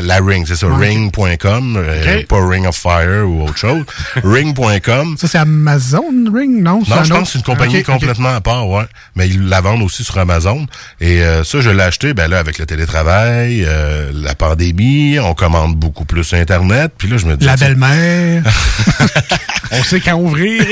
La 0.00 0.18
Ring, 0.18 0.46
c'est 0.46 0.56
ça. 0.56 0.66
Ouais. 0.68 0.88
Ring.com. 0.88 1.76
euh, 1.76 2.22
pas 2.28 2.46
Ring 2.48 2.66
of 2.66 2.76
Fire 2.76 3.24
ou 3.28 3.42
autre 3.44 3.56
chose. 3.56 3.84
Ring.com. 4.24 5.16
Ça, 5.18 5.28
c'est 5.28 5.38
Amazon 5.38 6.02
Ring, 6.32 6.62
non? 6.62 6.82
Non, 6.88 7.04
je 7.04 7.10
pense 7.12 7.24
que 7.24 7.32
c'est 7.32 7.38
une 7.38 7.44
compagnie 7.44 7.78
ok. 7.78 7.84
complètement 7.86 8.34
à 8.34 8.40
part, 8.40 8.68
ouais. 8.68 8.84
Mais 9.16 9.28
ils 9.28 9.48
la 9.48 9.60
vendent 9.60 9.82
aussi 9.82 10.04
sur 10.04 10.18
Amazon. 10.18 10.66
Et 11.00 11.22
euh, 11.22 11.44
ça, 11.44 11.60
je 11.60 11.70
l'ai 11.70 11.82
acheté, 11.82 12.14
ben 12.14 12.28
là, 12.28 12.38
avec 12.38 12.58
le 12.58 12.66
télétravail, 12.66 13.64
euh, 13.66 14.10
la 14.14 14.34
pandémie, 14.34 15.18
on 15.20 15.34
commande 15.34 15.76
beaucoup 15.76 16.04
plus 16.04 16.32
Internet. 16.32 16.92
Puis 16.96 17.08
là, 17.08 17.16
je 17.16 17.26
me 17.26 17.36
dis... 17.36 17.44
La 17.46 17.56
belle-mère. 17.56 18.42
On 19.74 19.82
sait 19.84 20.00
quand 20.00 20.16
ouvrir. 20.16 20.62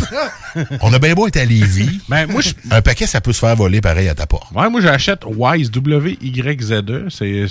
On 0.80 0.92
a 0.92 0.98
bien 0.98 1.12
beau 1.14 1.26
être 1.28 1.36
à 1.36 1.44
Lévis. 1.44 2.00
Ben, 2.08 2.26
moi, 2.26 2.40
je- 2.40 2.52
Un 2.70 2.80
paquet, 2.80 3.06
ça 3.06 3.20
peut 3.20 3.32
se 3.34 3.38
faire 3.40 3.54
voler 3.54 3.80
pareil 3.80 4.08
à 4.08 4.14
ta 4.14 4.26
porte. 4.26 4.50
Ouais, 4.54 4.68
moi, 4.70 4.80
j'achète 4.80 5.20
Wise, 5.26 5.70
W-Y-Z-E. 5.70 7.06
C'est 7.10 7.46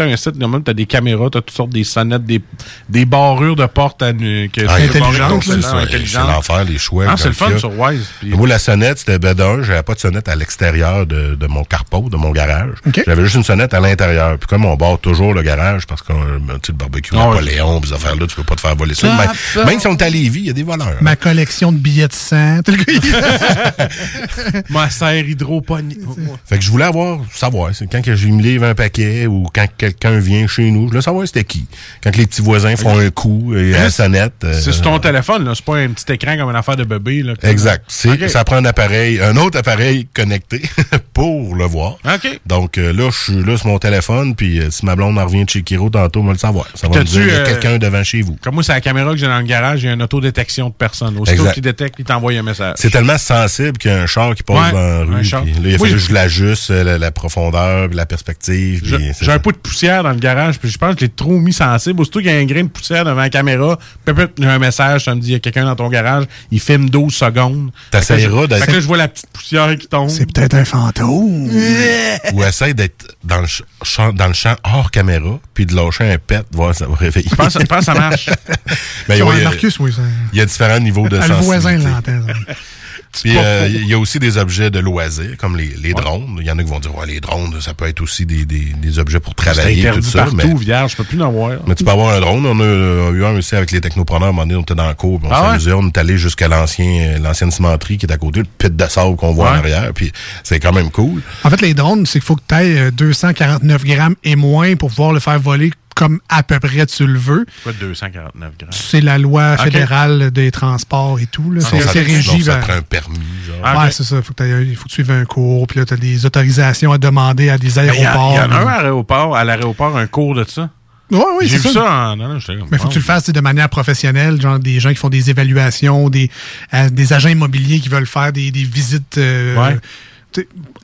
un 0.00 0.16
site, 0.16 0.36
normalement, 0.36 0.64
t'as 0.64 0.72
des 0.72 0.86
caméras, 0.86 1.28
t'as 1.30 1.40
toutes 1.40 1.50
sortes 1.52 1.70
des 1.70 1.84
sonnettes, 1.84 2.24
des, 2.24 2.40
des 2.88 3.04
barrures 3.04 3.56
de 3.56 3.66
porte 3.66 4.02
à, 4.02 4.12
nu- 4.12 4.48
que 4.52 4.62
Ah, 4.68 4.76
tu 4.76 4.82
intelligente, 4.84 5.42
c'est 5.44 5.62
ça. 5.62 5.82
C'est 5.90 6.18
l'enfer, 6.18 6.64
les 6.64 6.78
choix. 6.78 7.06
Ah, 7.08 7.14
c'est 7.16 7.28
le 7.28 7.34
fun 7.34 7.56
sur 7.58 7.78
Wise. 7.78 8.06
Puis- 8.20 8.30
Moi, 8.30 8.48
la 8.48 8.58
sonnette, 8.58 8.98
c'était 8.98 9.18
ben 9.18 9.34
d'un, 9.34 9.62
j'avais 9.62 9.82
pas 9.82 9.94
de 9.94 10.00
sonnette 10.00 10.28
à 10.28 10.36
l'extérieur 10.36 11.06
de, 11.06 11.34
de 11.34 11.46
mon 11.46 11.64
carpo, 11.64 12.08
de 12.10 12.16
mon 12.16 12.30
garage. 12.30 12.72
J'avais 13.06 13.22
juste 13.24 13.36
une 13.36 13.44
sonnette 13.44 13.74
à 13.74 13.80
l'intérieur. 13.80 14.38
Puis 14.38 14.46
comme 14.48 14.64
on 14.64 14.76
barre 14.76 14.98
toujours 14.98 15.34
le 15.34 15.42
garage, 15.42 15.86
parce 15.86 16.02
que 16.02 16.12
euh, 16.12 16.38
tu 16.62 16.72
le 16.72 16.76
barbecue, 16.76 17.10
Ah. 17.14 17.28
Napoléon, 17.28 17.80
pis 17.80 17.88
ces 17.88 17.94
affaires-là, 17.94 18.26
tu 18.26 18.36
peux 18.36 18.44
pas 18.44 18.56
te 18.56 18.60
faire 18.60 18.74
voler 18.76 18.94
ça. 18.94 19.08
Ah, 19.12 19.26
même, 19.26 19.30
bah. 19.56 19.64
même 19.64 19.80
si 19.80 19.86
on 19.86 19.96
est 19.96 20.02
à 20.02 20.10
Lévis, 20.10 20.40
il 20.40 20.46
y 20.46 20.50
a 20.50 20.54
des 20.54 20.62
voleurs. 20.62 20.96
Ma 21.00 21.16
collection 21.16 21.72
de 21.72 21.78
billets 21.78 22.08
de 22.08 22.12
sang. 22.12 22.60
Ma 24.70 24.90
serre 24.90 25.28
hydroponique. 25.28 25.98
Fait 26.46 26.58
que 26.58 26.64
je 26.64 26.70
voulais 26.70 26.84
avoir, 26.84 27.20
savoir, 27.32 27.70
quand 27.90 28.02
que 28.02 28.14
je 28.16 28.28
me 28.28 28.40
livre 28.42 28.64
un 28.66 28.74
paquet 28.74 29.26
ou 29.26 29.46
quand 29.52 29.66
quelqu'un 29.78 30.18
vient 30.18 30.46
chez 30.46 30.70
nous, 30.70 30.84
je 30.84 30.88
voulais 30.90 31.02
savoir 31.02 31.26
c'était 31.26 31.44
qui. 31.44 31.66
Quand 32.02 32.14
les 32.16 32.26
petits 32.26 32.42
voisins 32.42 32.76
font 32.76 32.98
un 32.98 33.10
coup 33.10 33.54
et 33.54 33.74
à 33.74 33.84
la 33.84 33.90
sonnette. 33.90 34.32
euh, 34.44 34.52
C'est 34.60 34.72
sur 34.72 34.82
ton 34.82 34.98
téléphone, 34.98 35.44
là. 35.44 35.52
C'est 35.54 35.64
pas 35.64 35.76
un 35.76 35.88
petit 35.88 36.12
écran 36.12 36.36
comme 36.36 36.50
une 36.50 36.56
affaire 36.56 36.76
de 36.76 36.84
bébé, 36.84 37.22
là. 37.22 37.34
Exact. 37.42 37.84
C'est, 37.88 38.10
Ok. 38.10 38.28
Ça 38.28 38.44
prend 38.44 38.56
un 38.56 38.64
appareil, 38.64 39.20
un 39.20 39.36
autre 39.36 39.58
appareil 39.58 40.06
connecté 40.14 40.62
pour 41.14 41.54
le 41.54 41.64
voir. 41.64 41.96
OK. 42.04 42.40
Donc 42.46 42.78
euh, 42.78 42.92
là, 42.92 43.10
je 43.10 43.18
suis 43.32 43.44
là 43.44 43.56
sur 43.56 43.68
mon 43.68 43.78
téléphone, 43.78 44.34
puis 44.34 44.58
euh, 44.60 44.70
si 44.70 44.84
ma 44.84 44.96
blonde 44.96 45.18
en 45.18 45.24
revient 45.24 45.44
de 45.44 45.50
chez 45.50 45.62
Kiro 45.62 45.90
tantôt, 45.90 46.20
on 46.20 46.24
va 46.26 46.32
le 46.32 46.38
savoir. 46.38 46.66
Ça 46.74 46.88
va 46.88 46.98
me 46.98 47.04
dire, 47.04 47.22
il 47.22 47.28
y 47.28 47.30
a 47.30 47.34
euh, 47.40 47.46
quelqu'un 47.46 47.78
devant 47.78 48.02
chez 48.04 48.22
vous. 48.22 48.36
Comme 48.42 48.54
moi, 48.54 48.62
c'est 48.62 48.72
la 48.72 48.80
caméra 48.80 49.10
que 49.12 49.16
j'ai 49.16 49.26
dans 49.26 49.38
le 49.38 49.44
garage, 49.44 49.82
il 49.82 49.86
y 49.86 49.88
a 49.88 49.92
une 49.92 50.02
autodétection 50.02 50.68
de 50.68 50.74
personne. 50.74 51.16
Aussitôt 51.18 51.46
qu'il 51.50 51.62
détecte, 51.62 51.96
il 51.98 52.04
t'envoie 52.04 52.32
un 52.32 52.42
message. 52.42 52.74
C'est 52.76 52.90
tellement 52.90 53.18
sensible 53.18 53.78
qu'il 53.78 53.90
y 53.90 53.94
a 53.94 54.02
un 54.02 54.06
char 54.06 54.34
qui 54.34 54.42
passe 54.42 54.56
Ouais, 54.56 54.72
dans 54.72 54.78
la 54.78 55.16
un 55.18 55.20
rue. 55.20 55.22
là, 55.22 55.42
il 55.46 55.68
Moi, 55.68 55.78
fallu 55.78 55.92
que 55.92 55.98
je 55.98 56.12
l'ajuste, 56.12 56.70
euh, 56.70 56.84
la, 56.84 56.98
la 56.98 57.10
profondeur, 57.10 57.88
la 57.92 58.06
perspective. 58.06 58.82
J'ai 59.20 59.30
un 59.32 59.38
peu 59.38 59.52
de 59.52 59.56
poussière 59.62 60.02
dans 60.02 60.10
le 60.10 60.18
garage, 60.18 60.58
puis 60.58 60.68
je 60.70 60.78
pense 60.78 60.94
que 60.94 61.00
j'ai 61.00 61.08
trop 61.08 61.38
mis 61.38 61.52
sensible. 61.52 62.00
Aussitôt 62.00 62.20
qu'il 62.20 62.28
y 62.30 62.34
a 62.34 62.38
un 62.38 62.44
grain 62.44 62.62
de 62.64 62.68
poussière 62.68 63.04
devant 63.04 63.20
la 63.20 63.30
caméra, 63.30 63.78
j'ai 64.06 64.46
un 64.46 64.58
message, 64.58 65.04
ça 65.04 65.14
me 65.14 65.20
dit, 65.20 65.28
il 65.28 65.32
y 65.32 65.36
a 65.36 65.38
quelqu'un 65.38 65.64
dans 65.64 65.76
ton 65.76 65.88
garage, 65.88 66.24
il 66.50 66.60
filme 66.60 66.90
12 66.90 67.14
secondes. 67.14 67.70
T'essayeras 67.90 68.22
Fait 68.22 68.26
que 68.28 68.42
je- 68.42 68.46
d'être- 68.48 68.60
Fait 68.60 68.66
que 68.66 68.72
là, 68.72 68.80
je 68.80 68.86
vois 68.86 68.96
la 68.96 69.08
petite 69.08 69.30
poussière 69.32 69.76
qui 69.76 69.86
tombe. 69.86 70.08
C'est 70.08 70.26
peut-être 70.32 70.54
un 70.54 70.64
fantôme. 70.64 71.48
Ou 72.34 72.42
essaye 72.44 72.74
d'être 72.74 73.16
dans 73.24 73.40
le, 73.40 73.46
ch- 73.46 73.62
champ, 73.82 74.12
dans 74.12 74.26
le 74.28 74.34
champ 74.34 74.56
hors 74.64 74.90
caméra, 74.90 75.38
puis 75.54 75.66
de 75.66 75.74
lâcher 75.74 76.10
un 76.12 76.18
pet, 76.18 76.44
voir 76.52 76.74
si 76.74 76.80
ça 76.80 76.86
va 76.86 76.94
réveiller. 76.96 77.28
Je 77.30 77.34
pense, 77.36 77.52
je 77.58 77.64
pense 77.66 77.78
que 77.80 77.84
ça 77.84 77.94
marche. 77.94 78.28
Ben, 79.08 79.20
a- 79.22 79.40
Marcus, 79.44 79.78
oui. 79.80 79.92
ça- 79.92 80.02
Il 80.32 80.38
y 80.38 80.42
a 80.42 80.46
différents 80.46 80.78
niveaux 80.78 81.08
de 81.08 81.18
Ah, 81.20 81.26
Le 81.28 81.34
voisin 81.34 81.78
sensibilité. 81.80 82.12
l'entend. 82.12 82.32
Puis 83.12 83.36
euh, 83.36 83.66
il 83.68 83.86
y 83.86 83.94
a 83.94 83.98
aussi 83.98 84.18
des 84.20 84.38
objets 84.38 84.70
de 84.70 84.78
loisirs, 84.78 85.36
comme 85.36 85.56
les, 85.56 85.74
les 85.82 85.92
drones. 85.94 86.38
Il 86.40 86.46
y 86.46 86.50
en 86.50 86.58
a 86.58 86.62
qui 86.62 86.70
vont 86.70 86.78
dire, 86.78 86.96
ouais, 86.96 87.06
les 87.06 87.20
drones, 87.20 87.60
ça 87.60 87.74
peut 87.74 87.86
être 87.88 88.00
aussi 88.02 88.24
des, 88.24 88.44
des, 88.44 88.60
des 88.80 88.98
objets 89.00 89.18
pour 89.20 89.34
C'est 89.38 89.52
travailler, 89.52 89.82
tout 89.82 89.88
interdit 89.88 90.10
ça. 90.10 90.18
partout, 90.24 90.36
mais, 90.36 90.54
vierge, 90.54 90.92
je 90.92 90.96
peux 90.96 91.04
plus 91.04 91.20
en 91.22 91.30
voir. 91.32 91.52
mais 91.66 91.74
tu 91.74 91.82
peux 91.84 91.90
avoir 91.90 92.14
un 92.14 92.20
drone. 92.20 92.46
On 92.46 92.60
a 92.60 92.62
euh, 92.62 93.12
eu 93.12 93.24
un 93.24 93.32
aussi 93.36 93.56
avec 93.56 93.72
les 93.72 93.80
technopreneurs. 93.80 94.28
À 94.28 94.30
un 94.30 94.32
moment 94.32 94.46
donné, 94.46 94.56
on 94.56 94.62
était 94.62 94.74
dans 94.76 94.86
le 94.88 94.94
cours, 94.94 95.20
on 95.24 95.28
Ah 95.30 95.42
ouais? 95.42 95.48
s'amusait. 95.48 95.72
On 95.72 95.86
est 95.88 95.98
allé 95.98 96.18
jusqu'à 96.18 96.46
l'ancien, 96.48 97.18
l'ancienne 97.18 97.50
cimenterie 97.50 97.98
qui 97.98 98.06
est 98.06 98.12
à 98.12 98.16
côté, 98.16 98.40
le 98.40 98.46
pit 98.58 98.74
de 98.74 98.84
sable 98.86 99.16
qu'on 99.16 99.32
voit 99.32 99.50
en 99.50 99.54
arrière. 99.54 99.90
Puis 99.94 100.12
c'est 100.44 100.60
quand 100.60 100.72
même 100.72 100.90
cool. 100.90 101.20
En 101.44 101.50
fait, 101.50 101.60
les 101.62 101.74
drones, 101.74 102.06
c'est 102.06 102.20
qu'il 102.20 102.26
faut 102.26 102.36
que 102.36 102.42
tu 102.48 102.54
ailles 102.54 102.92
249 102.92 103.84
grammes 103.84 104.14
et 104.24 104.36
moins 104.36 104.76
pour 104.76 104.88
pouvoir 104.90 105.12
le 105.12 105.20
faire 105.20 105.38
voler 105.40 105.72
comme 105.94 106.20
à 106.28 106.42
peu 106.42 106.58
près 106.60 106.86
tu 106.86 107.06
le 107.06 107.18
veux. 107.18 107.46
Quoi, 107.62 107.72
249 107.72 108.52
grammes? 108.58 108.70
C'est 108.72 109.00
la 109.00 109.18
loi 109.18 109.56
fédérale 109.56 110.30
des 110.30 110.50
transports 110.50 111.18
et 111.20 111.26
tout. 111.26 111.50
là. 111.52 111.60
Ah, 111.64 111.68
C'est 111.70 111.80
ça- 111.82 111.90
c'est 111.92 112.02
régi. 112.02 112.42
ça 112.44 112.56
prend 112.56 112.72
un 112.74 112.82
permis, 112.82 113.18
genre. 113.46 113.56
Ah, 113.64 113.84
ouais, 113.84 113.90
c'est 113.90 114.04
ça. 114.04 114.22
Faut 114.22 114.32
que 114.34 114.44
faut 114.76 114.84
que 114.84 114.88
tu 114.88 114.94
suives 114.94 115.10
un 115.10 115.24
cours, 115.24 115.66
puis 115.66 115.78
là, 115.78 115.84
tu 115.84 115.94
as 115.94 115.96
des 115.96 116.24
autorisations 116.26 116.92
à 116.92 116.98
demander 116.98 117.50
à 117.50 117.58
des 117.58 117.68
Ben, 117.70 117.90
Il 117.94 118.00
y, 118.00 118.04
aéroports. 118.04 118.32
en 118.34 118.50
a 118.50 118.56
un 118.56 118.66
à 118.66 118.82
l'aéroport, 118.82 119.36
à 119.36 119.44
l'aéroport, 119.44 119.96
un 119.96 120.06
cours 120.06 120.34
de 120.34 120.44
ça? 120.48 120.70
Ouais, 121.10 121.18
oui, 121.40 121.48
J'ai 121.48 121.58
c'est 121.58 121.68
vu 121.68 121.74
ça. 121.74 121.80
ça 121.80 121.92
en. 122.12 122.16
Non, 122.16 122.28
non, 122.28 122.38
j'étais 122.38 122.56
comme, 122.56 122.68
Mais 122.70 122.78
faut 122.78 122.86
que 122.86 122.92
tu 122.92 123.00
le 123.00 123.04
fasses 123.04 123.28
de 123.30 123.40
manière 123.40 123.68
professionnelle, 123.68 124.40
genre 124.40 124.60
des 124.60 124.78
gens 124.78 124.90
qui 124.90 124.94
font 124.96 125.08
des 125.08 125.28
évaluations, 125.28 126.08
des, 126.08 126.30
euh, 126.72 126.88
des 126.88 127.12
agents 127.12 127.30
immobiliers 127.30 127.80
qui 127.80 127.88
veulent 127.88 128.06
faire 128.06 128.32
des, 128.32 128.52
des 128.52 128.62
visites. 128.62 129.18
euh, 129.18 129.56
Ouais. 129.56 129.76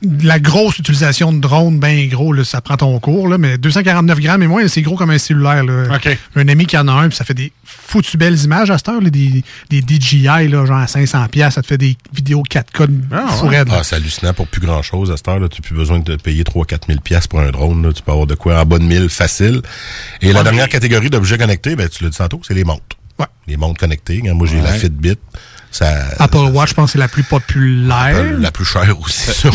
La 0.01 0.39
grosse 0.39 0.77
utilisation 0.79 1.31
de 1.31 1.39
drones, 1.39 1.79
ben 1.79 2.07
gros, 2.09 2.33
là, 2.33 2.43
ça 2.43 2.59
prend 2.61 2.75
ton 2.77 2.99
cours, 2.99 3.27
là, 3.27 3.37
mais 3.37 3.57
249 3.57 4.19
grammes 4.19 4.43
et 4.43 4.47
moins, 4.47 4.67
c'est 4.67 4.81
gros 4.81 4.95
comme 4.95 5.09
un 5.09 5.17
cellulaire. 5.17 5.63
Là. 5.63 5.85
Un 6.35 6.47
ami 6.47 6.65
qui 6.65 6.77
en 6.77 6.87
a 6.87 6.91
un, 6.91 7.07
puis 7.09 7.17
ça 7.17 7.23
fait 7.23 7.33
des 7.33 7.51
foutues 7.63 8.17
belles 8.17 8.37
images 8.43 8.69
à 8.71 8.77
cette 8.77 8.89
heure, 8.89 9.01
là, 9.01 9.09
des, 9.09 9.43
des 9.69 9.81
DJI, 9.81 10.47
là, 10.49 10.65
genre 10.65 10.77
à 10.77 10.85
500$, 10.85 11.29
piastres, 11.29 11.55
ça 11.55 11.61
te 11.61 11.67
fait 11.67 11.77
des 11.77 11.97
vidéos 12.13 12.43
4K 12.49 12.87
de 12.87 13.15
là. 13.15 13.25
Ah, 13.71 13.83
c'est 13.83 13.95
hallucinant 13.95 14.33
pour 14.33 14.47
plus 14.47 14.61
grand 14.61 14.81
chose 14.81 15.11
à 15.11 15.17
cette 15.17 15.27
heure. 15.27 15.37
Tu 15.49 15.61
n'as 15.61 15.67
plus 15.67 15.75
besoin 15.75 15.99
de 15.99 16.15
payer 16.17 16.43
3-4 16.43 16.87
000 16.87 16.99
piastres 16.99 17.29
pour 17.29 17.39
un 17.39 17.49
drone. 17.51 17.81
là. 17.85 17.93
Tu 17.93 18.01
peux 18.03 18.11
avoir 18.11 18.27
de 18.27 18.35
quoi 18.35 18.59
en 18.61 18.65
bas 18.65 18.79
de 18.79 18.83
1000 18.83 19.09
facile. 19.09 19.61
Et 20.21 20.33
la 20.33 20.43
dernière 20.43 20.65
mais- 20.65 20.69
catégorie 20.69 21.09
d'objets 21.09 21.37
connectés, 21.37 21.75
ben, 21.75 21.87
tu 21.87 22.03
l'as 22.03 22.09
dit 22.09 22.17
tantôt, 22.17 22.41
c'est 22.45 22.53
les 22.53 22.63
montres. 22.63 22.83
Les 23.47 23.55
montres 23.55 23.79
connectées. 23.79 24.21
Moi, 24.21 24.45
j'ai 24.45 24.61
la. 24.61 24.73
Fitbit. 24.73 25.15
Ça, 25.71 25.93
Apple 26.19 26.37
Watch, 26.53 26.69
je 26.69 26.73
pense 26.75 26.85
que 26.85 26.91
c'est 26.93 26.97
la 26.97 27.07
plus 27.07 27.23
populaire. 27.23 28.15
Apple, 28.17 28.37
la 28.39 28.51
plus 28.51 28.65
chère 28.65 28.99
aussi. 28.99 29.29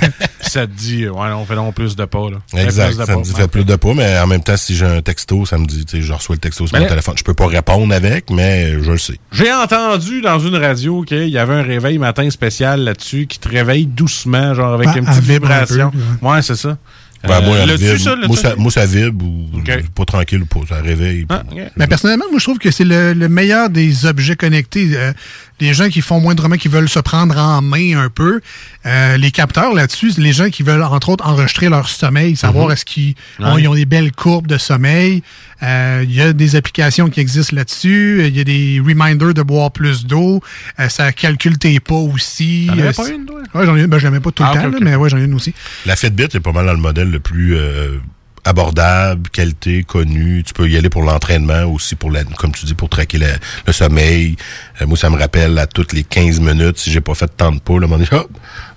ça 0.40 0.66
te 0.66 0.72
dit, 0.72 1.08
ouais, 1.08 1.28
on 1.32 1.44
fait 1.44 1.54
donc 1.54 1.74
plus 1.74 1.94
de 1.96 2.04
pas. 2.04 2.28
Là. 2.30 2.62
Exact. 2.62 2.86
plus 2.88 2.98
de 2.98 3.04
Ça 3.04 3.16
me 3.16 3.22
dit, 3.22 3.32
fais 3.34 3.48
plus 3.48 3.64
de 3.64 3.76
pas, 3.76 3.94
mais 3.94 4.18
en 4.18 4.26
même 4.26 4.42
temps, 4.42 4.56
si 4.56 4.74
j'ai 4.74 4.86
un 4.86 5.02
texto, 5.02 5.44
ça 5.46 5.58
me 5.58 5.66
dit, 5.66 5.84
tu 5.84 5.98
sais, 5.98 6.02
je 6.02 6.12
reçois 6.12 6.34
le 6.36 6.40
texto 6.40 6.66
sur 6.66 6.76
Mais 6.76 6.84
mon 6.84 6.88
téléphone. 6.88 7.14
Je 7.16 7.24
peux 7.24 7.34
pas 7.34 7.46
répondre 7.46 7.94
avec, 7.94 8.30
mais 8.30 8.72
je 8.82 8.90
le 8.90 8.98
sais. 8.98 9.18
J'ai 9.32 9.52
entendu 9.52 10.20
dans 10.22 10.38
une 10.40 10.56
radio 10.56 11.02
qu'il 11.02 11.28
y 11.28 11.38
avait 11.38 11.54
un 11.54 11.62
réveil 11.62 11.98
matin 11.98 12.28
spécial 12.30 12.80
là-dessus 12.80 13.26
qui 13.26 13.38
te 13.38 13.48
réveille 13.48 13.86
doucement, 13.86 14.54
genre 14.54 14.74
avec 14.74 14.88
Ouais, 14.88 14.98
une 14.98 15.04
petite 15.04 15.22
vibre 15.22 15.50
un 15.50 15.60
peu, 15.66 15.74
vibration. 15.74 15.92
ouais. 16.22 16.30
ouais, 16.30 16.42
c'est 16.42 16.56
ça. 16.56 16.76
Ben, 17.22 17.34
Euh, 17.34 17.40
moi, 17.42 17.66
l'as-tu, 17.66 17.84
vibre. 17.84 18.00
ça, 18.00 18.16
moi, 18.16 18.36
ça, 18.36 18.56
moi, 18.56 18.70
ça 18.72 18.86
vibre 18.86 19.22
ou 19.26 19.46
pas 19.94 20.06
tranquille 20.06 20.40
ou 20.40 20.46
pas. 20.46 20.60
Ça 20.66 20.80
réveille. 20.80 21.26
Ah, 21.28 21.42
Mais 21.76 21.86
personnellement, 21.86 22.24
moi, 22.30 22.38
je 22.38 22.44
trouve 22.44 22.58
que 22.58 22.70
c'est 22.70 22.84
le, 22.86 23.12
le 23.12 23.28
meilleur 23.28 23.68
des 23.68 24.06
objets 24.06 24.36
connectés. 24.36 24.88
Euh, 24.94 25.12
les 25.60 25.74
gens 25.74 25.88
qui 25.88 26.00
font 26.00 26.20
moindrement, 26.20 26.56
qui 26.56 26.68
veulent 26.68 26.88
se 26.88 26.98
prendre 27.00 27.36
en 27.38 27.60
main 27.62 27.98
un 27.98 28.08
peu, 28.08 28.40
euh, 28.86 29.16
les 29.16 29.30
capteurs 29.30 29.74
là-dessus, 29.74 30.12
c'est 30.12 30.20
les 30.20 30.32
gens 30.32 30.48
qui 30.50 30.62
veulent, 30.62 30.82
entre 30.82 31.10
autres, 31.10 31.26
enregistrer 31.26 31.68
leur 31.68 31.88
sommeil, 31.88 32.36
savoir 32.36 32.66
Mhm. 32.66 32.72
est-ce 32.72 32.84
qu'ils 32.84 33.14
ont, 33.38 33.54
Ouais. 33.54 33.66
ont 33.66 33.74
des 33.74 33.84
belles 33.86 34.12
courbes 34.12 34.46
de 34.46 34.58
sommeil. 34.58 35.22
Euh, 35.62 36.04
Il 36.08 36.14
y 36.14 36.22
a 36.22 36.32
des 36.32 36.56
applications 36.56 37.08
qui 37.10 37.20
existent 37.20 37.54
là-dessus. 37.54 38.24
Il 38.26 38.34
y 38.36 38.40
a 38.40 38.44
des 38.44 38.80
reminders 38.84 39.34
de 39.34 39.42
boire 39.42 39.70
plus 39.70 40.06
d'eau. 40.06 40.40
Euh, 40.78 40.88
ça 40.88 41.12
calcule 41.12 41.58
tes 41.58 41.78
pas 41.80 41.94
aussi. 41.94 42.64
T'en 42.68 42.72
avais 42.74 42.88
Euh, 42.88 42.92
pas 42.92 43.08
une, 43.10 43.26
toi? 43.26 43.40
Ouais, 43.54 43.66
j'en 43.66 43.76
ai 43.76 43.80
une. 43.80 43.86
Ben, 43.86 43.98
je 43.98 44.06
l'aimais 44.06 44.20
pas 44.20 44.30
tout 44.30 44.42
Ah, 44.42 44.52
le 44.54 44.58
ok, 44.60 44.64
temps, 44.66 44.72
là, 44.72 44.78
mais 44.80 44.96
ouais, 44.96 45.10
j'en 45.10 45.18
ai 45.18 45.24
une 45.24 45.34
aussi. 45.34 45.52
La 45.84 45.96
Fitbit 45.96 46.24
est 46.34 46.40
pas 46.40 46.52
mal 46.52 46.64
dans 46.66 46.72
le 46.72 46.78
modèle 46.78 47.10
le 47.10 47.20
plus 47.20 47.54
euh, 47.56 47.98
abordable, 48.44 49.28
qualité, 49.30 49.82
connu. 49.84 50.42
Tu 50.44 50.52
peux 50.52 50.68
y 50.68 50.76
aller 50.76 50.88
pour 50.90 51.02
l'entraînement 51.02 51.64
aussi, 51.64 51.94
pour 51.94 52.10
la, 52.10 52.24
comme 52.24 52.52
tu 52.52 52.66
dis, 52.66 52.74
pour 52.74 52.88
traquer 52.88 53.18
la- 53.18 53.36
le 53.66 53.72
sommeil. 53.72 54.36
Euh, 54.80 54.86
moi, 54.86 54.96
ça 54.96 55.10
me 55.10 55.18
rappelle 55.18 55.58
à 55.58 55.66
toutes 55.66 55.92
les 55.92 56.04
15 56.04 56.40
minutes, 56.40 56.78
si 56.78 56.90
j'ai 56.90 57.00
pas 57.00 57.14
fait 57.14 57.30
tant 57.36 57.52
de 57.52 57.60
pas, 57.60 57.74
là, 57.74 57.80
moment 57.86 57.96
donné, 57.96 58.08
hop, 58.12 58.30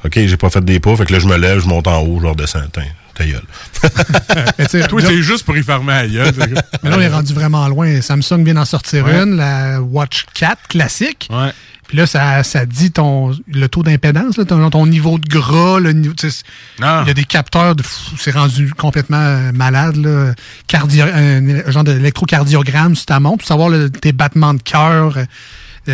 OK, 0.05 0.13
j'ai 0.15 0.37
pas 0.37 0.49
fait 0.49 0.63
des 0.63 0.79
pas, 0.79 0.95
fait 0.95 1.05
que 1.05 1.13
là, 1.13 1.19
je 1.19 1.27
me 1.27 1.37
lève, 1.37 1.59
je 1.61 1.67
monte 1.67 1.87
en 1.87 1.99
haut, 2.01 2.19
je 2.21 2.27
redescends. 2.27 2.67
Ta, 2.71 2.81
ta 3.15 3.25
gueule. 3.25 3.43
Mais 4.57 4.65
tu 4.65 4.79
sais, 4.81 4.87
Toi, 4.87 5.01
là- 5.01 5.07
c'est 5.07 5.21
juste 5.21 5.45
pour 5.45 5.55
y 5.55 5.63
fermer 5.63 5.93
la 5.93 6.07
gueule. 6.07 6.33
Mais 6.83 6.89
là, 6.89 6.95
on 6.97 7.01
est 7.01 7.07
rendu 7.07 7.33
vraiment 7.33 7.67
loin. 7.67 8.01
Samsung 8.01 8.43
vient 8.43 8.55
d'en 8.55 8.65
sortir 8.65 9.05
Ouais. 9.05 9.21
une, 9.23 9.37
la 9.37 9.81
Watch 9.81 10.25
4 10.33 10.67
classique. 10.67 11.29
Puis 11.87 11.97
là, 11.97 12.05
ça, 12.07 12.43
ça 12.43 12.65
dit 12.65 12.91
ton, 12.91 13.35
le 13.47 13.67
taux 13.67 13.83
d'impédance, 13.83 14.37
là, 14.37 14.45
ton, 14.45 14.69
ton 14.69 14.87
niveau 14.87 15.19
de 15.19 15.27
gras, 15.27 15.79
le 15.79 15.91
niveau. 15.91 16.13
tu 16.15 16.29
sais, 16.31 16.43
Ah. 16.81 17.01
Il 17.05 17.07
y 17.09 17.11
a 17.11 17.13
des 17.13 17.23
capteurs, 17.25 17.75
de 17.75 17.83
fou, 17.83 18.15
c'est 18.17 18.31
rendu 18.31 18.71
complètement 18.73 19.17
euh, 19.17 19.51
malade. 19.51 19.97
Là. 19.97 20.33
Cardio, 20.67 21.03
un, 21.05 21.59
un 21.67 21.71
genre 21.71 21.83
d'électrocardiogramme 21.83 22.95
sur 22.95 23.05
ta 23.05 23.19
montre 23.19 23.39
pour 23.39 23.47
savoir 23.47 23.69
le- 23.69 23.89
tes 23.89 24.11
battements 24.13 24.53
de 24.53 24.61
cœur, 24.61 25.17
euh, 25.17 25.25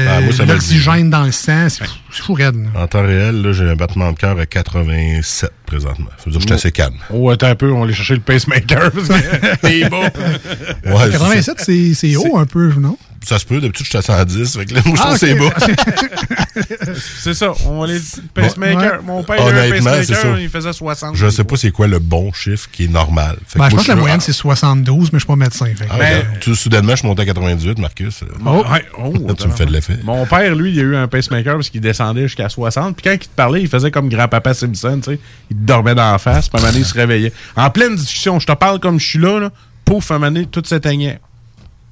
Ah, 0.07 0.21
l'oxygène 0.45 1.09
dans 1.09 1.23
le 1.23 1.31
sang. 1.31 1.67
C'est 1.69 1.83
fou, 1.85 1.93
c'est 2.11 2.21
fou 2.21 2.33
raide. 2.33 2.55
là. 2.55 2.81
En 2.83 2.87
temps 2.87 3.01
réel, 3.01 3.41
là, 3.41 3.51
j'ai 3.53 3.67
un 3.67 3.75
battement 3.75 4.11
de 4.11 4.17
cœur 4.17 4.37
à 4.39 4.45
87 4.45 5.51
présentement. 5.65 6.09
Ça 6.17 6.23
veut 6.27 6.31
dire 6.31 6.39
que 6.39 6.43
je 6.43 6.47
suis 6.47 6.53
assez 6.53 6.71
calme. 6.71 6.93
Oh, 7.09 7.29
attends 7.31 7.47
un 7.47 7.55
peu, 7.55 7.71
on 7.71 7.79
va 7.79 7.85
aller 7.85 7.93
chercher 7.95 8.13
le 8.13 8.19
pacemaker. 8.21 8.91
parce 8.91 9.07
que 9.07 9.55
t'es 9.61 9.89
beau. 9.89 9.97
Ouais, 9.97 11.05
c'est 11.05 11.11
87, 11.13 11.55
c'est 11.59 11.93
c'est 11.95 12.15
haut 12.15 12.37
un 12.37 12.45
peu, 12.45 12.71
non? 12.79 12.97
Ça 13.25 13.37
se 13.39 13.45
peut, 13.45 13.59
d'habitude, 13.59 13.85
je 13.85 13.89
suis 13.89 13.97
à 13.97 14.01
110. 14.01 14.57
Fait 14.57 14.65
que 14.65 14.73
là, 14.75 14.81
moi, 14.85 14.95
je 14.95 15.01
Ah, 15.01 15.05
trouve 15.05 15.19
que 15.19 15.27
c'est 15.27 15.35
beau. 15.35 15.49
c'est 17.19 17.33
ça, 17.33 17.51
on 17.65 17.79
va 17.79 17.85
aller. 17.85 17.99
Pacemaker. 18.33 18.93
Ouais. 18.93 18.99
Mon 19.05 19.23
père, 19.23 19.45
un 19.45 19.69
pacemaker, 19.69 20.03
ça. 20.05 20.39
il 20.39 20.49
faisait 20.49 20.73
60. 20.73 21.15
Je 21.15 21.29
sais 21.29 21.43
pas 21.43 21.55
c'est 21.57 21.71
quoi 21.71 21.87
le 21.87 21.99
bon 21.99 22.31
chiffre 22.33 22.69
qui 22.71 22.85
est 22.85 22.87
normal. 22.87 23.37
Fait 23.47 23.59
Ben, 23.59 23.65
que 23.65 23.71
je 23.71 23.75
moi, 23.75 23.79
pense 23.79 23.83
que 23.87 23.91
la 23.91 23.95
moyenne, 23.97 24.19
c'est 24.21 24.33
72, 24.33 25.11
mais 25.11 25.19
je 25.19 25.23
suis 25.23 25.27
pas 25.27 25.35
médecin. 25.35 25.65
fait 25.75 25.87
Ah, 25.89 25.97
ben, 25.97 26.25
tout 26.41 26.55
soudainement, 26.55 26.91
je 26.91 26.97
suis 26.97 27.07
monté 27.07 27.21
à 27.23 27.25
98, 27.25 27.77
Marcus. 27.79 28.23
Oh. 28.45 28.63
Ouais, 28.71 28.85
oh, 28.97 29.33
tu 29.37 29.47
me 29.47 29.53
fais 29.53 29.65
de 29.65 29.71
l'effet. 29.71 29.97
Mon 30.03 30.25
père, 30.25 30.55
lui, 30.55 30.71
il 30.71 30.79
a 30.79 30.83
eu 30.83 30.95
un 30.95 31.07
pacemaker 31.07 31.55
parce 31.55 31.69
qu'il 31.69 31.81
descendait 31.81 32.23
jusqu'à 32.23 32.49
60. 32.49 32.95
Puis 32.95 33.03
quand 33.03 33.11
il 33.13 33.19
te 33.19 33.27
parlait, 33.35 33.61
il 33.61 33.67
faisait 33.67 33.91
comme 33.91 34.09
grand-papa 34.09 34.53
Simpson, 34.53 34.99
tu 35.03 35.11
sais. 35.11 35.19
Il 35.51 35.57
te 35.57 35.61
dormait 35.63 35.95
dans 35.95 36.11
la 36.11 36.17
face, 36.19 36.49
puis 36.49 36.57
à 36.57 36.59
un 36.59 36.61
moment 36.61 36.71
donné, 36.73 36.83
il 36.85 36.87
se 36.87 36.93
réveillait. 36.93 37.33
En 37.55 37.69
pleine 37.69 37.95
discussion, 37.95 38.39
je 38.39 38.47
te 38.47 38.53
parle 38.53 38.79
comme 38.79 38.99
je 38.99 39.05
suis 39.07 39.19
là, 39.19 39.39
là. 39.39 39.49
Pouf, 39.85 40.11
à 40.11 40.15
un 40.15 40.19
moment 40.19 40.31
donné, 40.31 40.45
tout 40.45 40.61
s'éteignait. 40.65 41.19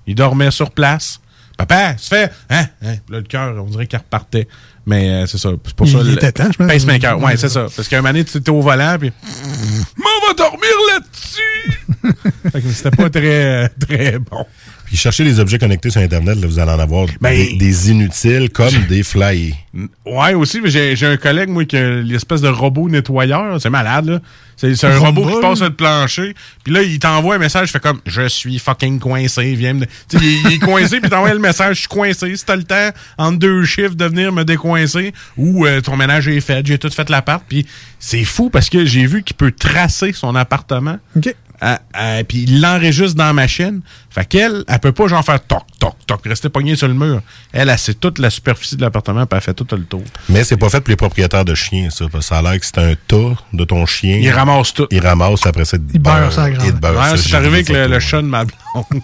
Il 0.08 0.16
dormait 0.16 0.52
sur 0.52 0.72
place. 0.72 1.20
Papa, 1.58 1.96
tu 1.96 2.08
fais, 2.08 2.30
hein, 2.52 2.66
hein? 2.84 2.96
Là, 3.10 3.18
le 3.18 3.22
cœur, 3.24 3.56
on 3.58 3.70
dirait 3.70 3.88
qu'il 3.88 3.98
repartait. 3.98 4.48
Mais 4.86 5.10
euh, 5.10 5.26
c'est 5.26 5.40
ça. 5.40 5.50
C'est 5.66 5.74
pour 5.76 5.88
Il 5.88 5.92
ça. 5.98 6.04
le- 6.04 6.14
était 6.14 6.32
temps, 6.32 6.50
je 6.52 6.58
pense. 6.58 6.68
Pacemaker, 6.68 7.20
ouais, 7.20 7.36
c'est 7.36 7.50
ça. 7.50 7.66
Parce 7.76 7.88
qu'à 7.88 7.98
un 7.98 8.02
moment 8.02 8.14
donné, 8.14 8.24
tu 8.26 8.38
étais 8.38 8.52
au 8.52 8.62
volant, 8.62 8.96
puis. 9.00 9.12
on 9.24 10.28
va 10.28 10.34
dormir 10.36 10.70
là-dessus! 10.94 12.14
Fait 12.52 12.62
C'était 12.62 12.96
pas 12.96 13.10
très, 13.10 13.66
euh, 13.66 13.68
très 13.88 14.20
bon. 14.20 14.46
Puis 14.88 14.96
cherchez 14.98 15.24
les 15.26 15.40
objets 15.40 15.60
connectés 15.60 15.90
sur 15.90 16.00
Internet, 16.02 16.40
là, 16.40 16.48
vous 16.48 16.60
allez 16.60 16.72
en 16.72 16.80
avoir 16.80 17.08
Ben, 17.20 17.36
des, 17.36 17.58
des 17.58 17.92
inutiles 17.92 18.50
comme 18.50 18.74
des 18.88 19.04
flyers. 19.04 19.54
Ouais, 20.06 20.34
aussi, 20.34 20.62
mais 20.62 20.70
j'ai 20.70 20.96
j'ai 20.96 21.06
un 21.06 21.18
collègue, 21.18 21.50
moi, 21.50 21.66
qui 21.66 21.76
a 21.78 22.02
l'espèce 22.02 22.42
de 22.42 22.48
robot 22.48 22.90
nettoyeur. 22.90 23.62
C'est 23.62 23.70
malade, 23.70 24.06
là. 24.08 24.20
C'est 24.56 24.76
c'est 24.76 24.88
un 24.88 24.98
robot 25.06 25.26
qui 25.28 25.42
passe 25.42 25.58
sur 25.58 25.68
le 25.68 25.74
plancher. 25.74 26.34
Puis 26.64 26.74
là, 26.74 26.82
il 26.82 26.98
t'envoie 27.00 27.36
un 27.36 27.38
message, 27.38 27.72
fait 27.72 27.80
comme 27.80 28.00
Je 28.06 28.28
suis 28.28 28.58
fucking 28.60 29.00
coincé, 29.00 29.54
viens 29.56 29.74
me. 29.74 29.86
Tu 30.10 30.18
sais, 30.18 30.26
il, 30.26 30.48
il 30.48 30.54
est 30.54 30.60
coincé, 30.60 31.00
puis 31.00 31.08
il 31.08 31.10
t'envoie 31.10 31.34
le 31.34 31.40
message 31.40 31.76
Je 31.76 31.80
suis 31.82 31.90
coincé. 31.90 32.36
Si 32.36 32.46
t'as 32.46 32.56
le 32.56 32.64
temps, 32.64 32.90
entre 33.18 33.40
deux 33.40 33.66
chiffres, 33.66 33.94
de 33.96 34.06
venir 34.06 34.32
me 34.32 34.46
décoincer, 34.46 35.14
ou 35.36 35.66
euh, 35.66 35.82
ton 35.82 35.98
ménage 35.98 36.28
est 36.30 36.40
fait, 36.40 36.66
j'ai 36.66 36.80
tout 36.80 36.90
fait 36.90 37.10
l'appart. 37.10 37.44
Puis 37.48 37.68
c'est 38.00 38.24
fou 38.24 38.50
parce 38.50 38.70
que 38.70 38.86
j'ai 38.86 39.06
vu 39.06 39.22
qu'il 39.22 39.36
peut 39.36 39.52
tracer 39.52 40.14
son 40.14 40.34
appartement. 40.36 40.98
OK. 41.16 41.36
Ah, 41.60 41.80
ah, 41.94 42.20
puis 42.28 42.44
il 42.44 42.62
l'enregistre 42.62 43.16
dans 43.16 43.26
la 43.26 43.34
machine. 43.34 43.82
Fait 44.10 44.26
qu'elle, 44.26 44.64
elle 44.68 44.80
peut 44.80 44.92
pas 44.92 45.08
genre 45.08 45.24
faire 45.24 45.44
toc, 45.44 45.64
toc, 45.80 45.96
toc, 46.06 46.22
rester 46.26 46.50
pognée 46.50 46.76
sur 46.76 46.88
le 46.88 46.94
mur. 46.94 47.22
Elle, 47.52 47.70
elle 47.70 47.78
sait 47.78 47.94
toute 47.94 48.20
la 48.20 48.30
superficie 48.30 48.76
de 48.76 48.82
l'appartement, 48.82 49.26
puis 49.26 49.38
elle 49.38 49.44
fait 49.44 49.54
tout 49.54 49.68
le 49.72 49.84
tour. 49.84 50.04
Mais 50.30 50.44
c'est 50.44 50.58
pas 50.58 50.70
fait 50.70 50.82
pour 50.82 50.90
les 50.90 50.96
propriétaires 50.96 51.46
de 51.46 51.56
chiens, 51.56 51.90
ça. 51.90 52.06
Parce 52.12 52.26
que 52.26 52.30
ça 52.30 52.40
a 52.40 52.42
l'air 52.42 52.60
que 52.60 52.66
c'est 52.66 52.78
un 52.78 52.94
tas 53.08 53.36
de 53.54 53.64
ton 53.64 53.86
chien. 53.86 54.18
Il 54.22 54.30
ramasse 54.30 54.74
tout. 54.74 54.88
Il 54.92 55.00
ramasse, 55.00 55.46
après 55.46 55.66
ça, 55.66 55.78
il, 55.94 56.00
beurre 56.00 56.32
ça 56.32 56.50
grande. 56.50 56.68
Il 56.68 56.74
beurre 56.74 56.98
Ouais, 56.98 57.10
ça. 57.10 57.18
c'est 57.18 57.30
J'ai 57.30 57.36
arrivé 57.36 57.56
avec 57.56 57.70
le, 57.70 58.00
chat 58.00 58.22
de 58.22 58.28
ma 58.28 58.46
blonde. 58.46 58.86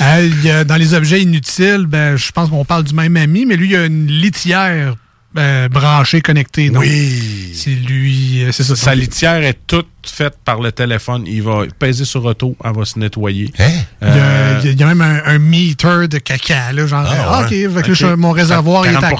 Euh, 0.00 0.64
dans 0.64 0.76
les 0.76 0.94
objets 0.94 1.20
inutiles, 1.20 1.84
ben, 1.86 2.16
je 2.16 2.32
pense 2.32 2.48
qu'on 2.48 2.64
parle 2.64 2.84
du 2.84 2.94
même 2.94 3.16
ami, 3.18 3.44
mais 3.44 3.56
lui, 3.56 3.68
il 3.68 3.72
y 3.72 3.76
a 3.76 3.84
une 3.84 4.06
litière 4.06 4.96
euh, 5.38 5.68
branché, 5.68 6.20
connecté. 6.20 6.70
Donc, 6.70 6.82
Oui. 6.82 7.52
C'est 7.54 7.70
lui. 7.70 8.42
euh, 8.44 8.52
C'est 8.52 8.64
ça. 8.64 8.74
Sa 8.76 8.94
litière 8.94 9.42
est 9.44 9.58
toute 9.66 9.86
faite 10.04 10.34
par 10.44 10.60
le 10.60 10.72
téléphone. 10.72 11.24
Il 11.26 11.42
va 11.42 11.62
peser 11.78 12.04
sur 12.04 12.24
auto, 12.24 12.56
elle 12.64 12.72
va 12.74 12.84
se 12.84 12.98
nettoyer. 12.98 13.52
Il 13.58 14.08
y, 14.08 14.10
a, 14.10 14.58
il 14.60 14.66
y 14.66 14.68
a- 14.68 14.72
il 14.72 14.80
y 14.80 14.82
a 14.82 14.86
même 14.86 15.02
un, 15.02 15.20
un 15.26 15.38
meter 15.38 16.08
de 16.08 16.18
caca, 16.18 16.72
là, 16.72 16.86
genre, 16.86 17.04
Ah, 17.06 17.14
ah, 17.28 17.48
ouais. 17.48 17.66
ok, 17.66 17.74
là, 18.00 18.16
mon 18.16 18.32
réservoir, 18.32 18.86
il 18.86 18.92
est 18.92 18.96
à... 18.96 19.10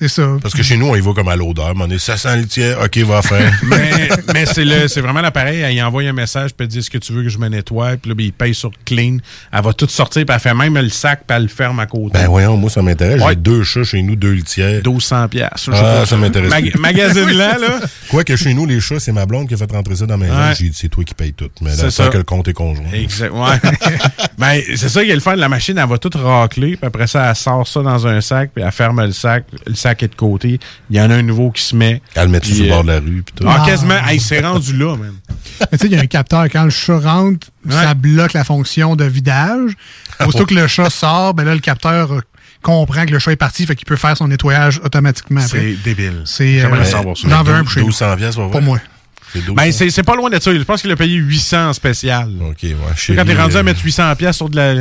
C'est 0.00 0.08
ça. 0.08 0.36
Parce 0.42 0.54
que 0.54 0.62
chez 0.62 0.76
nous, 0.76 0.86
on 0.88 0.94
y 0.96 1.00
va 1.00 1.12
comme 1.14 1.28
à 1.28 1.36
l'odeur. 1.36 1.72
On 1.76 1.90
est 1.90 1.98
500 1.98 2.36
litières, 2.36 2.80
OK, 2.82 2.98
va 2.98 3.22
faire. 3.22 3.52
mais 3.62 4.08
mais 4.32 4.46
c'est 4.46 4.64
le 4.64 4.88
c'est 4.88 5.00
vraiment 5.00 5.20
l'appareil. 5.20 5.60
Elle 5.60 5.82
envoie 5.82 6.02
un 6.02 6.12
message, 6.12 6.50
puis 6.54 6.64
elle 6.64 6.68
dit 6.68 6.78
Est-ce 6.78 6.90
que 6.90 6.98
tu 6.98 7.12
veux 7.12 7.22
que 7.22 7.28
je 7.28 7.38
me 7.38 7.48
nettoie? 7.48 7.96
Puis 7.96 8.10
là, 8.10 8.14
ben, 8.14 8.24
il 8.24 8.32
paye 8.32 8.54
sur 8.54 8.70
clean. 8.84 9.18
Elle 9.52 9.62
va 9.62 9.72
tout 9.72 9.88
sortir, 9.88 10.24
puis 10.26 10.34
elle 10.34 10.40
fait 10.40 10.54
même 10.54 10.74
le 10.76 10.88
sac, 10.90 11.22
puis 11.26 11.36
elle 11.36 11.44
le 11.44 11.48
ferme 11.48 11.80
à 11.80 11.86
côté. 11.86 12.18
Ben 12.18 12.28
voyons, 12.28 12.56
moi, 12.56 12.68
ça 12.70 12.82
m'intéresse. 12.82 13.22
Ouais. 13.22 13.30
J'ai 13.30 13.36
deux 13.36 13.62
chats 13.62 13.84
chez 13.84 14.02
nous, 14.02 14.16
deux 14.16 14.32
litières. 14.32 14.82
1200 14.82 15.28
piastres. 15.28 15.70
Ah, 15.72 16.04
ça 16.04 16.16
m'intéresse. 16.16 16.50
Mag- 16.50 16.70
plus. 16.70 16.80
Magasine-là, 16.80 17.58
là. 17.58 17.80
Quoique 18.10 18.36
chez 18.36 18.52
nous, 18.52 18.66
les 18.66 18.80
chats, 18.80 19.00
c'est 19.00 19.12
ma 19.12 19.24
blonde 19.24 19.48
qui 19.48 19.54
a 19.54 19.56
fait 19.56 19.70
rentrer 19.70 19.96
ça 19.96 20.04
dans 20.06 20.18
ma 20.18 20.26
maison. 20.26 20.36
Ouais. 20.36 20.54
J'ai 20.58 20.68
dit, 20.68 20.76
c'est 20.78 20.88
toi 20.88 21.04
qui 21.04 21.14
payes 21.14 21.32
tout. 21.32 21.50
Mais 21.62 21.70
C'est 21.70 21.84
là, 21.84 21.90
ça. 21.90 22.08
que 22.08 22.18
le 22.18 22.24
compte 22.24 22.48
est 22.48 22.52
conjoint. 22.52 22.84
Exact. 22.92 23.32
Ouais. 23.32 23.56
ben, 24.38 24.60
c'est 24.76 24.88
ça 24.88 25.02
qu'il 25.02 25.14
le 25.14 25.20
fun. 25.20 25.36
La 25.36 25.48
machine, 25.48 25.78
elle 25.78 25.88
va 25.88 25.96
tout 25.98 26.10
racler, 26.14 26.76
puis 26.76 26.86
après 26.86 27.06
ça, 27.06 27.30
elle 27.30 27.36
sort 27.36 27.66
ça 27.66 27.80
dans 27.82 28.06
un 28.06 28.20
sac, 28.20 28.50
puis 28.54 28.62
elle 28.62 28.72
ferme 28.72 29.02
le 29.02 29.12
sac. 29.12 29.44
Le 29.66 29.74
sac 29.74 29.85
est 29.90 30.08
de 30.08 30.14
côté. 30.14 30.58
Il 30.90 30.96
y 30.96 31.00
en 31.00 31.10
a 31.10 31.14
un 31.14 31.22
nouveau 31.22 31.50
qui 31.50 31.62
se 31.62 31.76
met. 31.76 32.02
Elle 32.14 32.30
Puis, 32.40 32.54
sur 32.54 32.64
le 32.64 32.70
euh, 32.70 32.74
bord 32.74 32.84
de 32.84 32.88
la 32.88 33.00
rue, 33.00 33.22
puis 33.22 33.34
tout. 33.36 33.44
Ah, 33.46 33.62
quasiment. 33.66 33.98
Hey, 34.06 34.20
c'est 34.20 34.40
rendu 34.40 34.76
là, 34.76 34.96
même. 34.96 35.14
Mais 35.60 35.78
tu 35.78 35.78
sais, 35.78 35.86
il 35.86 35.92
y 35.92 35.96
a 35.96 36.00
un 36.00 36.06
capteur. 36.06 36.44
Quand 36.50 36.64
le 36.64 36.70
chat 36.70 36.98
rentre, 36.98 37.46
ça 37.68 37.94
bloque 37.94 38.32
la 38.32 38.44
fonction 38.44 38.96
de 38.96 39.04
vidage. 39.04 39.72
Aussitôt 40.24 40.46
que 40.46 40.54
le 40.54 40.66
chat 40.66 40.90
sort, 40.90 41.34
ben 41.34 41.44
là, 41.44 41.54
le 41.54 41.60
capteur 41.60 42.12
euh, 42.12 42.20
comprend 42.62 43.06
que 43.06 43.12
le 43.12 43.18
chat 43.18 43.32
est 43.32 43.36
parti, 43.36 43.66
fait 43.66 43.76
qu'il 43.76 43.86
peut 43.86 43.96
faire 43.96 44.16
son 44.16 44.28
nettoyage 44.28 44.80
automatiquement 44.84 45.40
après. 45.40 45.58
C'est 45.58 45.82
débile. 45.84 46.22
C'est, 46.24 46.58
J'aimerais 46.58 46.80
euh, 46.80 46.84
savoir 46.84 47.16
ça. 47.16 47.28
J'en 47.28 47.42
veux 47.42 47.54
un 47.54 47.62
pour 47.62 47.70
chez 47.70 47.80
nous. 47.80 47.86
1200 47.86 48.16
piastres, 48.16 48.50
pour 48.50 48.62
moi. 48.62 48.78
C'est 49.32 49.38
1200. 49.40 49.54
Ben, 49.54 49.72
c'est 49.72 49.90
c'est 49.90 50.02
pas 50.02 50.16
loin 50.16 50.30
de 50.30 50.40
ça. 50.40 50.52
Je 50.52 50.62
pense 50.62 50.82
qu'il 50.82 50.90
a 50.90 50.96
payé 50.96 51.16
800 51.16 51.68
en 51.68 51.72
spécial. 51.72 52.30
OK, 52.40 52.62
ouais. 52.62 52.74
Sais, 52.96 53.14
Quand 53.14 53.22
t'es 53.22 53.30
Chérie, 53.32 53.42
rendu 53.42 53.56
euh, 53.56 53.60
à 53.60 53.62
mettre 53.62 53.84
800 53.84 54.16
pièces 54.16 54.36
sur, 54.36 54.48
de 54.48 54.56
la, 54.56 54.74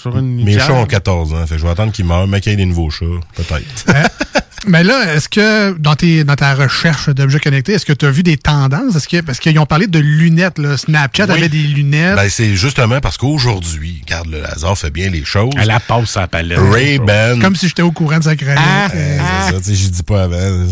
sur 0.00 0.16
une 0.16 0.44
Mes 0.44 0.58
chats 0.58 0.72
ont 0.72 0.86
14 0.86 1.34
ans. 1.34 1.46
Fait 1.46 1.56
que 1.56 1.60
je 1.60 1.66
vais 1.66 1.70
attendre 1.72 1.92
qu'ils 1.92 2.04
meurent, 2.04 2.26
mais 2.26 2.40
qu'il 2.40 2.52
y 2.52 2.54
ait 2.54 2.56
des 2.56 2.66
nouveaux 2.66 2.90
chats, 2.90 3.04
peut-être. 3.34 3.84
Mais 4.66 4.82
là, 4.84 5.14
est-ce 5.14 5.28
que 5.28 5.72
dans, 5.78 5.94
tes, 5.94 6.24
dans 6.24 6.34
ta 6.34 6.54
recherche 6.54 7.08
d'objets 7.10 7.38
connectés, 7.40 7.72
est-ce 7.74 7.86
que 7.86 7.92
tu 7.92 8.04
as 8.06 8.10
vu 8.10 8.22
des 8.22 8.36
tendances? 8.36 8.96
Est-ce 8.96 9.08
que, 9.08 9.20
parce 9.20 9.38
qu'ils 9.38 9.58
ont 9.58 9.66
parlé 9.66 9.86
de 9.86 9.98
lunettes. 9.98 10.58
Là. 10.58 10.76
Snapchat 10.76 11.26
Oui. 11.26 11.32
avait 11.38 11.48
des 11.48 11.58
lunettes. 11.62 12.16
Ben, 12.16 12.28
c'est 12.28 12.54
justement 12.56 13.00
parce 13.00 13.16
qu'aujourd'hui, 13.16 14.02
regarde, 14.04 14.28
le 14.28 14.44
hasard 14.44 14.76
fait 14.76 14.90
bien 14.90 15.08
les 15.10 15.24
choses. 15.24 15.52
Elle 15.58 15.68
la 15.68 15.80
passe 15.80 16.16
à 16.16 16.22
la 16.22 16.28
palette. 16.28 16.58
Ray-Ban. 16.58 17.38
Comme 17.40 17.56
si 17.56 17.68
j'étais 17.68 17.82
au 17.82 17.92
courant 17.92 18.18
de 18.18 18.24
sa 18.24 18.34
chronique. 18.36 18.58
Ah, 18.58 18.88
Euh, 18.94 19.18
C'est 19.46 19.52
ça, 19.52 19.58
tu 19.58 19.64
sais, 19.64 19.74
j'y 19.74 19.90
dis 19.90 20.02
pas 20.02 20.24
avant. 20.24 20.36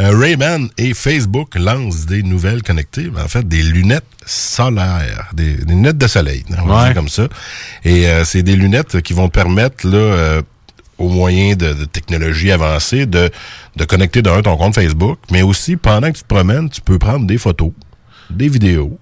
Euh, 0.00 0.10
Ray-Ban 0.18 0.66
et 0.78 0.94
Facebook 0.94 1.54
lancent 1.54 2.04
des 2.06 2.24
nouvelles 2.24 2.60
connectées, 2.62 3.04
ben, 3.08 3.22
en 3.22 3.28
fait, 3.28 3.46
des 3.46 3.62
lunettes 3.62 4.02
solaires, 4.26 5.28
des, 5.32 5.54
des 5.54 5.72
lunettes 5.74 5.96
de 5.98 6.08
soleil, 6.08 6.44
on 6.58 6.66
va 6.66 6.76
Ouais. 6.78 6.84
dire 6.86 6.94
comme 6.94 7.08
ça. 7.08 7.28
Et 7.84 8.08
euh, 8.08 8.24
c'est 8.24 8.42
des 8.42 8.56
lunettes 8.56 9.00
qui 9.02 9.12
vont 9.12 9.28
permettre, 9.28 9.86
là, 9.86 9.96
euh, 9.96 10.42
au 11.00 11.08
moyen 11.08 11.56
de, 11.56 11.72
de 11.72 11.84
technologie 11.84 12.52
avancée, 12.52 13.06
de, 13.06 13.30
de 13.76 13.84
connecter 13.84 14.22
d'un 14.22 14.42
ton 14.42 14.56
compte 14.56 14.74
Facebook, 14.74 15.18
mais 15.30 15.42
aussi, 15.42 15.76
pendant 15.76 16.12
que 16.12 16.18
tu 16.18 16.22
te 16.22 16.28
promènes, 16.28 16.68
tu 16.68 16.80
peux 16.80 16.98
prendre 16.98 17.26
des 17.26 17.38
photos, 17.38 17.72
des 18.28 18.48
vidéos. 18.48 18.98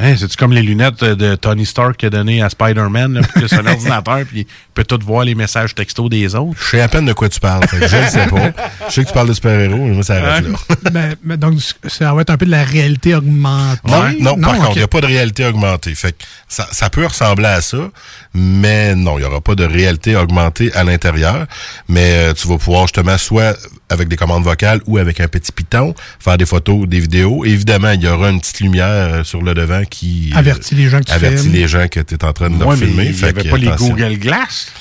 Hein, 0.00 0.14
C'est-tu 0.16 0.36
comme 0.36 0.52
les 0.52 0.62
lunettes 0.62 1.02
de 1.02 1.34
Tony 1.34 1.66
Stark 1.66 1.96
qu'il 1.96 2.06
a 2.06 2.10
donné 2.10 2.40
à 2.40 2.48
Spider-Man, 2.48 3.14
là, 3.14 3.20
puis 3.22 3.42
que 3.42 3.48
c'est 3.48 3.56
un 3.56 3.66
ordinateur, 3.72 4.20
puis 4.28 4.40
il 4.40 4.46
peut 4.74 4.84
tout 4.84 4.98
voir 5.04 5.24
les 5.24 5.34
messages 5.34 5.74
textos 5.74 6.08
des 6.08 6.34
autres? 6.34 6.58
Je 6.60 6.70
sais 6.70 6.80
à 6.80 6.88
peine 6.88 7.04
de 7.04 7.12
quoi 7.12 7.28
tu 7.28 7.40
parles. 7.40 7.66
fait 7.66 7.80
que 7.80 7.88
je 7.88 7.96
ne 7.96 8.06
sais 8.06 8.26
pas. 8.26 8.52
Je 8.88 8.92
sais 8.92 9.02
que 9.02 9.08
tu 9.08 9.14
parles 9.14 9.28
de 9.28 9.32
super-héros, 9.32 9.76
mais 9.76 9.94
moi, 9.94 10.02
ça 10.04 10.14
arrête 10.14 10.48
là. 10.48 10.58
ben, 10.92 11.16
ben, 11.24 11.36
donc, 11.36 11.58
ça 11.88 12.14
va 12.14 12.20
être 12.20 12.30
un 12.30 12.36
peu 12.36 12.46
de 12.46 12.50
la 12.50 12.62
réalité 12.62 13.14
augmentée. 13.14 13.80
Non, 14.20 14.36
non, 14.36 14.40
par 14.40 14.54
contre, 14.54 14.72
il 14.76 14.78
n'y 14.78 14.84
a 14.84 14.88
pas 14.88 15.00
de 15.00 15.06
réalité 15.06 15.44
augmentée. 15.44 15.94
Fait 15.94 16.12
que 16.12 16.24
ça, 16.46 16.68
ça 16.70 16.90
peut 16.90 17.06
ressembler 17.06 17.46
à 17.46 17.60
ça, 17.60 17.90
mais 18.34 18.94
non, 18.94 19.18
il 19.18 19.22
n'y 19.22 19.26
aura 19.26 19.40
pas 19.40 19.56
de 19.56 19.64
réalité 19.64 20.14
augmentée 20.14 20.72
à 20.74 20.84
l'intérieur. 20.84 21.46
Mais 21.88 22.28
euh, 22.28 22.34
tu 22.34 22.46
vas 22.46 22.58
pouvoir 22.58 22.82
justement, 22.82 23.18
soit 23.18 23.58
avec 23.90 24.08
des 24.08 24.16
commandes 24.16 24.44
vocales 24.44 24.80
ou 24.86 24.98
avec 24.98 25.20
un 25.20 25.28
petit 25.28 25.52
piton, 25.52 25.94
faire 26.20 26.36
des 26.38 26.46
photos, 26.46 26.86
des 26.88 27.00
vidéos. 27.00 27.44
Évidemment, 27.44 27.90
il 27.92 28.02
y 28.02 28.08
aura 28.08 28.30
une 28.30 28.40
petite 28.40 28.60
lumière 28.60 28.86
euh, 28.88 29.24
sur 29.24 29.42
le 29.42 29.54
devant 29.54 29.82
qui... 29.84 30.30
euh, 30.34 30.38
Avertit 30.38 30.74
les 30.74 30.88
gens 30.88 30.98
que 31.00 31.04
tu 31.04 31.12
avertit 31.12 31.42
filmes. 31.44 31.52
les 31.54 31.68
gens 31.68 31.86
que 31.88 32.00
tu 32.00 32.14
es 32.14 32.24
en 32.24 32.32
train 32.32 32.50
de 32.50 32.58
leur 32.58 32.68
Ouais, 32.68 32.76
mais 32.78 32.86
filmer. 32.86 33.04
il 33.04 33.10
n'y 33.12 33.16
Fait 33.16 33.26
avait 33.28 33.42
que, 33.44 33.48
pas 33.48 33.56
les 33.56 33.68
attention. 33.68 33.94
Google 33.94 34.18
Glass? 34.18 34.72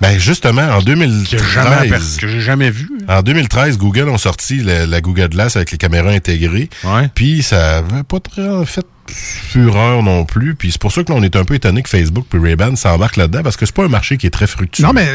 Ben 0.00 0.18
justement, 0.18 0.62
en 0.62 0.80
2013... 0.82 2.16
que 2.18 2.28
j'ai 2.28 2.40
jamais 2.40 2.70
vu. 2.70 2.88
En 3.08 3.22
2013, 3.22 3.78
Google 3.78 4.08
ont 4.08 4.18
sorti 4.18 4.58
la, 4.62 4.86
la 4.86 5.00
Google 5.00 5.28
Glass 5.28 5.56
avec 5.56 5.70
les 5.72 5.78
caméras 5.78 6.10
intégrées. 6.10 6.68
Puis 7.14 7.42
ça 7.42 7.78
avait 7.78 8.02
pas 8.02 8.20
très 8.20 8.64
fait 8.66 8.86
fureur 9.10 10.02
non 10.02 10.24
plus. 10.24 10.54
Puis 10.54 10.72
c'est 10.72 10.80
pour 10.80 10.92
ça 10.92 11.02
que 11.04 11.12
là, 11.12 11.18
on 11.18 11.22
est 11.22 11.36
un 11.36 11.44
peu 11.44 11.54
étonné 11.54 11.82
que 11.82 11.88
Facebook 11.88 12.26
et 12.34 12.38
Ray-Ban 12.38 12.76
s'embarquent 12.76 13.16
là-dedans 13.16 13.42
parce 13.42 13.56
que 13.56 13.66
c'est 13.66 13.74
pas 13.74 13.84
un 13.84 13.88
marché 13.88 14.16
qui 14.16 14.26
est 14.26 14.30
très 14.30 14.46
fructueux. 14.46 14.84
Non, 14.84 14.92
mais 14.92 15.08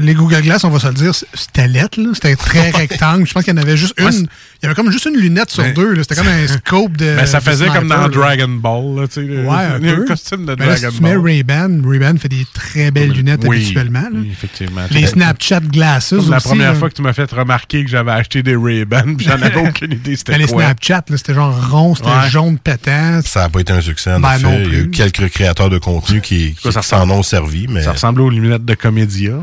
les 0.00 0.14
Google 0.14 0.42
Glass, 0.42 0.64
on 0.64 0.70
va 0.70 0.78
se 0.78 0.88
le 0.88 0.94
dire, 0.94 1.14
c'était 1.34 1.68
lettre, 1.68 2.00
là. 2.00 2.10
C'était 2.14 2.36
très 2.36 2.70
rectangle. 2.74 3.26
Je 3.26 3.32
pense 3.32 3.44
qu'il 3.44 3.54
y 3.54 3.58
en 3.58 3.62
avait 3.62 3.76
juste 3.76 3.94
une. 3.98 4.06
Ouais, 4.06 4.28
il 4.64 4.66
y 4.66 4.66
avait 4.66 4.74
comme 4.74 4.90
juste 4.90 5.04
une 5.04 5.16
lunette 5.20 5.50
sur 5.50 5.62
Mais- 5.62 5.72
deux. 5.72 5.94
C'était 6.02 6.14
comme 6.14 6.26
un 6.28 6.46
scope 6.48 6.96
de. 6.96 7.16
Ben, 7.16 7.26
ça 7.26 7.38
de 7.40 7.44
faisait 7.44 7.66
comme 7.68 7.86
dans 7.88 8.00
là. 8.02 8.08
Dragon 8.08 8.48
Ball. 8.48 9.00
Là, 9.02 9.06
tu 9.08 9.14
sais, 9.14 9.20
le- 9.22 9.44
Ouais, 9.44 9.56
un 9.56 9.78
peu. 9.78 10.04
costume 10.06 10.46
de 10.46 10.56
Mais 10.58 10.66
là, 10.66 10.72
Dragon 10.76 10.90
si 10.90 10.96
tu 10.96 11.02
mets. 11.02 11.16
Ray-Ban, 11.16 11.80
Ray-Ban 11.86 12.16
fait 12.18 12.28
des 12.28 12.46
très 12.54 12.90
belles 12.90 13.12
lunettes 13.12 13.42
Oui, 13.46 13.56
habituellement. 13.58 14.00
là. 14.02 14.08
oui, 14.14 14.30
effectivement. 14.32 14.80
Les 14.90 15.06
Snapchat 15.06 15.60
Glasses 15.60 16.14
Comme 16.16 16.30
la 16.30 16.36
aussi, 16.38 16.48
première 16.48 16.72
là. 16.72 16.78
fois 16.78 16.88
que 16.88 16.94
tu 16.94 17.02
m'as 17.02 17.12
fait 17.12 17.30
remarquer 17.30 17.84
que 17.84 17.90
j'avais 17.90 18.12
acheté 18.12 18.42
des 18.42 18.56
Ray-Ban, 18.56 19.16
j'en 19.18 19.32
avais 19.32 19.56
aucune 19.68 19.92
idée 19.92 20.16
c'était 20.16 20.32
Mais 20.32 20.38
les 20.38 20.46
quoi. 20.46 20.62
Snapchat, 20.64 21.04
c'était 21.16 21.34
genre 21.34 21.70
rond, 21.70 21.94
c'était 21.94 22.08
Ouais. 22.08 22.30
jaune 22.30 22.58
pétant. 22.58 23.20
Ça 23.24 23.40
n'a 23.40 23.48
pas 23.50 23.60
été 23.60 23.72
un 23.72 23.80
succès, 23.80 24.12
en 24.12 24.20
Ben, 24.20 24.38
non 24.38 24.52
effet. 24.52 24.62
Il 24.64 24.72
y 24.72 24.76
a 24.76 24.78
eu 24.78 24.82
plus. 24.88 24.90
quelques 24.90 25.28
créateurs 25.32 25.70
de 25.70 25.78
contenu 25.78 26.20
qui, 26.20 26.54
s'en 26.82 27.10
ont 27.10 27.22
servi, 27.22 27.66
mais... 27.68 27.82
Ça 27.82 27.92
ressemblait 27.92 28.24
aux 28.24 28.30
lunettes 28.30 28.64
de 28.64 28.74
Comédia. 28.74 29.32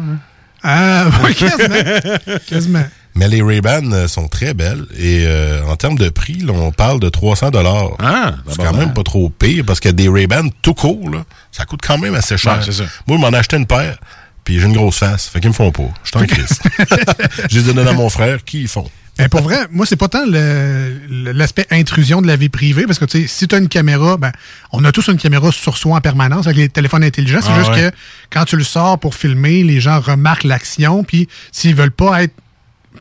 Ah, 0.64 1.06
quasiment. 1.36 2.38
quasiment. 2.48 2.86
Mais 3.16 3.28
les 3.28 3.42
Ray-Ban 3.42 3.92
euh, 3.92 4.08
sont 4.08 4.28
très 4.28 4.54
belles 4.54 4.86
et 4.98 5.26
euh, 5.26 5.64
en 5.66 5.76
termes 5.76 5.98
de 5.98 6.10
prix, 6.10 6.40
là, 6.40 6.54
on 6.54 6.72
parle 6.72 7.00
de 7.00 7.10
300 7.10 7.52
dollars. 7.52 7.92
Ah, 8.00 8.36
c'est 8.48 8.58
quand 8.58 8.74
même 8.74 8.90
hein. 8.90 8.94
pas 8.94 9.04
trop 9.04 9.30
pire 9.30 9.66
parce 9.66 9.80
que 9.80 9.90
des 9.90 10.08
Ray-Ban 10.08 10.48
tout 10.62 10.74
court, 10.74 11.10
là, 11.10 11.24
ça 11.52 11.66
coûte 11.66 11.82
quand 11.86 11.98
même 11.98 12.16
assez 12.16 12.38
cher. 12.38 12.58
Ouais, 12.58 12.64
c'est 12.64 12.72
ça. 12.72 12.84
Moi, 13.08 13.18
je 13.18 13.22
m'en 13.22 13.32
ai 13.32 13.38
acheté 13.38 13.58
une 13.58 13.68
paire, 13.68 13.98
puis 14.44 14.60
j'ai 14.60 14.66
une 14.66 14.74
grosse 14.74 14.98
face, 14.98 15.28
fait 15.28 15.40
qu'ils 15.40 15.50
me 15.50 15.54
font 15.56 15.72
pas. 15.72 15.90
Je 16.04 16.10
suis 16.10 16.18
en 16.18 16.26
crise. 16.26 16.60
je 17.50 17.60
les 17.60 17.70
ai 17.70 17.74
donnés 17.74 17.90
à 17.90 17.94
mon 17.94 18.10
frère, 18.10 18.44
qui 18.46 18.62
ils 18.62 18.68
font? 18.68 18.90
Mais 19.20 19.28
pour 19.28 19.42
vrai, 19.42 19.68
moi, 19.72 19.86
c'est 19.86 19.98
pas 19.98 20.08
tant 20.08 20.24
l'aspect 20.26 21.68
intrusion 21.70 22.22
de 22.22 22.28
la 22.28 22.38
vie 22.38 22.50
privée, 22.50 22.86
parce 22.86 22.98
que 22.98 23.06
tu 23.06 23.22
sais, 23.22 23.28
si 23.28 23.48
tu 23.48 23.54
as 23.54 23.58
une 23.58 23.68
caméra, 23.68 24.18
ben, 24.18 24.32
on 24.72 24.84
a 24.86 24.92
tous 24.92 25.10
une 25.10 25.18
caméra 25.18 25.52
sur 25.52 25.78
soi 25.78 25.98
en 25.98 26.02
permanence 26.02 26.48
avec 26.48 26.58
les 26.58 26.70
téléphones 26.70 27.04
intelligents. 27.04 27.40
C'est 27.42 27.52
Ah 27.52 27.60
juste 27.60 27.72
ouais. 27.72 27.92
que 27.92 27.96
quand 28.32 28.46
tu 28.46 28.56
le 28.56 28.64
sors 28.64 28.98
pour 28.98 29.14
filmer, 29.14 29.64
les 29.64 29.80
gens 29.80 30.00
remarquent 30.00 30.46
l'action, 30.46 31.04
puis 31.04 31.28
s'ils 31.52 31.76
veulent 31.76 31.92
pas 31.92 32.24
être 32.24 32.34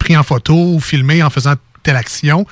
pris 0.01 0.16
en 0.16 0.24
photo 0.24 0.55
ou 0.74 0.81
filmés 0.81 1.22
en 1.22 1.31
faisant 1.31 1.55
telle 1.85 1.97
action, 1.97 2.44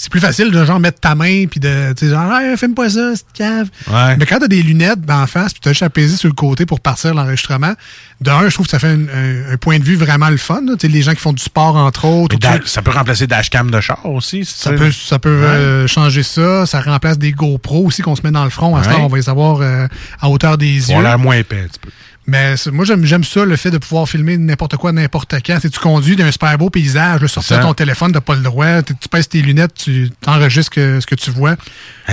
c'est 0.00 0.10
plus 0.12 0.20
facile 0.20 0.52
de 0.52 0.64
genre 0.64 0.78
mettre 0.78 1.00
ta 1.00 1.16
main 1.16 1.46
puis 1.50 1.58
de 1.58 1.92
tu 1.92 2.04
sais 2.06 2.12
genre 2.12 2.32
hey, 2.38 2.56
filme 2.56 2.74
pas 2.74 2.88
ça, 2.88 3.10
c'est 3.16 3.24
cave. 3.34 3.68
Ouais. 3.90 4.16
Mais 4.16 4.26
quand 4.26 4.38
t'as 4.38 4.46
des 4.46 4.62
lunettes 4.62 5.00
d'en 5.00 5.26
face 5.26 5.52
puis 5.52 5.60
t'as 5.60 5.70
juste 5.70 5.82
à 5.82 5.90
peser 5.90 6.16
sur 6.16 6.28
le 6.28 6.34
côté 6.34 6.66
pour 6.66 6.78
partir 6.78 7.12
l'enregistrement, 7.14 7.72
de 8.20 8.30
un, 8.30 8.48
je 8.48 8.54
trouve 8.54 8.66
que 8.66 8.70
ça 8.70 8.78
fait 8.78 8.86
un, 8.92 9.00
un- 9.08 9.54
un 9.54 9.56
point 9.56 9.80
de 9.80 9.82
vue 9.82 9.96
vraiment 9.96 10.28
le 10.30 10.36
fun. 10.36 10.60
Tu 10.78 10.86
sais, 10.86 10.86
les 10.88 11.02
gens 11.02 11.14
qui 11.14 11.20
font 11.20 11.32
du 11.32 11.42
sport 11.42 11.74
entre 11.74 12.04
autres. 12.04 12.36
Ou 12.36 12.38
tu- 12.38 12.68
ça 12.68 12.80
peut 12.82 12.92
remplacer 12.92 13.26
Dashcam 13.26 13.72
de 13.72 13.80
char 13.80 14.06
aussi. 14.06 14.44
si 14.44 14.54
ça 14.56 14.72
peut, 14.72 14.92
ça 14.92 15.18
peut 15.18 15.28
euh, 15.30 15.88
changer 15.88 16.22
ça. 16.22 16.64
Ça 16.66 16.80
remplace 16.80 17.18
des 17.18 17.32
GoPro 17.32 17.84
aussi 17.86 18.02
qu'on 18.02 18.14
se 18.14 18.22
met 18.22 18.30
dans 18.30 18.44
le 18.44 18.50
front. 18.50 18.76
À 18.76 18.84
ce 18.84 18.90
temps, 18.90 19.00
on 19.04 19.08
va 19.08 19.16
les 19.16 19.28
avoir 19.28 19.60
euh, 19.62 19.88
à 20.20 20.28
hauteur 20.28 20.58
des 20.58 20.68
Ils 20.68 20.92
ont 20.92 20.98
yeux. 20.98 21.02
l'air 21.02 21.18
moins 21.18 21.34
épais 21.36 21.62
un 21.64 21.66
petit 21.66 21.80
peu. 21.80 21.90
Mais 22.30 22.56
moi, 22.72 22.84
j'aime 22.84 23.06
j'aime 23.06 23.24
ça, 23.24 23.46
le 23.46 23.56
fait 23.56 23.70
de 23.70 23.78
pouvoir 23.78 24.06
filmer 24.06 24.36
n'importe 24.36 24.76
quoi, 24.76 24.92
n'importe 24.92 25.34
quand. 25.46 25.58
Tu 25.60 25.70
conduis 25.80 26.14
d'un 26.14 26.30
super 26.30 26.58
beau 26.58 26.68
paysage, 26.68 27.22
là, 27.22 27.26
sortir 27.26 27.56
Ça. 27.56 27.62
ton 27.62 27.72
téléphone, 27.72 28.12
t'as 28.12 28.20
pas 28.20 28.34
le 28.34 28.42
droit. 28.42 28.82
Tu, 28.82 28.92
pèses 29.10 29.28
tes 29.30 29.40
lunettes, 29.40 29.72
tu 29.74 30.10
t'enregistres 30.20 30.70
que- 30.70 31.00
ce 31.00 31.06
que 31.06 31.14
tu 31.14 31.30
vois. 31.30 31.56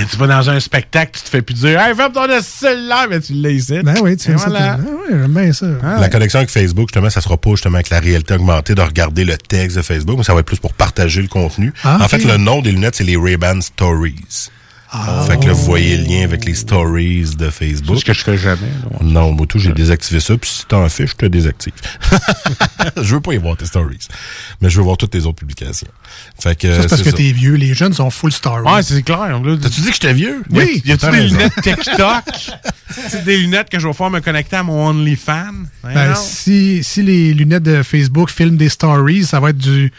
Tu 0.09 0.15
vas 0.15 0.27
dans 0.27 0.49
un 0.49 0.59
spectacle, 0.61 1.11
tu 1.19 1.21
te 1.25 1.29
fais 1.29 1.41
plus 1.41 1.55
dire 1.55 1.77
Hey, 1.81 1.93
ferme 1.93 2.13
ton 2.13 2.27
cellulaire, 2.41 3.07
mais 3.09 3.19
tu 3.19 3.33
l'as 3.33 3.49
ici. 3.49 3.79
Ben 3.83 3.95
oui, 4.01 4.15
tu 4.15 4.31
fais 4.31 4.37
ça. 4.37 4.49
voilà. 4.49 4.77
Ah 4.79 4.85
j'aime 5.09 5.33
bien 5.33 5.51
ça. 5.51 5.65
La 5.99 6.07
connexion 6.07 6.39
avec 6.39 6.49
Facebook, 6.49 6.87
justement, 6.87 7.09
ça 7.09 7.19
sera 7.19 7.35
pas 7.35 7.49
justement 7.51 7.75
avec 7.75 7.89
la 7.89 7.99
réalité 7.99 8.35
augmentée 8.35 8.73
de 8.73 8.81
regarder 8.81 9.25
le 9.25 9.35
texte 9.37 9.75
de 9.75 9.81
Facebook, 9.81 10.17
mais 10.17 10.23
ça 10.23 10.33
va 10.33 10.39
être 10.39 10.45
plus 10.45 10.59
pour 10.59 10.73
partager 10.73 11.21
le 11.21 11.27
contenu. 11.27 11.73
Ah, 11.83 11.97
en 12.01 12.07
fait, 12.07 12.23
le 12.23 12.37
nom 12.37 12.61
des 12.61 12.71
lunettes, 12.71 12.95
c'est 12.95 13.03
les 13.03 13.17
Ray-Ban 13.17 13.59
Stories. 13.59 14.49
Fait 15.27 15.39
que 15.39 15.45
là, 15.47 15.53
vous 15.53 15.65
voyez 15.65 15.97
le 15.97 16.03
lien 16.03 16.23
avec 16.23 16.45
les 16.45 16.53
stories 16.53 17.35
de 17.37 17.49
Facebook. 17.49 17.95
C'est 17.95 18.01
ce 18.01 18.05
que 18.05 18.13
je 18.13 18.23
fais 18.23 18.37
jamais. 18.37 18.69
Non, 19.01 19.31
moi, 19.31 19.45
tout, 19.47 19.59
j'ai 19.59 19.71
désactivé 19.71 20.19
ça. 20.19 20.37
Puis 20.37 20.49
si 20.49 20.65
t'en 20.65 20.87
fais, 20.89 21.07
je 21.07 21.15
te 21.15 21.25
désactive. 21.25 21.73
je 22.97 23.15
veux 23.15 23.21
pas 23.21 23.33
y 23.33 23.37
voir 23.37 23.57
tes 23.57 23.65
stories. 23.65 24.07
Mais 24.61 24.69
je 24.69 24.77
veux 24.77 24.83
voir 24.83 24.97
toutes 24.97 25.11
tes 25.11 25.21
autres 25.25 25.35
publications. 25.37 25.87
Fait 26.39 26.55
que, 26.55 26.73
Ça, 26.73 26.81
c'est 26.83 26.87
parce 26.89 27.01
que 27.01 27.11
ça. 27.11 27.17
t'es 27.17 27.31
vieux. 27.31 27.55
Les 27.55 27.73
jeunes 27.73 27.93
sont 27.93 28.09
full 28.09 28.31
story. 28.31 28.63
Ouais, 28.63 28.83
c'est 28.83 29.01
clair. 29.03 29.41
T'as-tu 29.61 29.81
dit 29.81 29.87
que 29.87 29.93
j'étais 29.93 30.13
vieux? 30.13 30.41
Oui. 30.51 30.81
Y 30.85 30.91
a-tu 30.91 31.05
des 31.05 31.11
raison. 31.11 31.35
lunettes 31.35 31.53
TikTok? 31.61 32.51
c'est 33.09 33.23
des 33.23 33.37
lunettes 33.37 33.69
que 33.69 33.79
je 33.79 33.87
vais 33.87 33.91
pouvoir 33.91 34.11
me 34.11 34.19
connecter 34.21 34.57
à 34.57 34.63
mon 34.63 34.87
OnlyFans? 34.89 35.65
Ben 35.83 36.09
non. 36.09 36.15
si, 36.15 36.83
si 36.83 37.01
les 37.03 37.33
lunettes 37.33 37.63
de 37.63 37.83
Facebook 37.83 38.29
filment 38.29 38.57
des 38.57 38.69
stories, 38.69 39.25
ça 39.25 39.39
va 39.39 39.49
être 39.49 39.57
du 39.57 39.91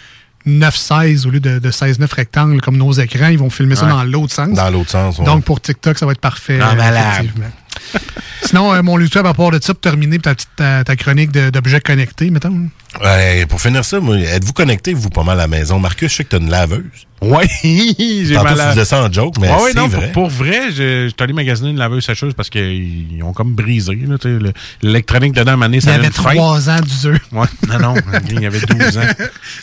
9-16 0.47 1.27
au 1.27 1.31
lieu 1.31 1.41
de, 1.41 1.59
de 1.59 1.71
16-9 1.71 2.15
rectangles 2.15 2.61
comme 2.61 2.77
nos 2.77 2.93
écrans. 2.93 3.29
Ils 3.29 3.39
vont 3.39 3.51
filmer 3.51 3.77
ça 3.77 3.87
dans 3.87 4.05
l'autre 4.05 4.33
sens. 4.35 4.51
Dans 4.51 4.71
l'autre 4.71 4.91
sens, 4.91 5.19
ouais. 5.19 5.25
Donc 5.25 5.45
pour 5.45 5.61
TikTok, 5.61 5.99
ça 5.99 6.07
va 6.07 6.13
être 6.13 6.21
parfait. 6.21 6.59
Ah, 6.63 6.71
euh, 6.73 6.77
malade. 6.77 7.05
effectivement. 7.25 7.51
Sinon, 8.43 8.73
euh, 8.75 8.83
mon 8.83 8.99
YouTube, 9.01 9.27
à 9.27 9.35
part 9.35 9.51
de 9.51 9.59
ça, 9.61 9.75
pour 9.75 9.81
terminer 9.81 10.19
ta, 10.21 10.35
petite- 10.35 10.49
ta, 10.57 10.85
ta 10.85 10.95
chronique 10.95 11.33
d'objets 11.33 11.81
connectés, 11.81 12.31
mettons. 12.31 12.69
Ouais, 13.03 13.45
pour 13.47 13.61
finir 13.61 13.85
ça, 13.85 13.99
moi, 13.99 14.17
êtes-vous 14.19 14.53
connecté, 14.53 14.95
vous, 14.95 15.11
pas 15.11 15.25
mal 15.25 15.39
à 15.39 15.43
la 15.43 15.49
maison? 15.49 15.79
Marcus, 15.81 16.11
je 16.13 16.17
sais 16.19 16.25
que 16.25 16.31
t'as 16.31 16.39
une 16.39 16.51
laveuse. 16.51 16.85
Oui, 17.23 17.47
j'ai 18.27 18.35
mal 18.35 18.55
tu 18.55 18.61
à... 18.61 18.69
disais 18.71 18.85
ça 18.85 19.03
en 19.03 19.11
joke, 19.13 19.37
mais 19.41 19.49
Ah 19.51 19.57
oui, 19.63 19.71
c'est 19.73 19.79
non, 19.79 19.89
vrai. 19.89 20.13
Pour, 20.13 20.25
pour 20.29 20.31
vrai, 20.31 20.71
je, 20.71 21.05
je 21.05 21.07
suis 21.09 21.15
allé 21.21 21.33
magasiner 21.33 21.71
une 21.71 21.79
laveuse 21.79 22.05
sécheuse 22.05 22.35
parce 22.35 22.51
qu'ils 22.51 23.23
ont 23.23 23.33
comme 23.33 23.55
brisé. 23.55 23.95
là, 24.07 24.19
tu 24.19 24.29
sais, 24.29 24.39
le- 24.39 24.53
L'électronique 24.83 25.33
dedans, 25.33 25.53
à 25.53 25.55
un 25.55 25.57
moment 25.57 25.67
donné, 25.67 25.79
Il 25.79 25.81
y 25.81 25.83
ça 25.87 25.95
avait. 25.95 26.11
3 26.11 26.69
ans 26.71 26.81
d'usure. 26.81 27.19
Ouais, 27.33 27.47
non, 27.69 27.79
non, 27.79 27.95
il 28.31 28.41
y 28.41 28.47
avait 28.47 28.61
12 28.61 28.99
ans. 28.99 29.01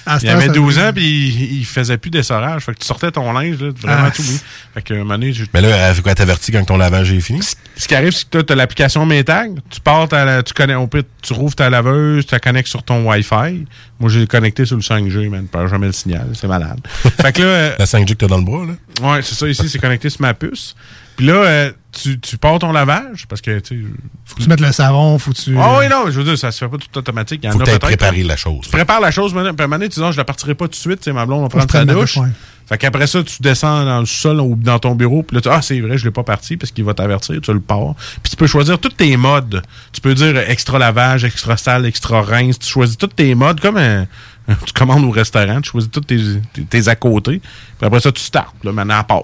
À 0.05 0.17
il 0.21 0.25
y 0.27 0.29
avait 0.29 0.47
ça 0.47 0.51
12 0.53 0.75
brise. 0.75 0.79
ans, 0.79 0.91
puis 0.93 1.03
il, 1.27 1.59
il 1.59 1.65
faisait 1.65 1.97
plus 1.97 2.09
d'essorage. 2.09 2.63
Fait 2.63 2.73
que 2.73 2.79
tu 2.79 2.85
sortais 2.87 3.11
ton 3.11 3.31
linge, 3.33 3.59
là, 3.61 3.69
vraiment 3.79 4.07
Ah, 4.07 4.11
tout 4.11 4.23
mis. 4.23 4.39
Fait 4.73 4.81
que, 4.81 4.93
un 4.95 4.97
moment 4.99 5.13
donné, 5.13 5.31
je- 5.33 5.45
Mais 5.53 5.61
là, 5.61 5.69
elle 5.89 5.95
fait 5.95 6.01
quoi, 6.01 6.15
t'avertis 6.15 6.51
quand 6.51 6.65
ton 6.65 6.77
lavage 6.77 7.11
est 7.13 7.19
fini? 7.19 7.41
ce 7.75 7.87
qui 7.87 7.95
arrive, 7.95 8.11
c'est 8.13 8.29
que 8.29 8.39
tu 8.41 8.51
as 8.53 8.55
l'application 8.55 9.05
Maytag. 9.05 9.59
Tu 9.69 9.79
pars, 9.79 10.07
la- 10.11 10.41
tu 10.43 10.53
connais, 10.53 10.75
au 10.75 10.87
pire, 10.87 11.03
tu 11.21 11.33
rouvres 11.33 11.55
ta 11.55 11.69
laveuse, 11.69 12.25
tu 12.25 12.33
la 12.33 12.39
connectes 12.39 12.67
sur 12.69 12.81
ton 12.83 13.07
Wi-Fi. 13.09 13.65
Moi, 13.99 14.09
j'ai 14.09 14.27
connecté 14.27 14.65
sur 14.65 14.75
le 14.75 14.81
5G, 14.81 15.29
man. 15.29 15.43
Je 15.45 15.47
perds 15.57 15.67
jamais 15.69 15.87
le 15.87 15.93
signal. 15.93 16.27
C'est 16.33 16.47
malade. 16.47 16.79
fait 17.21 17.31
que 17.31 17.42
là. 17.43 17.49
euh, 17.49 17.75
La 17.79 17.85
5G 17.85 18.05
que 18.09 18.13
t'as 18.13 18.27
dans 18.27 18.37
le 18.37 18.43
bras, 18.43 18.65
là? 18.65 19.11
Ouais, 19.15 19.21
c'est 19.21 19.35
ça. 19.35 19.47
Ici, 19.47 19.67
c'est 19.69 19.79
connecté 19.79 20.09
sur 20.09 20.21
ma 20.21 20.33
puce. 20.33 20.75
Puis 21.15 21.27
là, 21.27 21.33
euh, 21.33 21.71
tu, 21.91 22.19
tu 22.19 22.37
pars 22.39 22.57
ton 22.57 22.71
lavage 22.71 23.25
parce 23.29 23.39
que, 23.41 23.59
tu 23.59 23.81
sais. 23.83 23.87
Faut 24.25 24.35
que 24.35 24.41
tu 24.41 24.49
mettes 24.49 24.59
le 24.61 24.71
savon, 24.71 25.19
faut 25.19 25.31
que 25.31 25.37
tu. 25.37 25.55
Ah 25.59 25.77
oui, 25.79 25.87
non, 25.87 26.05
je 26.09 26.11
veux 26.19 26.23
dire, 26.23 26.37
ça 26.39 26.51
se 26.51 26.57
fait 26.57 26.67
pas 26.67 26.77
tout 26.77 26.97
automatique. 26.97 27.41
Il 27.43 27.45
y 27.45 27.49
en 27.49 27.51
Faut 27.53 27.59
que 27.59 27.65
peut-être, 27.65 27.81
préparé 27.81 28.23
la 28.23 28.35
chose. 28.35 28.61
Tu 28.63 28.69
prépares 28.71 28.99
la 29.01 29.11
chose, 29.11 29.33
mais 29.33 29.41
puis 29.41 29.49
à 29.49 29.51
un 29.51 29.67
moment 29.67 29.75
donné, 29.77 29.89
tu 29.89 29.99
dis, 29.99 30.05
Ah, 30.05 30.11
je 30.11 30.17
la 30.17 30.25
partirai 30.25 30.55
pas 30.55 30.65
tout 30.65 30.71
de 30.71 30.75
suite, 30.75 30.97
tu 30.99 31.03
sais, 31.03 31.13
ma 31.13 31.25
blonde 31.27 31.43
va 31.43 31.49
Faut 31.49 31.59
que 31.59 31.65
prendre 31.71 31.87
sa 31.87 31.93
douche. 31.93 32.17
ouais. 32.17 32.29
Fait 32.67 32.77
qu'après 32.77 33.05
ça, 33.07 33.21
tu 33.21 33.41
descends 33.41 33.83
dans 33.83 33.99
le 33.99 34.05
sol 34.05 34.39
ou 34.39 34.55
dans 34.55 34.79
ton 34.79 34.95
bureau, 34.95 35.21
puis 35.21 35.35
là, 35.35 35.41
tu 35.41 35.49
dis, 35.49 35.53
ah, 35.55 35.61
c'est 35.61 35.79
vrai, 35.81 35.97
je 35.97 36.05
l'ai 36.05 36.11
pas 36.11 36.23
parti 36.23 36.55
parce 36.57 36.71
qu'il 36.71 36.85
va 36.85 36.93
t'avertir, 36.95 37.39
tu 37.41 37.53
le 37.53 37.59
pars. 37.59 37.93
Puis 38.23 38.31
tu 38.31 38.35
peux 38.37 38.47
choisir 38.47 38.79
tous 38.79 38.89
tes 38.89 39.15
modes. 39.17 39.61
Tu 39.91 39.99
peux 40.01 40.15
dire 40.15 40.33
euh, 40.35 40.45
extra 40.47 40.79
lavage, 40.79 41.25
extra 41.25 41.57
sale, 41.57 41.85
extra 41.85 42.21
rince. 42.21 42.57
Tu 42.57 42.67
choisis 42.69 42.97
tous 42.97 43.07
tes 43.07 43.35
modes 43.35 43.59
comme 43.59 43.77
un- 43.77 44.07
tu 44.65 44.73
commandes 44.73 45.03
au 45.05 45.09
restaurant, 45.11 45.61
tu 45.61 45.69
choisis 45.71 45.89
tous 45.89 46.01
tes, 46.01 46.17
tes, 46.53 46.63
tes 46.63 46.87
à 46.89 46.95
côté. 46.95 47.39
Puis 47.77 47.87
après 47.87 47.99
ça, 48.01 48.11
tu 48.11 48.21
startes. 48.21 48.55
Là, 48.63 48.71
maintenant, 48.71 48.97
à 48.97 49.03
part. 49.03 49.21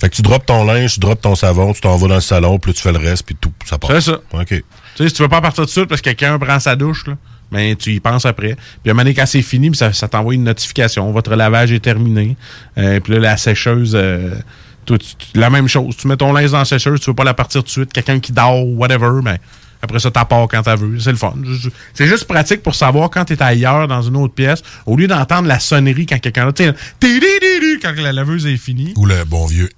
Fait 0.00 0.08
que 0.08 0.14
tu 0.14 0.22
drops 0.22 0.46
ton 0.46 0.64
linge, 0.64 0.94
tu 0.94 1.00
drops 1.00 1.20
ton 1.20 1.34
savon, 1.34 1.72
tu 1.72 1.80
t'en 1.80 1.96
vas 1.96 2.08
dans 2.08 2.14
le 2.14 2.20
salon, 2.20 2.58
puis 2.58 2.70
là, 2.70 2.74
tu 2.76 2.82
fais 2.82 2.92
le 2.92 2.98
reste, 2.98 3.24
puis 3.26 3.36
tout, 3.40 3.52
ça 3.64 3.78
part. 3.78 3.90
C'est 3.92 4.00
ça. 4.02 4.20
OK. 4.32 4.46
Tu 4.48 4.62
sais, 4.96 5.08
si 5.08 5.14
tu 5.14 5.22
veux 5.22 5.28
pas 5.28 5.40
partir 5.40 5.64
de 5.64 5.70
suite 5.70 5.86
parce 5.86 6.00
que 6.00 6.10
quelqu'un 6.10 6.38
prend 6.38 6.60
sa 6.60 6.76
douche, 6.76 7.06
là, 7.06 7.14
mais 7.50 7.74
tu 7.74 7.92
y 7.92 8.00
penses 8.00 8.26
après. 8.26 8.54
Puis 8.54 8.88
à 8.88 8.90
un 8.90 8.94
moment 8.94 9.02
donné, 9.02 9.14
quand 9.14 9.26
c'est 9.26 9.42
fini, 9.42 9.70
puis 9.70 9.78
ça, 9.78 9.92
ça 9.92 10.06
t'envoie 10.06 10.34
une 10.34 10.44
notification. 10.44 11.10
Votre 11.10 11.34
lavage 11.34 11.72
est 11.72 11.80
terminé. 11.80 12.36
Euh, 12.78 13.00
puis 13.00 13.14
là, 13.14 13.18
la 13.18 13.36
sécheuse, 13.36 13.96
euh, 13.96 14.36
toi, 14.86 14.98
tu- 14.98 15.16
tu- 15.16 15.38
la 15.38 15.50
même 15.50 15.66
chose. 15.66 15.96
Tu 15.96 16.06
mets 16.06 16.16
ton 16.16 16.32
linge 16.32 16.52
dans 16.52 16.58
la 16.58 16.64
sécheuse, 16.64 17.00
tu 17.00 17.10
veux 17.10 17.14
pas 17.14 17.24
la 17.24 17.34
partir 17.34 17.62
tout 17.62 17.66
de 17.66 17.70
suite. 17.70 17.92
Quelqu'un 17.92 18.20
qui 18.20 18.30
dort, 18.32 18.64
whatever, 18.66 19.20
mais 19.22 19.40
après 19.82 19.98
ça, 19.98 20.10
t'as 20.10 20.24
part 20.24 20.46
quand 20.48 20.62
t'as 20.62 20.76
vu. 20.76 21.00
C'est 21.00 21.10
le 21.10 21.16
fun. 21.16 21.34
C'est 21.94 22.06
juste 22.06 22.24
pratique 22.24 22.62
pour 22.62 22.74
savoir 22.74 23.10
quand 23.10 23.24
t'es 23.24 23.42
ailleurs 23.42 23.88
dans 23.88 24.02
une 24.02 24.16
autre 24.16 24.34
pièce, 24.34 24.62
au 24.86 24.96
lieu 24.96 25.06
d'entendre 25.06 25.48
la 25.48 25.58
sonnerie 25.58 26.06
quand 26.06 26.18
quelqu'un 26.18 26.46
là, 26.46 26.52
quand 27.82 27.92
la 27.96 28.12
laveuse 28.12 28.46
est 28.46 28.56
finie. 28.56 28.92
Ou 28.96 29.06
le 29.06 29.24
bon 29.24 29.46
vieux. 29.46 29.70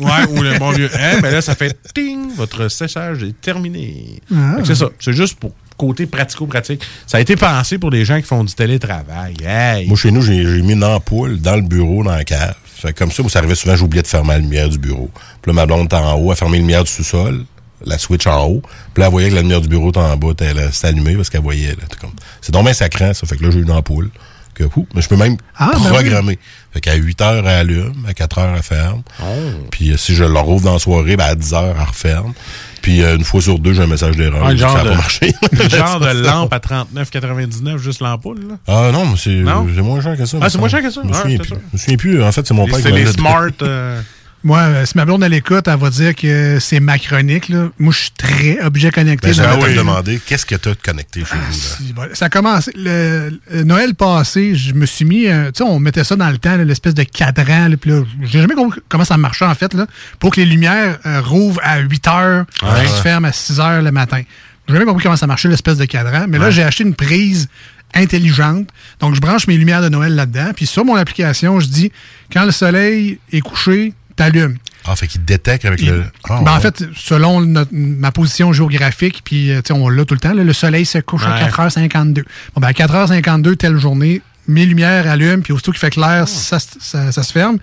Ouais, 0.00 0.26
ou 0.30 0.42
le 0.42 0.58
bon 0.58 0.70
vieux. 0.70 0.90
Hein, 0.94 1.18
mais 1.22 1.30
là, 1.30 1.40
ça 1.40 1.54
fait 1.54 1.76
ting, 1.94 2.34
votre 2.36 2.68
séchage 2.68 3.22
est 3.22 3.40
terminé. 3.40 4.20
Ah. 4.34 4.56
C'est 4.64 4.74
ça. 4.74 4.88
C'est 4.98 5.12
juste 5.12 5.38
pour 5.38 5.52
côté 5.76 6.06
pratico-pratique. 6.06 6.82
Ça 7.06 7.18
a 7.18 7.20
été 7.20 7.36
pensé 7.36 7.78
pour 7.78 7.90
les 7.90 8.04
gens 8.04 8.20
qui 8.20 8.26
font 8.26 8.44
du 8.44 8.54
télétravail. 8.54 9.34
Hey. 9.44 9.88
Moi, 9.88 9.96
chez 9.96 10.10
nous, 10.10 10.22
j'ai 10.22 10.44
mis 10.62 10.72
une 10.72 10.84
ampoule 10.84 11.40
dans 11.40 11.56
le 11.56 11.62
bureau, 11.62 12.04
dans 12.04 12.12
la 12.12 12.24
cave. 12.24 12.54
Fait 12.64 12.92
que 12.92 12.98
comme 12.98 13.10
ça, 13.10 13.22
moi, 13.22 13.30
ça 13.30 13.40
arrivait 13.40 13.54
souvent, 13.54 13.76
j'oubliais 13.76 14.02
de 14.02 14.06
fermer 14.06 14.30
la 14.30 14.38
lumière 14.38 14.68
du 14.68 14.78
bureau. 14.78 15.10
Puis 15.42 15.50
là, 15.50 15.54
ma 15.54 15.66
blonde 15.66 15.86
était 15.86 15.96
en 15.96 16.14
haut, 16.14 16.30
elle 16.30 16.36
fermait 16.36 16.58
la 16.58 16.62
lumière 16.62 16.84
du 16.84 16.90
sous-sol, 16.90 17.44
la 17.84 17.98
switch 17.98 18.26
en 18.26 18.44
haut. 18.46 18.62
Puis 18.94 19.00
là, 19.00 19.06
elle 19.06 19.10
voyait 19.12 19.30
que 19.30 19.34
la 19.34 19.42
lumière 19.42 19.60
du 19.60 19.68
bureau 19.68 19.90
était 19.90 19.98
en 20.00 20.16
bas, 20.16 20.28
elle 20.40 20.72
s'était 20.72 20.88
allumée 20.88 21.14
parce 21.16 21.30
qu'elle 21.30 21.42
voyait. 21.42 21.68
là. 21.72 21.82
Comme- 22.00 22.10
C'est 22.40 22.52
donc 22.52 22.64
bien 22.64 22.72
sacrant, 22.74 23.12
ça. 23.14 23.26
Fait 23.26 23.36
que 23.36 23.44
là, 23.44 23.50
j'ai 23.50 23.58
une 23.60 23.70
ampoule. 23.70 24.10
Que, 24.54 24.62
ouh, 24.76 24.86
mais 24.94 25.02
je 25.02 25.08
peux 25.08 25.16
même 25.16 25.36
Ah, 25.58 25.72
ben 25.74 25.88
programmer. 25.90 26.38
Fait 26.72 26.80
qu'à 26.80 26.94
8 26.94 27.20
heures, 27.22 27.38
elle 27.48 27.58
allume, 27.70 28.06
à 28.06 28.14
4 28.14 28.38
heures, 28.38 28.54
elle 28.56 28.62
ferme. 28.62 29.02
Oh. 29.20 29.24
Puis 29.72 29.90
euh, 29.92 29.96
si 29.96 30.14
je 30.14 30.22
le 30.22 30.38
rouvre 30.38 30.64
dans 30.64 30.74
la 30.74 30.78
soirée, 30.78 31.16
ben, 31.16 31.24
à 31.24 31.34
10 31.34 31.54
heures, 31.54 31.74
elle 31.76 31.84
referme. 31.88 32.32
Puis 32.80 33.02
euh, 33.02 33.16
une 33.16 33.24
fois 33.24 33.40
sur 33.42 33.58
deux, 33.58 33.72
j'ai 33.72 33.82
un 33.82 33.88
message 33.88 34.16
d'erreur. 34.16 34.44
Ouais, 34.46 34.52
ça 34.52 34.68
genre 34.68 34.76
n'a 34.76 34.84
de, 34.84 34.88
pas 34.90 34.94
marché. 34.94 35.34
genre 35.70 35.98
de 35.98 36.06
lampe 36.24 36.52
à 36.52 36.58
39,99, 36.60 37.78
juste 37.78 38.00
l'ampoule. 38.00 38.46
là? 38.48 38.54
Ah 38.68 38.90
non, 38.92 39.06
mais 39.06 39.16
c'est 39.16 39.82
moins 39.82 40.00
cher 40.00 40.16
que 40.16 40.24
ça. 40.24 40.38
Ah, 40.40 40.48
c'est 40.48 40.58
moins 40.58 40.68
cher 40.68 40.82
que 40.82 40.90
ça? 40.90 41.00
Je 41.02 41.08
me 41.08 41.14
Ah, 41.14 41.20
souviens 41.22 41.38
plus. 41.38 41.48
ça. 41.48 41.54
Je 41.56 41.76
me 41.76 41.78
souviens 41.78 41.96
plus. 41.96 42.22
En 42.22 42.30
fait, 42.30 42.46
c'est 42.46 42.54
mon 42.54 42.66
père 42.66 42.76
qui 42.76 42.82
C'est 42.82 42.90
les 42.92 43.04
l'a 43.06 43.12
smart. 43.12 43.48
euh, 43.62 44.00
Moi, 44.44 44.58
euh, 44.58 44.84
si 44.84 44.92
ma 44.96 45.06
blonde 45.06 45.22
elle 45.24 45.32
écoute, 45.32 45.66
elle 45.68 45.78
va 45.78 45.88
dire 45.88 46.14
que 46.14 46.58
c'est 46.60 46.78
ma 46.78 46.98
chronique. 46.98 47.48
Là. 47.48 47.70
Moi, 47.78 47.92
je 47.94 47.98
suis 48.00 48.10
très 48.10 48.60
objet 48.62 48.90
connecté. 48.90 49.28
Ben, 49.28 49.32
J'allais 49.34 49.72
te 49.72 49.78
demander, 49.78 50.20
qu'est-ce 50.24 50.44
que 50.44 50.54
tu 50.54 50.68
as 50.68 50.74
connecté 50.74 51.20
chez 51.24 51.34
vous? 51.34 51.86
Là? 51.88 51.92
Bon, 51.94 52.14
Ça 52.14 52.26
a 52.26 52.28
commencé. 52.28 52.70
Le, 52.76 53.40
le 53.50 53.62
Noël 53.64 53.94
passé, 53.94 54.54
je 54.54 54.74
me 54.74 54.84
suis 54.84 55.06
mis. 55.06 55.26
euh, 55.28 55.46
tu 55.46 55.58
sais, 55.58 55.64
on 55.64 55.78
mettait 55.80 56.04
ça 56.04 56.14
dans 56.16 56.28
le 56.28 56.36
temps, 56.36 56.56
l'espèce 56.56 56.92
de 56.94 57.04
cadran. 57.04 57.68
là, 57.68 57.76
Puis 57.78 57.90
là, 57.90 58.02
j'ai 58.22 58.40
jamais 58.42 58.54
compris 58.54 58.80
comment 58.90 59.04
ça 59.04 59.16
marchait, 59.16 59.46
en 59.46 59.54
fait, 59.54 59.72
là, 59.72 59.86
pour 60.20 60.30
que 60.32 60.40
les 60.40 60.46
lumières 60.46 60.98
euh, 61.06 61.22
rouvrent 61.22 61.60
à 61.64 61.78
8 61.78 62.08
heures 62.08 62.44
Ouais. 62.62 62.84
et 62.84 62.88
se 62.88 63.00
ferment 63.00 63.28
à 63.28 63.32
6 63.32 63.60
heures 63.60 63.80
le 63.82 63.92
matin. 63.92 64.20
J'ai 64.68 64.74
jamais 64.74 64.84
compris 64.86 65.02
comment 65.04 65.16
ça 65.16 65.26
marchait, 65.26 65.48
l'espèce 65.48 65.78
de 65.78 65.86
cadran. 65.86 66.26
Mais 66.28 66.36
là, 66.38 66.46
Ouais. 66.46 66.52
j'ai 66.52 66.62
acheté 66.62 66.84
une 66.84 66.94
prise 66.94 67.48
intelligente. 67.94 68.68
Donc, 69.00 69.14
je 69.14 69.20
branche 69.20 69.46
mes 69.46 69.56
lumières 69.56 69.80
de 69.82 69.88
Noël 69.88 70.14
là-dedans. 70.14 70.50
Puis 70.54 70.66
sur 70.66 70.84
mon 70.84 70.96
application, 70.96 71.60
je 71.60 71.66
dis 71.66 71.92
quand 72.32 72.44
le 72.44 72.50
soleil 72.50 73.18
est 73.32 73.40
couché, 73.40 73.94
t'allumes. 74.16 74.56
Ah, 74.86 74.96
fait 74.96 75.06
qu'il 75.06 75.24
détecte 75.24 75.64
avec 75.64 75.80
Il- 75.80 75.88
le. 75.90 76.04
Ah, 76.28 76.40
Ben, 76.44 76.52
En 76.52 76.60
fait, 76.60 76.84
selon 76.96 77.40
notre- 77.40 77.70
ma 77.72 78.12
position 78.12 78.52
géographique, 78.52 79.22
puis 79.24 79.50
euh, 79.50 79.62
tu 79.62 79.68
sais, 79.68 79.80
on 79.80 79.88
l'a 79.88 80.04
tout 80.04 80.14
le 80.14 80.20
temps, 80.20 80.34
là, 80.34 80.44
le 80.44 80.52
soleil 80.52 80.84
se 80.84 80.98
couche 80.98 81.24
à 81.24 81.34
Ouais. 81.34 81.40
4h52. 81.40 82.24
Bon, 82.54 82.60
ben, 82.60 82.68
à 82.68 82.72
4h52, 82.72 83.56
telle 83.56 83.78
journée, 83.78 84.20
mes 84.46 84.66
lumières 84.66 85.08
allument, 85.08 85.40
puis 85.42 85.54
aussitôt 85.54 85.72
qu'il 85.72 85.80
fait 85.80 85.88
clair, 85.88 86.28
ça, 86.28 86.58
se- 86.58 86.66
ça- 86.78 87.12
ça 87.12 87.22
se 87.22 87.32
ferme. 87.32 87.56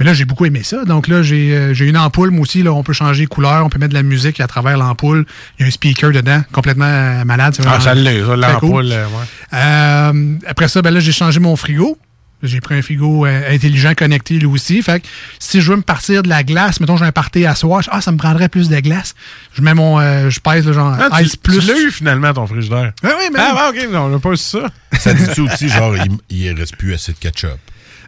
Mais 0.00 0.04
là, 0.04 0.12
j'ai 0.12 0.24
beaucoup 0.24 0.44
aimé 0.44 0.62
ça. 0.64 0.84
Donc 0.84 1.06
là, 1.06 1.22
j'ai 1.22 1.54
euh, 1.56 1.72
j'ai 1.72 1.86
une 1.86 1.96
ampoule, 1.96 2.30
moi 2.32 2.40
aussi. 2.42 2.64
Là, 2.64 2.72
on 2.72 2.82
peut 2.82 2.92
changer 2.92 3.24
de 3.24 3.28
couleur, 3.28 3.64
on 3.64 3.68
peut 3.68 3.78
mettre 3.78 3.90
de 3.90 3.94
la 3.96 4.02
musique 4.02 4.40
à 4.40 4.48
travers 4.48 4.76
l'ampoule. 4.76 5.24
Il 5.58 5.62
y 5.62 5.64
a 5.64 5.68
un 5.68 5.70
speaker 5.70 6.10
dedans, 6.10 6.42
complètement 6.52 6.84
euh, 6.84 7.24
malade. 7.24 7.54
Ah, 7.60 7.78
ça 7.78 7.80
ça, 7.80 7.94
l'ampoule. 7.94 8.58
cool. 8.58 8.92
euh, 8.92 9.06
ouais. 9.06 9.26
Euh, 9.54 10.34
après 10.48 10.66
ça, 10.68 10.82
ben 10.82 10.90
là, 10.92 10.98
j'ai 11.00 11.12
changé 11.12 11.38
mon 11.40 11.54
frigo. 11.54 11.96
J'ai 12.42 12.60
pris 12.60 12.74
un 12.74 12.82
frigo 12.82 13.24
euh, 13.24 13.42
intelligent 13.54 13.94
connecté 13.94 14.34
lui 14.34 14.46
aussi. 14.46 14.82
Fait 14.82 15.00
que 15.00 15.06
si 15.38 15.60
je 15.62 15.70
veux 15.70 15.76
me 15.78 15.82
partir 15.82 16.22
de 16.22 16.28
la 16.28 16.42
glace, 16.44 16.80
mettons 16.80 16.96
j'ai 16.98 17.06
un 17.06 17.12
party 17.12 17.46
à 17.46 17.54
soir, 17.54 17.80
je- 17.82 17.88
ah 17.92 18.00
ça 18.02 18.12
me 18.12 18.18
prendrait 18.18 18.48
plus 18.50 18.68
de 18.68 18.78
glace. 18.80 19.14
Je 19.54 19.62
mets 19.62 19.72
mon 19.74 19.98
euh, 19.98 20.28
je 20.28 20.38
pèse 20.40 20.66
le 20.66 20.72
genre 20.74 20.94
Ah, 20.98 21.18
tu, 21.18 21.24
ice 21.24 21.36
plus. 21.36 21.60
tu 21.60 21.66
l'as 21.66 21.78
eu 21.78 21.90
finalement, 21.90 22.32
ton 22.34 22.46
frigidaire. 22.46 22.92
Ah 23.02 23.08
oui, 23.18 23.24
mais 23.32 23.38
Ah, 23.40 23.70
ouais, 23.72 23.82
ok, 23.84 23.90
non, 23.90 24.00
on 24.02 24.08
n'a 24.10 24.18
pas 24.18 24.30
eu 24.32 24.36
ça. 24.36 24.68
Ça 24.98 25.14
dit-tu 25.14 25.40
aussi, 25.40 25.68
genre, 25.68 25.94
il, 25.96 26.12
il 26.28 26.52
reste 26.52 26.76
plus 26.76 26.92
assez 26.94 27.12
de 27.12 27.18
ketchup? 27.18 27.58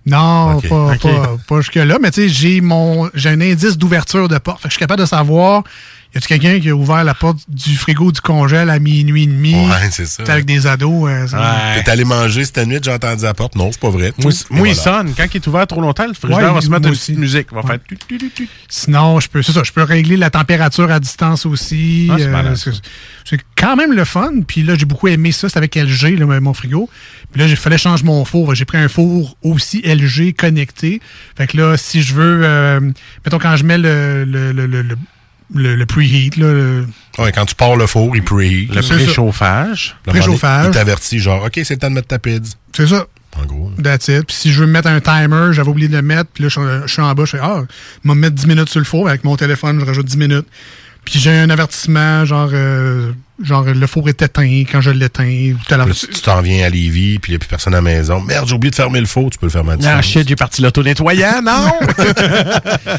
Non, 0.06 0.60
pas, 0.60 0.94
pas, 0.96 1.36
pas 1.46 1.60
jusque-là, 1.60 1.98
mais 2.00 2.10
tu 2.10 2.22
sais, 2.22 2.28
j'ai 2.28 2.60
mon 2.60 3.10
j'ai 3.14 3.30
un 3.30 3.40
indice 3.40 3.76
d'ouverture 3.76 4.28
de 4.28 4.38
porte. 4.38 4.58
Fait 4.62 4.68
que 4.68 4.72
je 4.72 4.74
suis 4.74 4.80
capable 4.80 5.00
de 5.00 5.06
savoir 5.06 5.64
y 6.18 6.24
a-tu 6.24 6.28
quelqu'un 6.28 6.60
qui 6.60 6.68
a 6.68 6.74
ouvert 6.74 7.04
la 7.04 7.14
porte 7.14 7.38
du 7.48 7.76
frigo 7.76 8.10
du 8.12 8.20
congèle 8.20 8.70
à 8.70 8.78
minuit 8.78 9.22
et 9.22 9.26
demi? 9.26 9.54
Ouais, 9.54 9.88
c'est 9.90 10.06
ça. 10.06 10.22
T'sais, 10.24 10.32
Avec 10.32 10.44
des 10.46 10.66
ados. 10.66 11.08
euh, 11.08 11.26
ça- 11.26 11.74
T'es 11.84 11.90
allé 11.90 12.04
manger 12.04 12.44
cette 12.44 12.66
nuit, 12.66 12.78
j'ai 12.82 12.90
entendu 12.92 13.22
la 13.24 13.34
porte. 13.34 13.54
Non, 13.56 13.70
c'est 13.72 13.80
pas 13.80 13.90
vrai. 13.90 14.12
Moi, 14.50 14.68
il 14.68 14.74
sonne. 14.74 15.14
Quand 15.16 15.24
il 15.32 15.36
est 15.36 15.46
ouvert 15.46 15.66
trop 15.66 15.80
longtemps, 15.80 16.06
le 16.06 16.14
frigidaire 16.14 16.48
Ouais, 16.48 16.54
va 16.54 16.60
se 16.60 16.68
mettre 16.68 16.86
une 16.86 16.92
aussi. 16.92 17.12
petite 17.12 17.18
musique. 17.18 17.46
Il 17.52 17.54
va 17.54 17.62
faire... 17.62 17.78
tu, 17.88 17.96
tu, 17.96 18.18
tu, 18.18 18.30
tu. 18.30 18.48
Sinon, 18.68 19.20
je 19.20 19.28
peux, 19.28 19.42
c'est 19.42 19.52
ça, 19.52 19.62
je 19.64 19.72
peux 19.72 19.82
régler 19.82 20.16
la 20.16 20.30
température 20.30 20.90
à 20.90 20.98
distance 21.00 21.46
aussi. 21.46 22.08
Ah, 22.10 22.16
c'est 22.56 22.68
Euh, 22.70 22.72
c'est 23.24 23.40
quand 23.56 23.76
même 23.76 23.92
le 23.92 24.04
fun. 24.04 24.30
Puis 24.46 24.62
là, 24.62 24.74
j'ai 24.76 24.86
beaucoup 24.86 25.08
aimé 25.08 25.32
ça. 25.32 25.48
C'est 25.48 25.58
avec 25.58 25.76
LG, 25.76 26.18
là, 26.18 26.40
mon 26.40 26.54
frigo. 26.54 26.88
Puis 27.32 27.40
là, 27.40 27.46
il 27.46 27.56
fallait 27.56 27.78
changer 27.78 28.04
mon 28.04 28.24
four. 28.24 28.54
J'ai 28.54 28.64
pris 28.64 28.78
un 28.78 28.88
four 28.88 29.36
aussi 29.42 29.82
LG 29.84 30.32
connecté. 30.34 31.00
Fait 31.36 31.46
que 31.46 31.56
là, 31.56 31.76
si 31.76 32.02
je 32.02 32.14
veux, 32.14 32.40
euh, 32.42 32.80
mettons, 33.24 33.38
quand 33.38 33.56
je 33.56 33.64
mets 33.64 33.78
le, 33.78 34.24
le, 34.24 34.52
le, 34.52 34.66
le, 34.66 34.96
le, 35.54 35.62
le- 35.62 35.74
le 35.76 35.86
preheat, 35.86 36.36
là, 36.36 36.52
le- 36.52 36.86
Ouais, 37.18 37.32
quand 37.32 37.44
tu 37.46 37.54
pars 37.54 37.76
le 37.76 37.86
four, 37.86 38.14
il 38.16 38.22
preheat. 38.22 38.72
Le 38.74 38.80
préchauffage. 38.82 39.96
Donné, 40.06 40.18
préchauffage. 40.20 40.66
Il 40.68 40.72
t'avertit, 40.72 41.18
genre, 41.18 41.44
OK, 41.44 41.52
c'est 41.64 41.70
le 41.74 41.78
temps 41.78 41.90
de 41.90 41.94
mettre 41.94 42.08
ta 42.08 42.18
pizza. 42.18 42.54
c'est 42.74 42.86
ça. 42.86 43.06
en 43.36 43.44
gros. 43.46 43.70
That's 43.82 44.08
it. 44.08 44.24
Puis 44.26 44.36
si 44.36 44.52
je 44.52 44.60
veux 44.60 44.66
me 44.66 44.72
mettre 44.72 44.88
un 44.88 45.00
timer, 45.00 45.52
j'avais 45.52 45.68
oublié 45.68 45.88
de 45.88 45.96
le 45.96 46.02
mettre, 46.02 46.30
puis 46.32 46.42
là, 46.44 46.48
je, 46.48 46.58
suis- 46.60 46.68
je 46.86 46.92
suis 46.92 47.02
en 47.02 47.14
bas, 47.14 47.24
je 47.24 47.30
fais 47.32 47.38
Ah, 47.42 47.62
je 48.04 48.08
vais 48.08 48.14
me 48.14 48.20
mettre 48.20 48.34
10 48.34 48.46
minutes 48.46 48.68
sur 48.68 48.80
le 48.80 48.84
four. 48.84 49.08
Avec 49.08 49.22
mon 49.24 49.36
téléphone, 49.36 49.78
je 49.80 49.84
rajoute 49.84 50.06
10 50.06 50.16
minutes. 50.16 50.46
Puis 51.10 51.20
j'ai 51.20 51.30
un 51.30 51.48
avertissement, 51.48 52.26
genre, 52.26 52.50
euh, 52.52 53.12
genre 53.42 53.62
le 53.64 53.86
four 53.86 54.10
est 54.10 54.20
éteint 54.20 54.64
quand 54.70 54.82
je 54.82 54.90
l'éteins. 54.90 55.54
tu 55.66 56.20
t'en 56.22 56.42
viens 56.42 56.66
à 56.66 56.68
Lévis, 56.68 57.18
puis 57.18 57.32
il 57.32 57.32
n'y 57.32 57.36
a 57.36 57.38
plus 57.38 57.48
personne 57.48 57.72
à 57.72 57.78
la 57.78 57.82
maison. 57.82 58.20
Merde, 58.20 58.46
j'ai 58.46 58.54
oublié 58.54 58.70
de 58.70 58.74
fermer 58.76 59.00
le 59.00 59.06
four, 59.06 59.30
tu 59.30 59.38
peux 59.38 59.46
le 59.46 59.50
fermer 59.50 59.70
à 59.70 59.74
Ah, 59.74 59.76
distance. 59.76 60.04
shit, 60.04 60.28
j'ai 60.28 60.36
parti 60.36 60.60
l'auto-nettoyant, 60.60 61.40
non? 61.44 61.72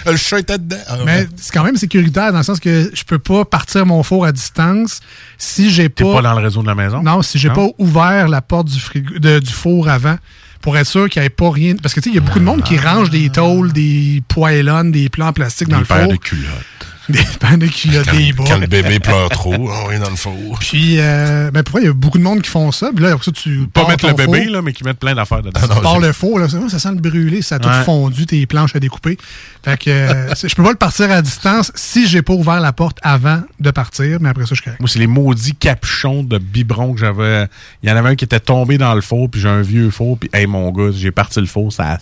le 0.08 0.16
chat 0.18 0.40
était 0.40 0.58
dedans. 0.58 0.78
Ah, 0.88 0.96
Mais 1.06 1.28
c'est 1.36 1.54
quand 1.54 1.64
même 1.64 1.78
sécuritaire 1.78 2.32
dans 2.32 2.40
le 2.40 2.44
sens 2.44 2.60
que 2.60 2.90
je 2.94 3.04
peux 3.04 3.20
pas 3.20 3.46
partir 3.46 3.86
mon 3.86 4.02
four 4.02 4.26
à 4.26 4.32
distance 4.32 5.02
si 5.38 5.70
j'ai 5.70 5.90
T'es 5.90 6.04
pas. 6.04 6.16
pas 6.16 6.22
dans 6.24 6.34
le 6.34 6.44
réseau 6.44 6.64
de 6.64 6.68
la 6.68 6.76
maison? 6.76 7.04
Non, 7.04 7.22
si 7.22 7.38
j'ai 7.38 7.50
Non? 7.50 7.54
pas 7.54 7.68
ouvert 7.78 8.28
la 8.28 8.42
porte 8.42 8.70
du, 8.70 8.80
frigo, 8.80 9.20
de- 9.20 9.38
du 9.38 9.52
four 9.54 9.88
avant 9.88 10.18
pour 10.62 10.76
être 10.78 10.88
sûr 10.88 11.10
qu'il 11.10 11.22
n'y 11.22 11.28
ait 11.28 11.30
pas 11.30 11.52
rien. 11.52 11.76
Parce 11.76 11.94
que 11.94 12.00
tu 12.00 12.06
sais, 12.10 12.10
il 12.10 12.16
y 12.16 12.18
a 12.18 12.22
beaucoup 12.26 12.40
de 12.40 12.44
monde 12.44 12.64
qui 12.64 12.78
range 12.80 13.12
des 13.12 13.30
tôles, 13.30 13.72
des 13.72 14.24
poêlonnes, 14.28 14.92
des 14.92 15.10
plans 15.10 15.28
en 15.28 15.34
plastique 15.34 15.68
dans 15.70 15.78
Des 15.78 15.82
le 15.84 15.88
paires 15.88 16.04
four. 16.06 16.12
de 16.14 16.18
culottes. 16.18 16.66
De 17.10 17.68
culottes, 17.68 18.06
Quand, 18.06 18.16
des 18.16 18.34
bas. 18.34 18.44
quand 18.48 18.58
le 18.58 18.68
bébé 18.68 19.00
pleure 19.00 19.30
trop, 19.30 19.54
on 19.56 19.92
est 19.92 19.98
dans 20.00 20.10
le 20.10 20.16
four. 20.16 20.60
Puis, 20.60 20.98
euh, 21.00 21.50
ben, 21.52 21.64
pour 21.64 21.74
vrai, 21.74 21.82
il 21.84 21.86
y 21.88 21.90
a 21.90 21.94
beaucoup 21.94 22.18
de 22.20 22.24
monde 22.24 22.42
qui 22.42 22.50
font 22.50 22.72
ça? 22.72 22.92
Puis 22.96 23.04
là, 23.04 23.12
après 23.14 23.26
ça, 23.26 23.32
tu. 23.32 23.68
Pas 23.74 23.88
mettre 23.88 24.02
ton 24.02 24.08
le 24.10 24.14
bébé, 24.14 24.44
four, 24.44 24.54
là, 24.54 24.62
mais 24.62 24.74
qui 24.74 24.84
mettent 24.84 25.00
plein 25.00 25.16
d'affaires 25.16 25.42
dedans. 25.42 25.60
tu 25.62 25.82
pars 25.82 26.00
le 26.00 26.12
four, 26.14 26.40
là, 26.40 26.48
ça, 26.48 26.58
ça 26.70 26.78
sent 26.80 26.92
le 26.92 27.00
brûlé, 27.02 27.42
ça 27.42 27.56
a 27.56 27.60
tout 27.60 27.68
Ouais. 27.70 27.84
fondu, 27.84 28.26
tes 28.26 28.46
planches 28.46 28.76
à 28.76 28.80
découper. 28.80 29.18
Fait 29.64 29.78
que 29.78 29.90
euh, 29.90 30.34
je 30.48 30.54
peux 30.54 30.64
pas 30.64 30.72
le 30.72 30.76
partir 30.78 31.10
à 31.12 31.22
distance 31.22 31.72
si 31.76 32.08
j'ai 32.08 32.22
pas 32.22 32.34
ouvert 32.34 32.60
la 32.60 32.74
porte 32.74 32.98
avant 33.02 33.42
de 33.60 33.72
partir, 33.72 34.20
mais 34.22 34.30
après 34.30 34.44
ça, 34.44 34.50
je 34.52 34.56
suis 34.56 34.64
correct. 34.64 34.80
Moi, 34.80 34.90
c'est 34.90 35.00
les 35.00 35.08
maudits 35.08 35.56
capuchons 35.56 36.24
de 36.24 36.38
biberon 36.38 36.94
que 36.94 37.00
j'avais. 37.00 37.48
Il 37.84 37.90
y 37.90 37.92
en 37.92 37.96
avait 37.96 38.10
un 38.10 38.16
qui 38.16 38.26
était 38.26 38.40
tombé 38.40 38.78
dans 38.78 38.94
le 38.94 39.02
four, 39.02 39.30
puis 39.30 39.42
j'ai 39.42 39.50
un 39.50 39.62
vieux 39.62 39.90
four, 39.90 40.18
puis 40.18 40.30
hey, 40.34 40.46
mon 40.48 40.72
gars, 40.72 40.92
j'ai 40.94 41.12
parti 41.12 41.40
le 41.40 41.48
four, 41.48 41.72
ça 41.74 41.94
a 41.94 41.98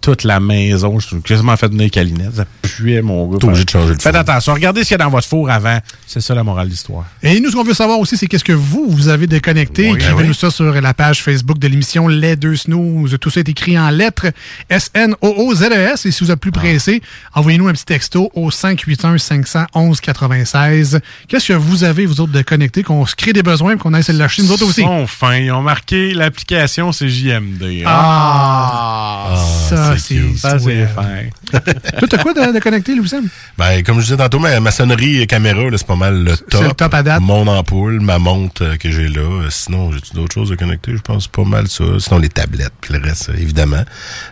toute 0.00 0.24
la 0.24 0.40
maison. 0.40 0.98
Je 0.98 1.06
suis 1.08 1.20
quasiment 1.22 1.56
fait 1.56 1.68
venir 1.68 1.90
calinette. 1.90 2.34
Ça 2.36 2.44
puait, 2.62 3.02
mon 3.02 3.28
gars. 3.28 3.38
T'es 3.38 3.46
obligé 3.46 3.64
de 3.64 3.70
changer 3.70 3.94
le 3.94 3.98
Faites 3.98 4.12
four. 4.12 4.20
attention. 4.20 4.54
Regardez 4.54 4.82
ce 4.82 4.88
qu'il 4.88 4.98
y 4.98 5.00
a 5.00 5.04
dans 5.04 5.10
votre 5.10 5.26
four 5.28 5.50
avant. 5.50 5.78
C'est 6.06 6.20
ça 6.20 6.34
la 6.34 6.42
morale 6.44 6.66
de 6.66 6.72
l'histoire. 6.72 7.04
Et 7.22 7.38
nous, 7.40 7.50
ce 7.50 7.56
qu'on 7.56 7.64
veut 7.64 7.74
savoir 7.74 7.98
aussi, 8.00 8.16
c'est 8.16 8.26
qu'est-ce 8.26 8.44
que 8.44 8.52
vous, 8.52 8.86
vous 8.88 9.08
avez 9.08 9.26
déconnecté. 9.26 9.90
Oui, 9.90 9.96
Écrivez-nous 9.96 10.30
oui. 10.30 10.34
ça 10.34 10.50
sur 10.50 10.72
la 10.80 10.94
page 10.94 11.22
Facebook 11.22 11.58
de 11.58 11.68
l'émission 11.68 12.08
Les 12.08 12.36
Deux 12.36 12.56
Snooze. 12.56 13.16
Tout 13.20 13.30
ça 13.30 13.40
est 13.40 13.48
écrit 13.48 13.78
en 13.78 13.90
lettres 13.90 14.26
S-N-O-O-Z-E-S. 14.68 16.06
E 16.06 16.08
Et 16.08 16.12
si 16.12 16.24
vous 16.24 16.30
êtes 16.30 16.38
Ah. 16.38 16.40
plus 16.40 16.52
pressé, 16.52 17.02
envoyez-nous 17.34 17.68
un 17.68 17.72
petit 17.72 17.84
texto 17.84 18.30
au 18.34 18.50
581-511-96. 18.50 21.00
Qu'est-ce 21.28 21.48
que 21.48 21.52
vous 21.52 21.84
avez, 21.84 22.06
vous 22.06 22.20
autres, 22.20 22.32
de 22.32 22.42
connecté, 22.42 22.82
qu'on 22.82 23.06
se 23.06 23.14
crée 23.14 23.32
des 23.32 23.42
besoins 23.42 23.74
et 23.74 23.76
qu'on 23.76 23.94
aille 23.94 24.02
se 24.04 24.12
lâcher, 24.12 24.42
nous 24.42 24.52
autres 24.52 24.66
aussi? 24.66 24.80
Ils 24.80 24.84
sont 24.84 25.06
fins. 25.06 25.36
Ils 25.36 25.52
ont 25.52 25.62
marqué 25.62 26.14
l'application, 26.14 26.92
c'est 26.92 27.08
JMD. 27.08 27.82
Ah, 27.86 29.34
ça, 29.96 30.04
c'est 30.08 30.36
Ça, 30.36 30.58
c'est. 30.58 30.88
Toi, 31.98 32.08
t'as 32.08 32.18
quoi 32.18 32.32
de, 32.34 32.52
de 32.54 32.58
connecté, 32.60 32.94
Louis-Sam? 32.94 33.26
Ben, 33.58 33.82
comme 33.82 33.96
je 33.98 34.04
disais 34.04 34.16
tantôt, 34.16 34.38
ma 34.38 34.58
maçonnerie 34.60 35.20
et 35.20 35.26
caméra, 35.26 35.62
c'est 35.76 35.86
pas 35.86 35.96
mal 35.96 36.22
le 36.24 36.36
top. 36.36 36.62
le 36.64 36.70
top 36.72 36.94
à 36.94 37.02
date. 37.02 37.20
Mon 37.22 37.46
ampoule, 37.46 38.00
ma 38.00 38.18
montre 38.18 38.64
euh, 38.64 38.76
que 38.76 38.90
j'ai 38.90 39.08
là. 39.08 39.20
Euh, 39.20 39.50
Sinon, 39.50 39.92
j'ai 39.92 40.00
d'autres 40.14 40.34
choses 40.34 40.52
à 40.52 40.56
connecter? 40.56 40.92
Je 40.96 41.02
pense 41.02 41.28
pas 41.28 41.44
mal 41.44 41.68
ça. 41.68 41.84
Sinon, 41.98 42.18
les 42.18 42.28
tablettes, 42.28 42.72
puis 42.80 42.94
le 42.94 43.00
reste, 43.00 43.30
euh, 43.30 43.34
évidemment. 43.38 43.84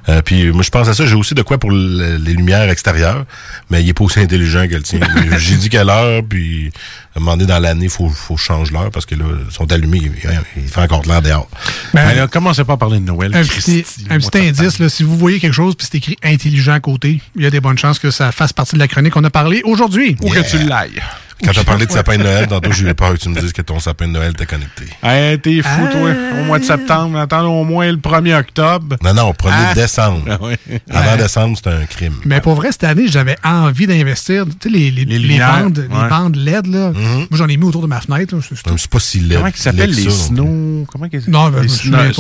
Euh, 0.09 0.23
puis 0.23 0.51
moi, 0.53 0.63
je 0.63 0.71
pense 0.71 0.89
à 0.89 0.95
ça. 0.95 1.07
J'ai 1.07 1.15
aussi 1.17 1.35
de 1.35 1.43
quoi 1.43 1.59
pour 1.59 1.71
le- 1.71 2.17
les 2.17 2.33
lumières 2.35 2.69
extérieures, 2.71 3.25
mais 3.71 3.83
il 3.83 3.89
est 3.89 3.95
pas 3.95 4.05
aussi 4.05 4.21
intelligent 4.21 4.67
que 4.69 4.75
le 4.77 4.83
tien. 4.83 5.01
j'ai 5.39 5.57
dit 5.57 5.69
quelle 5.69 5.89
heure, 5.91 6.23
puis 6.29 6.71
un 7.19 7.25
moment 7.25 7.37
donné 7.37 7.47
dans 7.47 7.59
l'année, 7.59 7.85
il 7.85 7.91
faut, 7.91 8.09
faut 8.09 8.37
changer 8.37 8.73
l'heure 8.73 8.91
parce 8.91 9.07
que 9.07 9.15
là, 9.15 9.25
ils 9.47 9.53
sont 9.53 9.71
allumés. 9.73 9.99
Il, 9.99 10.13
il 10.57 10.69
fait 10.69 10.81
encore 10.81 11.03
de 11.03 11.09
l'air 11.09 11.23
dehors. 11.23 11.49
Ben, 11.93 12.07
Ben 12.07 12.17
là, 12.17 12.27
commencez 12.27 12.65
pas 12.65 12.75
à 12.75 12.77
parler 12.77 12.99
de 12.99 13.05
Noël. 13.05 13.35
Un 13.35 13.43
petit 13.43 14.39
indice, 14.39 14.79
là, 14.79 14.89
si 14.89 15.03
vous 15.03 15.17
voyez 15.17 15.39
quelque 15.41 15.53
chose 15.53 15.75
puis 15.75 15.87
c'est 15.91 15.99
écrit 15.99 16.17
intelligent 16.23 16.73
à 16.73 16.81
côté, 16.81 17.21
il 17.37 17.43
y 17.43 17.47
a 17.47 17.51
des 17.51 17.61
bonnes 17.61 17.79
chances 17.79 17.99
que 17.99 18.11
ça 18.11 18.33
fasse 18.33 18.53
partie 18.53 18.75
de 18.75 18.81
la 18.81 18.89
chronique 18.89 19.13
qu'on 19.13 19.25
a 19.25 19.31
parlé 19.31 19.63
aujourd'hui. 19.65 20.17
Ou 20.23 20.31
que 20.31 20.49
tu 20.49 20.59
l'ailles. 20.59 21.01
Quand 21.45 21.53
t'as 21.55 21.65
parlé 21.65 21.87
de 21.87 21.93
sapin 21.93 22.17
de 22.19 22.23
Noël, 22.23 22.47
tantôt, 22.49 22.73
j'ai 22.73 22.89
eu 22.89 22.95
peur 22.95 23.13
que 23.15 23.19
tu 23.19 23.29
me 23.29 23.41
dises 23.41 23.53
que 23.53 23.63
ton 23.63 23.79
sapin 23.81 24.07
de 24.09 24.13
Noël 24.13 24.31
était 24.33 24.47
connecté. 24.47 24.85
Hey, 25.03 25.39
t'es 25.41 25.63
fou, 25.63 25.69
Ah. 25.87 25.93
toi. 25.93 26.11
Au 26.41 26.45
mois 26.45 26.59
de 26.59 26.65
septembre, 26.65 27.19
attends 27.19 27.47
au 27.47 27.65
moins 27.65 27.91
le 27.91 27.97
1er 27.99 28.35
octobre. 28.35 28.97
Non, 29.03 29.15
non, 29.15 29.33
1er 29.33 29.67
Ah. 29.71 29.75
décembre. 29.75 30.23
Ah 30.31 30.39
oui. 30.41 30.55
Avant 30.91 31.17
décembre, 31.17 31.57
c'était 31.57 31.71
un 31.71 31.87
crime. 31.87 32.15
Mais 32.25 32.41
pour 32.41 32.55
vrai, 32.55 32.73
cette 32.73 32.85
année, 32.85 33.07
j'avais 33.09 33.37
envie 33.45 33.87
d'investir. 33.87 34.45
Tu 34.61 34.69
sais, 34.69 34.69
les, 34.69 34.91
les, 34.91 35.05
les 35.05 35.39
bandes, 35.39 35.79
ouais. 35.79 36.03
les 36.03 36.09
bandes 36.09 36.37
LED, 36.37 36.67
là. 36.67 36.91
Mhm. 36.91 36.97
Moi, 36.97 37.27
j'en 37.33 37.49
ai 37.49 37.57
mis 37.57 37.65
autour 37.65 37.83
de 37.83 37.87
ma 37.87 38.01
fenêtre. 38.01 38.35
là. 38.35 38.41
Tout. 38.65 38.79
C'est 38.79 38.91
pas 38.91 38.99
si 39.01 39.21
laid. 39.21 39.37
Comment 39.37 39.49
ils 39.49 39.57
s'appellent 39.57 39.91
les 39.95 40.11
snow? 40.11 40.85
Comment 40.91 41.09
qu'ils 41.09 41.23
Non, 41.29 41.51
ben, 41.51 41.63
les 41.63 41.69
je 41.69 41.91
me 41.91 42.13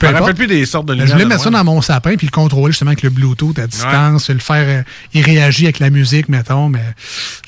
Je 0.00 0.06
rappelle 0.14 0.34
plus 0.34 0.46
des 0.46 0.64
sortes 0.66 0.86
de 0.86 0.92
Ben, 0.94 1.00
lumières. 1.00 1.08
je 1.08 1.12
voulais 1.12 1.24
mettre 1.26 1.42
ça 1.44 1.50
dans 1.50 1.64
mon 1.64 1.80
sapin 1.82 2.16
puis 2.16 2.26
le 2.26 2.30
contrôler 2.32 2.72
justement 2.72 2.90
avec 2.90 3.02
le 3.02 3.10
Bluetooth 3.10 3.58
à 3.58 3.66
distance, 3.66 4.30
le 4.30 4.38
faire, 4.38 4.64
euh, 4.66 4.82
il 5.14 5.22
réagit 5.22 5.64
avec 5.64 5.78
la 5.78 5.90
musique, 5.90 6.28
mettons, 6.28 6.68
mais 6.68 6.80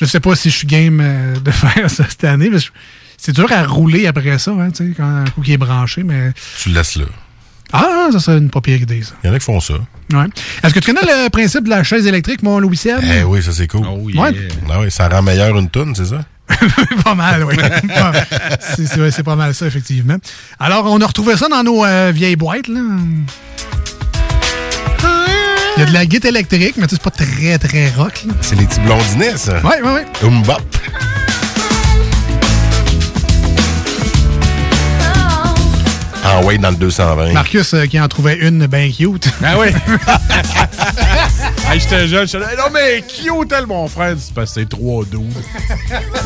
je 0.02 0.10
sais 0.10 0.20
pas 0.20 0.34
si 0.34 0.50
je 0.50 0.56
suis 0.56 0.66
game 0.66 1.00
euh, 1.00 1.38
de 1.38 1.50
faire 1.52 1.88
ça 1.90 2.04
cette 2.08 2.24
année. 2.24 2.50
que 2.50 2.56
C'est 3.16 3.32
dur 3.32 3.50
à 3.52 3.64
rouler 3.64 4.06
après 4.06 4.38
ça, 4.38 4.50
hein, 4.50 4.70
tu 4.70 4.88
sais, 4.88 4.94
quand 4.96 5.04
un 5.04 5.24
coup 5.24 5.40
qui 5.42 5.52
est 5.52 5.56
branché, 5.58 6.02
mais. 6.02 6.32
Tu 6.60 6.68
le 6.70 6.74
laisses 6.76 6.96
là. 6.96 7.04
Ah, 7.72 8.08
ça 8.12 8.20
serait 8.20 8.36
une 8.38 8.50
pas 8.50 8.60
pire 8.60 8.82
idée, 8.82 9.02
ça. 9.02 9.14
Il 9.24 9.28
y 9.28 9.30
en 9.30 9.34
a 9.34 9.38
qui 9.38 9.44
font 9.46 9.58
ça. 9.60 9.74
Ouais. 10.12 10.26
Est-ce 10.62 10.74
que 10.74 10.80
tu 10.80 10.92
connais 10.92 11.06
le 11.06 11.28
principe 11.32 11.64
de 11.64 11.70
la 11.70 11.82
chaise 11.82 12.06
électrique, 12.06 12.42
mon 12.42 12.58
Louis? 12.60 12.78
Eh 12.84 13.22
oui, 13.22 13.42
ça 13.42 13.52
c'est 13.52 13.66
cool. 13.66 13.86
Oh, 13.88 14.10
Ouais. 14.14 14.32
Ah 14.70 14.80
oui, 14.80 14.90
ça 14.90 15.08
rend 15.08 15.22
meilleur 15.22 15.56
une 15.56 15.70
toune, 15.70 15.94
c'est 15.94 16.04
ça? 16.06 16.24
pas 17.04 17.14
mal, 17.14 17.44
oui. 17.44 17.54
c'est, 18.60 18.86
c'est- 18.86 19.10
c'est 19.10 19.22
pas 19.22 19.36
mal 19.36 19.54
ça, 19.54 19.66
effectivement. 19.66 20.16
Alors, 20.58 20.84
on 20.90 21.00
a 21.00 21.06
retrouvé 21.06 21.34
ça 21.36 21.48
dans 21.48 21.62
nos 21.62 21.82
euh, 21.84 22.10
vieilles 22.14 22.36
boîtes, 22.36 22.68
là. 22.68 22.80
Y 25.82 25.84
a 25.84 25.88
de 25.88 25.94
la 25.94 26.06
guitare 26.06 26.28
électrique, 26.28 26.76
mais 26.76 26.86
tu 26.86 26.94
sais, 26.94 27.00
c'est 27.02 27.10
pas 27.10 27.10
très, 27.10 27.58
très 27.58 27.90
rock, 27.90 28.22
là. 28.24 28.34
C'est 28.40 28.54
les 28.54 28.66
petits 28.66 28.78
blondinets, 28.78 29.36
ça. 29.36 29.54
Ouais, 29.64 29.82
ouais, 29.82 29.94
ouais. 29.94 30.06
Umbop. 30.22 30.62
Ah 36.24 36.40
ouais, 36.44 36.56
dans 36.58 36.70
le 36.70 36.76
220. 36.76 37.32
Marcus 37.32 37.74
euh, 37.74 37.86
qui 37.86 37.98
en 37.98 38.06
trouvait 38.06 38.36
une 38.36 38.68
bien 38.68 38.88
cute. 38.92 39.28
Ah 39.42 39.58
oui. 39.58 39.70
hey, 41.68 41.80
j'étais 41.80 42.06
jeune, 42.06 42.28
j'étais 42.28 42.38
là, 42.38 42.50
non 42.56 42.70
mais 42.72 43.02
cute 43.02 43.48
tel 43.48 43.66
mon 43.66 43.88
frère, 43.88 44.14
c'est 44.16 44.32
parce 44.32 44.54
que 44.54 44.60
c'est 44.60 44.68
3 44.68 45.04
12. 45.06 45.24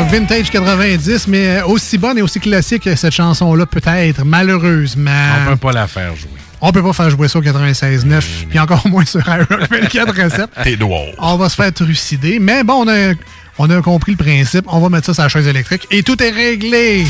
Donc, 0.00 0.08
Vintage 0.08 0.50
90, 0.50 1.26
mais 1.28 1.58
euh, 1.58 1.66
aussi 1.66 1.98
bonne 1.98 2.16
et 2.16 2.22
aussi 2.22 2.40
classique 2.40 2.84
que 2.84 2.94
cette 2.96 3.12
chanson-là 3.12 3.66
peut 3.66 3.82
être, 3.84 4.24
malheureusement. 4.24 5.10
On 5.46 5.50
peut 5.50 5.56
pas 5.56 5.72
la 5.72 5.86
faire 5.86 6.16
jouer. 6.16 6.30
On 6.62 6.72
peut 6.72 6.82
pas 6.82 6.94
faire 6.94 7.10
jouer 7.10 7.28
ça 7.28 7.38
au 7.38 7.42
96.9, 7.42 8.22
puis 8.48 8.58
encore 8.58 8.86
moins 8.88 9.04
sur 9.04 9.20
iRock 9.20 9.68
24 9.70 10.48
T'es 10.64 10.76
noir. 10.76 11.02
On 11.18 11.36
va 11.36 11.50
se 11.50 11.54
faire 11.54 11.70
trucider. 11.74 12.38
Mais 12.38 12.64
bon, 12.64 12.86
on 12.86 12.88
a, 12.88 13.12
on 13.58 13.68
a 13.68 13.82
compris 13.82 14.12
le 14.12 14.24
principe. 14.24 14.64
On 14.68 14.80
va 14.80 14.88
mettre 14.88 15.04
ça 15.04 15.12
sur 15.12 15.22
la 15.24 15.28
chaise 15.28 15.46
électrique 15.46 15.86
et 15.90 16.02
tout 16.02 16.22
est 16.22 16.30
réglé. 16.30 17.04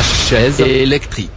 La 0.00 0.06
chaise 0.30 0.60
électrique. 0.60 1.30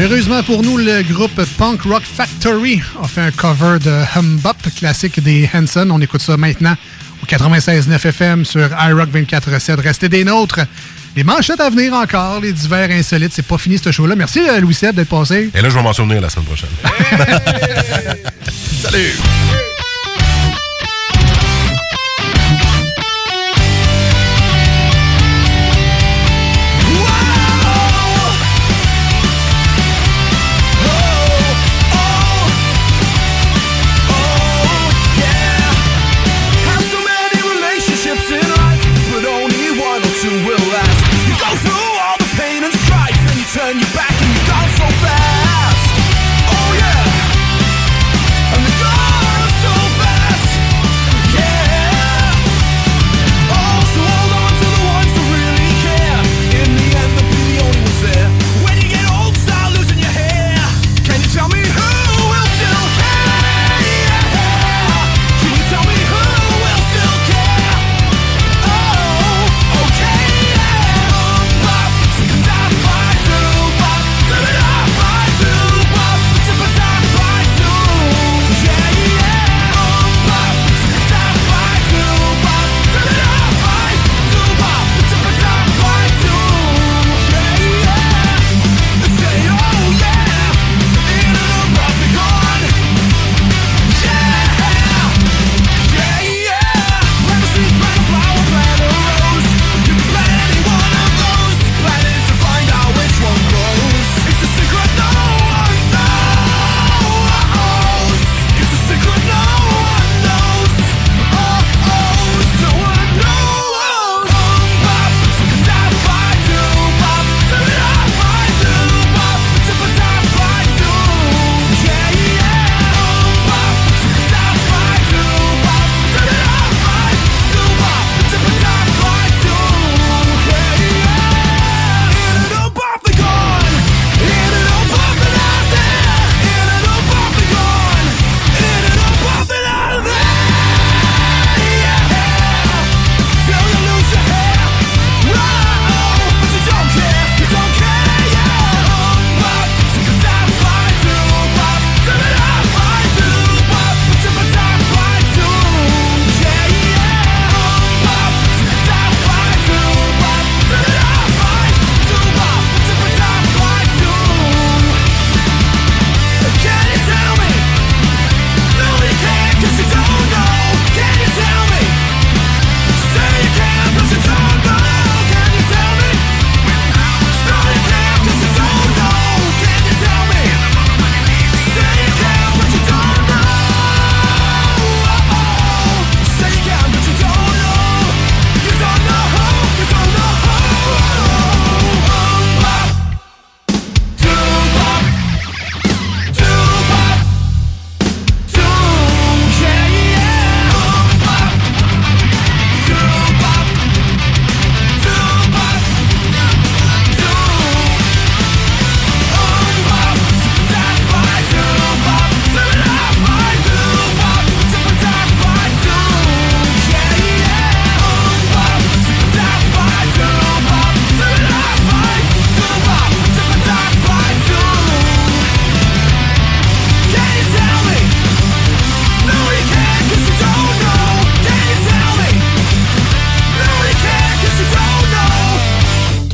Heureusement 0.00 0.42
pour 0.42 0.62
nous, 0.62 0.78
le 0.78 1.02
groupe 1.02 1.38
Punk 1.58 1.82
Rock 1.82 2.04
Factory 2.04 2.80
a 3.02 3.06
fait 3.06 3.20
un 3.20 3.30
cover 3.30 3.78
de 3.78 4.02
Hum 4.16 4.38
Bop, 4.38 4.56
classique 4.78 5.22
des 5.22 5.46
Hanson. 5.52 5.90
On 5.90 6.00
écoute 6.00 6.22
ça 6.22 6.38
maintenant 6.38 6.74
au 7.22 7.26
96.9 7.26 8.08
FM 8.08 8.44
sur 8.46 8.62
iRock 8.62 9.10
24.7. 9.10 9.78
Restez 9.78 10.08
des 10.08 10.24
nôtres. 10.24 10.60
Les 11.16 11.22
manchettes 11.22 11.60
à 11.60 11.68
venir 11.68 11.92
encore, 11.92 12.40
les 12.40 12.54
divers 12.54 12.90
insolites. 12.90 13.32
C'est 13.34 13.46
pas 13.46 13.58
fini 13.58 13.76
ce 13.76 13.92
show-là. 13.92 14.16
Merci 14.16 14.40
euh, 14.48 14.58
Louis 14.60 14.72
Seb 14.72 14.94
d'être 14.94 15.10
passé. 15.10 15.50
Et 15.54 15.60
là, 15.60 15.68
je 15.68 15.74
vais 15.74 15.82
m'en 15.82 15.92
souvenir 15.92 16.22
la 16.22 16.30
semaine 16.30 16.46
prochaine. 16.46 16.70
Salut! 18.80 19.18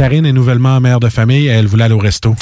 Karine 0.07 0.27
est 0.27 0.33
nouvellement 0.33 0.81
mère 0.81 1.01
de 1.01 1.09
famille 1.09 1.49
et 1.49 1.51
elle 1.51 1.67
voulait 1.67 1.83
aller 1.83 1.95
au 1.95 1.99
resto. 1.99 2.37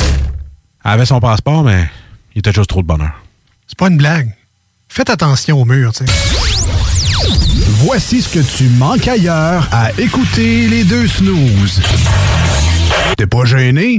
Elle 0.84 0.90
avait 0.90 1.06
son 1.06 1.18
passeport, 1.18 1.64
mais 1.64 1.88
il 2.34 2.40
était 2.40 2.52
juste 2.52 2.68
trop 2.68 2.82
de 2.82 2.86
bonheur. 2.86 3.24
C'est 3.66 3.78
pas 3.78 3.88
une 3.88 3.96
blague. 3.96 4.34
Faites 4.86 5.08
attention 5.08 5.62
au 5.62 5.64
mur, 5.64 5.94
tu 5.94 6.04
sais. 6.04 6.12
Voici 7.86 8.20
ce 8.20 8.28
que 8.28 8.40
tu 8.40 8.64
manques 8.64 9.08
ailleurs 9.08 9.66
à 9.72 9.92
écouter 9.98 10.68
les 10.68 10.84
deux 10.84 11.08
snooze. 11.08 11.80
T'es 13.16 13.26
pas 13.26 13.46
gêné? 13.46 13.98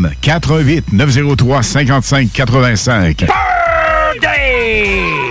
418 0.09 0.91
903 0.91 1.63
55 1.63 2.33
85. 2.33 3.27
Birthday! 3.27 5.30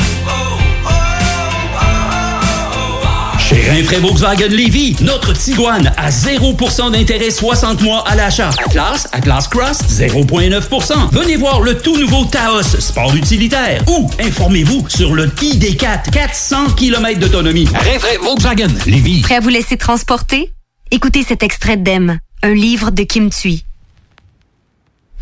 Chez 3.51 3.69
Rinfraie 3.69 3.99
Volkswagen 3.99 4.47
Lévy, 4.47 4.95
notre 5.01 5.33
Tiguan 5.33 5.91
à 5.97 6.09
0% 6.09 6.91
d'intérêt 6.91 7.31
60 7.31 7.81
mois 7.81 8.07
à 8.07 8.15
l'achat. 8.15 8.51
Atlas, 8.65 9.09
Atlas 9.11 9.47
Cross, 9.49 9.79
0,9%. 9.89 11.09
Venez 11.11 11.35
voir 11.35 11.59
le 11.59 11.77
tout 11.77 11.97
nouveau 11.97 12.23
Taos, 12.23 12.63
sport 12.63 13.13
utilitaire. 13.13 13.83
Ou 13.89 14.09
informez-vous 14.19 14.87
sur 14.87 15.13
le 15.13 15.27
ID4, 15.27 16.11
400 16.11 16.71
km 16.77 17.19
d'autonomie. 17.19 17.65
Rinfraie 17.65 18.17
Volkswagen 18.23 18.69
Lévy. 18.85 19.21
Prêt 19.21 19.35
à 19.35 19.39
vous 19.41 19.49
laisser 19.49 19.75
transporter? 19.75 20.53
Écoutez 20.89 21.23
cet 21.23 21.43
extrait 21.43 21.75
d'Em, 21.75 22.19
un 22.43 22.53
livre 22.53 22.89
de 22.89 23.03
Kim 23.03 23.29
Thuy. 23.29 23.65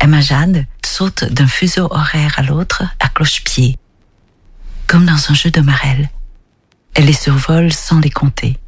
Emma 0.00 0.20
Jade 0.20 0.66
saute 0.86 1.24
d'un 1.24 1.48
fuseau 1.48 1.88
horaire 1.90 2.34
à 2.36 2.42
l'autre 2.42 2.84
à 3.00 3.08
cloche-pied, 3.08 3.76
comme 4.86 5.04
dans 5.04 5.30
un 5.30 5.34
jeu 5.34 5.50
de 5.50 5.60
marelle. 5.60 6.10
Elle 6.94 7.06
les 7.06 7.12
survole 7.12 7.72
sans 7.72 8.00
les 8.00 8.10
compter. 8.10 8.58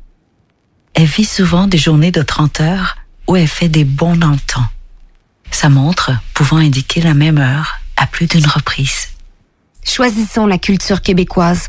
Elle 0.95 1.07
vit 1.07 1.25
souvent 1.25 1.67
des 1.67 1.79
journées 1.79 2.13
de 2.13 2.23
30 2.23 2.61
heures 2.61 2.97
où 3.27 3.37
elle 3.37 3.49
fait 3.49 3.69
des 3.69 3.85
bonds 3.85 4.17
dans 4.17 4.31
le 4.31 4.39
temps. 4.39 4.69
Sa 5.51 5.69
montre 5.69 6.13
pouvant 6.35 6.59
indiquer 6.59 7.01
la 7.01 7.15
même 7.15 7.39
heure 7.39 7.81
à 7.97 8.07
plus 8.07 8.27
d'une 8.27 8.47
reprise. 8.47 9.09
Choisissons 9.85 10.47
la 10.47 10.59
culture 10.59 11.03
québécoise. 11.03 11.69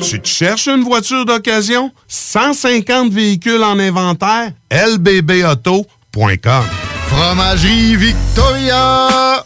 Tu 0.00 0.20
te 0.20 0.28
cherches 0.28 0.68
une 0.68 0.84
voiture 0.84 1.24
d'occasion? 1.24 1.90
150 2.08 3.12
véhicules 3.12 3.62
en 3.62 3.78
inventaire? 3.78 4.52
lbbauto.com 4.70 6.64
Fromagerie 7.08 7.96
Victoria! 7.96 9.44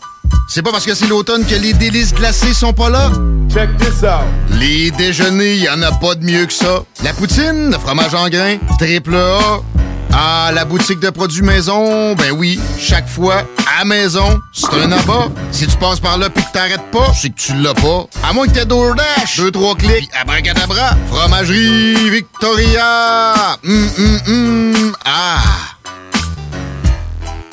C'est 0.48 0.62
pas 0.62 0.70
parce 0.70 0.84
que 0.84 0.94
c'est 0.94 1.06
l'automne 1.06 1.46
que 1.46 1.54
les 1.54 1.72
délices 1.72 2.12
glacées 2.12 2.52
sont 2.52 2.72
pas 2.72 2.90
là. 2.90 3.10
Check 3.50 3.70
this 3.78 4.02
out. 4.02 4.26
Les 4.58 4.90
déjeuners, 4.90 5.56
y 5.56 5.68
en 5.68 5.80
a 5.82 5.92
pas 5.92 6.14
de 6.14 6.24
mieux 6.24 6.44
que 6.46 6.52
ça. 6.52 6.84
La 7.02 7.12
poutine, 7.14 7.70
le 7.70 7.78
fromage 7.78 8.14
en 8.14 8.28
grains, 8.28 8.58
triple 8.78 9.14
A. 9.14 9.60
Ah, 10.14 10.50
la 10.54 10.64
boutique 10.64 11.00
de 11.00 11.08
produits 11.10 11.42
maison, 11.42 12.14
ben 12.14 12.32
oui, 12.32 12.60
chaque 12.78 13.08
fois, 13.08 13.44
à 13.80 13.84
maison, 13.84 14.40
c'est 14.52 14.72
un 14.74 14.92
abat. 14.92 15.28
Si 15.50 15.66
tu 15.66 15.76
passes 15.78 16.00
par 16.00 16.18
là 16.18 16.28
pis 16.28 16.42
que 16.42 16.52
t'arrêtes 16.52 16.90
pas, 16.92 17.12
c'est 17.14 17.30
que 17.30 17.40
tu 17.40 17.54
l'as 17.54 17.74
pas. 17.74 18.06
À 18.22 18.32
moins 18.34 18.46
que 18.46 18.52
t'aies 18.52 18.66
DoorDash, 18.66 19.38
deux, 19.38 19.50
trois 19.50 19.74
clics, 19.74 20.10
abracadabra, 20.20 20.96
fromagerie 21.08 22.10
Victoria, 22.10 23.56
hum, 23.64 23.88
hum, 23.98 24.20
hum, 24.26 24.92
ah. 25.06 25.40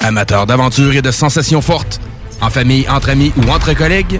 Amateurs 0.02 0.46
d'aventure 0.46 0.94
et 0.94 1.02
de 1.02 1.12
sensations 1.12 1.62
fortes, 1.62 2.02
en 2.42 2.50
famille, 2.50 2.88
entre 2.90 3.10
amis 3.10 3.32
ou 3.38 3.50
entre 3.50 3.74
collègues, 3.74 4.20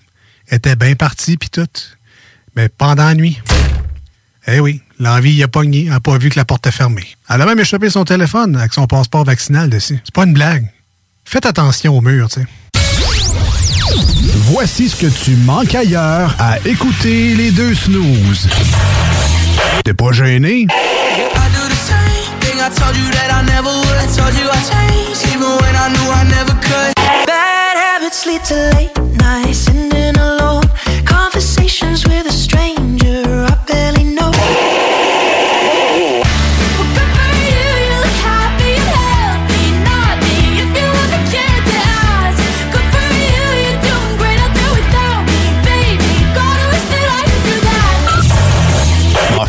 Était 0.51 0.75
bien 0.75 0.95
partie, 0.95 1.37
puis 1.37 1.49
tout. 1.49 1.65
Mais 2.55 2.69
pendant 2.69 3.05
la 3.05 3.15
nuit. 3.15 3.41
Eh 4.47 4.59
oui, 4.59 4.81
l'envie 4.99 5.33
y 5.33 5.43
a 5.43 5.47
pogné, 5.47 5.85
n'a 5.85 5.99
pas 5.99 6.17
vu 6.17 6.29
que 6.29 6.37
la 6.37 6.45
porte 6.45 6.65
est 6.67 6.71
fermée. 6.71 7.07
Elle 7.29 7.41
a 7.41 7.45
même 7.45 7.59
échappé 7.59 7.89
son 7.89 8.03
téléphone 8.03 8.55
avec 8.55 8.73
son 8.73 8.87
passeport 8.87 9.23
vaccinal 9.23 9.69
dessus. 9.69 9.99
C'est 10.03 10.13
pas 10.13 10.25
une 10.25 10.33
blague. 10.33 10.67
Faites 11.25 11.45
attention 11.45 11.97
au 11.97 12.01
mur, 12.01 12.27
tu 12.27 12.41
sais. 12.41 12.47
Voici 14.51 14.89
ce 14.89 14.95
que 14.95 15.07
tu 15.07 15.35
manques 15.35 15.75
ailleurs 15.75 16.35
à 16.39 16.57
écouter 16.65 17.35
les 17.35 17.51
deux 17.51 17.75
snooze. 17.75 18.49
T'es 19.83 19.93
pas 19.93 20.11
gêné? 20.11 20.61
I 20.61 20.67
do 20.67 21.67
the 21.69 21.75
same 21.75 22.39
thing 22.39 22.57
I 22.59 22.69
told 22.75 22.95
you 22.97 23.09
that 23.11 23.29
I 23.31 23.45
never 23.45 23.69
would. 23.69 23.97
I 23.97 24.07
told 24.07 24.33
you 24.33 24.49
I 24.49 24.59
changed, 24.63 25.25
even 25.33 25.57
when 25.61 25.75
I 25.75 25.89
knew 25.93 26.11
I 26.11 26.23
never 26.25 26.53
could. 26.59 26.95
Bad 27.27 27.77
habits 27.77 28.25
lead 28.25 28.43
to 28.45 28.55
late 28.75 28.97
nights, 29.17 29.69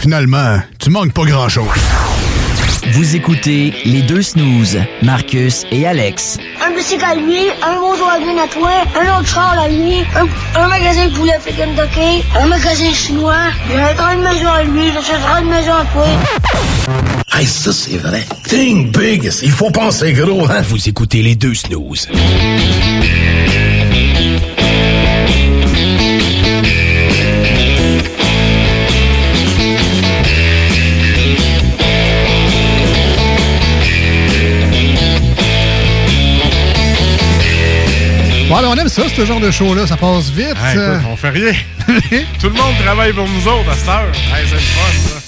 finalement, 0.02 0.60
tu 0.81 0.90
manques 0.90 1.12
pas 1.12 1.24
grand-chose. 1.24 1.64
Vous 2.90 3.14
écoutez 3.14 3.73
les 3.85 4.02
deux 4.02 4.20
snooze, 4.20 4.78
Marcus 5.01 5.64
et 5.70 5.86
Alex. 5.86 6.39
Un 6.60 6.71
à 7.04 7.14
lui, 7.14 7.48
un 7.62 7.78
Volkswagen 7.78 8.38
à 8.42 8.48
toi, 8.48 8.70
un 9.00 9.18
autre 9.18 9.28
char 9.28 9.56
à 9.56 9.68
lui, 9.68 10.00
un, 10.16 10.60
un 10.60 10.66
magasin 10.66 11.06
de 11.06 11.14
poulet 11.14 11.38
fait 11.40 11.52
Kentucky, 11.52 12.24
un 12.38 12.46
magasin 12.46 12.92
chinois, 12.92 13.34
a 13.72 14.14
une 14.14 14.22
maison 14.22 14.48
à 14.48 14.64
lui, 14.64 14.88
il 14.88 14.96
achètera 14.96 15.40
une 15.40 15.48
maison 15.48 15.72
à 15.74 15.84
toi. 15.92 16.06
Hey, 17.32 17.46
ça, 17.46 17.72
c'est 17.72 17.96
vrai. 17.98 18.26
Think 18.48 18.98
big. 18.98 19.30
Il 19.42 19.52
faut 19.52 19.70
penser 19.70 20.12
gros, 20.12 20.44
hein? 20.50 20.62
Vous 20.62 20.88
écoutez 20.88 21.22
les 21.22 21.36
deux 21.36 21.54
snooze. 21.54 22.09
On 38.72 38.76
aime 38.76 38.88
ça, 38.88 39.02
ce 39.14 39.24
genre 39.26 39.40
de 39.40 39.50
show-là. 39.50 39.86
Ça 39.86 39.96
passe 39.96 40.30
vite. 40.30 40.56
Écoute, 40.72 41.06
on 41.10 41.16
fait 41.16 41.30
rien. 41.30 41.52
Tout 42.40 42.48
le 42.48 42.54
monde 42.54 42.74
travaille 42.82 43.12
pour 43.12 43.28
nous 43.28 43.46
autres 43.46 43.70
à 43.70 43.74
cette 43.74 43.88
heure. 43.88 44.12
Hey, 44.34 44.46
c'est 44.48 44.54
le 44.54 44.60
fun, 44.60 45.08
ça. 45.08 45.22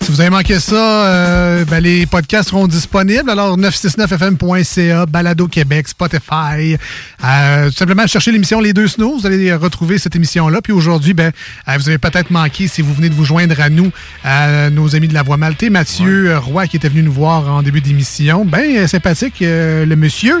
Si 0.00 0.12
vous 0.12 0.20
avez 0.20 0.30
manqué 0.30 0.60
ça, 0.60 1.06
euh, 1.06 1.64
ben, 1.64 1.80
les 1.80 2.06
podcasts 2.06 2.50
seront 2.50 2.66
disponibles. 2.68 3.28
Alors, 3.28 3.58
969fm.ca, 3.58 5.04
Balado 5.04 5.48
Québec, 5.48 5.88
Spotify. 5.88 6.76
Euh, 7.24 7.66
tout 7.66 7.76
simplement, 7.76 8.06
chercher 8.06 8.30
l'émission 8.30 8.60
Les 8.60 8.72
Deux 8.72 8.86
Snows. 8.86 9.18
Vous 9.18 9.26
allez 9.26 9.52
retrouver 9.52 9.98
cette 9.98 10.14
émission-là. 10.14 10.62
Puis 10.62 10.72
aujourd'hui, 10.72 11.12
ben, 11.12 11.32
euh, 11.68 11.72
vous 11.76 11.88
avez 11.88 11.98
peut-être 11.98 12.30
manqué, 12.30 12.68
si 12.68 12.80
vous 12.82 12.94
venez 12.94 13.08
de 13.08 13.14
vous 13.14 13.24
joindre 13.24 13.60
à 13.60 13.68
nous, 13.68 13.90
à 14.24 14.70
nos 14.70 14.94
amis 14.94 15.08
de 15.08 15.14
la 15.14 15.24
Voix 15.24 15.36
Maltais, 15.36 15.70
Mathieu 15.70 16.38
Roy, 16.38 16.68
qui 16.68 16.76
était 16.76 16.88
venu 16.88 17.02
nous 17.02 17.12
voir 17.12 17.52
en 17.52 17.62
début 17.62 17.80
d'émission. 17.80 18.44
Ben, 18.44 18.86
sympathique, 18.86 19.40
le 19.40 19.94
monsieur. 19.96 20.40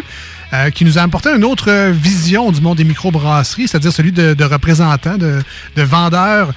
Euh, 0.52 0.70
qui 0.70 0.84
nous 0.84 0.98
a 0.98 1.02
apporté 1.02 1.30
une 1.30 1.44
autre 1.44 1.70
euh, 1.70 1.90
vision 1.92 2.52
du 2.52 2.60
monde 2.60 2.76
des 2.78 2.84
microbrasseries, 2.84 3.68
c'est-à-dire 3.68 3.92
celui 3.92 4.12
de, 4.12 4.34
de 4.34 4.44
représentants, 4.44 5.18
de, 5.18 5.42
de 5.76 5.82
vendeurs. 5.82 6.52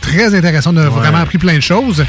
Très 0.00 0.34
intéressant, 0.34 0.72
on 0.74 0.76
a 0.78 0.88
vraiment 0.88 1.18
appris 1.18 1.38
plein 1.38 1.54
de 1.56 1.60
choses. 1.60 2.04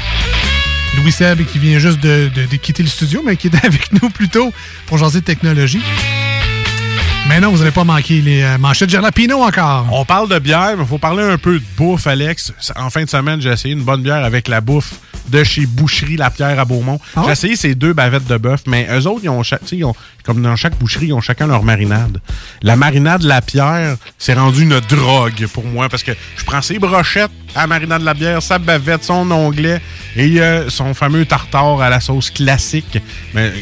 Louis 0.98 1.12
Seb 1.12 1.44
qui 1.44 1.58
vient 1.58 1.78
juste 1.78 2.00
de, 2.00 2.30
de- 2.34 2.46
de 2.46 2.56
quitter 2.56 2.82
le 2.82 2.88
studio, 2.88 3.22
mais 3.24 3.36
qui 3.36 3.48
était 3.48 3.58
avec 3.66 3.92
nous 4.00 4.08
plus 4.10 4.28
tôt 4.28 4.52
pour 4.86 4.96
jaser 4.98 5.20
de 5.20 5.24
technologie. 5.26 5.82
Mais 7.28 7.40
non, 7.40 7.50
vous 7.50 7.58
n'allez 7.58 7.70
pas 7.72 7.84
manquer 7.84 8.20
les 8.22 8.42
euh, 8.42 8.56
manchettes 8.56 8.88
Jalapino 8.88 9.42
encore. 9.42 9.86
On 9.90 10.04
parle 10.04 10.28
de 10.28 10.38
bière, 10.38 10.74
mais 10.76 10.84
il 10.84 10.86
faut 10.88 10.96
parler 10.98 11.24
un 11.24 11.36
peu 11.38 11.58
de 11.58 11.64
bouffe, 11.76 12.06
Alex. 12.06 12.52
En 12.76 12.88
fin 12.88 13.02
de 13.04 13.08
semaine, 13.10 13.40
j'ai 13.40 13.50
essayé 13.50 13.74
une 13.74 13.82
bonne 13.82 14.00
bière 14.02 14.24
avec 14.24 14.46
la 14.48 14.60
bouffe 14.60 14.94
de 15.28 15.42
chez 15.42 15.66
Boucherie 15.66 16.16
La 16.16 16.30
Pierre 16.30 16.58
à 16.58 16.64
Beaumont. 16.64 17.00
Ah 17.16 17.22
J'ai 17.26 17.32
essayé 17.32 17.56
ces 17.56 17.74
deux 17.74 17.92
bavettes 17.92 18.26
de 18.28 18.36
bœuf, 18.36 18.60
mais 18.68 18.86
eux 18.92 19.06
autres, 19.08 19.22
ils 19.24 19.28
ont, 19.28 19.42
cha- 19.42 19.58
tu 19.58 19.66
sais, 19.66 19.76
ils 19.76 19.84
ont- 19.84 19.94
comme 20.24 20.40
dans 20.40 20.54
chaque 20.54 20.78
boucherie, 20.78 21.06
ils 21.06 21.12
ont 21.12 21.20
chacun 21.20 21.48
leur 21.48 21.64
marinade. 21.64 22.20
La 22.62 22.76
marinade 22.76 23.22
La 23.24 23.42
Pierre, 23.42 23.96
c'est 24.18 24.34
rendu 24.34 24.62
une 24.62 24.78
drogue 24.88 25.46
pour 25.52 25.64
moi 25.64 25.88
parce 25.88 26.04
que 26.04 26.12
je 26.36 26.44
prends 26.44 26.62
ses 26.62 26.78
brochettes 26.78 27.32
à 27.56 27.62
la 27.62 27.66
marinade 27.66 28.02
La 28.02 28.14
Bière, 28.14 28.40
sa 28.40 28.60
bavette, 28.60 29.02
son 29.02 29.28
onglet 29.32 29.80
et 30.14 30.40
euh, 30.40 30.70
son 30.70 30.94
fameux 30.94 31.26
tartare 31.26 31.80
à 31.82 31.90
la 31.90 31.98
sauce 31.98 32.30
classique. 32.30 32.98
Mais, 33.34 33.48
euh, 33.48 33.52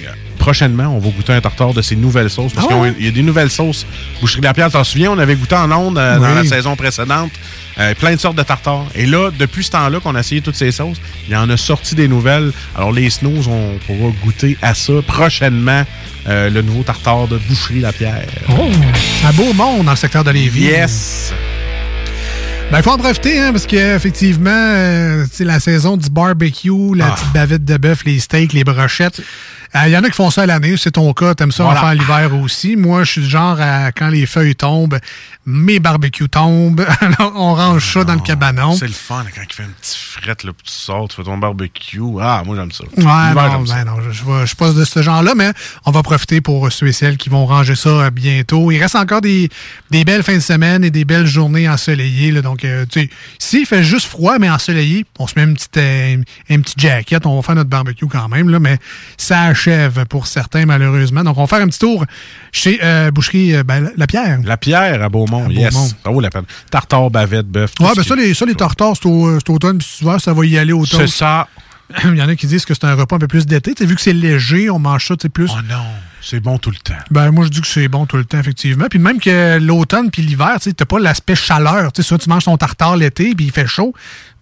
prochainement, 0.44 0.88
on 0.94 0.98
va 0.98 1.08
goûter 1.08 1.32
un 1.32 1.40
tartare 1.40 1.72
de 1.72 1.80
ces 1.80 1.96
nouvelles 1.96 2.28
sauces. 2.28 2.52
Parce 2.52 2.66
Ah 2.70 2.74
qu'il 2.96 3.02
y 3.06 3.08
a 3.08 3.10
des 3.10 3.22
nouvelles 3.22 3.48
sauces. 3.50 3.86
Boucherie 4.20 4.42
de 4.42 4.46
la 4.46 4.52
Pierre, 4.52 4.70
t'en 4.70 4.84
souviens, 4.84 5.10
on 5.12 5.18
avait 5.18 5.36
goûté 5.36 5.54
en 5.54 5.72
ondes 5.72 5.96
euh, 5.96 6.18
dans 6.18 6.34
la 6.34 6.44
saison 6.44 6.76
précédente. 6.76 7.32
euh, 7.80 7.94
plein 7.94 8.14
de 8.14 8.20
sortes 8.20 8.36
de 8.36 8.42
tartares. 8.42 8.84
Et 8.94 9.06
là, 9.06 9.30
depuis 9.38 9.64
ce 9.64 9.70
temps-là 9.70 10.00
qu'on 10.00 10.14
a 10.14 10.20
essayé 10.20 10.42
toutes 10.42 10.54
ces 10.54 10.70
sauces, 10.70 10.98
il 11.26 11.32
y 11.32 11.36
en 11.36 11.48
a 11.48 11.56
sorti 11.56 11.94
des 11.94 12.08
nouvelles. 12.08 12.52
Alors, 12.76 12.92
les 12.92 13.08
snows, 13.08 13.48
on 13.48 13.78
pourra 13.86 14.10
goûter 14.22 14.58
à 14.60 14.74
ça 14.74 14.92
prochainement. 15.06 15.84
euh, 16.28 16.50
le 16.50 16.60
nouveau 16.62 16.82
tartare 16.82 17.26
de 17.26 17.36
Boucherie 17.48 17.80
La 17.80 17.92
Pierre. 17.92 18.26
Oh, 18.50 18.68
un 19.26 19.32
beau 19.32 19.52
monde 19.54 19.84
dans 19.86 19.90
le 19.92 19.96
secteur 19.96 20.24
de 20.24 20.30
Lévis. 20.30 20.64
Yes! 20.64 21.32
Ben, 22.70 22.78
il 22.80 22.82
faut 22.82 22.90
en 22.90 22.98
profiter, 22.98 23.38
hein, 23.38 23.52
parce 23.52 23.66
qu'effectivement, 23.66 24.50
euh, 24.50 25.24
c'est 25.30 25.44
la 25.44 25.60
saison 25.60 25.96
du 25.96 26.10
barbecue, 26.10 26.70
la 26.96 27.06
Ah. 27.06 27.10
petite 27.14 27.32
bavette 27.32 27.64
de 27.64 27.76
bœuf, 27.76 28.02
les 28.04 28.18
steaks, 28.18 28.52
les 28.52 28.64
brochettes. 28.64 29.20
Il 29.86 29.90
y 29.90 29.96
en 29.96 30.02
a 30.04 30.08
qui 30.08 30.14
font 30.14 30.30
ça 30.30 30.42
à 30.42 30.46
l'année, 30.46 30.76
c'est 30.76 30.92
ton 30.92 31.12
cas, 31.12 31.34
t'aimes 31.34 31.50
ça 31.52 31.64
Voilà. 31.64 31.80
en 31.80 31.82
faire 31.84 31.94
l'hiver 31.94 32.40
aussi. 32.40 32.76
Moi, 32.76 33.02
je 33.04 33.10
suis 33.12 33.20
du 33.22 33.28
genre 33.28 33.56
à, 33.60 33.90
quand 33.92 34.08
les 34.08 34.24
feuilles 34.26 34.54
tombent, 34.56 34.98
mes 35.46 35.78
barbecues 35.78 36.28
tombent, 36.28 36.86
alors 37.00 37.32
on 37.36 37.54
range 37.54 37.92
ça 37.92 38.04
dans 38.04 38.14
le 38.14 38.20
cabanon. 38.20 38.74
C'est 38.74 38.86
le 38.86 38.92
fun 38.92 39.24
quand 39.34 39.42
il 39.48 39.52
fait 39.52 39.62
un 39.62 39.72
petit 39.80 39.98
fret, 39.98 40.36
là, 40.44 40.52
puis 40.52 40.64
tu 40.64 40.72
sors, 40.72 41.08
tu 41.08 41.16
fais 41.16 41.24
ton 41.24 41.38
barbecue. 41.38 42.00
Ah, 42.20 42.42
moi, 42.44 42.56
j'aime 42.56 42.72
ça. 42.72 42.84
Ouais, 42.84 43.02
non, 43.04 43.66
ça. 43.66 43.74
ben 43.74 43.84
non, 43.84 44.00
je, 44.02 44.10
je, 44.10 44.24
je 44.40 44.46
suis 44.46 44.56
pas 44.56 44.72
de 44.72 44.84
ce 44.84 45.02
genre-là, 45.02 45.34
mais 45.34 45.52
on 45.84 45.90
va 45.90 46.02
profiter 46.02 46.40
pour 46.40 46.70
ceux 46.72 46.88
et 46.88 46.92
celles 46.92 47.16
qui 47.16 47.28
vont 47.28 47.46
ranger 47.46 47.76
ça 47.76 47.88
euh, 47.88 48.10
bientôt. 48.10 48.70
Il 48.70 48.80
reste 48.80 48.96
encore 48.96 49.20
des, 49.20 49.48
des 49.90 50.04
belles 50.04 50.22
fins 50.22 50.36
de 50.36 50.40
semaine 50.40 50.84
et 50.84 50.90
des 50.90 51.04
belles 51.04 51.26
journées 51.26 51.68
ensoleillées. 51.68 52.30
Là, 52.30 52.42
donc, 52.42 52.64
euh, 52.64 52.86
tu 52.90 53.00
sais, 53.00 53.10
s'il 53.38 53.66
fait 53.66 53.84
juste 53.84 54.06
froid, 54.06 54.38
mais 54.38 54.50
ensoleillé, 54.50 55.04
on 55.18 55.26
se 55.26 55.34
met 55.36 55.44
une 55.44 55.54
petite, 55.54 55.76
euh, 55.76 56.16
une 56.48 56.62
petite 56.62 56.80
jacket, 56.80 57.26
on 57.26 57.36
va 57.36 57.42
faire 57.42 57.54
notre 57.54 57.70
barbecue 57.70 58.06
quand 58.06 58.28
même, 58.28 58.48
là, 58.48 58.58
mais 58.58 58.78
ça 59.16 59.42
achève 59.42 60.04
pour 60.06 60.26
certains, 60.26 60.66
malheureusement. 60.66 61.22
Donc, 61.22 61.36
on 61.38 61.44
va 61.44 61.46
faire 61.46 61.64
un 61.64 61.68
petit 61.68 61.78
tour 61.78 62.04
chez 62.52 62.78
euh, 62.82 63.10
Boucherie 63.10 63.54
euh, 63.54 63.62
ben, 63.64 63.92
La 63.96 64.06
Pierre. 64.06 64.38
La 64.44 64.56
pierre 64.56 65.02
à 65.02 65.08
Beaumont, 65.08 65.33
À 65.42 65.48
yes. 65.48 65.72
Beaumont. 65.74 65.88
Ça 66.04 66.10
vaut 66.10 66.20
la 66.20 66.30
peine. 66.30 66.44
Tartare, 66.70 67.10
bavette, 67.10 67.46
bœuf. 67.46 67.72
Ouais, 67.80 67.86
ben 67.96 68.02
qui- 68.02 68.08
ça, 68.08 68.14
les, 68.16 68.34
ça, 68.34 68.44
les 68.46 68.54
tartares, 68.54 68.94
c'est 69.00 69.06
au- 69.08 69.38
c'est 69.38 69.50
automne, 69.50 69.78
puis 69.78 69.86
souvent, 69.88 70.18
ça 70.18 70.32
va 70.32 70.44
y 70.46 70.56
aller 70.58 70.72
automne. 70.72 71.00
C'est 71.06 71.06
ça. 71.18 71.48
Il 72.04 72.16
y 72.16 72.22
en 72.22 72.28
a 72.28 72.34
qui 72.36 72.46
disent 72.46 72.64
que 72.64 72.72
c'est 72.74 72.84
un 72.84 72.94
repas 72.94 73.16
un 73.16 73.18
peu 73.18 73.28
plus 73.28 73.46
d'été. 73.46 73.74
Tu 73.74 73.84
Vu 73.86 73.94
que 73.94 74.00
c'est 74.00 74.12
léger, 74.14 74.70
on 74.70 74.78
mange 74.78 75.06
ça, 75.06 75.16
tu 75.16 75.22
sais, 75.22 75.28
plus. 75.28 75.50
Oh 75.52 75.60
non, 75.68 75.84
c'est 76.22 76.40
bon 76.40 76.56
tout 76.56 76.70
le 76.70 76.76
temps. 76.78 76.94
Ben, 77.10 77.30
moi, 77.30 77.44
je 77.44 77.50
dis 77.50 77.60
que 77.60 77.66
c'est 77.66 77.88
bon 77.88 78.06
tout 78.06 78.16
le 78.16 78.24
temps, 78.24 78.38
effectivement. 78.38 78.86
Puis 78.88 78.98
même 78.98 79.20
que 79.20 79.58
l'automne 79.58 80.10
puis 80.10 80.22
l'hiver, 80.22 80.56
tu 80.62 80.72
t'as 80.72 80.86
pas 80.86 80.98
l'aspect 80.98 81.36
chaleur. 81.36 81.92
Tu 81.92 82.02
tu 82.02 82.14
manges 82.28 82.44
ton 82.44 82.56
tartare 82.56 82.96
l'été, 82.96 83.34
puis 83.34 83.44
il 83.46 83.52
fait 83.52 83.66
chaud. 83.66 83.92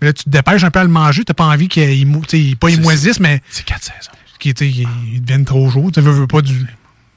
Mais 0.01 0.07
là, 0.09 0.13
tu 0.13 0.23
te 0.25 0.31
dépêches 0.31 0.63
un 0.63 0.71
peu 0.71 0.79
à 0.79 0.85
le 0.85 0.89
manger. 0.91 1.25
T'as 1.25 1.35
pas 1.35 1.45
envie 1.47 1.67
qu'il 1.69 2.07
mou- 2.07 2.23
tu 2.27 2.55
pas 2.57 2.71
il 2.71 2.81
moisisse, 2.81 3.19
mais. 3.19 3.43
C'est 3.51 3.65
quatre 3.65 3.83
saisons. 3.83 4.13
Qu'il 4.39 4.55
tu 4.55 4.65
sais, 4.67 4.71
qu'il 4.73 5.21
devienne 5.23 5.45
trop 5.45 5.69
chaud. 5.71 5.91
Tu 5.93 6.01
veux, 6.01 6.13
veux 6.13 6.27
pas 6.29 6.43
du 6.43 6.65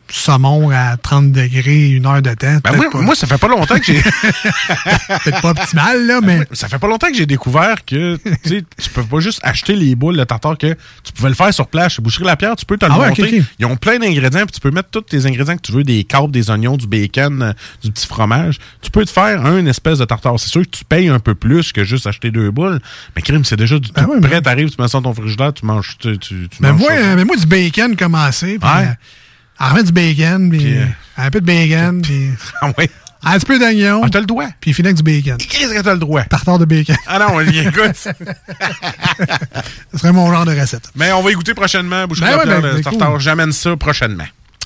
saumon 0.09 0.69
à 0.71 0.97
30 0.97 1.31
degrés, 1.31 1.91
une 1.91 2.05
heure 2.05 2.21
de 2.21 2.33
temps. 2.33 2.57
Ben 2.63 2.75
moi, 2.75 2.89
pas- 2.91 3.01
moi, 3.01 3.15
ça 3.15 3.27
fait 3.27 3.37
pas 3.37 3.47
longtemps 3.47 3.77
que 3.77 3.85
j'ai. 3.85 4.01
Peut-être 5.23 5.41
pas 5.41 5.49
optimal, 5.51 6.05
là, 6.05 6.19
mais. 6.21 6.47
Ça 6.51 6.67
fait 6.67 6.79
pas 6.79 6.87
longtemps 6.87 7.07
que 7.07 7.15
j'ai 7.15 7.25
découvert 7.25 7.83
que 7.85 8.17
tu 8.43 8.89
peux 8.93 9.03
pas 9.03 9.19
juste 9.19 9.39
acheter 9.43 9.75
les 9.75 9.95
boules 9.95 10.17
de 10.17 10.23
tartare 10.23 10.57
que 10.57 10.75
tu 11.03 11.11
pouvais 11.13 11.29
le 11.29 11.35
faire 11.35 11.53
sur 11.53 11.67
place 11.67 11.93
chez 11.93 12.01
Boucherie 12.01 12.25
La 12.25 12.35
Pierre, 12.35 12.55
tu 12.55 12.65
peux 12.65 12.77
te 12.77 12.85
le 12.85 12.91
Ah 12.91 13.07
monter. 13.09 13.43
Ils 13.59 13.65
ont 13.65 13.75
plein 13.77 13.97
d'ingrédients, 13.99 14.45
puis 14.45 14.53
tu 14.53 14.59
peux 14.59 14.71
mettre 14.71 14.89
tous 14.89 15.01
tes 15.01 15.25
ingrédients 15.25 15.55
que 15.57 15.61
tu 15.61 15.71
veux, 15.71 15.83
des 15.83 16.03
câbles, 16.03 16.31
des 16.31 16.49
oignons, 16.49 16.77
du 16.77 16.87
bacon, 16.87 17.41
euh, 17.41 17.53
du 17.83 17.91
petit 17.91 18.07
fromage. 18.07 18.57
Tu 18.81 18.91
peux 18.91 19.05
te 19.05 19.11
faire 19.11 19.45
un 19.45 19.65
espèce 19.65 19.99
de 19.99 20.05
tartare. 20.05 20.39
C'est 20.39 20.49
sûr 20.49 20.61
que 20.61 20.69
tu 20.69 20.85
payes 20.85 21.07
un 21.09 21.19
peu 21.19 21.35
plus 21.35 21.71
que 21.71 21.83
juste 21.83 22.07
acheter 22.07 22.31
deux 22.31 22.51
boules, 22.51 22.79
mais 23.15 23.21
crime, 23.21 23.43
c'est 23.45 23.55
déjà 23.57 23.79
du 23.79 23.89
tout 23.91 24.01
ouais, 24.03 24.21
prêt. 24.21 24.41
T'arrives, 24.41 24.69
tu 24.69 24.81
mets 24.81 24.87
ça 24.87 24.99
dans 24.99 25.13
ton 25.13 25.21
frigidaire, 25.21 25.53
tu 25.53 25.65
manges, 25.65 25.97
tu, 25.99 26.17
tu, 26.17 26.47
tu 26.49 26.57
Mais 26.59 26.71
manges 26.71 26.79
moi, 26.81 26.91
euh, 26.91 27.15
mais 27.15 27.25
moi, 27.25 27.35
du 27.35 27.45
bacon 27.45 27.95
commencé. 27.95 28.57
Ouais. 28.57 28.59
euh, 28.63 28.93
en 29.59 29.69
remettre 29.69 29.85
du 29.87 29.91
bacon, 29.93 30.49
puis 30.49 30.77
euh, 30.77 30.85
un 31.17 31.29
peu 31.31 31.41
de 31.41 31.45
bacon, 31.45 32.01
puis 32.01 32.29
Ah 33.27 33.31
un 33.33 33.37
petit 33.39 33.45
peu 33.47 33.57
d'oignon. 33.57 34.01
Ah, 34.03 34.09
t'as 34.11 34.19
le 34.19 34.27
droit. 34.27 34.45
Puis 34.61 34.71
finir 34.71 34.89
avec 34.91 34.97
du 34.97 35.03
bacon. 35.03 35.37
Qu'est-ce 35.37 35.73
que 35.73 35.81
t'as 35.81 35.93
le 35.93 35.99
droit? 35.99 36.21
Tartare 36.25 36.59
de 36.59 36.65
bacon. 36.65 36.95
Ah 37.07 37.17
non, 37.17 37.39
écoute. 37.41 37.95
Ce 37.95 38.11
serait 39.97 40.11
mon 40.11 40.31
genre 40.31 40.45
de 40.45 40.51
recette. 40.59 40.89
Mais 40.95 41.11
on 41.11 41.23
va 41.23 41.31
y 41.31 41.33
goûter 41.33 41.55
prochainement, 41.55 42.05
Boucherie 42.05 42.29
Ben 42.29 42.37
ouais, 42.37 42.43
Pierre, 42.43 42.61
ben, 42.61 42.67
le 42.69 42.73
ben, 42.75 42.83
tartare. 42.83 43.11
cool. 43.13 43.19
J'amène 43.19 43.51
ça 43.51 43.75
prochainement. 43.77 44.25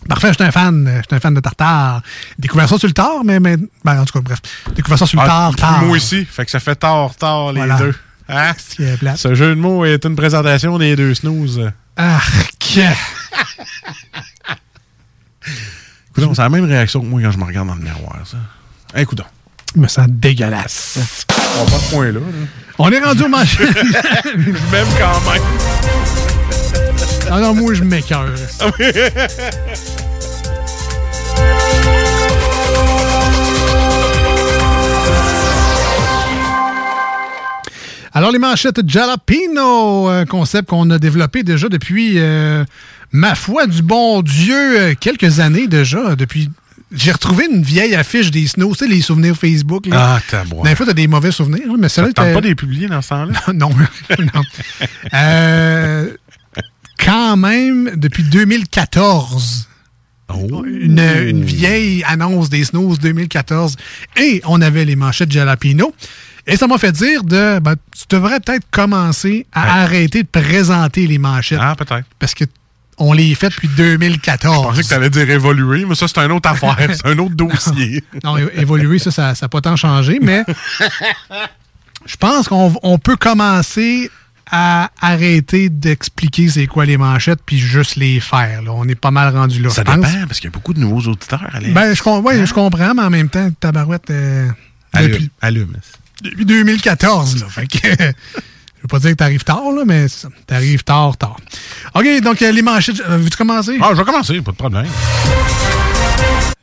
Parfait, 0.10 0.30
j'étais 0.32 0.44
un 0.44 0.52
fan. 0.52 0.88
euh, 0.88 0.98
J'étais 0.98 1.16
un 1.16 1.20
fan 1.22 1.34
de 1.34 1.40
tartare. 1.40 2.02
Découvert 2.38 2.68
ça 2.68 2.78
sur 2.78 2.88
le 2.88 2.94
tard, 2.94 3.22
mais, 3.24 3.40
mais 3.40 3.56
ben, 3.86 4.02
en 4.02 4.04
tout 4.06 4.12
cas, 4.14 4.22
bref. 4.22 4.40
Découvert 4.76 4.98
ça 5.00 5.06
sur 5.06 5.18
le 5.20 5.24
Ah, 5.26 5.28
tard, 5.28 5.56
tard. 5.56 5.82
Moi 5.84 5.96
aussi. 5.96 6.26
Fait 6.26 6.44
que 6.44 6.52
ça 6.52 6.60
fait 6.60 6.76
tard, 6.76 7.16
tard, 7.16 7.54
les 7.54 7.60
Voilà. 7.60 7.78
deux. 7.78 7.96
Hein? 8.28 8.52
Ce 9.16 9.36
jeu 9.36 9.50
de 9.56 9.60
mots 9.60 9.86
est 9.86 10.04
une 10.06 10.18
présentation 10.18 10.78
des 10.78 10.98
deux 10.98 11.14
snooze. 11.16 11.72
Arc! 11.96 12.80
Écoute, 15.46 16.36
c'est 16.36 16.42
la 16.42 16.50
même 16.50 16.66
réaction 16.66 17.02
que 17.02 17.06
moi 17.06 17.22
quand 17.22 17.32
je 17.32 17.38
me 17.38 17.44
regarde 17.46 17.68
dans 17.68 17.76
le 17.76 17.82
miroir, 17.82 18.20
ça. 18.26 18.38
Hey, 18.94 19.04
écoute. 19.04 19.22
Je 19.76 19.80
me 19.80 19.88
sens 19.88 20.08
dégueulasse. 20.10 21.26
On 21.60 21.64
va 21.64 21.72
pas 21.72 21.84
point-là. 21.92 22.12
là. 22.14 22.26
On 22.80 22.92
est 22.92 23.00
rendu 23.00 23.24
au 23.24 23.28
manche. 23.28 23.60
Même 23.60 24.88
quand 24.98 25.32
même. 25.32 25.42
Ah 27.32 27.40
non, 27.40 27.54
moi, 27.54 27.74
je 27.76 27.84
m'écœure. 27.84 28.34
Alors, 38.14 38.32
les 38.32 38.40
manchettes 38.40 38.82
Jalapino, 38.90 40.08
un 40.08 40.26
concept 40.26 40.70
qu'on 40.70 40.90
a 40.90 40.98
développé 40.98 41.44
déjà 41.44 41.70
depuis, 41.70 42.14
euh, 42.18 42.66
ma 43.12 43.36
foi, 43.36 43.68
du 43.68 43.82
bon 43.82 44.22
Dieu, 44.22 44.80
euh, 44.80 44.94
quelques 45.00 45.40
années 45.40 45.68
déjà. 45.68 46.16
Depuis, 46.16 46.50
J'ai 46.92 47.12
retrouvé 47.12 47.46
une 47.52 47.62
vieille 47.62 47.94
affiche 47.96 48.32
des 48.32 48.48
snows, 48.48 48.72
tu 48.74 48.80
sais, 48.86 48.88
les 48.88 49.02
souvenirs 49.02 49.36
Facebook. 49.36 49.86
Là. 49.86 50.16
Ah, 50.18 50.22
t'as. 50.28 50.44
Des 50.64 50.76
fois, 50.76 50.86
t'as 50.88 50.94
des 50.94 51.08
mauvais 51.08 51.32
souvenirs, 51.32 51.68
mais 51.78 51.88
Ça 51.88 51.96
celle-là 51.96 52.10
était- 52.10 52.34
pas 52.34 52.42
de 52.42 52.48
les 52.48 52.56
publier 52.56 52.88
dans 52.88 53.02
ce 53.02 53.10
temps-là? 53.10 53.34
non. 53.54 53.70
non. 54.20 54.42
Euh, 55.14 56.10
quand 57.04 57.38
même, 57.38 57.92
depuis 57.96 58.24
2014. 58.24 59.68
Oh. 60.32 60.64
Une, 60.66 61.00
une 61.00 61.44
vieille 61.44 62.04
annonce 62.08 62.50
des 62.50 62.64
Snooze 62.64 63.00
2014. 63.00 63.76
Et 64.18 64.42
on 64.46 64.62
avait 64.62 64.86
les 64.86 64.96
manchettes 64.96 65.32
Jalapino. 65.32 65.94
Et 66.48 66.56
ça 66.58 66.68
m'a 66.68 66.78
fait 66.78 66.92
dire 66.92 67.24
de 67.24 67.60
ben, 67.60 67.76
tu 67.96 68.04
devrais 68.10 68.40
peut-être 68.40 68.66
commencer 68.72 69.46
à 69.54 69.82
arrêter 69.82 70.24
de 70.24 70.28
présenter 70.28 71.06
les 71.08 71.18
manchettes. 71.20 71.60
Ah, 71.62 71.76
peut-être. 71.78 72.06
Parce 72.20 72.34
que 72.34 72.46
on 73.00 73.14
les 73.14 73.34
fait 73.36 73.50
depuis 73.50 73.70
2014. 73.70 74.58
Je 74.58 74.62
pensais 74.70 74.84
que 74.84 74.88
t'allais 74.88 75.10
dire 75.10 75.30
évoluer, 75.30 75.86
mais 75.86 75.96
ça, 75.96 76.08
c'est 76.08 76.18
une 76.20 76.32
autre 76.32 76.50
affaire. 76.50 76.78
c'est 76.94 77.06
un 77.08 77.18
autre 77.20 77.36
dossier. 77.36 78.04
Non, 78.24 78.38
évoluer, 78.38 79.00
ça, 79.00 79.12
ça 79.12 79.34
n'a 79.42 79.50
pas 79.50 79.62
tant 79.62 79.76
changé, 79.76 80.20
mais 80.22 80.44
je 82.06 82.16
pense 82.18 82.48
qu'on 82.48 82.74
on 82.84 82.98
peut 82.98 83.16
commencer 83.16 84.10
à 84.52 84.90
arrêter 85.00 85.70
d'expliquer 85.70 86.50
c'est 86.50 86.66
quoi 86.66 86.86
les 86.86 86.98
manchettes 86.98 87.40
puis 87.46 87.60
juste 87.60 87.96
les 87.98 88.20
faire. 88.20 88.64
là. 88.64 88.72
On 88.74 88.88
est 88.88 88.96
pas 88.96 89.12
mal 89.12 89.36
rendu 89.36 89.62
là, 89.62 89.70
Ça 89.70 89.84
dépend, 89.84 90.02
parce 90.02 90.40
qu'il 90.40 90.50
y 90.50 90.52
a 90.52 90.52
beaucoup 90.52 90.74
de 90.74 90.80
nouveaux 90.80 91.08
auditeurs. 91.12 91.46
Alex. 91.54 91.72
Ben, 91.74 91.94
je, 91.94 92.02
com- 92.02 92.26
ouais, 92.26 92.44
je 92.46 92.54
comprends, 92.54 92.94
mais 92.96 93.04
en 93.04 93.10
même 93.12 93.30
temps, 93.30 93.50
tabarouette, 93.60 94.10
euh, 94.10 94.48
Allume. 94.92 95.12
depuis, 95.12 95.30
Allume. 95.42 95.74
depuis 96.24 96.46
2014, 96.46 97.42
là. 97.42 97.48
Fait 97.48 97.68
que, 97.68 98.14
je 98.80 98.84
veux 98.84 98.88
pas 98.88 99.00
dire 99.00 99.12
que 99.12 99.16
t'arrives 99.18 99.44
tard, 99.44 99.74
là, 99.76 99.84
mais 99.86 100.06
t'arrives 100.48 100.86
tard, 100.86 101.18
tard. 101.18 101.36
OK, 101.96 102.22
donc 102.22 102.42
euh, 102.42 102.50
les 102.50 102.62
manchettes, 102.62 103.02
euh, 103.02 103.18
veux-tu 103.18 103.36
commencer? 103.36 103.78
Ah, 103.82 103.90
je 103.92 103.98
vais 103.98 104.06
commencer, 104.06 104.40
pas 104.40 104.52
de 104.52 104.56
problème. 104.56 104.88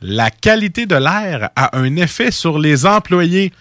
La 0.01 0.31
qualité 0.31 0.87
de 0.87 0.95
l'air 0.95 1.51
a 1.55 1.77
un 1.77 1.95
effet 1.95 2.31
sur 2.31 2.57
les 2.57 2.87
employés. 2.87 3.53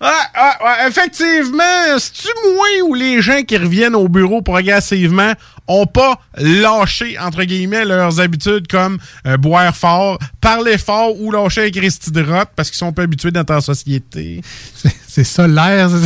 Ah, 0.00 0.26
ah, 0.34 0.56
ouais, 0.64 0.88
effectivement, 0.88 1.98
c'est-tu 1.98 2.28
moi 2.54 2.66
ou 2.88 2.94
les 2.94 3.20
gens 3.20 3.42
qui 3.42 3.58
reviennent 3.58 3.96
au 3.96 4.08
bureau 4.08 4.40
progressivement 4.40 5.32
ont 5.66 5.86
pas 5.86 6.18
lâché, 6.36 7.18
entre 7.18 7.42
guillemets, 7.44 7.84
leurs 7.84 8.20
habitudes 8.20 8.68
comme 8.68 8.98
euh, 9.26 9.36
boire 9.36 9.76
fort, 9.76 10.18
parler 10.40 10.78
fort 10.78 11.20
ou 11.20 11.30
lâcher 11.30 11.66
un 11.66 11.70
Christy 11.70 12.10
de 12.10 12.22
rotte 12.22 12.50
parce 12.56 12.70
qu'ils 12.70 12.78
sont 12.78 12.92
pas 12.92 13.02
habitués 13.02 13.32
d'être 13.32 13.50
en 13.50 13.60
société? 13.60 14.40
C'est 15.06 15.24
ça 15.24 15.46
l'air, 15.46 15.90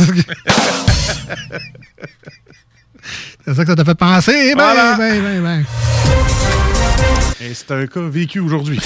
c'est 3.45 3.53
ça 3.53 3.63
que... 3.63 3.69
Ça 3.71 3.75
t'a 3.75 3.85
fait 3.85 3.95
penser? 3.95 4.53
Ben, 4.55 4.63
Voilà. 4.63 4.95
ben, 4.97 5.21
ben, 5.21 5.41
ben. 5.43 5.65
Et 7.41 7.53
c'est 7.53 7.71
un 7.71 7.87
cas 7.87 7.99
vécu 8.01 8.39
aujourd'hui. 8.39 8.79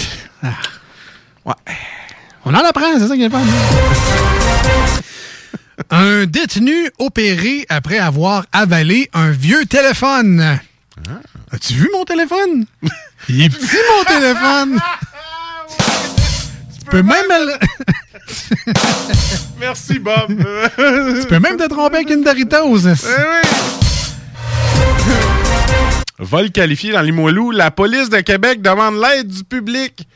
Ouais. 1.45 1.53
On 2.45 2.53
en 2.53 2.59
apprend, 2.65 2.97
c'est 2.99 3.07
ça 3.07 3.15
qui 3.15 3.23
est 3.23 3.29
fun. 3.29 3.41
Un 5.91 6.25
détenu 6.25 6.89
opéré 6.97 7.65
après 7.69 7.99
avoir 7.99 8.45
avalé 8.51 9.09
un 9.13 9.29
vieux 9.31 9.65
téléphone. 9.65 10.59
As-tu 11.51 11.73
vu 11.73 11.89
mon 11.93 12.03
téléphone? 12.03 12.65
Il 13.29 13.41
est 13.43 13.49
petit, 13.49 13.77
mon 13.97 14.03
téléphone! 14.05 14.79
tu 16.89 16.91
peux 16.91 17.03
même... 17.03 17.25
le- 17.29 17.57
Merci, 19.59 19.99
Bob. 19.99 20.27
tu 20.29 21.27
peux 21.27 21.39
même 21.39 21.57
te 21.57 21.67
tromper 21.67 21.97
avec 21.97 22.09
une 22.09 22.23
Doritos. 22.23 22.87
Eh 22.87 22.93
Vol 26.19 26.51
qualifié 26.51 26.93
dans 26.93 27.01
Limoilou, 27.01 27.51
la 27.51 27.69
police 27.71 28.09
de 28.09 28.19
Québec 28.21 28.61
demande 28.61 28.95
l'aide 29.01 29.27
du 29.27 29.43
public. 29.43 30.07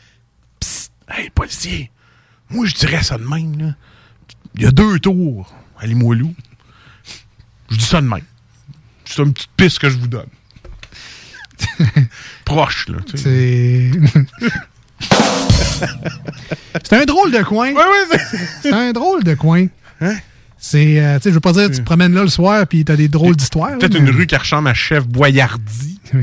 Psst, 0.59 0.91
hey, 1.09 1.29
policier, 1.29 1.91
moi 2.49 2.65
je 2.65 2.73
dirais 2.75 3.03
ça 3.03 3.17
de 3.17 3.23
même. 3.25 3.57
là. 3.59 3.75
Il 4.55 4.63
y 4.63 4.65
a 4.65 4.71
deux 4.71 4.99
tours 4.99 5.53
à 5.79 5.85
Limoilou. 5.85 6.33
Je 7.69 7.77
dis 7.77 7.85
ça 7.85 8.01
de 8.01 8.07
même. 8.07 8.23
C'est 9.05 9.21
une 9.21 9.33
petite 9.33 9.51
piste 9.55 9.79
que 9.79 9.89
je 9.89 9.97
vous 9.97 10.07
donne. 10.07 10.27
Proche, 12.45 12.87
là. 12.89 12.97
C'est... 13.15 13.91
c'est 16.83 16.93
un 16.93 17.05
drôle 17.05 17.31
de 17.31 17.43
coin. 17.43 17.73
c'est 18.61 18.73
un 18.73 18.91
drôle 18.91 19.23
de 19.23 19.33
coin. 19.33 19.67
C'est, 20.57 20.99
euh, 20.99 21.15
tu 21.15 21.23
sais, 21.23 21.29
je 21.29 21.33
veux 21.33 21.39
pas 21.39 21.53
dire, 21.53 21.71
tu 21.71 21.77
te 21.77 21.81
promènes 21.81 22.13
là 22.13 22.21
le 22.21 22.29
soir 22.29 22.67
puis 22.67 22.85
t'as 22.85 22.95
des 22.95 23.07
drôles 23.07 23.35
d'histoires. 23.35 23.77
Peut-être 23.79 23.97
une 23.97 24.11
rue 24.11 24.27
qui 24.27 24.35
ressemble 24.35 24.67
à 24.67 24.75
Chef 24.75 25.07
Boyardi. 25.07 25.99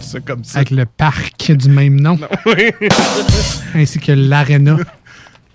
ça 0.00 0.20
comme 0.20 0.42
ça. 0.42 0.58
Avec 0.58 0.70
le 0.70 0.86
parc 0.86 1.52
du 1.52 1.68
même 1.68 2.00
nom. 2.00 2.18
Oui. 2.46 2.72
ainsi 3.74 3.98
que 3.98 4.12
l'aréna. 4.12 4.78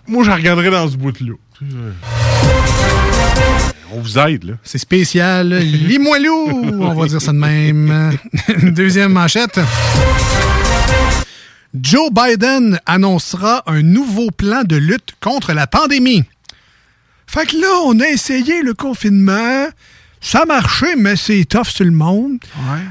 Moi, 0.08 0.24
je 0.24 0.32
regarderai 0.32 0.70
dans 0.70 0.88
ce 0.88 0.96
bout-là. 0.96 1.34
On 3.92 4.00
vous 4.00 4.20
aide, 4.20 4.44
là. 4.44 4.54
C'est 4.64 4.78
spécial. 4.78 5.50
Lis-moi 5.50 6.20
loup, 6.20 6.62
on 6.82 6.94
va 6.94 7.08
dire 7.08 7.22
ça 7.22 7.32
de 7.32 7.38
même. 7.38 8.12
Deuxième 8.62 9.14
manchette. 9.14 9.60
Joe 11.82 12.10
Biden 12.12 12.80
annoncera 12.86 13.64
un 13.68 13.82
nouveau 13.82 14.32
plan 14.32 14.64
de 14.64 14.76
lutte 14.76 15.16
contre 15.20 15.54
la 15.54 15.68
pandémie. 15.68 16.24
Fait 17.28 17.46
que 17.46 17.58
là, 17.58 17.82
on 17.86 18.00
a 18.00 18.08
essayé 18.08 18.62
le 18.62 18.74
confinement. 18.74 19.68
Ça 20.22 20.42
a 20.42 20.46
marché, 20.46 20.96
mais 20.98 21.16
c'est 21.16 21.46
tough 21.46 21.68
sur 21.68 21.86
le 21.86 21.92
monde. 21.92 22.38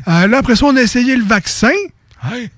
Euh, 0.08 0.26
là, 0.26 0.38
après 0.38 0.56
ça, 0.56 0.66
on 0.66 0.76
a 0.76 0.82
essayé 0.82 1.16
le 1.16 1.24
vaccin. 1.24 1.72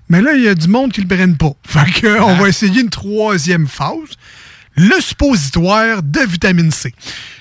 Mais 0.09 0.21
là, 0.21 0.35
il 0.35 0.43
y 0.43 0.49
a 0.49 0.55
du 0.55 0.69
monde 0.69 0.93
qui 0.93 1.01
le 1.01 1.09
prenne 1.09 1.37
pas. 1.37 1.53
Fait 1.67 1.91
que, 1.91 2.21
on 2.21 2.37
va 2.37 2.49
essayer 2.49 2.81
une 2.81 2.91
troisième 2.91 3.67
phase. 3.67 4.17
Le 4.77 5.01
suppositoire 5.01 6.03
de 6.03 6.21
vitamine 6.21 6.71
C. 6.71 6.93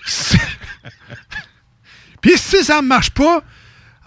Puis 2.21 2.33
si 2.37 2.63
ça 2.63 2.81
ne 2.81 2.87
marche 2.87 3.11
pas, 3.11 3.43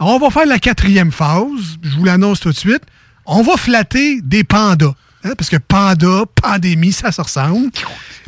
on 0.00 0.18
va 0.18 0.30
faire 0.30 0.46
la 0.46 0.58
quatrième 0.58 1.12
phase. 1.12 1.78
Je 1.82 1.96
vous 1.96 2.04
l'annonce 2.04 2.40
tout 2.40 2.50
de 2.50 2.56
suite. 2.56 2.82
On 3.30 3.42
va 3.42 3.58
flatter 3.58 4.22
des 4.22 4.42
pandas. 4.42 4.94
Hein, 5.22 5.32
parce 5.36 5.50
que 5.50 5.58
panda, 5.58 6.24
pandémie, 6.34 6.92
ça 6.92 7.12
se 7.12 7.20
ressemble. 7.20 7.70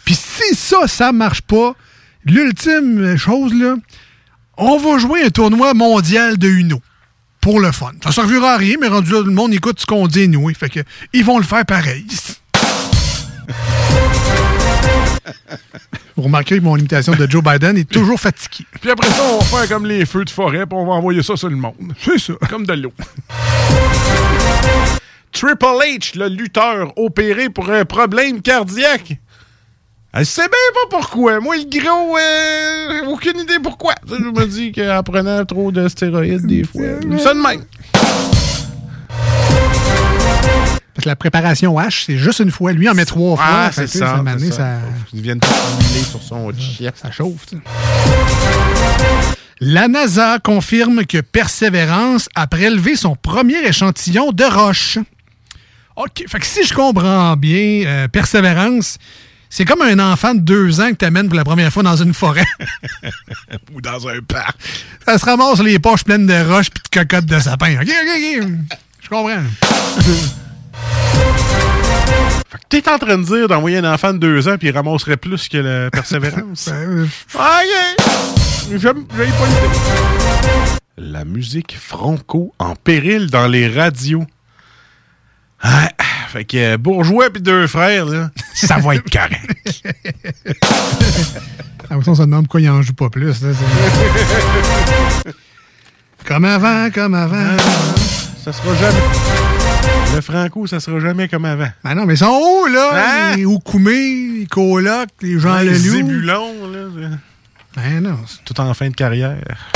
Puis 0.05 0.15
si 0.15 0.55
ça, 0.55 0.87
ça 0.87 1.11
marche 1.11 1.41
pas, 1.41 1.75
l'ultime 2.27 3.17
chose, 3.17 3.55
là, 3.55 3.77
on 4.59 4.77
va 4.79 4.99
jouer 4.99 5.25
un 5.25 5.31
tournoi 5.31 5.73
mondial 5.73 6.37
de 6.37 6.49
Uno. 6.49 6.83
Pour 7.41 7.61
le 7.61 7.73
fun. 7.73 7.93
Ça 8.05 8.13
servira 8.13 8.53
à 8.53 8.59
rien, 8.59 8.77
mais 8.79 8.89
rendu 8.89 9.13
là, 9.13 9.23
le 9.25 9.31
monde 9.31 9.55
écoute 9.55 9.81
ce 9.81 9.87
qu'on 9.87 10.07
dit, 10.07 10.29
nous. 10.29 10.53
Fait 10.53 10.69
que, 10.69 10.81
ils 11.15 11.25
vont 11.25 11.39
le 11.39 11.45
faire 11.45 11.65
pareil. 11.65 12.05
Vous 16.17 16.25
remarquerez 16.25 16.59
que 16.59 16.65
mon 16.65 16.77
imitation 16.77 17.15
de 17.15 17.27
Joe 17.27 17.43
Biden 17.43 17.79
est 17.79 17.89
toujours 17.89 18.21
fatiguée. 18.21 18.67
Puis 18.79 18.91
après 18.91 19.09
ça, 19.09 19.23
on 19.33 19.39
va 19.39 19.45
faire 19.45 19.69
comme 19.71 19.87
les 19.87 20.05
feux 20.05 20.27
de 20.27 20.31
forêt, 20.31 20.67
puis 20.67 20.79
on 20.79 20.85
va 20.85 20.93
envoyer 20.93 21.23
ça 21.23 21.35
sur 21.39 21.49
le 21.49 21.57
monde. 21.57 21.95
C'est 22.05 22.19
ça. 22.19 22.35
Comme 22.51 22.67
de 22.67 22.75
l'eau. 22.75 22.93
Triple 25.33 25.65
H, 25.65 26.19
le 26.19 26.29
lutteur, 26.29 26.93
opéré 26.97 27.49
pour 27.49 27.71
un 27.71 27.85
problème 27.85 28.43
cardiaque. 28.43 29.19
Elle 30.13 30.27
sait 30.27 30.43
bien 30.43 30.51
pas 30.75 30.97
pourquoi. 30.99 31.39
Moi, 31.39 31.57
le 31.57 31.65
gros, 31.65 32.19
euh, 32.19 33.11
aucune 33.13 33.39
idée 33.39 33.61
pourquoi. 33.63 33.95
Ça, 34.09 34.17
je 34.19 34.25
me 34.25 34.47
dis 34.47 34.73
qu'en 34.73 35.03
prenant 35.05 35.45
trop 35.45 35.71
de 35.71 35.87
stéroïdes, 35.89 36.47
des 36.47 36.65
fois. 36.65 36.83
Ça 37.23 37.33
de 37.33 37.41
même. 37.41 37.65
Parce 40.95 41.05
que 41.05 41.09
la 41.09 41.17
préparation 41.17 41.77
H, 41.77 42.07
c'est 42.07 42.17
juste 42.19 42.41
une 42.41 42.51
fois. 42.51 42.73
Lui, 42.73 42.89
en 42.89 42.95
met 42.95 43.05
trois 43.05 43.37
fois. 43.37 43.45
Ah, 43.47 43.71
c'est 43.73 43.87
ça. 43.87 44.23
ça, 44.25 44.39
ça, 44.39 44.53
ça. 44.53 44.79
Ils 45.13 45.23
viennent 45.23 45.41
sur 46.11 46.21
son 46.21 46.53
chien. 46.59 46.91
ça 46.95 47.13
chauffe. 47.13 47.47
La 49.61 49.89
NASA 49.89 50.39
confirme 50.39 51.05
que 51.05 51.21
Persévérance 51.21 52.29
a 52.35 52.47
prélevé 52.47 52.97
son 52.97 53.15
premier 53.15 53.59
échantillon 53.67 54.33
de 54.33 54.45
roche. 54.45 54.99
OK. 55.97 56.25
Fait 56.27 56.39
que 56.39 56.47
si 56.47 56.65
je 56.65 56.73
comprends 56.73 57.37
bien, 57.37 57.83
euh, 57.87 58.09
Persévérance, 58.09 58.97
c'est 59.51 59.67
comme 59.67 59.83
un 59.83 59.99
enfant 59.99 60.35
de 60.35 60.41
deux 60.41 60.81
ans 60.81 60.89
que 60.91 60.95
tu 60.97 61.05
amènes 61.05 61.27
pour 61.29 61.37
la 61.37 61.45
première 61.45 61.71
fois 61.71 61.83
dans 61.83 61.97
une 61.97 62.15
forêt. 62.15 62.47
Ou 63.75 63.83
dans 63.83 64.09
un 64.09 64.21
parc. 64.27 64.57
Ça 65.05 65.19
se 65.19 65.25
ramasse 65.27 65.61
les 65.61 65.79
poches 65.79 66.05
pleines 66.05 66.27
de 66.27 66.43
roches 66.51 66.71
puis 66.71 66.83
de 66.83 66.99
cocottes 67.01 67.27
de 67.27 67.39
sapin. 67.39 67.75
OK, 67.83 67.89
OK, 67.89 68.43
OK. 68.43 68.49
Je 69.03 69.09
comprends. 69.11 69.43
T'es 72.71 72.89
en 72.89 72.99
train 72.99 73.19
de 73.19 73.25
dire 73.25 73.47
d'envoyer 73.49 73.79
un 73.79 73.93
enfant 73.93 74.13
de 74.15 74.19
deux 74.19 74.49
ans 74.49 74.57
puis 74.57 74.69
il 74.69 74.75
ramasserait 74.75 75.17
plus 75.19 75.49
que 75.49 75.59
la 75.59 75.91
persévérance? 75.91 76.69
Ben, 76.71 77.09
Ah, 77.39 77.61
OK. 77.63 78.40
J'aime 78.77 79.05
pas. 79.05 79.15
La 80.97 81.25
musique 81.25 81.77
franco 81.79 82.53
en 82.59 82.75
péril 82.77 83.31
dans 83.31 83.47
les 83.47 83.69
radios. 83.69 84.25
Ah, 85.63 85.89
fait 86.29 86.45
que 86.45 86.57
euh, 86.57 86.77
bourgeois 86.79 87.31
puis 87.31 87.43
deux 87.43 87.67
frères, 87.67 88.07
là, 88.07 88.31
ça 88.55 88.79
va 88.79 88.95
être 88.97 89.11
correct. 89.11 89.83
À 91.91 91.97
on 91.97 92.15
se 92.15 92.23
demande 92.23 92.45
pourquoi 92.45 92.61
il 92.61 92.71
en 92.71 92.83
joue 92.83 92.93
pas 92.95 93.11
plus. 93.11 93.43
là, 93.43 93.49
comme 96.27 96.45
avant, 96.45 96.91
comme 96.91 97.15
avant. 97.15 97.57
Ça 98.45 98.53
sera 98.53 98.75
jamais. 98.75 100.15
Le 100.15 100.21
franco, 100.21 100.67
ça 100.67 100.81
sera 100.81 101.01
jamais 101.01 101.29
comme 101.29 101.45
avant. 101.45 101.69
Ben 101.85 101.95
non, 101.95 102.07
mais 102.07 102.15
ils 102.15 102.19
sont 102.19 102.27
hauts, 102.27 102.67
là? 102.69 102.91
Hein? 103.33 103.37
Les 103.37 103.45
Oukoumé, 103.45 104.39
les 104.41 104.47
colocs, 104.47 105.09
les 105.21 105.39
Jean 105.39 105.59
les 105.59 105.71
Leloup. 105.71 105.79
zébulons, 105.79 106.55
là. 106.73 107.09
C'est- 107.83 107.91
Ben 107.91 108.01
non. 108.03 108.19
Tout 108.45 108.61
en 108.61 108.73
fin 108.75 108.89
de 108.91 108.95
carrière. 108.95 109.71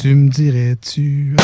Tu 0.00 0.14
me 0.14 0.28
dirais-tu? 0.28 1.36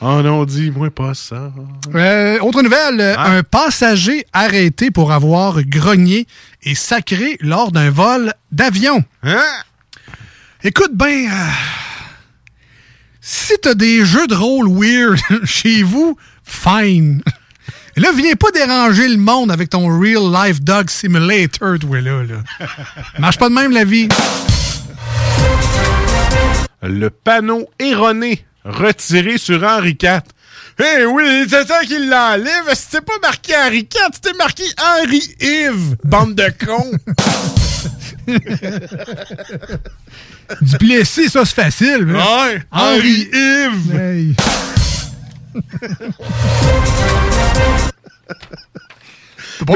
Oh 0.00 0.22
non, 0.22 0.44
dis-moi 0.44 0.90
pas 0.90 1.12
ça. 1.14 1.52
Euh, 1.94 2.38
autre 2.40 2.62
nouvelle, 2.62 3.00
euh, 3.00 3.16
un 3.18 3.42
passager 3.42 4.24
arrêté 4.32 4.90
pour 4.92 5.10
avoir 5.12 5.62
grogné 5.64 6.26
et 6.62 6.74
sacré 6.76 7.36
lors 7.40 7.72
d'un 7.72 7.90
vol 7.90 8.32
d'avion. 8.52 9.04
Hein? 9.24 9.42
Écoute 10.62 10.92
bien, 10.94 11.30
euh, 11.30 11.50
si 13.20 13.54
t'as 13.60 13.74
des 13.74 14.04
jeux 14.04 14.28
de 14.28 14.34
rôle 14.36 14.68
weird 14.70 15.18
chez 15.44 15.82
vous, 15.82 16.16
fine. 16.44 17.22
Là, 17.98 18.10
viens 18.14 18.34
pas 18.34 18.50
déranger 18.52 19.08
le 19.08 19.16
monde 19.16 19.50
avec 19.50 19.70
ton 19.70 19.88
Real 19.88 20.22
Life 20.32 20.60
Dog 20.60 20.88
Simulator, 20.88 21.78
toi, 21.80 22.00
là. 22.00 22.22
là. 22.22 22.36
Marche 23.18 23.38
pas 23.38 23.48
de 23.48 23.54
même, 23.54 23.72
la 23.72 23.84
vie. 23.84 24.08
Le 26.82 27.10
panneau 27.10 27.68
erroné 27.80 28.44
retiré 28.64 29.36
sur 29.36 29.64
Henri 29.64 29.98
IV. 30.00 30.20
Eh 30.78 31.04
oui, 31.06 31.46
c'est 31.48 31.66
ça 31.66 31.80
qui 31.84 31.98
l'enlève. 31.98 32.72
C'était 32.74 33.00
pas 33.00 33.18
marqué 33.20 33.54
Henri 33.56 33.80
IV, 33.80 34.10
c'était 34.14 34.36
marqué 34.36 34.62
Henri-Yves, 34.80 35.96
bande 36.04 36.36
de 36.36 36.52
cons. 36.64 36.92
Du 40.62 40.76
blessé, 40.78 41.28
ça, 41.28 41.44
c'est 41.44 41.54
facile. 41.54 42.06
Ouais, 42.06 42.62
Henri-Yves. 42.72 43.94
Hey. 43.94 44.34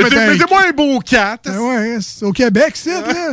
C'est- 0.09 0.19
un- 0.19 0.73
beau 0.77 1.01
cat. 1.01 1.39
Ah 1.47 1.61
ouais, 1.61 1.99
c'est 2.01 2.25
au 2.25 2.33
Québec, 2.33 2.73
c'est, 2.75 3.01
là. 3.01 3.33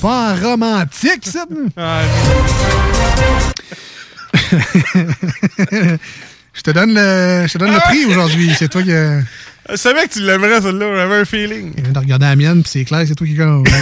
Pas 0.00 0.32
en 0.32 0.36
romantique, 0.50 1.24
ça. 1.26 1.44
Je 6.54 6.60
te 6.60 6.70
donne 6.70 6.92
le, 6.94 7.46
je 7.46 7.52
te 7.54 7.58
donne 7.58 7.72
le 7.72 7.80
prix 7.80 8.04
aujourd'hui. 8.04 8.52
C'est 8.58 8.68
toi 8.68 8.82
qui. 8.82 8.92
euh, 8.92 9.20
Je 9.70 9.76
savais 9.76 10.06
que 10.06 10.12
tu 10.12 10.20
l'aimerais, 10.20 10.60
celle-là. 10.60 10.94
J'avais 10.96 11.16
un 11.20 11.24
feeling. 11.24 11.72
Je 11.76 11.82
viens 11.82 11.92
de 11.92 11.98
regarder 11.98 12.26
la 12.26 12.36
mienne, 12.36 12.62
puis 12.62 12.70
c'est 12.70 12.84
clair, 12.84 13.04
c'est 13.08 13.14
toi 13.14 13.26
qui 13.26 13.32
gagne. 13.34 13.64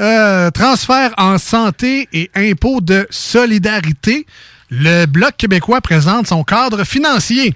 Euh, 0.00 0.50
transfert 0.50 1.12
en 1.18 1.38
santé 1.38 2.08
et 2.12 2.30
impôt 2.34 2.80
de 2.80 3.06
solidarité. 3.10 4.26
Le 4.70 5.04
Bloc 5.06 5.36
québécois 5.36 5.80
présente 5.80 6.26
son 6.26 6.44
cadre 6.44 6.84
financier. 6.84 7.54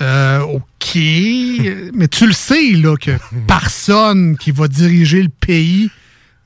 Euh, 0.00 0.40
OK. 0.40 0.94
Mais 0.94 2.08
tu 2.08 2.26
le 2.26 2.32
sais, 2.32 2.72
là, 2.72 2.96
que 2.96 3.12
personne 3.46 4.36
qui 4.36 4.52
va 4.52 4.68
diriger 4.68 5.22
le 5.22 5.28
pays 5.28 5.90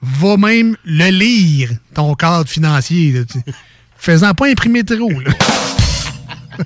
va 0.00 0.36
même 0.36 0.76
le 0.84 1.10
lire, 1.10 1.70
ton 1.94 2.14
cadre 2.14 2.48
financier. 2.48 3.22
Faisant 3.96 4.32
pas 4.32 4.48
imprimer 4.48 4.84
trop, 4.84 5.10
là. 5.10 5.32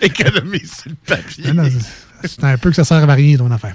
Économise 0.00 0.84
le 0.86 0.94
papier. 1.06 1.44
C'est 2.24 2.44
un 2.44 2.58
peu 2.58 2.70
que 2.70 2.76
ça 2.76 2.84
sert 2.84 3.08
à 3.08 3.14
rien, 3.14 3.36
ton 3.36 3.50
affaire. 3.50 3.74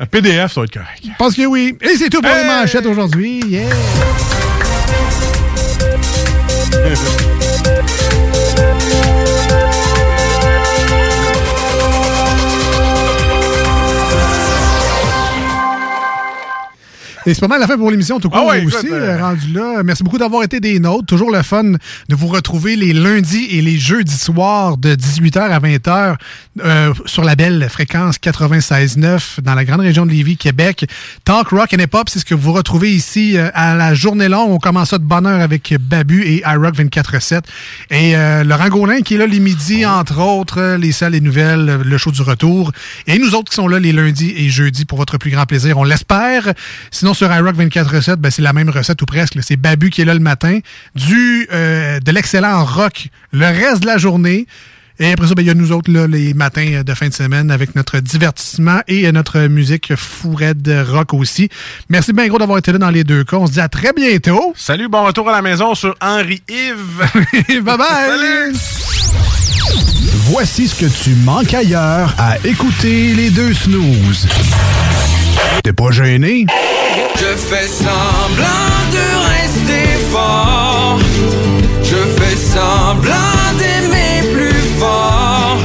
Un 0.00 0.06
PDF, 0.06 0.52
ça 0.52 0.60
va 0.60 0.64
être 0.64 0.72
correct. 0.72 1.04
Pense 1.18 1.34
que 1.34 1.46
oui. 1.46 1.76
Et 1.80 1.96
c'est 1.96 2.10
tout 2.10 2.20
pour 2.20 2.30
les 2.34 2.44
manchettes 2.44 2.86
aujourd'hui. 2.86 3.40
Yeah! 3.46 3.68
Et 17.26 17.34
c'est 17.34 17.40
pas 17.40 17.48
mal 17.48 17.60
la 17.60 17.66
fin 17.66 17.76
pour 17.76 17.90
l'émission, 17.90 18.18
tout 18.18 18.30
court 18.30 18.40
Ah 18.42 18.50
ouais, 18.50 18.64
aussi, 18.64 18.88
euh, 18.90 19.18
rendu 19.20 19.52
là. 19.52 19.82
Merci 19.84 20.02
beaucoup 20.02 20.18
d'avoir 20.18 20.42
été 20.42 20.60
des 20.60 20.80
nôtres. 20.80 21.06
Toujours 21.06 21.30
le 21.30 21.42
fun 21.42 21.64
de 21.64 22.14
vous 22.14 22.26
retrouver 22.26 22.76
les 22.76 22.92
lundis 22.92 23.46
et 23.50 23.62
les 23.62 23.78
jeudis 23.78 24.18
soirs 24.18 24.76
de 24.76 24.94
18h 24.94 25.38
à 25.38 25.60
20h 25.60 26.16
euh, 26.60 26.92
sur 27.06 27.24
la 27.24 27.34
belle 27.34 27.66
fréquence 27.70 28.16
96.9 28.16 29.40
dans 29.40 29.54
la 29.54 29.64
grande 29.64 29.80
région 29.80 30.04
de 30.04 30.10
Lévis, 30.10 30.36
Québec. 30.36 30.86
Talk 31.24 31.48
Rock 31.48 31.72
and 31.72 31.78
Hip 31.78 31.94
Hop, 31.94 32.08
c'est 32.08 32.18
ce 32.18 32.24
que 32.24 32.34
vous 32.34 32.52
retrouvez 32.52 32.92
ici 32.92 33.38
euh, 33.38 33.50
à 33.54 33.74
la 33.74 33.94
journée 33.94 34.28
longue. 34.28 34.50
On 34.50 34.58
commence 34.58 34.90
ça 34.90 34.98
de 34.98 35.04
bonne 35.04 35.26
heure 35.26 35.40
avec 35.40 35.74
Babu 35.80 36.22
et 36.24 36.42
iRock 36.46 36.76
24-7. 36.76 37.42
Et 37.90 38.16
euh, 38.16 38.44
Laurent 38.44 38.68
Gaulin 38.68 39.00
qui 39.00 39.14
est 39.14 39.18
là 39.18 39.26
les 39.26 39.40
midis, 39.40 39.86
entre 39.86 40.20
autres, 40.20 40.76
les 40.78 40.92
salles, 40.92 41.12
les 41.12 41.20
nouvelles, 41.20 41.80
le 41.84 41.98
show 41.98 42.10
du 42.10 42.22
retour. 42.22 42.72
Et 43.06 43.18
nous 43.18 43.34
autres 43.34 43.50
qui 43.50 43.56
sont 43.56 43.68
là 43.68 43.78
les 43.78 43.92
lundis 43.92 44.34
et 44.36 44.50
jeudis 44.50 44.84
pour 44.84 44.98
votre 44.98 45.16
plus 45.18 45.30
grand 45.30 45.46
plaisir, 45.46 45.78
on 45.78 45.84
l'espère. 45.84 46.52
Sinon, 46.90 47.11
sur 47.14 47.32
iRock 47.32 47.56
24-7, 47.56 48.16
ben, 48.16 48.30
c'est 48.30 48.42
la 48.42 48.52
même 48.52 48.68
recette 48.68 49.00
ou 49.02 49.06
presque. 49.06 49.38
C'est 49.42 49.56
Babu 49.56 49.90
qui 49.90 50.02
est 50.02 50.04
là 50.04 50.14
le 50.14 50.20
matin, 50.20 50.58
du 50.94 51.46
euh, 51.52 52.00
de 52.00 52.12
l'excellent 52.12 52.64
rock 52.64 53.08
le 53.32 53.46
reste 53.46 53.82
de 53.82 53.86
la 53.86 53.98
journée. 53.98 54.46
Et 54.98 55.12
après 55.12 55.26
ça, 55.26 55.34
ben, 55.34 55.42
il 55.42 55.46
y 55.46 55.50
a 55.50 55.54
nous 55.54 55.72
autres 55.72 55.90
là, 55.90 56.06
les 56.06 56.34
matins 56.34 56.82
de 56.84 56.94
fin 56.94 57.08
de 57.08 57.14
semaine 57.14 57.50
avec 57.50 57.74
notre 57.74 57.98
divertissement 57.98 58.80
et 58.88 59.06
euh, 59.06 59.12
notre 59.12 59.40
musique 59.46 59.94
fou 59.96 60.34
raide 60.34 60.68
rock 60.88 61.14
aussi. 61.14 61.48
Merci 61.88 62.12
bien 62.12 62.28
gros 62.28 62.38
d'avoir 62.38 62.58
été 62.58 62.72
là 62.72 62.78
dans 62.78 62.90
les 62.90 63.04
deux 63.04 63.24
cas. 63.24 63.36
On 63.36 63.46
se 63.46 63.52
dit 63.52 63.60
à 63.60 63.68
très 63.68 63.92
bientôt. 63.92 64.52
Salut, 64.56 64.88
bon 64.88 65.04
retour 65.04 65.28
à 65.28 65.32
la 65.32 65.42
maison 65.42 65.74
sur 65.74 65.94
Henri-Yves. 66.00 67.62
bye 67.62 67.78
bye. 67.78 68.52
Voici 70.30 70.68
ce 70.68 70.74
que 70.74 70.86
tu 70.86 71.10
manques 71.16 71.54
ailleurs 71.54 72.14
à 72.18 72.38
écouter 72.44 73.14
les 73.14 73.30
deux 73.30 73.54
snooze. 73.54 74.28
T'es 75.62 75.72
pas 75.72 75.90
gêné? 75.90 76.46
Je 77.16 77.36
fais 77.36 77.68
semblant 77.68 78.78
de 78.90 79.06
rester 79.38 79.86
fort. 80.10 80.98
Je 81.82 81.96
fais 81.96 82.36
semblant 82.36 83.12
d'aimer 83.58 84.32
plus 84.32 84.62
fort. 84.78 85.58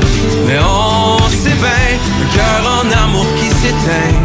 Mais 0.45 0.59
on 0.59 1.17
bien, 1.29 1.99
un 2.21 2.35
cœur 2.35 2.61
en 2.77 3.05
amour 3.05 3.25
qui 3.39 3.49
s'éteint. 3.49 4.17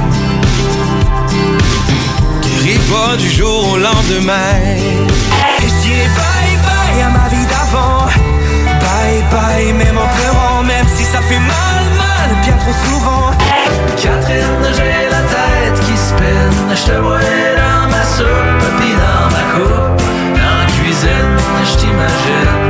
Guérit 2.42 2.80
pas 2.90 3.16
du 3.16 3.30
jour 3.30 3.72
au 3.72 3.78
lendemain. 3.78 4.54
Et 5.62 5.68
je 5.68 5.74
dirais 5.82 6.10
bye 6.16 6.56
bye 6.66 7.02
à 7.02 7.08
ma 7.08 7.28
vie 7.28 7.46
d'avant. 7.46 8.06
Bye 8.80 9.24
bye, 9.30 9.72
même 9.72 9.96
en 9.96 10.08
pleurant, 10.16 10.62
même 10.64 10.86
si 10.96 11.04
ça 11.04 11.20
fait 11.22 11.38
mal, 11.38 11.84
mal, 11.96 12.30
bien 12.42 12.56
trop 12.58 12.74
souvent. 12.84 13.30
Je 16.74 16.86
te 16.86 16.96
vois 17.00 17.20
dans 17.20 17.88
ma 17.90 18.02
soupe, 18.04 18.64
puis 18.78 18.92
dans 18.92 19.28
ma 19.30 19.44
coupe. 19.52 20.02
Dans 20.34 20.58
la 20.58 20.66
cuisine, 20.66 21.36
je 21.64 21.76
t'imagine. 21.78 22.62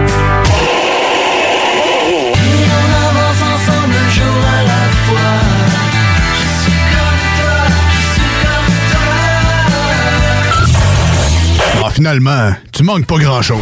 Finalement, 11.93 12.53
tu 12.73 12.83
manques 12.83 13.07
pas 13.07 13.19
grand-chose. 13.19 13.61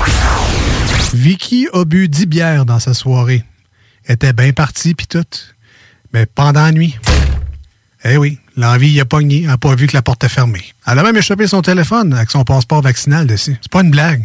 Vicky 1.12 1.68
a 1.74 1.84
bu 1.84 2.08
10 2.08 2.26
bières 2.26 2.64
dans 2.64 2.78
sa 2.78 2.94
soirée. 2.94 3.44
était 4.06 4.32
bien 4.32 4.52
partie 4.52 4.94
pis 4.94 5.08
tout. 5.08 5.24
Mais 6.14 6.26
pendant 6.26 6.62
la 6.62 6.72
nuit. 6.72 6.96
Eh 8.04 8.16
oui, 8.16 8.38
l'envie 8.60 8.90
y 8.90 9.00
a 9.00 9.04
pogné, 9.04 9.48
a 9.48 9.56
pas 9.56 9.74
vu 9.74 9.86
que 9.86 9.96
la 9.96 10.02
porte 10.02 10.22
est 10.24 10.28
fermée. 10.28 10.64
Elle 10.86 10.98
a 10.98 11.02
même 11.02 11.16
échappé 11.16 11.46
son 11.46 11.62
téléphone 11.62 12.12
avec 12.12 12.30
son 12.30 12.44
passeport 12.44 12.82
vaccinal 12.82 13.26
dessus. 13.26 13.56
C'est 13.60 13.72
pas 13.72 13.82
une 13.82 13.90
blague. 13.90 14.24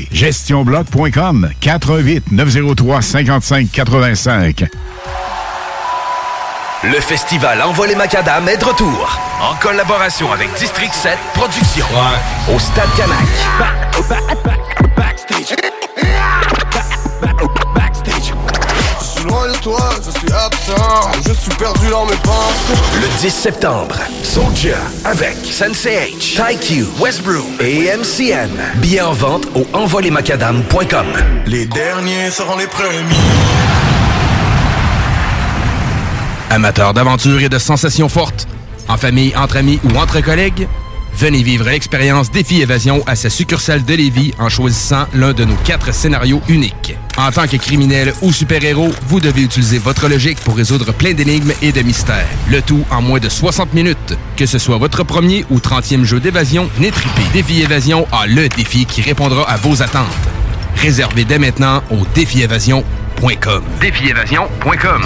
GestionBloc.com 0.11 1.49
418 1.59 2.31
903 2.31 3.01
55 3.01 3.71
85. 3.71 4.65
Le 6.83 6.99
festival 6.99 7.61
Envol 7.61 7.89
les 7.89 7.95
Macadam 7.95 8.47
est 8.49 8.57
de 8.57 8.65
retour. 8.65 9.19
En 9.39 9.55
collaboration 9.55 10.31
avec 10.31 10.51
District 10.55 10.93
7 10.93 11.17
Productions. 11.35 11.85
Au 12.53 12.57
Stade 12.57 12.89
Canac. 12.97 13.17
Je 15.47 15.70
toi, 19.61 19.89
je 20.03 20.11
suis 20.11 20.31
absent. 20.31 21.11
Je 21.27 21.33
suis 21.33 21.51
perdu 21.51 21.87
dans 21.89 22.05
mes 22.05 22.15
pensées. 22.17 22.73
Le 22.95 23.21
10 23.21 23.29
septembre, 23.29 23.95
Soldier 24.23 24.75
avec 25.05 25.35
Sensei 25.43 26.15
H, 26.17 26.35
TyQ, 26.35 26.85
Westbrook 26.99 27.45
et 27.59 27.89
MCN. 27.95 28.49
Billets 28.77 29.01
en 29.01 29.13
vente 29.13 29.45
au 29.55 29.65
envolemacadam.com. 29.73 31.05
Les 31.45 31.65
derniers 31.65 32.31
seront 32.31 32.57
les 32.57 32.67
premiers. 32.67 33.15
Amateurs 36.49 36.93
d'aventure 36.93 37.39
et 37.41 37.49
de 37.49 37.59
sensations 37.59 38.09
fortes, 38.09 38.47
en 38.89 38.97
famille, 38.97 39.33
entre 39.37 39.57
amis 39.57 39.79
ou 39.83 39.97
entre 39.97 40.19
collègues, 40.21 40.67
venez 41.13 41.43
vivre 41.43 41.69
l'expérience 41.69 42.31
Défi 42.31 42.61
Évasion 42.61 43.03
à 43.05 43.15
sa 43.15 43.29
succursale 43.29 43.85
de 43.85 43.93
Lévis 43.93 44.33
en 44.39 44.49
choisissant 44.49 45.05
l'un 45.13 45.33
de 45.33 45.45
nos 45.45 45.55
quatre 45.63 45.93
scénarios 45.93 46.41
uniques. 46.49 46.95
En 47.17 47.31
tant 47.31 47.47
que 47.47 47.57
criminel 47.57 48.13
ou 48.21 48.31
super-héros, 48.31 48.91
vous 49.07 49.19
devez 49.19 49.41
utiliser 49.41 49.77
votre 49.77 50.07
logique 50.07 50.39
pour 50.39 50.55
résoudre 50.55 50.93
plein 50.93 51.13
d'énigmes 51.13 51.53
et 51.61 51.71
de 51.71 51.81
mystères. 51.81 52.27
Le 52.49 52.61
tout 52.61 52.85
en 52.89 53.01
moins 53.01 53.19
de 53.19 53.29
60 53.29 53.73
minutes. 53.73 54.17
Que 54.37 54.45
ce 54.45 54.57
soit 54.57 54.77
votre 54.77 55.03
premier 55.03 55.45
ou 55.49 55.57
30e 55.57 56.03
jeu 56.03 56.19
d'évasion, 56.19 56.69
triper. 56.77 57.23
Défi 57.33 57.61
Évasion 57.61 58.07
a 58.11 58.27
le 58.27 58.49
défi 58.49 58.85
qui 58.85 59.01
répondra 59.01 59.49
à 59.49 59.57
vos 59.57 59.81
attentes. 59.81 60.07
Réservez 60.77 61.25
dès 61.25 61.39
maintenant 61.39 61.83
au 61.91 62.05
défiévasion.com. 62.15 63.63
Défiévasion.com. 63.79 65.01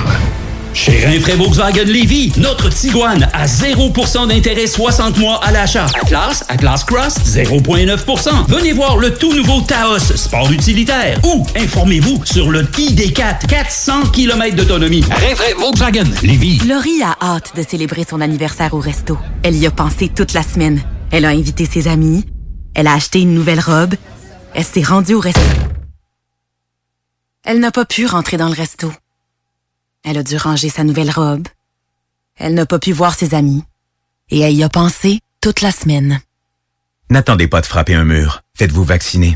Chez 0.75 1.05
Rinfraie 1.05 1.37
Volkswagen 1.37 1.85
Lévy, 1.85 2.33
notre 2.35 2.67
Tiguan 2.67 3.29
à 3.31 3.45
0% 3.45 4.27
d'intérêt 4.27 4.67
60 4.67 5.17
mois 5.17 5.39
à 5.41 5.53
l'achat. 5.53 5.85
Atlas, 6.01 6.43
Atlas 6.49 6.83
Cross, 6.83 7.15
0,9%. 7.25 8.45
Venez 8.49 8.73
voir 8.73 8.97
le 8.97 9.13
tout 9.13 9.33
nouveau 9.33 9.61
Taos, 9.61 9.99
sport 9.99 10.51
utilitaire. 10.51 11.17
Ou 11.23 11.45
informez-vous 11.55 12.25
sur 12.25 12.51
le 12.51 12.63
ID4, 12.63 13.47
400 13.47 14.07
km 14.11 14.57
d'autonomie. 14.57 15.01
Rinfraie 15.09 15.53
Volkswagen 15.57 16.11
Lévy. 16.21 16.59
Laurie 16.67 17.01
a 17.01 17.15
hâte 17.21 17.53
de 17.55 17.63
célébrer 17.63 18.03
son 18.07 18.19
anniversaire 18.19 18.73
au 18.73 18.79
resto. 18.79 19.17
Elle 19.43 19.55
y 19.55 19.65
a 19.65 19.71
pensé 19.71 20.09
toute 20.09 20.33
la 20.33 20.43
semaine. 20.43 20.81
Elle 21.09 21.23
a 21.23 21.29
invité 21.29 21.65
ses 21.65 21.87
amis. 21.87 22.25
Elle 22.73 22.87
a 22.87 22.93
acheté 22.93 23.21
une 23.21 23.33
nouvelle 23.33 23.61
robe. 23.61 23.95
Elle 24.53 24.65
s'est 24.65 24.83
rendue 24.83 25.13
au 25.13 25.21
resto. 25.21 25.39
Elle 27.45 27.61
n'a 27.61 27.71
pas 27.71 27.85
pu 27.85 28.05
rentrer 28.05 28.35
dans 28.35 28.49
le 28.49 28.55
resto. 28.55 28.91
Elle 30.07 30.19
a 30.19 30.23
dû 30.23 30.37
ranger 30.37 30.69
sa 30.69 30.83
nouvelle 30.83 31.09
robe. 31.09 31.47
Elle 32.35 32.53
n'a 32.53 32.67
pas 32.67 32.77
pu 32.77 32.91
voir 32.91 33.15
ses 33.15 33.33
amis. 33.33 33.63
Et 34.29 34.39
elle 34.39 34.53
y 34.53 34.63
a 34.63 34.69
pensé 34.69 35.19
toute 35.41 35.61
la 35.61 35.71
semaine. 35.71 36.21
N'attendez 37.09 37.47
pas 37.47 37.61
de 37.61 37.65
frapper 37.65 37.95
un 37.95 38.05
mur. 38.05 38.41
Faites-vous 38.55 38.83
vacciner. 38.83 39.35